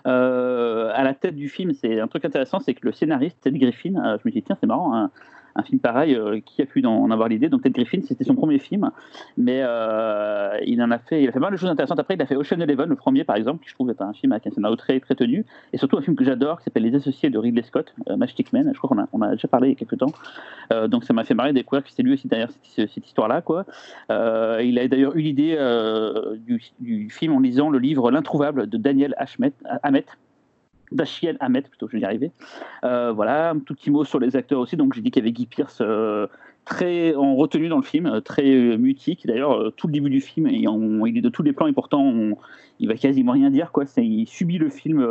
[0.05, 4.19] à la tête du film, c'est un truc intéressant, c'est que le scénariste Ted Griffin,
[4.19, 5.11] je me dis tiens c'est marrant, hein,
[5.55, 7.49] un film pareil, euh, qui a pu en avoir l'idée.
[7.49, 8.91] Donc Ted Griffin, c'était son premier film,
[9.37, 11.99] mais euh, il en a fait, il a fait mal de choses intéressantes.
[11.99, 14.13] Après, il a fait Ocean Eleven, le premier par exemple, qui je trouve est un
[14.13, 16.85] film avec un scénario très très tenu, et surtout un film que j'adore, qui s'appelle
[16.85, 18.71] Les Associés de Ridley Scott, euh, Matchstick Men.
[18.73, 20.13] Je crois qu'on a, on a déjà parlé il y a quelques temps.
[20.89, 23.43] donc ça m'a fait marrer de découvrir que c'est lui aussi derrière cette, cette histoire-là,
[23.43, 23.65] quoi.
[24.09, 25.57] il a d'ailleurs eu l'idée
[26.47, 29.15] du, du, film en lisant le livre L'introuvable de Daniel
[29.83, 30.05] Hamet
[30.93, 32.33] d'Achiel Ahmed, plutôt, je vais y arriver.
[32.85, 34.77] Euh, voilà, un tout petit mot sur les acteurs aussi.
[34.77, 36.27] Donc, j'ai dit qu'il y avait Guy Pierce euh,
[36.65, 39.27] très en retenue dans le film, euh, très mutique.
[39.27, 40.69] D'ailleurs, tout le début du film, il,
[41.07, 42.37] il, est de tous les plans et pourtant, on,
[42.79, 43.73] il va quasiment rien dire.
[43.73, 43.85] Quoi.
[43.97, 45.03] Il subit le film,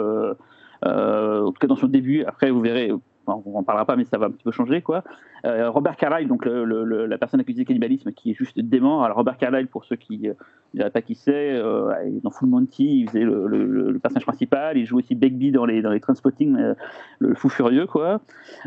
[0.84, 2.24] en tout cas dans son début.
[2.24, 2.92] Après, vous verrez,
[3.30, 5.04] on en parlera pas, mais ça va un petit peu changer, quoi.
[5.46, 9.04] Euh, Robert Carlyle, donc la personne accusée de cannibalisme, qui est juste dément.
[9.04, 10.30] Alors Robert Carlyle, pour ceux qui
[10.74, 11.94] ne savent pas qui c'est, euh,
[12.24, 14.78] dans Full Monty, il faisait le, personnage principal.
[14.78, 16.74] Il joue aussi Begbie dans les dans les Transpotting, euh,
[17.20, 18.22] le fou furieux, quoi.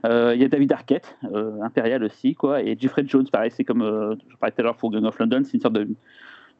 [0.04, 1.16] Il y a David Arquette,
[1.62, 4.90] impérial aussi, quoi, et Jeffrey Jones, pareil, c'est comme je parlais tout à l'heure pour
[4.90, 5.88] Gang of London, c'est une sorte de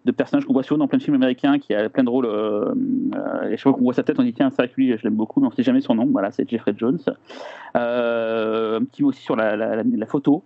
[0.04, 2.26] de personnages qu'on voit souvent dans plein de films américains qui a plein de rôles.
[2.26, 2.74] Euh,
[3.14, 4.96] euh, et chaque fois qu'on voit sa tête, on dit tiens, c'est vrai que lui,
[4.96, 6.06] je l'aime beaucoup, mais on ne sait jamais son nom.
[6.06, 6.98] Voilà, c'est Jeffrey Jones.
[7.76, 10.44] Euh, un petit mot aussi sur la, photo.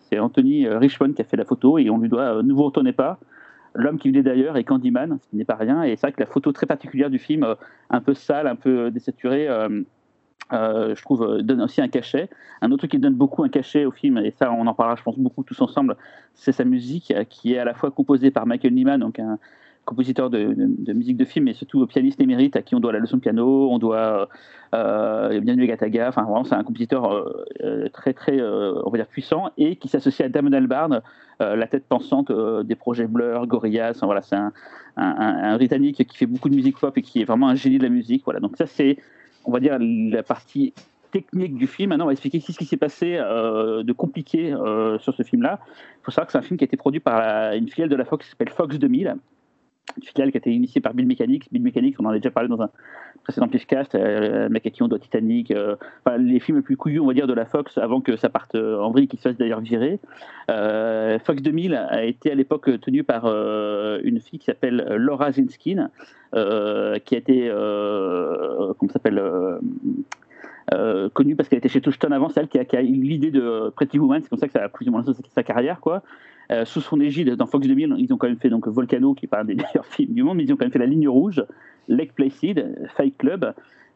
[0.00, 2.92] c'est Anthony Richmond qui a fait la photo et on lui doit Ne vous retournez
[2.92, 3.18] pas.
[3.76, 5.82] L'homme qui venait d'ailleurs et Candyman, ce qui n'est pas rien.
[5.82, 7.56] Et c'est vrai que la photo très particulière du film,
[7.90, 9.82] un peu sale, un peu désaturée, euh,
[10.50, 12.28] je trouve, euh, donne aussi un cachet.
[12.60, 14.96] Un autre truc qui donne beaucoup un cachet au film, et ça on en parlera
[14.96, 15.96] je pense beaucoup tous ensemble,
[16.34, 19.38] c'est sa musique euh, qui est à la fois composée par Michael Nyman, donc un
[19.84, 20.54] compositeur de,
[20.94, 23.68] musique de film, mais surtout pianiste émérite à qui on doit la leçon de piano,
[23.70, 24.30] on doit
[24.74, 27.22] euh, Bienvenue Gataga, enfin vraiment c'est un compositeur
[27.92, 31.02] très très on va dire puissant et qui s'associe à Damon Albarn,
[31.38, 34.54] la tête pensante des projets Blur, Gorillaz, voilà c'est un,
[34.96, 37.82] un, Britannique qui fait beaucoup de musique pop et qui est vraiment un génie de
[37.82, 38.96] la musique, voilà donc ça c'est
[39.44, 40.72] on va dire, la partie
[41.10, 41.90] technique du film.
[41.90, 45.60] Maintenant, on va expliquer ce qui s'est passé euh, de compliqué euh, sur ce film-là.
[46.00, 47.96] Il faut savoir que c'est un film qui a été produit par une filiale de
[47.96, 49.16] la Fox qui s'appelle Fox 2000
[50.00, 51.48] qui a été initiée par Bill Mechanics.
[51.52, 52.70] Bill Mechanics, on en a déjà parlé dans un
[53.22, 55.76] précédent Pitchcast, euh, mec à qui on doit Titanic, euh,
[56.18, 58.54] les films les plus couillus, on va dire, de la Fox avant que ça parte
[58.54, 59.98] en vrille, qui se fasse d'ailleurs virer.
[60.48, 65.90] Fox 2000 a été à l'époque tenu par une fille qui s'appelle Laura Zinskin,
[66.34, 69.22] euh, qui a été, euh, comment s'appelle
[70.74, 73.98] euh, connue parce qu'elle était chez Touchstone avant, celle qui a, eu l'idée de Pretty
[73.98, 75.04] Woman, c'est comme ça que ça a plus ou moins
[75.34, 76.02] sa carrière, quoi.
[76.64, 79.34] sous son égide, dans Fox 2000, ils ont quand même fait donc Volcano, qui est
[79.34, 81.44] un des meilleurs films du monde, mais ils ont quand même fait La Ligne Rouge,
[81.88, 83.52] Lake Placid, Fight Club,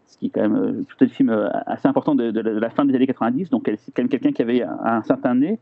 [0.07, 3.07] ce qui est quand même tout un film assez important de, la fin des années
[3.07, 5.58] 90, donc c'est quand même quelqu'un qui avait un, certain nez.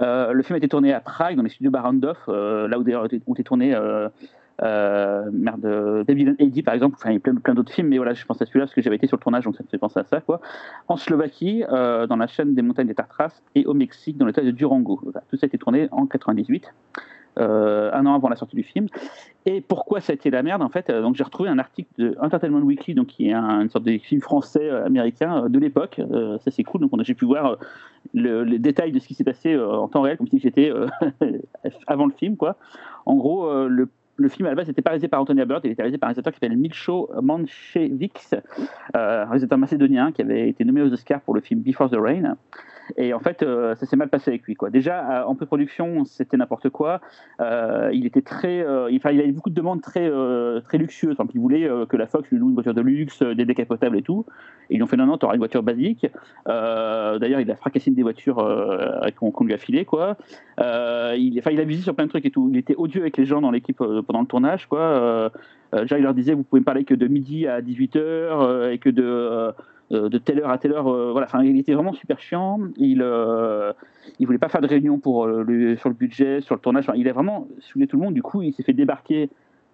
[0.00, 3.34] le film a été tourné à Prague, dans les studios Barandov, là où d'ailleurs ont
[3.34, 3.74] été tournés
[4.62, 8.14] euh, merde, David Eddie par exemple, enfin il y a plein, d'autres films, mais voilà,
[8.14, 9.78] je pense à celui-là parce que j'avais été sur le tournage, donc ça me fait
[9.78, 10.40] penser à ça, quoi.
[10.88, 14.42] En Slovaquie, euh, dans la chaîne des montagnes des Tartras, et au Mexique, dans l'état
[14.42, 15.00] de Durango.
[15.30, 16.72] tout ça a été tourné en 98.
[17.38, 18.86] Euh, un an avant la sortie du film.
[19.44, 21.90] Et pourquoi ça a été la merde En fait, euh, donc j'ai retrouvé un article
[21.98, 26.00] de Entertainment Weekly, donc qui est une sorte de film français américain de l'époque.
[26.40, 26.80] ça c'est cool.
[26.80, 27.58] Donc j'ai pu voir
[28.14, 30.72] les détails de ce qui s'est passé en temps réel, comme si j'étais
[31.86, 32.56] avant le film, quoi.
[33.04, 35.72] En gros, le le film à la base n'était pas réalisé par Antonia Bird, il
[35.72, 40.48] était réalisé par un réalisateur qui s'appelle Milcho Manchevix, euh, un réalisateur macédonien qui avait
[40.48, 42.36] été nommé aux Oscars pour le film Before the Rain.
[42.96, 44.56] Et en fait, euh, ça s'est mal passé avec lui.
[44.70, 47.00] Déjà, euh, en pré-production, c'était n'importe quoi.
[47.40, 50.10] Euh, il était très, il, il avait beaucoup de demandes très,
[50.64, 51.16] très luxueuses.
[51.34, 54.24] il voulait que la Fox lui loue une voiture de luxe, des décapotables et tout.
[54.70, 56.06] Et ils ont fait non, non, t'auras une voiture basique.
[56.46, 58.36] D'ailleurs, il a fracassé une des voitures
[59.16, 60.16] qu'on lui a filé, quoi.
[60.58, 62.48] il, il a visé sur plein de trucs et tout.
[62.52, 65.30] Il était odieux avec les gens dans l'équipe pendant le tournage, quoi.
[65.72, 68.90] déjà, il leur disait, vous pouvez me parler que de midi à 18h et que
[68.90, 69.52] de
[69.92, 70.88] euh, de telle heure à telle heure.
[70.88, 72.58] Euh, voilà, enfin, il était vraiment super chiant.
[72.76, 73.72] Il, euh,
[74.20, 76.90] voulait pas faire de réunion pour le, sur le budget, sur le tournage.
[76.96, 78.14] il a vraiment saoulé tout le monde.
[78.14, 79.30] Du coup, il s'est fait débarquer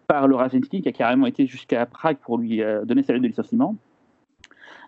[0.07, 3.29] par le Razinski qui a carrément été jusqu'à Prague pour lui donner sa lettre de
[3.29, 3.77] licenciement.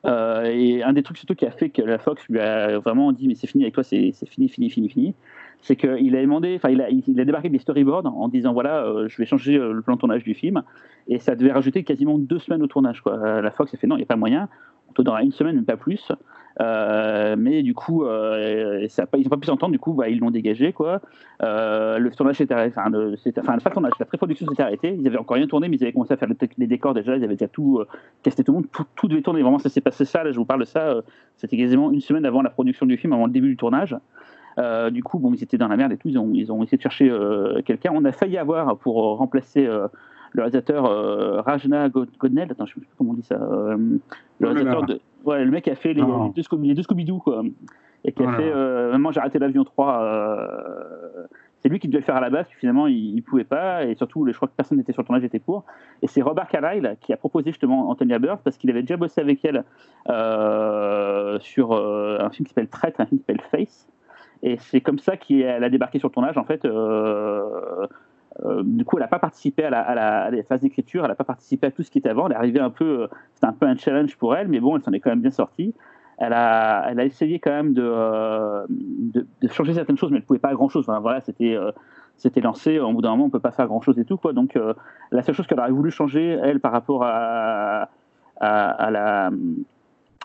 [0.04, 3.26] et un des trucs surtout qui a fait que la Fox lui a vraiment dit
[3.28, 5.14] mais c'est fini avec toi, c'est fini, fini, fini, fini,
[5.66, 8.86] c'est qu'il a demandé, enfin il a, il a débarqué des storyboards en disant voilà
[9.08, 10.62] je vais changer le plan de tournage du film
[11.08, 13.40] et ça devait rajouter quasiment deux semaines au tournage quoi.
[13.40, 14.48] La Fox a fait non il n'y a pas moyen,
[15.02, 16.12] dans une semaine, mais pas plus.
[16.60, 20.30] Euh, mais du coup, euh, ils n'ont pas pu s'entendre, du coup, bah, ils l'ont
[20.30, 20.72] dégagé.
[20.72, 21.00] Quoi.
[21.42, 24.94] Euh, le tournage s'était arrêté, enfin, le, enfin, tournage, la pré-production s'était arrêtée.
[24.96, 27.24] Ils avaient encore rien tourné, mais ils avaient commencé à faire les décors déjà, ils
[27.24, 27.82] avaient déjà tout
[28.22, 29.42] casté tout le monde, tout, devait tourner.
[29.42, 31.00] Vraiment, ça s'est passé ça, je vous parle de ça,
[31.36, 33.96] c'était quasiment une semaine avant la production du film, avant le début du tournage.
[34.90, 36.76] Du coup, bon, ils étaient dans la merde et tout, ils ont, ils ont essayé
[36.76, 37.12] de chercher
[37.64, 37.92] quelqu'un.
[37.94, 39.68] On a failli avoir pour remplacer
[40.34, 43.98] le réalisateur euh, Rajna Godnell, attends, je sais plus comment on dit ça, euh,
[44.40, 47.42] le réalisateur de, ouais, le mec qui a fait les, deux, Scooby-Doo, quoi,
[48.04, 50.48] et qui a fait euh, j'ai arrêté l'avion 3.
[51.60, 53.84] c'est lui qui devait le faire à la base, puis finalement il, ne pouvait pas,
[53.84, 55.64] et surtout, je crois que personne n'était sur le tournage, était pour.
[56.02, 59.20] Et c'est Robert Carlyle qui a proposé justement Antonia Bird parce qu'il avait déjà bossé
[59.20, 59.62] avec elle
[61.40, 63.88] sur un film qui s'appelle Traite, un film qui s'appelle Face.
[64.44, 66.66] Et c'est comme ça qu'elle a débarqué sur le tournage, en fait.
[68.44, 71.24] Euh, du coup, elle n'a pas participé à la, à phase d'écriture, elle n'a pas
[71.24, 72.26] participé à tout ce qui était avant.
[72.26, 74.76] Elle est arrivée un peu, euh, c'était un peu un challenge pour elle, mais bon,
[74.76, 75.74] elle s'en est quand même bien sortie.
[76.18, 78.66] Elle a, essayé quand même de, euh,
[79.50, 80.84] changer certaines choses, mais elle ne pouvait pas grand-chose.
[80.86, 81.56] Voilà, c'était
[82.16, 82.78] c'était lancé.
[82.78, 84.16] Au bout d'un moment, on ne peut pas faire grand-chose et tout.
[84.16, 84.32] Quoi.
[84.32, 84.56] Donc,
[85.10, 87.88] la seule chose qu'elle aurait voulu changer, elle, par rapport à,
[88.40, 89.30] la,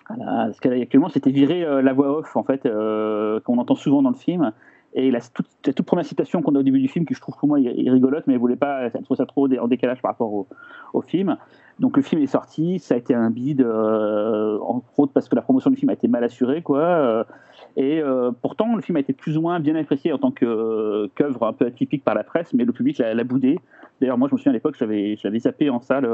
[0.09, 4.01] à ce qu'elle a actuellement, c'était virer la voix off, en fait, qu'on entend souvent
[4.01, 4.51] dans le film.
[4.95, 7.47] Et la toute, première citation qu'on a au début du film, qui je trouve pour
[7.47, 10.33] moi rigolote, mais elle voulait pas, elle trouve ça trop en décalage par rapport
[10.93, 11.37] au, film.
[11.77, 15.35] Donc le film est sorti, ça a été un bide, euh, entre autres parce que
[15.35, 16.79] la promotion du film a été mal assurée, quoi.
[16.79, 17.23] Euh,
[17.77, 21.43] et euh, pourtant, le film a été plus ou moins bien apprécié en tant qu'œuvre
[21.43, 23.59] un peu atypique par la presse, mais le public l'a boudé.
[24.01, 26.05] D'ailleurs, moi, je me souviens à l'époque, j'avais zappé en salle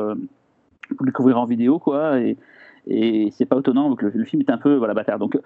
[0.90, 2.20] pour le découvrir en vidéo, quoi.
[2.88, 5.20] Et c'est pas étonnant que le, film est un peu voilà bâtard.
[5.20, 5.38] Donc,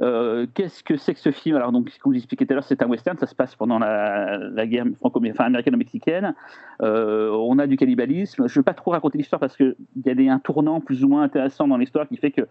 [0.00, 1.56] euh, qu'est-ce que c'est que ce film?
[1.56, 3.18] Alors, donc, comme je vous expliquais tout à l'heure, c'est un western.
[3.18, 6.34] Ça se passe pendant la, guerre franco enfin, américano-mexicaine.
[6.82, 8.46] Euh, on a du cannibalisme.
[8.46, 9.74] Je ne vais pas trop raconter l'histoire parce qu'il
[10.04, 12.42] y a des, un tournant plus ou moins intéressant dans l'histoire qui fait que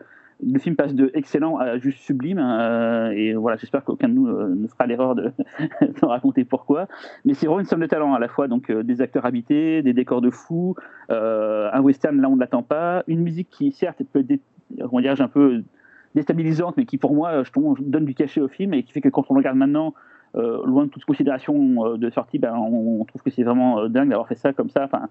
[0.41, 2.39] le film passe de excellent à juste sublime.
[2.39, 5.31] Euh, et voilà, j'espère qu'aucun de nous ne fera l'erreur de,
[6.01, 6.87] raconter pourquoi.
[7.25, 8.47] Mais c'est vraiment une somme de talent à la fois.
[8.47, 10.75] Donc, des acteurs habités, des décors de fous,
[11.09, 14.41] un western là on ne l'attend pas, une musique qui certes peut être
[15.21, 15.63] un peu
[16.15, 17.43] déstabilisante, mais qui pour moi
[17.79, 19.93] donne du cachet au film et qui fait que quand on le regarde maintenant,
[20.35, 23.87] euh, loin de toute considération euh, de sortie, ben, on, trouve que c'est vraiment euh,
[23.87, 24.83] dingue d'avoir fait ça comme ça.
[24.85, 25.07] Enfin,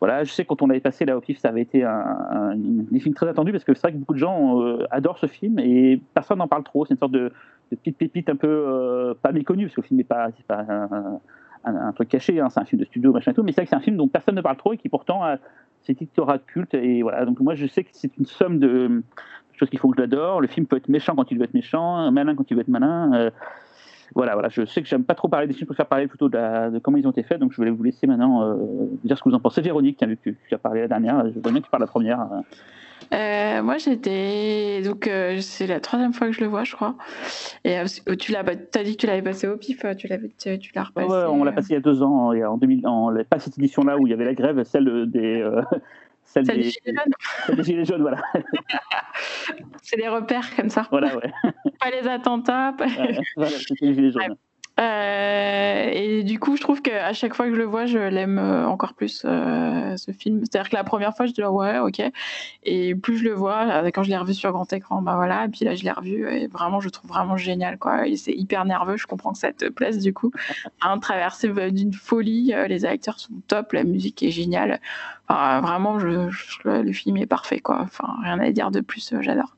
[0.00, 2.56] voilà, je sais quand on l'avait passé là au PIF, ça avait été un,
[2.98, 4.58] film très attendu parce que c'est vrai que beaucoup de gens
[4.90, 6.86] adorent ce film et personne n'en parle trop.
[6.86, 7.32] C'est une sorte de,
[7.68, 10.64] petite pépite un peu pas méconnue parce que le film n'est pas, pas
[11.64, 13.64] un, truc caché, hein, c'est un film de studio, machin et tout, mais c'est vrai
[13.64, 15.36] que c'est un film dont personne ne parle trop et qui pourtant a
[15.82, 16.72] cet de culte.
[16.72, 19.02] Et voilà, donc moi je sais que c'est une somme de
[19.52, 20.40] choses qui font que j'adore.
[20.40, 22.68] Le film peut être méchant quand il veut être méchant, malin quand il veut être
[22.68, 23.30] malin.
[24.06, 26.06] Euh, voilà, voilà, je sais que j'aime pas trop parler des films, je préfère parler
[26.06, 28.54] plutôt de, comment ils ont été faits, donc je voulais vous laisser maintenant euh,
[29.04, 29.60] dire ce que vous en pensez.
[29.60, 31.88] Véronique, vu que tu as parlé la dernière, je veux bien que tu parles la
[31.88, 32.28] première.
[33.12, 34.82] Euh, moi, j'étais.
[34.82, 36.96] Donc, euh, c'est la troisième fois que je le vois, je crois.
[37.64, 37.84] Et euh,
[38.18, 41.08] tu l'as as dit que tu l'avais passé au pif, tu l'as tu, l'as repassé.
[41.08, 42.82] Ouais, on l'a passé il y a deux ans, en 2000,
[43.28, 45.48] pas cette édition-là où il y avait la grève, celle des.
[46.26, 47.12] Celle, des, gilets jaunes.
[47.46, 48.20] Celle des gilets jaunes, voilà.
[49.82, 50.86] c'est des repères comme ça.
[50.90, 51.32] Voilà, ouais.
[51.80, 52.74] pas les attentats.
[52.76, 52.86] Pas...
[52.86, 54.36] Ouais, voilà, c'était les gilets jaunes.
[54.78, 58.38] Euh, et du coup, je trouve qu'à chaque fois que je le vois, je l'aime
[58.38, 60.40] euh, encore plus euh, ce film.
[60.40, 62.02] C'est-à-dire que la première fois, je dis ouais, ok.
[62.64, 65.46] Et plus je le vois, quand je l'ai revu sur grand écran, bah voilà.
[65.46, 68.02] Et puis là, je l'ai revu et vraiment, je trouve vraiment génial, quoi.
[68.16, 68.96] C'est hyper nerveux.
[68.96, 70.30] Je comprends que ça te plaise du coup.
[70.82, 72.52] Un traversé d'une folie.
[72.68, 74.80] Les acteurs sont top, la musique est géniale.
[75.28, 76.28] vraiment, je,
[76.68, 77.80] le film est parfait, quoi.
[77.80, 79.14] Enfin, rien à dire de plus.
[79.20, 79.56] J'adore.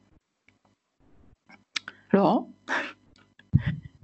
[2.13, 2.51] Laurent?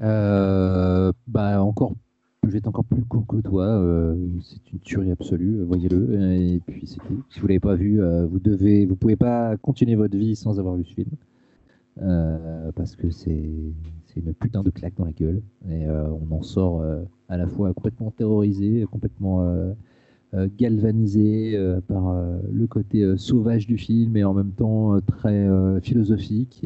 [0.02, 1.94] Euh, bah encore,
[2.42, 3.64] je vais encore plus court que toi.
[3.64, 6.32] Euh, c'est une tuerie absolue, voyez-le.
[6.32, 6.86] Et puis.
[6.86, 10.58] Si vous l'avez pas vu, euh, vous devez, vous pouvez pas continuer votre vie sans
[10.58, 11.10] avoir vu ce film,
[12.74, 13.32] parce que c'est
[14.16, 15.42] une putain de claque dans la gueule.
[15.70, 16.84] Et on en sort
[17.28, 19.47] à la fois complètement terrorisé, complètement
[20.58, 21.56] galvanisé
[21.86, 22.16] par
[22.52, 25.48] le côté sauvage du film et en même temps très
[25.82, 26.64] philosophique.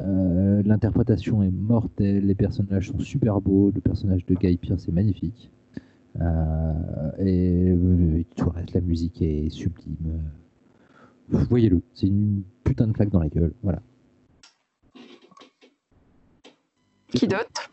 [0.00, 4.92] Euh, l'interprétation est mortelle, les personnages sont super beaux, le personnage de Guy Pierce est
[4.92, 5.50] magnifique.
[6.20, 10.22] Euh, et euh, tout reste, la musique est sublime.
[11.28, 13.52] Voyez-le, c'est une putain de claque dans la gueule.
[13.62, 13.80] Voilà.
[17.08, 17.70] Qui d'autre?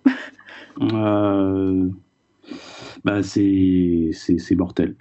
[3.04, 4.12] Bah c'est
[4.56, 4.96] mortel.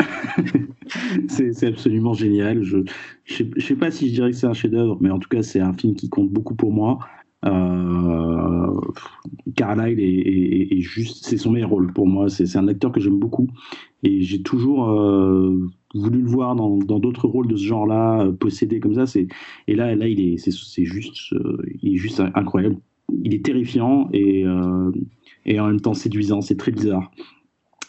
[1.29, 2.63] c'est absolument génial.
[2.63, 5.43] Je ne sais pas si je dirais que c'est un chef-d'œuvre, mais en tout cas,
[5.43, 6.99] c'est un film qui compte beaucoup pour moi.
[7.47, 8.81] Euh,
[9.57, 12.29] est, juste, c'est son meilleur rôle pour moi.
[12.29, 13.49] C'est un acteur que j'aime beaucoup
[14.03, 15.59] et j'ai toujours euh,
[15.95, 19.19] voulu le voir dans d'autres rôles de ce genre-là, euh, possédé comme ça.
[19.69, 22.77] Et là, là, il est, c'est juste, euh, il est juste incroyable.
[23.25, 24.45] Il est terrifiant et,
[25.45, 26.41] et en même temps séduisant.
[26.41, 27.11] C'est très bizarre.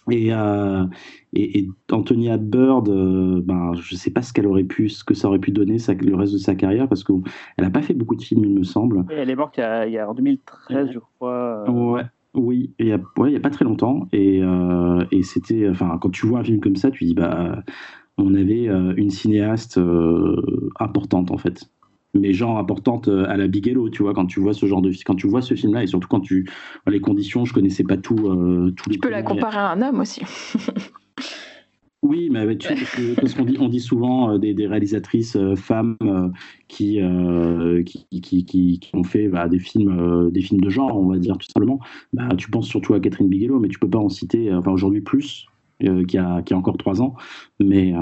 [0.09, 0.85] Et, euh,
[1.33, 5.03] et, et, Antonia Bird, euh, ben, je ne sais pas ce qu'elle aurait pu, ce
[5.03, 7.21] que ça aurait pu donner le reste de sa carrière, parce qu'elle
[7.59, 9.05] n'a pas fait beaucoup de films, il me semble.
[9.11, 11.65] elle est morte il y a, en 2013, je crois.
[11.67, 11.71] Euh.
[11.71, 12.03] Ouais.
[12.33, 14.07] Oui, il n'y a, ouais, a pas très longtemps.
[14.13, 14.41] Et,
[15.11, 17.61] et c'était, enfin, quand tu vois un film comme ça, tu dis, bah,
[18.17, 19.80] on avait une cinéaste
[20.80, 21.69] importante en fait
[22.14, 24.91] mais genre importante euh, à la Bigelow, tu vois, quand tu vois ce genre de
[25.06, 26.49] quand tu vois ce film-là et surtout quand tu
[26.88, 28.27] les conditions, je connaissais pas tout.
[28.27, 30.22] Euh, tu peux la comparer à un homme aussi.
[32.01, 32.67] oui, mais tu,
[33.15, 35.98] parce qu'on dit on dit souvent euh, des, des, réalisatrices femmes
[36.67, 36.99] qui,
[37.85, 41.38] qui, qui, qui, ont fait bah, des films des films de genre, on va dire
[41.38, 41.80] tout simplement.
[42.14, 44.53] Bah, tu penses surtout à Catherine Bigelow, mais tu peux pas en citer.
[44.53, 45.48] Enfin aujourd'hui plus.
[46.07, 47.15] qui, a, qui a encore trois ans,
[47.59, 47.93] mais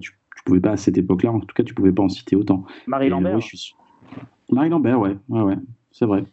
[0.00, 2.34] tu tu pouvais pas à cette époque-là, en tout cas, tu pouvais pas en citer
[2.34, 2.64] autant.
[2.88, 3.38] Marie Lambert.
[4.50, 5.56] Marie Lambert, ouais, ouais, ouais,
[5.92, 6.24] c'est vrai.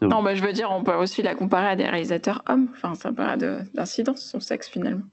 [0.00, 2.68] Non, bah, je veux dire, on peut aussi la comparer à des réalisateurs hommes.
[2.72, 5.04] Enfin, ça n'a pas d'incidence, son sexe finalement.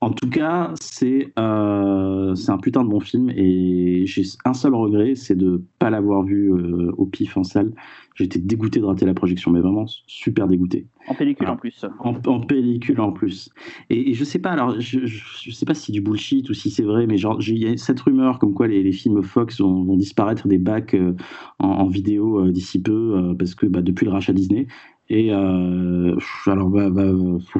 [0.00, 5.16] En tout cas, c'est euh, un putain de bon film et j'ai un seul regret,
[5.16, 7.72] c'est de ne pas l'avoir vu euh, au pif en salle.
[8.14, 10.86] J'étais dégoûté de rater la projection, mais vraiment super dégoûté.
[11.08, 11.84] En pellicule en plus.
[11.98, 13.50] En, pellicule en plus.
[13.90, 16.70] Et, je sais pas, alors je, je, sais pas si c'est du bullshit ou si
[16.70, 19.96] c'est vrai, mais genre il y a cette rumeur comme quoi les, films Fox vont,
[19.96, 21.14] disparaître des bacs euh,
[21.58, 24.68] en, vidéo euh, d'ici peu parce que bah, depuis le rachat Disney.
[25.10, 27.10] Et euh, alors, bah, bah,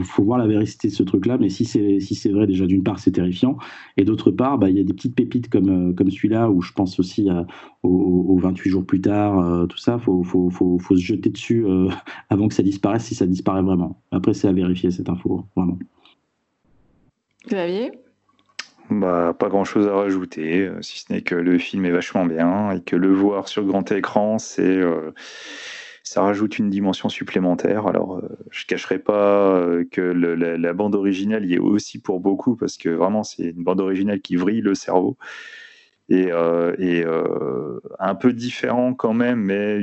[0.05, 2.83] faut, voir la vérité de ce truc-là, mais si c'est si c'est vrai, déjà d'une
[2.83, 3.57] part, c'est terrifiant,
[3.97, 6.61] et d'autre part, bah, il y a des petites pépites comme euh, comme celui-là où
[6.61, 7.29] je pense aussi
[7.83, 11.65] aux, 28 jours plus tard, euh, tout ça, faut, faut, faut, faut se jeter dessus
[11.65, 11.89] euh,
[12.31, 14.03] avant que ça disparaisse, si ça disparaît vraiment.
[14.11, 15.79] Après, c'est à vérifier cette info, vraiment.
[17.47, 17.93] Xavier?
[18.91, 22.73] Bah, pas grand chose à rajouter, si ce n'est que le film est vachement bien
[22.73, 24.83] et que le voir sur grand écran, c'est
[26.09, 27.87] ça rajoute une dimension supplémentaire.
[27.87, 32.57] Alors, euh, je cacherai pas euh, que la, bande originale y est aussi pour beaucoup
[32.57, 35.19] parce que vraiment, c'est une bande originale qui vrille le cerveau
[36.09, 39.83] et, euh, un peu différent quand même, mais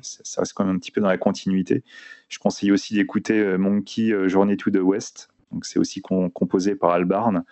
[0.00, 1.84] ça reste quand même un petit peu dans la continuité.
[2.30, 5.28] Je conseille aussi d'écouter Monkey Journey to the West.
[5.52, 7.44] Donc, c'est aussi composé par Albarn.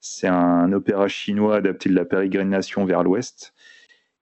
[0.00, 3.54] C'est un opéra chinois adapté de la pérégrination vers l'ouest.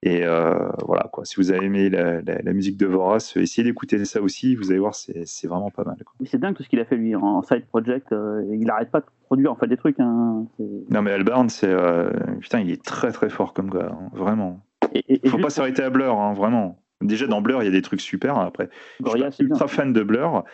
[0.02, 1.24] Et euh, voilà, quoi.
[1.24, 4.54] Si vous avez aimé la, musique de Vorace, essayez d'écouter ça aussi.
[4.54, 5.96] Vous allez voir, c'est vraiment pas mal.
[6.24, 8.12] C'est dingue tout ce qu'il a fait lui en side project.
[8.12, 9.98] Euh, il n'arrête pas de produire en fait des trucs.
[9.98, 10.46] Hein.
[10.90, 12.10] Non mais Albarn, c'est euh,
[12.40, 14.60] putain, il est très très fort comme gars, hein, vraiment.
[15.08, 16.80] Il Faut pas s'arrêter à Blur, hein, vraiment.
[17.00, 18.38] Déjà dans Blur, il y a des trucs super.
[18.38, 18.70] Après,
[19.04, 20.44] je suis ultra fan de Blur.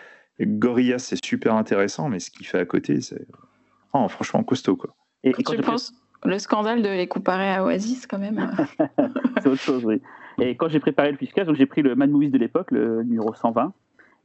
[0.40, 3.26] Gorillaz, c'est super intéressant, mais ce qu'il fait à côté, c'est
[3.92, 4.96] oh, franchement costaud quoi.
[5.22, 5.92] Et, quand tu penses?
[6.24, 8.50] Le scandale de les comparer à Oasis, quand même.
[9.42, 10.00] c'est autre chose, oui.
[10.40, 13.34] Et quand j'ai préparé le fichage, j'ai pris le Mad Movies de l'époque, le numéro
[13.34, 13.72] 120.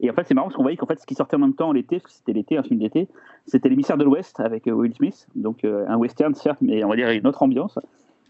[0.00, 1.54] Et en fait, c'est marrant parce qu'on voyait qu'en fait, ce qui sortait en même
[1.54, 3.06] temps l'été, parce que c'était l'été, un film d'été,
[3.46, 5.26] c'était L'émissaire de l'Ouest avec euh, Will Smith.
[5.34, 7.78] Donc, euh, un western, certes, mais on va dire une autre ambiance.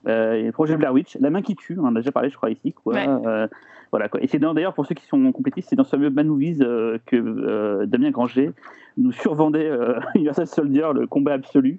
[0.09, 2.37] Euh, le projet Blair Witch, La main qui tue, on en a déjà parlé, je
[2.37, 2.73] crois, ici.
[2.73, 2.97] Quoi.
[2.97, 3.47] Euh,
[3.93, 4.21] voilà, quoi.
[4.23, 6.59] Et c'est d'ailleurs, pour ceux qui sont complétistes, c'est dans ce fameux Man Movies
[7.07, 8.51] que Damien Granger
[8.97, 9.71] nous survendait
[10.17, 11.79] Universal Soldier, le combat absolu.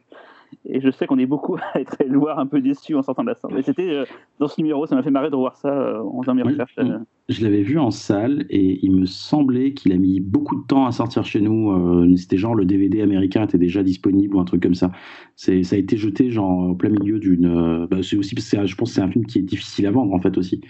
[0.66, 3.30] Et je sais qu'on est beaucoup à être voir un peu déçus en sortant de
[3.30, 3.52] la salle.
[3.54, 4.06] Mais c'était euh,
[4.40, 6.76] dans ce numéro, ça m'a fait marrer de voir ça euh, en faisant mes recherches.
[6.80, 7.00] Euh.
[7.30, 10.86] Je l'avais vu en salle et il me semblait qu'il a mis beaucoup de temps
[10.86, 12.18] à sortir chez nous.
[12.18, 14.92] C'était genre le DVD américain était déjà disponible ou un truc comme ça.
[15.36, 17.88] Ça a été jeté genre au plein milieu d'une.
[17.90, 19.92] Bah, c'est aussi parce que je pense que c'est un film qui est difficile à
[19.92, 20.62] vendre en fait aussi.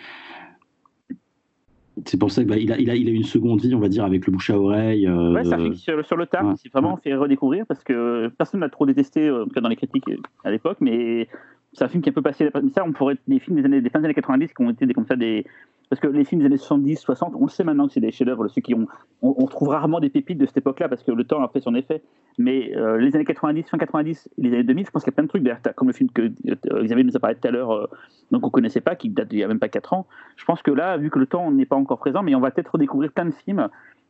[2.05, 3.89] C'est pour ça qu'il bah, a, il a, il a une seconde vie, on va
[3.89, 5.07] dire, avec le bouche à oreille.
[5.07, 8.61] Euh, ouais, un film sur, sur le tard, c'est vraiment fait redécouvrir parce que personne
[8.61, 10.05] n'a trop détesté, en tout cas dans les critiques
[10.43, 11.27] à l'époque, mais
[11.74, 12.50] c'est un film qui a un peu passé.
[12.61, 14.69] Mais ça, on pourrait les films des années des fins des années 90 qui ont
[14.69, 15.45] été comme ça des
[15.91, 18.11] parce que les films des années 70, 60, on le sait maintenant que c'est des
[18.11, 18.48] chefs-d'œuvre.
[18.48, 18.88] Ceux qui ont,
[19.22, 21.59] on, on, trouve rarement des pépites de cette époque-là parce que le temps a fait
[21.59, 22.01] son effet.
[22.38, 25.16] Mais euh, les années 90, fin 90, les années 2000, je pense qu'il y a
[25.16, 25.43] plein de trucs.
[25.75, 27.88] Comme le film que euh, Xavier nous a parlé tout à l'heure, euh,
[28.32, 30.08] donc on connaissait pas, qui date d'il n'y a même pas 4 ans.
[30.38, 32.51] Je pense que là, vu que le temps n'est pas encore présent, mais on va
[32.51, 33.67] peut-être redécouvrir plein de films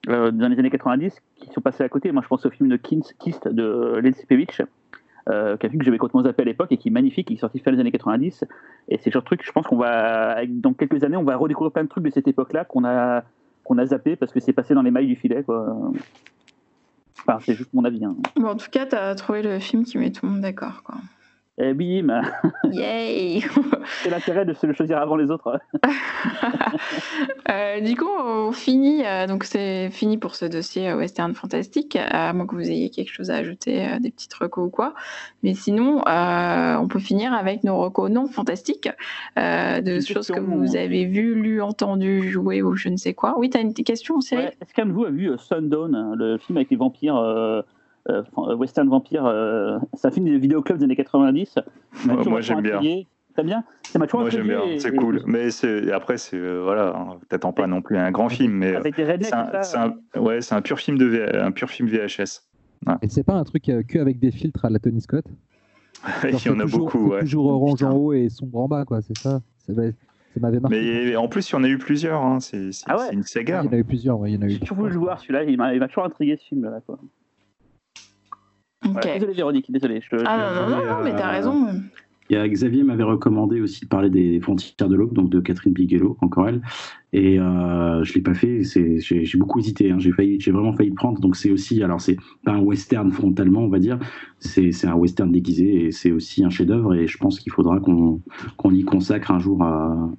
[0.07, 2.11] dans les années 90 qui sont passés à côté.
[2.11, 4.13] Moi, je pense au film de Kist de Len
[5.29, 7.37] Euh, qu'un film que j'avais complètement zappé à l'époque et qui est magnifique, qui est
[7.37, 8.45] sorti fin des années 90.
[8.89, 11.35] Et c'est le genre de truc, je pense qu'on va, dans quelques années, on va
[11.37, 13.23] redécouvrir plein de trucs de cette époque-là qu'on a,
[13.63, 15.43] qu'on a zappé parce que c'est passé dans les mailles du filet.
[15.43, 15.91] Quoi.
[17.19, 18.03] Enfin, c'est juste mon avis.
[18.03, 18.15] Hein.
[18.35, 20.81] Bon, en tout cas, tu as trouvé le film qui met tout le monde d'accord.
[20.83, 20.95] Quoi.
[21.61, 22.23] Et bim
[22.71, 23.43] Yay
[24.01, 25.59] C'est l'intérêt de se le choisir avant les autres.
[27.51, 31.95] euh, du coup, on finit, euh, donc c'est fini pour ce dossier euh, western fantastique,
[31.95, 34.95] à moins que vous ayez quelque chose à ajouter, euh, des petites recos ou quoi.
[35.43, 38.89] Mais sinon, on peut finir avec nos recos non fantastiques,
[39.37, 43.35] de choses que vous avez vues, lues, entendues, jouées ou je ne sais quoi.
[43.37, 44.55] Oui, tu as une question aussi ouais.
[44.61, 47.63] Est-ce qu'un de vous a vu Sundown, le film avec les vampires
[48.57, 51.55] Western Vampire, euh, c'est un film des vidéoclubs des années 90.
[52.05, 52.79] moi j'aime bien.
[53.33, 53.63] Très bien.
[54.13, 55.21] Moi j'aime bien, c'est cool.
[55.25, 58.73] Mais c'est après c'est voilà, hein, t'attends pas non plus un grand film, mais
[59.21, 62.41] c'est un, ouais, c'est un pur film de un pur film VHS.
[63.01, 65.25] Et c'est pas un truc que avec des filtres à la Tony Scott?
[66.23, 67.11] Il y en a beaucoup.
[67.11, 67.19] Ouais.
[67.21, 69.01] Toujours orange en haut et sombre en bas, quoi.
[69.01, 69.41] C'est ça.
[69.67, 69.73] Ça
[70.39, 71.05] m'avait marqué.
[71.05, 72.21] Mais en plus, il y en a eu plusieurs.
[72.21, 72.39] Hein.
[72.39, 73.13] C'est ah ouais.
[73.13, 73.61] une saga.
[73.63, 74.19] il y en a eu plusieurs.
[74.19, 74.51] Ouais, il y en a eu.
[74.51, 75.43] J'ai toujours voulu le voir celui-là.
[75.43, 76.79] Il m'a toujours intrigué ce film-là.
[76.85, 76.99] Quoi
[78.83, 80.01] désolé Véronique, désolé.
[80.01, 81.67] Je, ah non, non, non, mais t'as euh, raison.
[82.29, 85.41] Il y a Xavier m'avait recommandé aussi de parler des Frontières de l'Aube, donc de
[85.41, 86.61] Catherine Bigelow, encore elle.
[87.11, 88.63] Et euh, je l'ai pas fait.
[88.63, 89.91] J'ai beaucoup hésité.
[89.91, 89.99] Hein.
[89.99, 91.19] J'ai failli, j'ai vraiment failli le prendre.
[91.19, 93.99] Donc c'est aussi, alors c'est pas un western frontalement, on va dire.
[94.39, 96.93] C'est un western déguisé et c'est aussi un chef-d'œuvre.
[96.93, 98.21] Et je pense qu'il faudra qu'on
[98.55, 99.61] qu'on y consacre un jour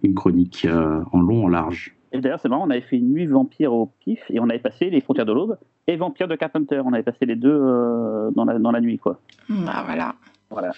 [0.02, 1.94] une chronique euh, en long, en large.
[2.12, 4.58] Et d'ailleurs, c'est marrant, on avait fait une nuit vampire au pif et on avait
[4.58, 6.80] passé les Frontières de l'Aube et Vampire de Carpenter.
[6.84, 9.18] On avait passé les deux euh, dans, la, dans la nuit, quoi.
[9.48, 10.14] Bah voilà.
[10.50, 10.72] Voilà.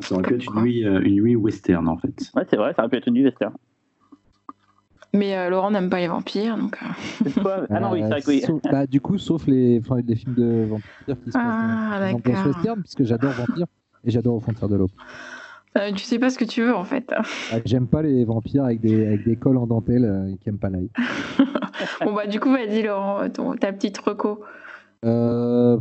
[0.00, 2.14] ça aurait pu être une nuit, euh, une nuit western, en fait.
[2.36, 3.52] Ouais, c'est vrai, ça aurait pu être une nuit western.
[5.12, 6.78] Mais euh, Laurent n'aime pas les vampires, donc.
[7.70, 8.60] ah non, oui, c'est vrai que oui.
[8.70, 12.80] bah, du coup, sauf les, les films de vampires qui se ah, passent dans western,
[12.80, 13.66] puisque j'adore Vampire
[14.04, 14.90] et j'adore Frontières de l'Aube.
[15.76, 17.12] Euh, tu sais pas ce que tu veux en fait.
[17.52, 20.58] Ah, j'aime pas les vampires avec des, avec des cols en dentelle euh, qui aiment
[20.58, 20.88] pas l'ail.
[22.04, 23.28] bon bah du coup vas-y Laurent,
[23.60, 24.40] ta petite reco.
[25.04, 25.78] Euh...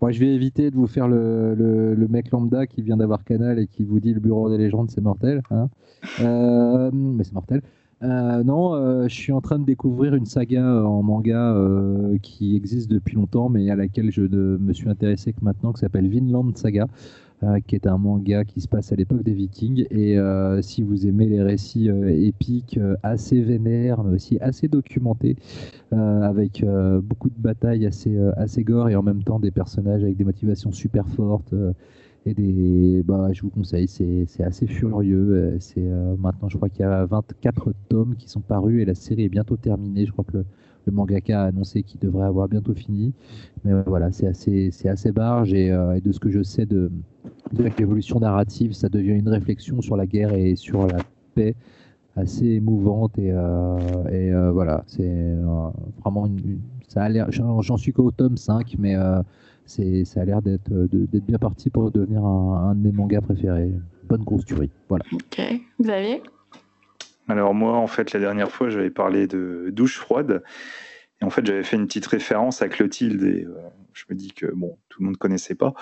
[0.00, 3.58] Bon, je vais éviter de vous faire le, le, mec lambda qui vient d'avoir Canal
[3.58, 5.42] et qui vous dit le bureau des légendes c'est mortel.
[5.50, 5.68] Hein.
[6.20, 7.62] Euh, mais c'est mortel.
[8.02, 11.56] non, je suis en train de découvrir une saga en manga
[12.22, 15.80] qui existe depuis longtemps mais à laquelle je ne me suis intéressé que maintenant, qui
[15.80, 16.86] s'appelle Vinland Saga.
[17.42, 19.84] Euh, qui est un manga qui se passe à l'époque des Vikings.
[19.90, 25.36] Et euh, si vous aimez les récits euh, épiques, assez vénères, mais aussi assez documentés,
[25.92, 26.64] avec
[27.02, 30.72] beaucoup de batailles assez, assez gore et en même temps des personnages avec des motivations
[30.72, 31.54] super fortes.
[32.24, 35.58] et des, bah, je vous conseille, c'est assez furieux.
[36.18, 39.28] Maintenant, je crois qu'il y a 24 tomes qui sont parus et la série est
[39.28, 40.06] bientôt terminée.
[40.06, 40.44] Je crois que le,
[40.86, 43.12] le mangaka a annoncé qu'il devrait avoir bientôt fini.
[43.64, 46.90] Mais voilà, c'est assez, assez barge et, et, de ce que je sais de,
[47.78, 50.98] l'évolution narrative, ça devient une réflexion sur la guerre et sur la
[51.34, 51.54] paix
[52.16, 53.76] assez émouvante et, euh,
[54.10, 55.70] euh, voilà, c'est euh,
[56.02, 56.60] vraiment une,
[57.60, 58.94] j'en suis qu'au tome 5, mais
[59.66, 63.72] c'est, ça a l'air d'être, d'être bien parti pour devenir un, de mes mangas préférés.
[64.08, 65.04] Bonne grosse tuerie, voilà.
[65.12, 65.42] Ok,
[65.80, 66.22] Xavier?
[67.28, 70.42] Alors moi, en fait, la dernière fois, j'avais parlé de douche froide.
[71.20, 73.46] Et en fait, j'avais fait une petite référence à Clotilde et
[73.94, 75.74] je me dis que bon, tout le monde connaissait pas.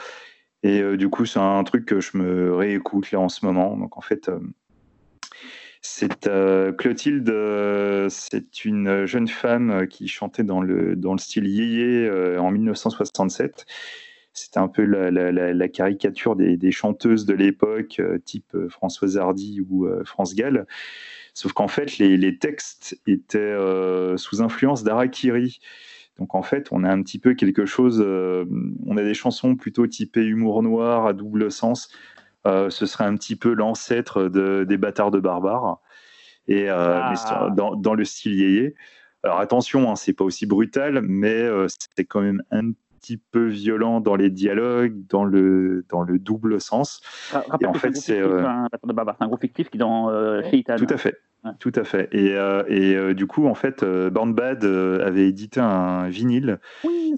[0.63, 3.77] Et euh, du coup, c'est un truc que je me réécoute là en ce moment.
[3.77, 4.39] Donc en fait, euh,
[5.83, 7.31] c'est euh, Clotilde,
[8.09, 13.67] c'est une jeune femme qui chantait dans le, dans le style yéyé en 1967.
[14.33, 20.67] c'était un peu la, caricature des, chanteuses de l'époque, type Françoise Hardy ou France Gall.
[21.35, 23.57] Sauf qu'en fait, les, textes étaient
[24.17, 25.59] sous influence d'Arakiri.
[26.19, 28.01] Donc en fait, on a un petit peu quelque chose.
[28.01, 31.91] on a des chansons plutôt typées humour noir à double sens.
[32.45, 35.81] ce serait un petit peu l'ancêtre des bâtards de barbares.
[36.47, 37.13] Et ah.
[37.53, 38.77] dans, le style yéyé.
[39.25, 42.73] Alors attention, hein, c'est pas aussi brutal, mais euh, c'est quand même un
[43.05, 47.03] petit peu violent dans les dialogues, dans le, dans le double sens.
[47.61, 50.41] et en fait, c'est euh, un, gros fictif qui dans euh,
[50.79, 51.19] Tout à fait.
[51.59, 52.09] Tout à fait.
[52.13, 52.35] Et,
[52.69, 56.59] et du coup, en fait, Born Bad avait édité un vinyle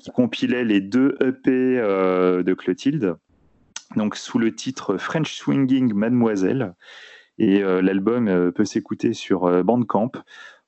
[0.01, 3.15] qui compilait les deux EP de Clotilde,
[3.95, 6.75] donc sous le titre French Swinging Mademoiselle.
[7.39, 10.11] Et l'album peut s'écouter sur Bandcamp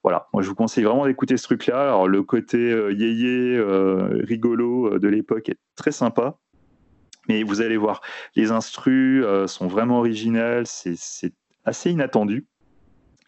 [0.09, 1.83] voilà, moi je vous conseille vraiment d'écouter ce truc-là.
[1.83, 6.39] Alors le côté euh, yéyé, euh, rigolo euh, de l'époque est très sympa,
[7.28, 8.01] mais vous allez voir,
[8.35, 11.35] les instrus sont vraiment originales, c'est
[11.67, 12.47] assez inattendu.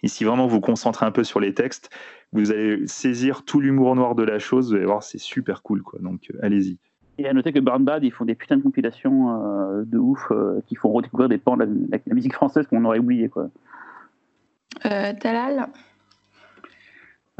[0.02, 1.90] Et si vraiment vous concentrez un peu sur les textes,
[2.32, 5.82] vous allez saisir tout l'humour noir de la chose, vous allez voir, c'est super cool,
[5.82, 5.98] quoi.
[6.00, 6.78] Donc allez-y.
[7.18, 10.32] Et à noter que Burn Bad, ils font des putains de compilations de ouf
[10.66, 13.50] qui font redécouvrir des pans de la, musique française qu'on aurait oublié, quoi.
[14.80, 15.68] Talal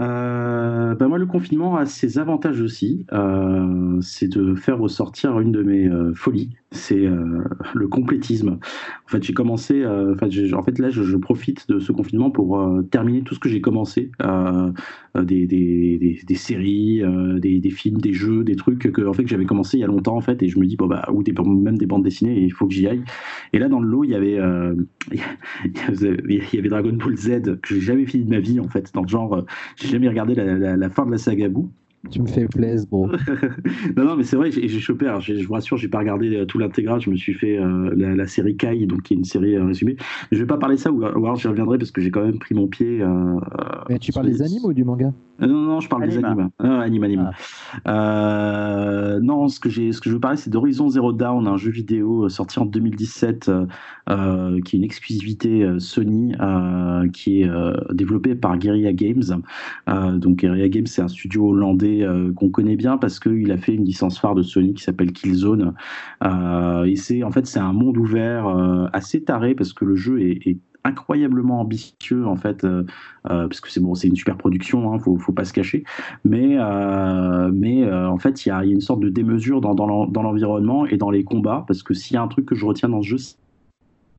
[0.01, 3.07] euh, bah moi, le confinement a ses avantages aussi.
[3.13, 7.43] Euh, c'est de faire ressortir une de mes euh, folies, c'est euh,
[7.75, 8.59] le complétisme.
[9.07, 9.83] En fait, j'ai commencé.
[9.83, 10.15] Euh,
[10.55, 14.11] en fait, là, je, profite de ce confinement pour terminer tout ce que j'ai commencé,
[15.15, 17.03] des, des, des, séries,
[17.41, 19.87] des, films, des jeux, des trucs que en fait que j'avais commencé il y a
[19.87, 22.41] longtemps en fait, et je me dis bon bah ou des, même des bandes dessinées,
[22.41, 23.03] il faut que j'y aille.
[23.53, 24.41] Et là, dans le lot, il y avait
[25.13, 28.91] il y avait Dragon Ball Z que j'ai jamais fini de ma vie en fait,
[28.95, 29.45] dans le genre
[29.77, 31.71] jamais regardé la, fin de la saga Boo.
[32.09, 33.09] Tu me fais plaisir, bro.
[33.97, 35.07] non, non, mais c'est vrai, j'ai chopé.
[35.07, 36.99] Alors, je vous rassure, j'ai pas regardé euh, tout l'intégral.
[37.01, 39.97] Je me suis fait euh, la, série Kai, donc qui est une série euh, résumée.
[40.33, 42.55] Je vais pas parler ça, ou, alors j'y reviendrai parce que j'ai quand même pris
[42.55, 43.05] mon pied.
[43.91, 45.13] mais tu parles des animes ou du manga?
[45.41, 46.49] Non, non, je parle des animes.
[46.59, 47.31] Ah, anime, anime.
[47.85, 49.19] Ah.
[49.23, 52.31] non, ce que, ce que je veux parler, c'est d'Horizon Zero Dawn, un jeu vidéo
[52.31, 53.51] sorti en 2017,
[54.07, 56.35] qui est une exclusivité Sony,
[57.13, 57.51] qui est
[57.93, 59.43] développé par Guerrilla Games.
[59.87, 63.75] donc, Guerrilla Games, c'est un studio hollandais euh, qu'on connaît bien parce qu'il a fait
[63.75, 65.75] une licence phare de Sony qui s'appelle Killzone.
[66.25, 69.97] Euh, et c'est en fait c'est un monde ouvert euh, assez taré parce que le
[69.97, 72.67] jeu est, incroyablement ambitieux en fait
[73.25, 75.85] parce que c'est bon c'est une super production hein, faut, faut pas se cacher
[76.25, 76.57] mais
[77.53, 81.11] mais en fait il y a, une sorte de démesure dans, dans l'environnement et dans
[81.11, 83.19] les combats parce que s'il y a un truc que je retiens dans ce jeu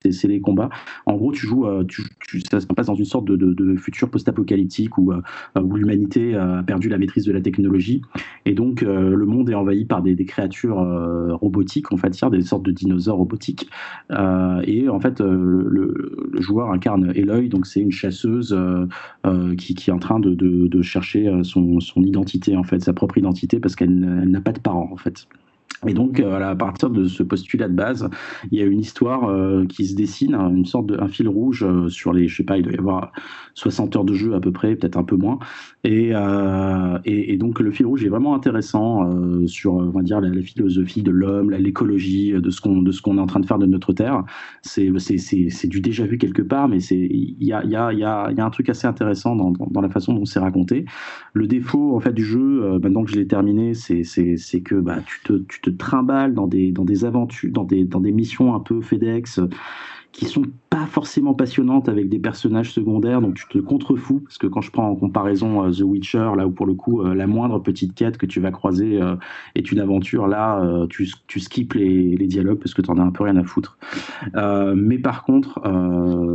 [0.10, 0.70] c'est les combats.
[1.06, 1.84] En gros, tu joues, euh,
[2.50, 5.22] ça se passe dans une sorte de, futur post-apocalyptique où, euh,
[5.56, 8.02] l'humanité a perdu la maîtrise de la technologie
[8.46, 10.78] et donc euh, le monde est envahi par des, créatures
[11.42, 13.70] robotiques, en fait, des sortes de dinosaures robotiques.
[14.12, 18.58] et en fait, le, joueur incarne Eloy, donc c'est une chasseuse
[19.58, 23.60] qui, est en train de, de chercher son, son, identité, en fait, sa propre identité,
[23.60, 25.28] parce qu'elle n'a pas de parents, en fait.
[25.88, 28.08] Et donc, euh, à partir de ce postulat de base,
[28.52, 31.64] il y a une histoire euh, qui se dessine, une sorte de un fil rouge
[31.64, 33.12] euh, sur les, je sais pas, il doit y avoir
[33.56, 35.40] 60 heures de jeu à peu près, peut-être un peu moins.
[35.84, 36.12] Et,
[37.06, 39.10] et, donc, le fil rouge est vraiment intéressant
[39.48, 43.26] sur, on va dire, la, philosophie de l'homme, l'écologie, de ce qu'on de est en
[43.26, 44.24] train de faire de notre terre.
[44.62, 44.88] C'est
[45.68, 48.46] du déjà vu quelque part, mais il y a y a y a, y a
[48.46, 50.86] un truc assez intéressant dans, dans, la façon dont c'est raconté.
[51.34, 55.00] Le défaut en fait du jeu, maintenant que je l'ai terminé, c'est c'est que bah
[55.06, 58.54] tu te tu te trimballe dans des, dans des aventures, dans des, dans des missions
[58.56, 59.40] un peu FedEx
[60.12, 64.48] qui sont pas forcément passionnantes avec des personnages secondaires, donc tu te contrefous, parce que
[64.48, 67.28] quand je prends en comparaison euh, The Witcher, là où pour le coup euh, la
[67.28, 69.18] moindre petite quête que tu vas croiser euh,
[69.56, 71.42] est une aventure, là tu, tu
[71.76, 73.78] les, dialogues parce que tu en as un peu rien à foutre.
[74.34, 75.60] mais par contre,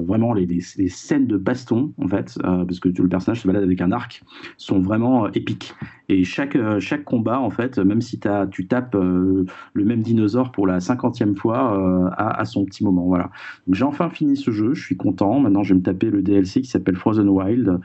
[0.06, 3.80] vraiment les, les, scènes de baston, en fait, parce que le personnage se balade avec
[3.80, 4.22] un arc,
[4.58, 5.74] sont vraiment épiques.
[6.08, 9.46] Et chaque, chaque combat, en fait, même si as, tu tapes le
[9.84, 13.06] même dinosaure pour la cinquantième fois, a, son petit moment.
[13.06, 13.30] Voilà
[13.70, 15.38] j'ai enfin fini ce jeu, je suis content.
[15.40, 17.78] Maintenant, je vais me taper le DLC qui s'appelle Frozen Wild.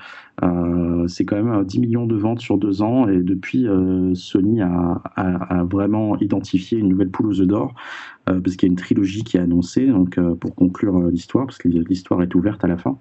[0.44, 4.62] Euh, c'est quand même 10 millions de ventes sur deux ans et depuis, euh, Sony
[4.62, 5.02] a,
[5.70, 7.76] vraiment identifié une nouvelle poule aux œufs d'or
[8.30, 11.58] euh, parce qu'il y a une trilogie qui est annoncée donc, pour conclure l'histoire, parce
[11.58, 12.98] que l'histoire est ouverte à la fin.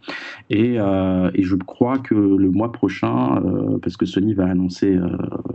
[0.51, 3.43] Et, je crois que le mois prochain,
[3.83, 4.53] parce que Sony va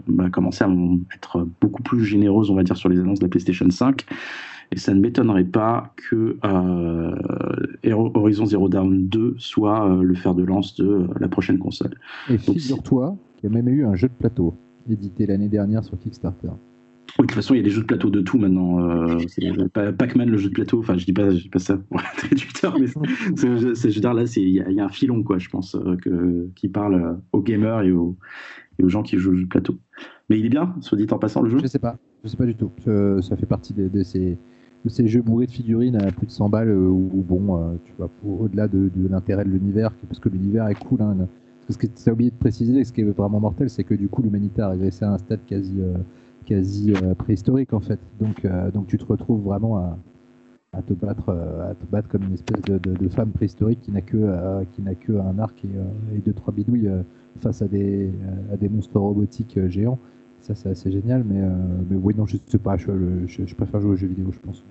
[0.08, 0.70] va commencer à
[1.14, 4.06] être beaucoup plus généreuse, on va dire, sur les annonces de la PlayStation 5.
[4.72, 7.16] Et ça ne m'étonnerait pas que euh,
[7.94, 11.96] Horizon Zero Dawn 2 soit euh, le fer de lance de euh, la prochaine console.
[12.30, 14.56] Et figure-toi qu'il y a même eu un jeu de plateau
[14.90, 16.50] édité l'année dernière sur Kickstarter.
[17.18, 18.82] Oui, de toute façon, il y a des jeux de plateau de tout maintenant.
[18.82, 22.02] Euh, Pac-Man, le jeu de plateau, enfin, je dis pas, je dis pas ça pour
[22.02, 22.88] être réducteur, mais
[23.38, 26.50] c'est, je veux dire, là, il y, a un filon, quoi, je pense, euh, que,
[26.56, 28.18] qui parle aux gamers et aux,
[28.84, 29.78] aux gens qui jouent au jeu de plateau.
[30.30, 32.38] Mais il est bien, soit dit en passant, le jeu Je sais pas, je sais
[32.38, 32.72] pas du tout.
[33.22, 34.38] ça fait partie de, ces,
[34.86, 37.94] de, ces, jeux bourrés de figurines à plus de 100 balles, euh, où, bon, tu
[37.98, 41.28] vois, au-delà de, l'intérêt de l'univers, parce que l'univers est cool, hein,
[41.70, 44.08] ce que tu as oublié de préciser, ce qui est vraiment mortel, c'est que du
[44.08, 48.00] coup, l'humanité a régressé à un stade quasi euh, préhistorique en fait.
[48.20, 49.98] Donc, euh, tu te retrouves vraiment à,
[50.86, 55.40] te battre, euh, comme une espèce de, femme préhistorique qui n'a que, n'a que un
[55.40, 56.90] arc et, et deux trois bidouilles
[57.40, 58.12] face à des,
[58.52, 60.00] à des monstres robotiques géants.
[60.46, 61.42] Ça, c'est assez génial, mais,
[61.90, 62.92] mais oui, non, je sais pas, je,
[63.26, 64.64] je, préfère jouer aux jeux vidéo, je pense.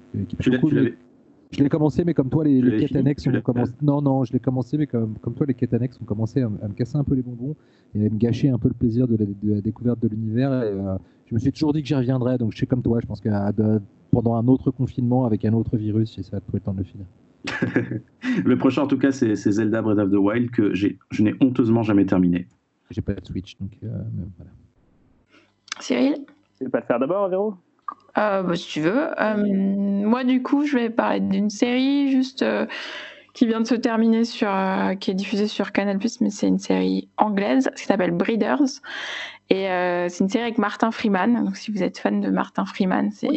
[1.51, 3.73] Je l'ai commencé, mais comme toi, les, les quêtes annexes ont commencé.
[3.83, 6.49] Non, non, je l'ai commencé, mais comme, comme toi, les quêtes annexes ont commencé à,
[6.49, 7.57] me casser un peu les bonbons
[7.94, 10.51] et à me gâcher un peu le plaisir de la, découverte de l'univers.
[10.53, 10.97] Euh,
[11.27, 13.01] je me suis toujours dit que j'y reviendrais, donc je suis comme toi.
[13.01, 13.78] Je pense que euh,
[14.12, 16.85] pendant un autre confinement avec un autre virus, j'essaierai de trouver le temps de le
[16.85, 17.07] finir.
[18.44, 20.89] le prochain, en tout cas, c'est Zelda Breath of the Wild que je
[21.20, 22.47] n'ai honteusement jamais terminé.
[22.91, 23.89] J'ai pas de Switch, donc euh,
[24.36, 24.51] voilà.
[25.81, 26.25] Cyril?
[26.59, 27.55] Tu veux pas le faire d'abord, Véro?
[28.17, 29.09] Euh, bah, si tu veux.
[29.20, 32.67] Euh, moi, du coup, je vais parler d'une série juste euh,
[33.35, 34.53] qui vient de se terminer sur,
[35.01, 38.81] qui est diffusée sur Canal+, mais c'est une série anglaise qui s'appelle Breeders
[39.51, 41.45] et euh, c'est une série avec Martin Freeman.
[41.45, 43.29] Donc, si vous êtes fan de Martin Freeman, c'est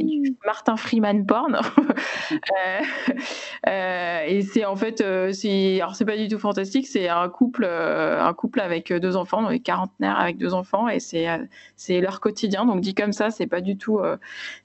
[0.46, 1.56] Martin Freeman porn.
[2.32, 2.82] euh,
[3.68, 5.04] euh, et c'est en fait,
[5.34, 6.88] c'est, alors c'est pas du tout fantastique.
[6.88, 11.28] C'est un couple, un couple avec deux enfants, donc quarantenaires avec deux enfants, et c'est
[11.76, 12.66] c'est leur quotidien.
[12.66, 14.00] Donc dit comme ça, c'est pas du tout,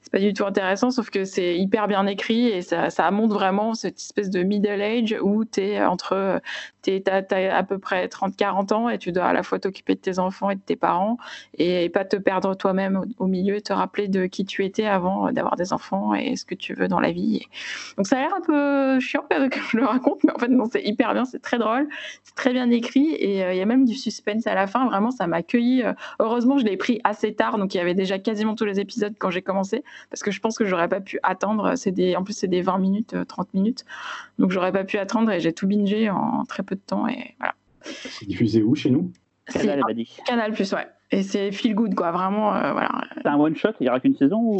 [0.01, 0.91] c'est pas du tout intéressant.
[0.91, 4.81] Sauf que c'est hyper bien écrit et ça, ça montre vraiment cette espèce de middle
[4.81, 6.41] age où t'es entre,
[6.81, 9.95] t'es, t'as, t'as à peu près 30-40 ans et tu dois à la fois t'occuper
[9.95, 11.17] de tes enfants et de tes parents
[11.57, 15.31] et, pas te perdre toi-même au, milieu et te rappeler de qui tu étais avant
[15.31, 17.41] d'avoir des enfants et ce que tu veux dans la vie.
[17.97, 20.65] Donc ça a l'air un peu chiant que je le raconte, mais en fait non,
[20.71, 21.87] c'est hyper bien, c'est très drôle,
[22.23, 24.85] c'est très bien écrit et euh, il y a même du suspense à la fin.
[24.85, 25.83] Vraiment, ça m'a accueilli.
[25.83, 28.79] Euh, heureusement, je l'ai pris assez tard, donc il y avait déjà quasiment tous les
[28.79, 31.75] épisodes quand j'ai commencé, parce que je pense que j'aurais pas pu attendre.
[31.75, 33.85] C'est des, en plus c'est des 20 minutes, 30 euh, minutes,
[34.39, 37.35] donc j'aurais pas pu attendre et j'ai tout bingé en très peu de temps et
[37.39, 37.55] voilà.
[37.83, 39.11] C'est diffusé où chez nous?
[39.51, 39.83] Canal,
[40.25, 40.87] Canal plus, ouais.
[41.13, 42.11] Et c'est feel good, quoi.
[42.11, 42.89] Vraiment, euh, voilà.
[43.21, 44.59] C'est un one shot Il n'y aura qu'une saison ou...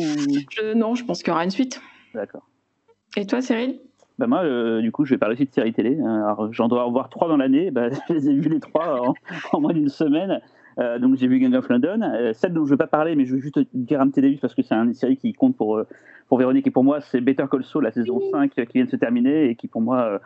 [0.76, 1.82] Non, je pense qu'il y aura une suite.
[2.14, 2.48] D'accord.
[3.18, 3.80] Et toi, Cyril?
[4.20, 5.98] Bah moi, euh, du coup, je vais parler aussi de séries télé.
[6.00, 7.72] Alors, j'en dois en voir trois dans l'année.
[7.72, 9.16] Bah, je les ai vus les trois
[9.52, 10.42] en, moins d'une semaine.
[10.78, 12.02] Euh, donc, j'ai vu Gang of London.
[12.34, 14.38] celle dont je ne vais pas parler, mais je veux juste dire un petit début
[14.38, 15.82] parce que c'est une série qui compte pour,
[16.28, 18.92] pour Véronique et pour moi, c'est Better Call Saul, la saison 5 qui vient de
[18.92, 20.20] se terminer et qui, pour moi,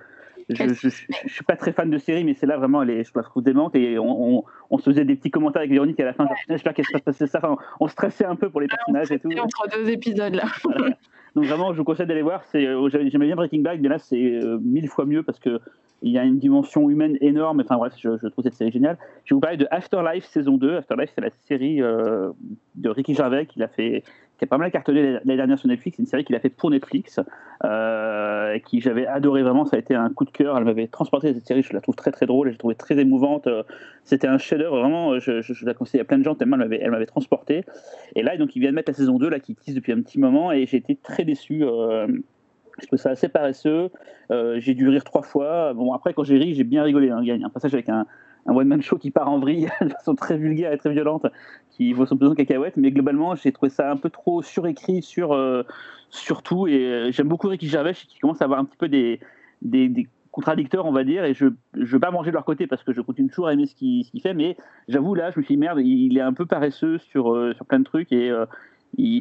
[0.49, 3.11] je, je, suis pas très fan de série, mais c'est là vraiment, elle est, je
[3.15, 3.75] la trouve démente.
[3.75, 6.27] Et on, on, se faisait des petits commentaires avec Véronique à la fin.
[6.49, 7.39] J'espère qu'elle se passer ça.
[7.39, 9.29] Enfin, on stressait un peu pour les personnages et tout.
[9.31, 10.45] Entre deux épisodes là.
[11.35, 12.43] Donc vraiment, je vous conseille d'aller voir.
[12.55, 15.59] Euh, j'aimais bien Breaking Bad, mais là c'est euh, mille fois mieux parce que
[16.01, 17.61] il y a une dimension humaine énorme.
[17.61, 18.97] Enfin bref, je, trouve cette série géniale.
[19.25, 20.77] Je vais vous parler de Afterlife saison 2.
[20.77, 22.31] Afterlife, c'est la série euh,
[22.75, 24.03] de Ricky Gervais qui l'a fait
[24.37, 25.97] qui a pas mal cartonné l'année dernière sur Netflix.
[25.97, 27.19] C'est une série qu'il a fait pour Netflix,
[27.63, 29.65] euh, et qui j'avais adoré vraiment.
[29.65, 30.57] Ça a été un coup de cœur.
[30.57, 31.63] Elle m'avait transporté cette série.
[31.63, 32.47] Je la trouve très très drôle.
[32.47, 33.47] Et je l'ai trouvée très émouvante.
[33.47, 33.63] Euh,
[34.03, 35.17] c'était un chef-d'œuvre vraiment.
[35.19, 37.63] Je, la conseille à plein de gens tellement elle m'avait, elle m'avait transporté.
[38.15, 40.01] Et là, donc, il vient de mettre la saison 2 là qui tisse depuis un
[40.01, 41.63] petit moment, et j'ai été très déçu.
[42.79, 43.89] Je trouve ça assez paresseux.
[44.31, 45.73] Euh, j'ai dû rire trois fois.
[45.73, 47.09] Bon, après, quand j'ai ri, j'ai bien rigolé.
[47.09, 47.21] Hein.
[47.23, 48.05] Il un passage avec un,
[48.47, 51.25] un one-man show qui part en vrille de façon très vulgaire et très violente,
[51.71, 52.77] qui vaut son pesant de cacahuètes.
[52.77, 55.63] Mais globalement, j'ai trouvé ça un peu trop surécrit sur, euh,
[56.09, 56.67] sur tout.
[56.67, 59.19] Et euh, j'aime beaucoup Ricky Gervais, qui commence à avoir un petit peu des,
[59.61, 61.25] des, contradicteurs, on va dire.
[61.25, 63.53] Et je ne veux pas manger de leur côté parce que je continue toujours à
[63.53, 64.35] aimer ce qu'il fait.
[64.35, 64.55] Mais
[64.87, 67.79] j'avoue, là, je me suis dit, merde, il est un peu paresseux sur, sur plein
[67.79, 68.11] de trucs.
[68.11, 68.31] Et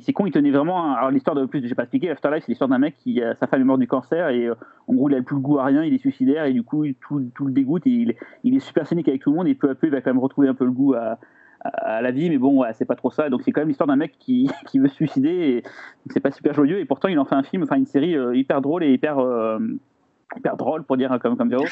[0.03, 0.95] c'est con, il tenait vraiment.
[0.95, 3.61] Alors, l'histoire de plus, j'ai pas expliqué, Afterlife, c'est l'histoire d'un mec qui, sa femme
[3.61, 4.55] est morte du cancer et euh,
[4.89, 6.85] en gros, il a plus le goût à rien, il est suicidaire et du coup,
[7.01, 8.15] tout, tout le dégoûte et il,
[8.45, 10.11] il, est super cynique avec tout le monde et peu à peu, il va quand
[10.11, 11.19] même retrouver un peu le goût à,
[11.61, 13.29] à la vie, mais bon, ouais, c'est pas trop ça.
[13.29, 15.63] Donc, c'est quand même l'histoire d'un mec qui, qui, veut se suicider et
[16.11, 18.35] c'est pas super joyeux et pourtant, il en fait un film, enfin, une série euh,
[18.35, 19.19] hyper drôle et hyper.
[19.19, 19.59] Euh,
[20.37, 21.65] hyper drôle pour dire comme comme Véro.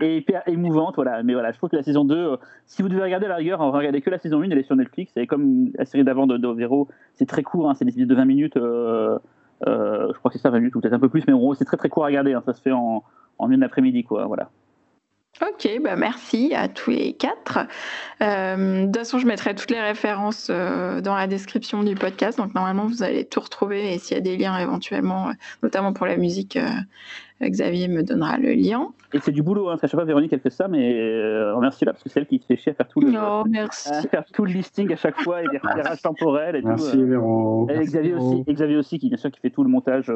[0.00, 1.22] Et, hyper émouvante voilà.
[1.22, 2.36] Mais voilà je trouve que la saison 2 euh,
[2.66, 5.16] si vous devez regarder la rigueur regardez que la saison 1 elle est sur Netflix.
[5.16, 8.08] Et comme la série d'avant de, de, Véro c'est très court hein, c'est des épisodes
[8.08, 9.18] de 20 minutes euh,
[9.66, 11.38] euh, je crois que c'est ça 20 minutes ou peut-être un peu plus mais en
[11.38, 13.02] gros c'est très très court à regarder hein, ça se fait en,
[13.38, 14.50] en une après-midi quoi voilà
[15.42, 17.58] Ok, bah merci à tous les quatre.
[18.22, 22.38] Euh, de toute façon, je mettrai toutes les références euh, dans la description du podcast.
[22.38, 23.92] Donc normalement, vous allez tout retrouver.
[23.92, 25.32] Et s'il y a des liens éventuellement, euh,
[25.64, 26.56] notamment pour la musique,
[27.42, 28.90] Xavier me donnera le lien.
[29.12, 30.92] Et c'est du boulot, hein, à chaque fois Véronique elle fait ça, mais
[31.52, 33.88] remercie-la parce que c'est elle qui se fait chier à faire tout le, oh, merci.
[33.88, 37.06] À faire tout le listing à chaque fois et les repérages temporels et merci, tout.
[37.06, 37.68] Véro.
[37.70, 40.10] Et Xavier aussi, Xavier aussi qui bien sûr qui fait tout le montage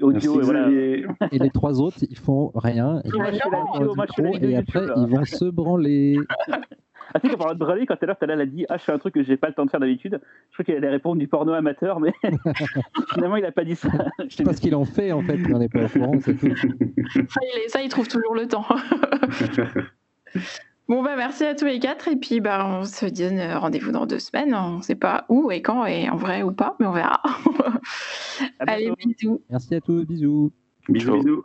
[0.00, 0.70] audio et, voilà.
[0.70, 3.00] et les trois autres, ils font rien.
[3.04, 6.18] Ils vidéo, et après, ils vont se branler.
[7.12, 8.98] Ah, tu sais, quand de branler, quand elle elle a dit Ah, je fais un
[8.98, 10.20] truc que j'ai pas le temps de faire d'habitude.
[10.50, 12.12] Je crois qu'il allait répondre du porno amateur, mais
[13.12, 13.88] finalement, il a pas dit ça.
[14.44, 16.56] Parce qu'il en fait, en fait, il n'en est pas au courant, c'est tout.
[16.56, 18.66] Ça il, ça, il trouve toujours le temps.
[20.86, 22.08] Bon, bah, merci à tous les quatre.
[22.08, 24.54] Et puis, bah, on se donne rendez-vous dans deux semaines.
[24.54, 27.22] On ne sait pas où et quand, et en vrai ou pas, mais on verra.
[28.60, 29.40] Allez, bisous.
[29.50, 30.04] Merci à tous.
[30.04, 30.52] Bisous.
[30.88, 31.44] Bisous, bisous.